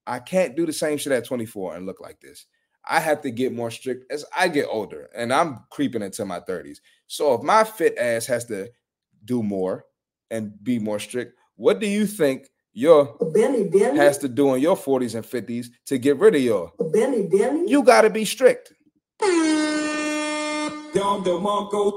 I 0.07 0.19
can't 0.19 0.55
do 0.55 0.65
the 0.65 0.73
same 0.73 0.97
shit 0.97 1.13
at 1.13 1.26
24 1.26 1.76
and 1.76 1.85
look 1.85 2.01
like 2.01 2.19
this. 2.22 2.45
I 2.88 2.99
have 2.99 3.22
to 3.22 3.31
get 3.31 3.53
more 3.53 3.69
strict 3.69 4.11
as 4.11 4.26
I 4.35 4.47
get 4.47 4.68
older 4.69 5.09
and 5.15 5.31
I'm 5.31 5.59
creeping 5.69 6.01
into 6.01 6.26
my 6.26 6.39
30s. 6.39 6.77
So 7.07 7.34
if 7.34 7.41
my 7.41 7.63
fit 7.63 7.97
ass 7.97 8.26
has 8.26 8.45
to 8.45 8.69
do 9.26 9.43
more 9.43 9.85
and 10.31 10.51
be 10.63 10.80
more 10.80 10.99
strict, 10.99 11.38
what 11.55 11.80
do 11.80 11.88
you 11.88 12.07
think 12.07 12.47
your 12.73 13.18
Benny 13.34 13.68
Benny. 13.68 13.97
has 13.97 14.18
to 14.19 14.30
do 14.30 14.55
in 14.55 14.61
your 14.61 14.77
40s 14.77 15.15
and 15.15 15.26
50s 15.26 15.68
to 15.88 15.97
get 15.97 16.18
rid 16.18 16.35
of 16.35 16.41
your. 16.41 16.72
Benny 16.91 17.27
Benny. 17.27 17.69
You 17.69 17.84
got 17.84 18.01
to 18.01 18.09
be 18.09 18.26
strict. 18.26 18.73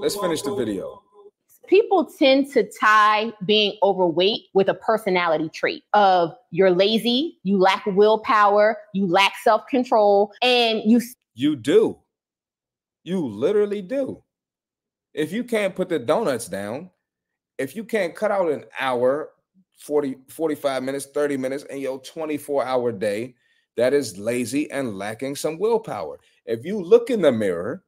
Let's 0.03 0.17
finish 0.17 0.43
the 0.43 0.55
video. 0.57 1.04
People 1.67 2.05
tend 2.05 2.51
to 2.53 2.69
tie 2.81 3.33
being 3.45 3.77
overweight 3.83 4.43
with 4.55 4.69
a 4.69 4.75
personality 4.75 5.49
trait 5.49 5.85
of 5.93 6.35
you're 6.51 6.71
lazy, 6.71 7.39
you 7.43 7.59
lack 7.59 7.85
willpower, 7.87 8.77
you 8.93 9.07
lack 9.07 9.35
self-control, 9.43 10.33
and 10.43 10.83
you 10.85 11.01
You 11.35 11.57
do. 11.57 11.99
You 13.03 13.27
literally 13.27 13.83
do. 13.83 14.23
If 15.13 15.33
you 15.33 15.45
can't 15.45 15.75
put 15.75 15.89
the 15.89 15.99
donuts 15.99 16.49
down, 16.49 16.91
if 17.59 17.77
you 17.77 17.85
can't 17.85 18.15
cut 18.15 18.31
out 18.31 18.51
an 18.51 18.65
hour, 18.81 19.31
40, 19.79 20.17
45 20.29 20.83
minutes, 20.83 21.07
30 21.07 21.37
minutes 21.37 21.65
in 21.65 21.79
your 21.79 22.01
24 22.01 22.65
hour 22.65 22.93
day, 22.93 23.35
that 23.77 23.93
is 23.93 24.19
lazy 24.19 24.71
and 24.71 24.97
lacking 24.97 25.37
some 25.37 25.59
willpower. 25.59 26.21
If 26.47 26.65
you 26.65 26.81
look 26.81 27.11
in 27.11 27.21
the 27.21 27.33
mirror 27.33 27.85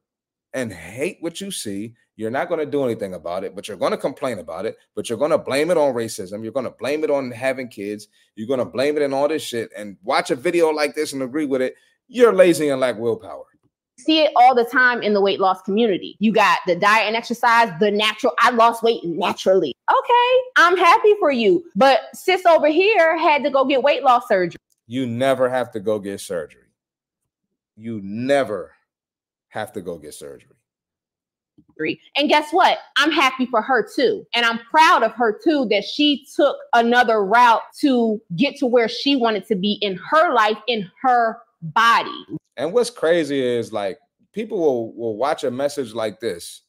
and 0.53 0.71
hate 0.71 1.17
what 1.21 1.39
you 1.39 1.51
see, 1.51 1.95
you're 2.17 2.31
not 2.31 2.49
going 2.49 2.59
to 2.59 2.65
do 2.65 2.83
anything 2.83 3.13
about 3.13 3.43
it, 3.43 3.55
but 3.55 3.67
you're 3.67 3.77
going 3.77 3.91
to 3.91 3.97
complain 3.97 4.39
about 4.39 4.65
it, 4.65 4.75
but 4.95 5.07
you're 5.07 5.19
going 5.19 5.31
to 5.31 5.37
blame 5.37 5.69
it 5.69 5.77
on 5.77 5.93
racism. 5.93 6.43
You're 6.43 6.51
going 6.51 6.65
to 6.65 6.71
blame 6.71 7.03
it 7.03 7.11
on 7.11 7.29
having 7.29 7.69
kids. 7.69 8.07
You're 8.35 8.47
going 8.47 8.59
to 8.59 8.65
blame 8.65 8.97
it 8.97 9.03
on 9.03 9.13
all 9.13 9.27
this 9.27 9.43
shit 9.43 9.69
and 9.77 9.97
watch 10.03 10.31
a 10.31 10.35
video 10.35 10.71
like 10.71 10.95
this 10.95 11.13
and 11.13 11.21
agree 11.21 11.45
with 11.45 11.61
it. 11.61 11.75
You're 12.07 12.33
lazy 12.33 12.69
and 12.69 12.81
lack 12.81 12.97
willpower. 12.97 13.45
see 13.99 14.21
it 14.23 14.31
all 14.35 14.55
the 14.55 14.65
time 14.65 15.03
in 15.03 15.13
the 15.13 15.21
weight 15.21 15.39
loss 15.39 15.61
community. 15.61 16.17
You 16.19 16.31
got 16.31 16.59
the 16.65 16.75
diet 16.75 17.05
and 17.05 17.15
exercise, 17.15 17.71
the 17.79 17.91
natural, 17.91 18.33
I 18.39 18.49
lost 18.49 18.81
weight 18.81 19.03
naturally. 19.05 19.75
Okay, 19.89 20.41
I'm 20.55 20.75
happy 20.75 21.13
for 21.19 21.31
you. 21.31 21.63
But 21.75 21.99
sis 22.15 22.45
over 22.47 22.67
here 22.67 23.15
had 23.17 23.43
to 23.43 23.51
go 23.51 23.63
get 23.63 23.83
weight 23.83 24.03
loss 24.03 24.27
surgery. 24.27 24.57
You 24.87 25.05
never 25.05 25.49
have 25.49 25.71
to 25.73 25.79
go 25.79 25.99
get 25.99 26.19
surgery. 26.19 26.63
You 27.75 28.01
never 28.03 28.73
have 29.49 29.71
to 29.73 29.81
go 29.81 29.99
get 29.99 30.15
surgery. 30.15 30.56
And 32.15 32.29
guess 32.29 32.51
what? 32.51 32.79
I'm 32.97 33.11
happy 33.11 33.45
for 33.45 33.61
her 33.61 33.87
too. 33.95 34.25
And 34.33 34.45
I'm 34.45 34.59
proud 34.59 35.03
of 35.03 35.13
her 35.13 35.37
too 35.43 35.67
that 35.69 35.83
she 35.83 36.25
took 36.35 36.57
another 36.73 37.23
route 37.23 37.61
to 37.79 38.21
get 38.35 38.55
to 38.57 38.65
where 38.65 38.89
she 38.89 39.15
wanted 39.15 39.47
to 39.47 39.55
be 39.55 39.73
in 39.81 39.95
her 40.09 40.33
life, 40.33 40.57
in 40.67 40.89
her 41.01 41.39
body. 41.61 42.25
And 42.57 42.73
what's 42.73 42.89
crazy 42.89 43.39
is 43.39 43.71
like 43.71 43.99
people 44.33 44.59
will 44.59 44.93
will 44.93 45.17
watch 45.17 45.43
a 45.43 45.51
message 45.51 45.93
like 45.93 46.19
this, 46.19 46.63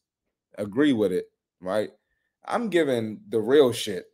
agree 0.56 0.92
with 0.92 1.12
it, 1.12 1.26
right? 1.60 1.90
I'm 2.46 2.68
giving 2.68 3.20
the 3.28 3.40
real 3.40 3.72
shit. 3.72 4.06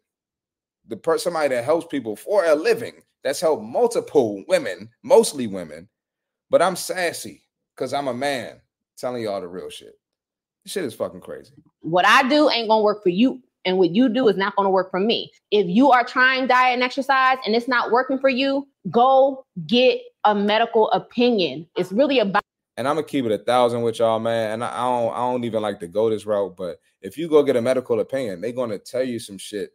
The 0.88 0.96
person 0.96 1.32
somebody 1.32 1.54
that 1.54 1.64
helps 1.64 1.86
people 1.86 2.16
for 2.16 2.44
a 2.44 2.54
living, 2.54 3.02
that's 3.22 3.40
helped 3.40 3.62
multiple 3.64 4.44
women, 4.48 4.90
mostly 5.02 5.46
women, 5.46 5.88
but 6.50 6.60
I'm 6.60 6.76
sassy 6.76 7.42
because 7.74 7.94
I'm 7.94 8.08
a 8.08 8.14
man 8.14 8.60
telling 8.96 9.22
y'all 9.22 9.40
the 9.40 9.48
real 9.48 9.70
shit. 9.70 9.94
This 10.64 10.72
shit 10.72 10.84
is 10.84 10.94
fucking 10.94 11.20
crazy. 11.20 11.52
What 11.80 12.06
I 12.06 12.26
do 12.28 12.48
ain't 12.50 12.68
gonna 12.68 12.82
work 12.82 13.02
for 13.02 13.10
you. 13.10 13.42
And 13.66 13.78
what 13.78 13.90
you 13.90 14.08
do 14.08 14.28
is 14.28 14.36
not 14.36 14.56
gonna 14.56 14.70
work 14.70 14.90
for 14.90 15.00
me. 15.00 15.30
If 15.50 15.66
you 15.66 15.90
are 15.90 16.04
trying 16.04 16.46
diet 16.46 16.74
and 16.74 16.82
exercise 16.82 17.38
and 17.44 17.54
it's 17.54 17.68
not 17.68 17.90
working 17.90 18.18
for 18.18 18.28
you, 18.28 18.66
go 18.90 19.46
get 19.66 20.00
a 20.24 20.34
medical 20.34 20.90
opinion. 20.90 21.66
It's 21.76 21.92
really 21.92 22.18
about 22.18 22.42
and 22.76 22.88
I'm 22.88 22.96
gonna 22.96 23.06
keep 23.06 23.24
it 23.24 23.32
a 23.32 23.38
thousand 23.38 23.82
with 23.82 23.98
y'all, 23.98 24.18
man. 24.18 24.52
And 24.52 24.64
I, 24.64 24.72
I 24.74 24.82
don't, 24.82 25.12
I 25.14 25.18
don't 25.18 25.44
even 25.44 25.62
like 25.62 25.78
to 25.80 25.86
go 25.86 26.10
this 26.10 26.26
route, 26.26 26.56
but 26.56 26.78
if 27.02 27.16
you 27.16 27.28
go 27.28 27.42
get 27.42 27.56
a 27.56 27.62
medical 27.62 28.00
opinion, 28.00 28.40
they're 28.40 28.52
gonna 28.52 28.78
tell 28.78 29.04
you 29.04 29.18
some 29.18 29.38
shit 29.38 29.70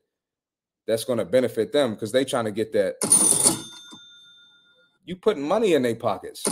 that's 0.85 1.05
gonna 1.05 1.25
benefit 1.25 1.71
them 1.71 1.93
because 1.93 2.11
they 2.11 2.25
trying 2.25 2.45
to 2.45 2.51
get 2.51 2.73
that. 2.73 2.95
You 5.05 5.15
putting 5.15 5.47
money 5.47 5.73
in 5.73 5.81
their 5.81 5.95
pockets, 5.95 6.43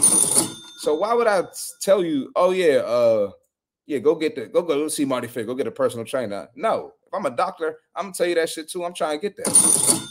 so 0.80 0.96
why 0.96 1.14
would 1.14 1.28
I 1.28 1.44
tell 1.82 2.04
you? 2.04 2.32
Oh 2.36 2.52
yeah, 2.52 2.78
uh, 2.78 3.32
yeah, 3.88 4.00
go 4.00 4.16
get 4.16 4.36
the, 4.36 4.48
go 4.48 4.62
go 4.62 4.88
see 4.90 5.06
Marty 5.06 5.28
Fit, 5.28 5.48
go 5.48 5.56
get 5.56 5.66
a 5.66 5.72
personal 5.72 6.06
trainer. 6.06 6.50
No, 6.56 6.94
if 7.06 7.14
I'm 7.14 7.26
a 7.26 7.36
doctor, 7.36 7.80
I'm 7.96 8.06
gonna 8.06 8.14
tell 8.14 8.28
you 8.28 8.36
that 8.36 8.50
shit 8.50 8.70
too. 8.70 8.86
I'm 8.86 8.94
trying 8.94 9.20
to 9.20 9.30
get 9.30 9.38
that. 9.38 10.08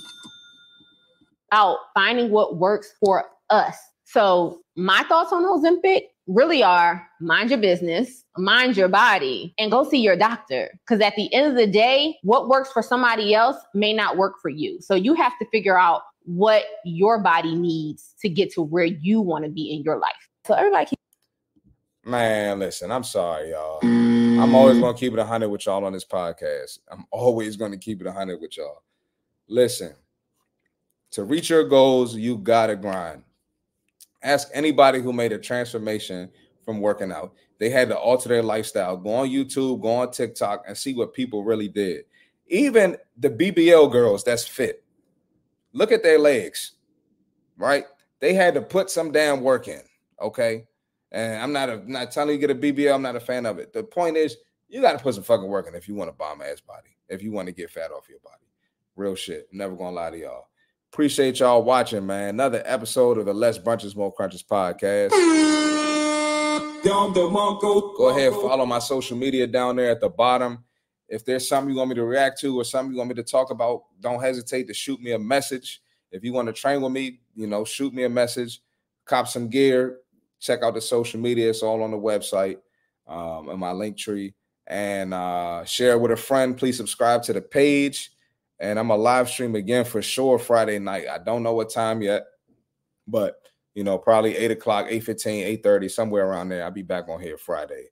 out 1.53 1.79
finding 1.95 2.31
what 2.31 2.57
works 2.57 2.95
for 2.99 3.27
us. 3.51 3.77
So 4.05 4.61
my 4.77 5.03
thoughts 5.05 5.33
on 5.33 5.45
Ozempic 5.45 6.03
really 6.27 6.63
are 6.63 7.07
mind 7.21 7.51
your 7.51 7.61
business, 7.61 8.25
mind 8.37 8.77
your 8.77 8.89
body, 8.89 9.55
and 9.59 9.71
go 9.71 9.89
see 9.89 10.01
your 10.01 10.17
doctor. 10.17 10.71
Because 10.87 11.01
at 11.01 11.15
the 11.17 11.33
end 11.35 11.47
of 11.47 11.57
the 11.57 11.67
day, 11.67 12.17
what 12.23 12.49
works 12.49 12.73
for 12.73 12.83
somebody 12.83 13.35
else 13.35 13.57
may 13.75 13.93
not 13.93 14.17
work 14.17 14.35
for 14.41 14.49
you. 14.49 14.81
So 14.81 14.95
you 14.95 15.15
have 15.15 15.33
to 15.41 15.47
figure 15.51 15.79
out 15.79 16.03
what 16.25 16.65
your 16.85 17.21
body 17.23 17.55
needs 17.55 18.15
to 18.21 18.29
get 18.29 18.53
to 18.55 18.63
where 18.63 18.85
you 18.85 19.21
want 19.21 19.45
to 19.45 19.51
be 19.51 19.71
in 19.73 19.83
your 19.83 19.99
life. 19.99 20.13
So 20.47 20.55
everybody 20.55 20.87
keep 20.87 20.99
Man, 22.07 22.61
listen, 22.61 22.93
I'm 22.93 23.03
sorry, 23.03 23.51
y'all. 23.51 23.81
I'm 23.83 24.55
always 24.55 24.79
gonna 24.79 24.97
keep 24.97 25.13
it 25.13 25.19
100 25.19 25.49
with 25.49 25.67
y'all 25.67 25.85
on 25.85 25.93
this 25.93 26.05
podcast. 26.05 26.79
I'm 26.89 27.05
always 27.11 27.57
gonna 27.57 27.77
keep 27.77 28.01
it 28.01 28.07
100 28.07 28.41
with 28.41 28.57
y'all. 28.57 28.85
Listen, 29.49 29.93
to 31.11 31.25
reach 31.25 31.51
your 31.51 31.65
goals, 31.65 32.15
you 32.15 32.39
gotta 32.39 32.77
grind. 32.77 33.25
Ask 34.23 34.49
anybody 34.55 35.01
who 35.01 35.13
made 35.13 35.33
a 35.33 35.39
transformation 35.39 36.31
from 36.65 36.81
working 36.81 37.11
out. 37.11 37.35
They 37.59 37.71
had 37.71 37.89
to 37.89 37.99
alter 37.99 38.29
their 38.29 38.43
lifestyle. 38.43 38.97
Go 38.97 39.13
on 39.13 39.29
YouTube, 39.29 39.83
go 39.83 39.97
on 39.97 40.13
TikTok, 40.13 40.63
and 40.69 40.79
see 40.79 40.95
what 40.95 41.13
people 41.13 41.43
really 41.43 41.67
did. 41.67 42.05
Even 42.47 42.97
the 43.17 43.31
BBL 43.31 43.91
girls 43.91 44.23
that's 44.23 44.47
fit. 44.47 44.85
Look 45.73 45.91
at 45.91 46.05
their 46.05 46.21
legs, 46.21 46.75
right? 47.59 47.87
They 48.21 48.33
had 48.33 48.55
to 48.55 48.63
put 48.63 48.91
some 48.91 49.11
damn 49.11 49.41
work 49.41 49.67
in. 49.67 49.83
Okay. 50.23 50.69
And 51.13 51.43
I'm 51.43 51.53
not 51.53 51.69
a 51.71 51.91
not 51.91 52.11
telling 52.11 52.35
you 52.41 52.47
to 52.47 52.55
get 52.55 52.57
a 52.57 52.73
BBL. 52.73 52.95
I'm 52.95 53.03
not 53.03 53.17
a 53.17 53.21
fan 53.21 53.47
of 53.47 53.59
it. 53.59 53.73
The 53.73 53.85
point 53.85 54.17
is, 54.17 54.37
you 54.69 54.81
got 54.81 54.93
to 54.93 54.99
put 54.99 55.15
some 55.15 55.25
fucking 55.25 55.47
work 55.47 55.69
in 55.69 55.75
if 55.75 55.89
you 55.89 55.95
want 55.95 56.11
a 56.11 56.13
bomb 56.13 56.43
ass 56.43 56.61
body. 56.61 56.97
If 57.09 57.23
you 57.23 57.33
want 57.33 57.47
to 57.47 57.53
get 57.53 57.71
fat 57.71 57.93
off 57.93 58.09
your 58.09 58.19
body, 58.21 58.45
real 58.97 59.15
shit. 59.15 59.49
Never 59.53 59.77
gonna 59.77 59.93
lie 59.93 60.11
to 60.11 60.19
y'all. 60.19 60.49
Appreciate 60.93 61.41
y'all 61.41 61.63
watching, 61.63 62.07
man. 62.07 62.31
Another 62.31 62.63
episode 62.65 63.19
of 63.19 63.27
the 63.27 63.35
Less 63.35 63.59
Brunches, 63.59 63.95
More 63.95 64.13
Crunches 64.13 64.43
podcast. 64.43 65.11
Go 67.97 68.09
ahead, 68.09 68.33
follow 68.33 68.65
my 68.65 68.79
social 68.79 69.17
media 69.17 69.47
down 69.47 69.77
there 69.77 69.91
at 69.91 70.01
the 70.01 70.09
bottom. 70.09 70.65
If 71.09 71.25
there's 71.25 71.47
something 71.49 71.71
you 71.71 71.77
want 71.77 71.91
me 71.91 71.97
to 71.97 72.05
react 72.05 72.41
to 72.41 72.59
or 72.59 72.65
something 72.65 72.93
you 72.93 72.99
want 72.99 73.09
me 73.09 73.15
to 73.17 73.23
talk 73.23 73.51
about, 73.51 73.83
don't 74.01 74.21
hesitate 74.21 74.67
to 74.69 74.75
shoot 74.75 75.01
me 75.01 75.13
a 75.13 75.19
message. 75.19 75.81
If 76.11 76.25
you 76.25 76.33
want 76.33 76.47
to 76.47 76.53
train 76.53 76.81
with 76.81 76.93
me, 76.93 77.21
you 77.35 77.47
know, 77.47 77.65
shoot 77.65 77.93
me 77.93 78.05
a 78.05 78.09
message, 78.09 78.61
cop 79.05 79.29
some 79.29 79.49
gear, 79.49 79.99
check 80.41 80.63
out 80.63 80.75
the 80.75 80.81
social 80.81 81.21
media. 81.21 81.51
It's 81.51 81.63
all 81.63 81.83
on 81.83 81.91
the 81.91 81.97
website 81.97 82.59
um, 83.07 83.49
and 83.49 83.59
my 83.59 83.73
Linktree. 83.73 84.35
And 84.67 85.15
uh, 85.15 85.65
share 85.65 85.99
with 85.99 86.11
a 86.11 86.17
friend. 86.17 86.57
Please 86.57 86.77
subscribe 86.77 87.23
to 87.25 87.33
the 87.33 87.41
page. 87.41 88.11
And 88.59 88.79
I'm 88.79 88.91
a 88.91 88.97
live 88.97 89.29
stream 89.29 89.55
again 89.55 89.85
for 89.85 90.03
sure 90.03 90.39
Friday 90.39 90.79
night. 90.79 91.07
I 91.09 91.19
don't 91.19 91.43
know 91.43 91.53
what 91.53 91.71
time 91.71 92.03
yet, 92.03 92.25
but 93.07 93.37
you 93.75 93.85
know, 93.85 93.99
probably 93.99 94.35
8 94.35 94.53
o'clock, 94.53 94.87
8 94.89 95.01
15, 95.01 95.45
8 95.45 95.63
30, 95.63 95.89
somewhere 95.91 96.27
around 96.27 96.49
there. 96.49 96.65
I'll 96.65 96.71
be 96.71 96.83
back 96.83 97.09
on 97.09 97.21
here 97.21 97.37
Friday. 97.37 97.89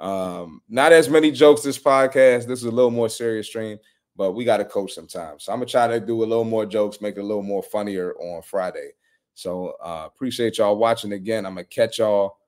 Um, 0.00 0.60
not 0.68 0.92
as 0.92 1.08
many 1.08 1.30
jokes 1.30 1.62
this 1.62 1.78
podcast. 1.78 2.46
This 2.46 2.58
is 2.58 2.64
a 2.64 2.70
little 2.70 2.90
more 2.90 3.08
serious 3.08 3.46
stream, 3.46 3.78
but 4.16 4.32
we 4.32 4.44
got 4.44 4.58
to 4.58 4.64
coach 4.64 4.92
sometimes. 4.92 5.44
So 5.44 5.52
I'm 5.52 5.60
gonna 5.60 5.66
try 5.66 5.86
to 5.86 6.00
do 6.00 6.24
a 6.24 6.26
little 6.26 6.44
more 6.44 6.66
jokes, 6.66 7.00
make 7.00 7.16
it 7.16 7.20
a 7.20 7.24
little 7.24 7.44
more 7.44 7.62
funnier 7.62 8.14
on 8.14 8.42
Friday. 8.42 8.90
So 9.38 9.76
uh 9.80 10.02
appreciate 10.04 10.58
y'all 10.58 10.76
watching 10.76 11.12
again. 11.12 11.46
I'm 11.46 11.54
gonna 11.54 11.64
catch 11.64 11.98
y'all 11.98 12.38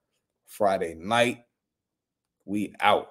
Friday 0.46 0.94
night. 0.98 1.44
We 2.44 2.74
out. 2.80 3.06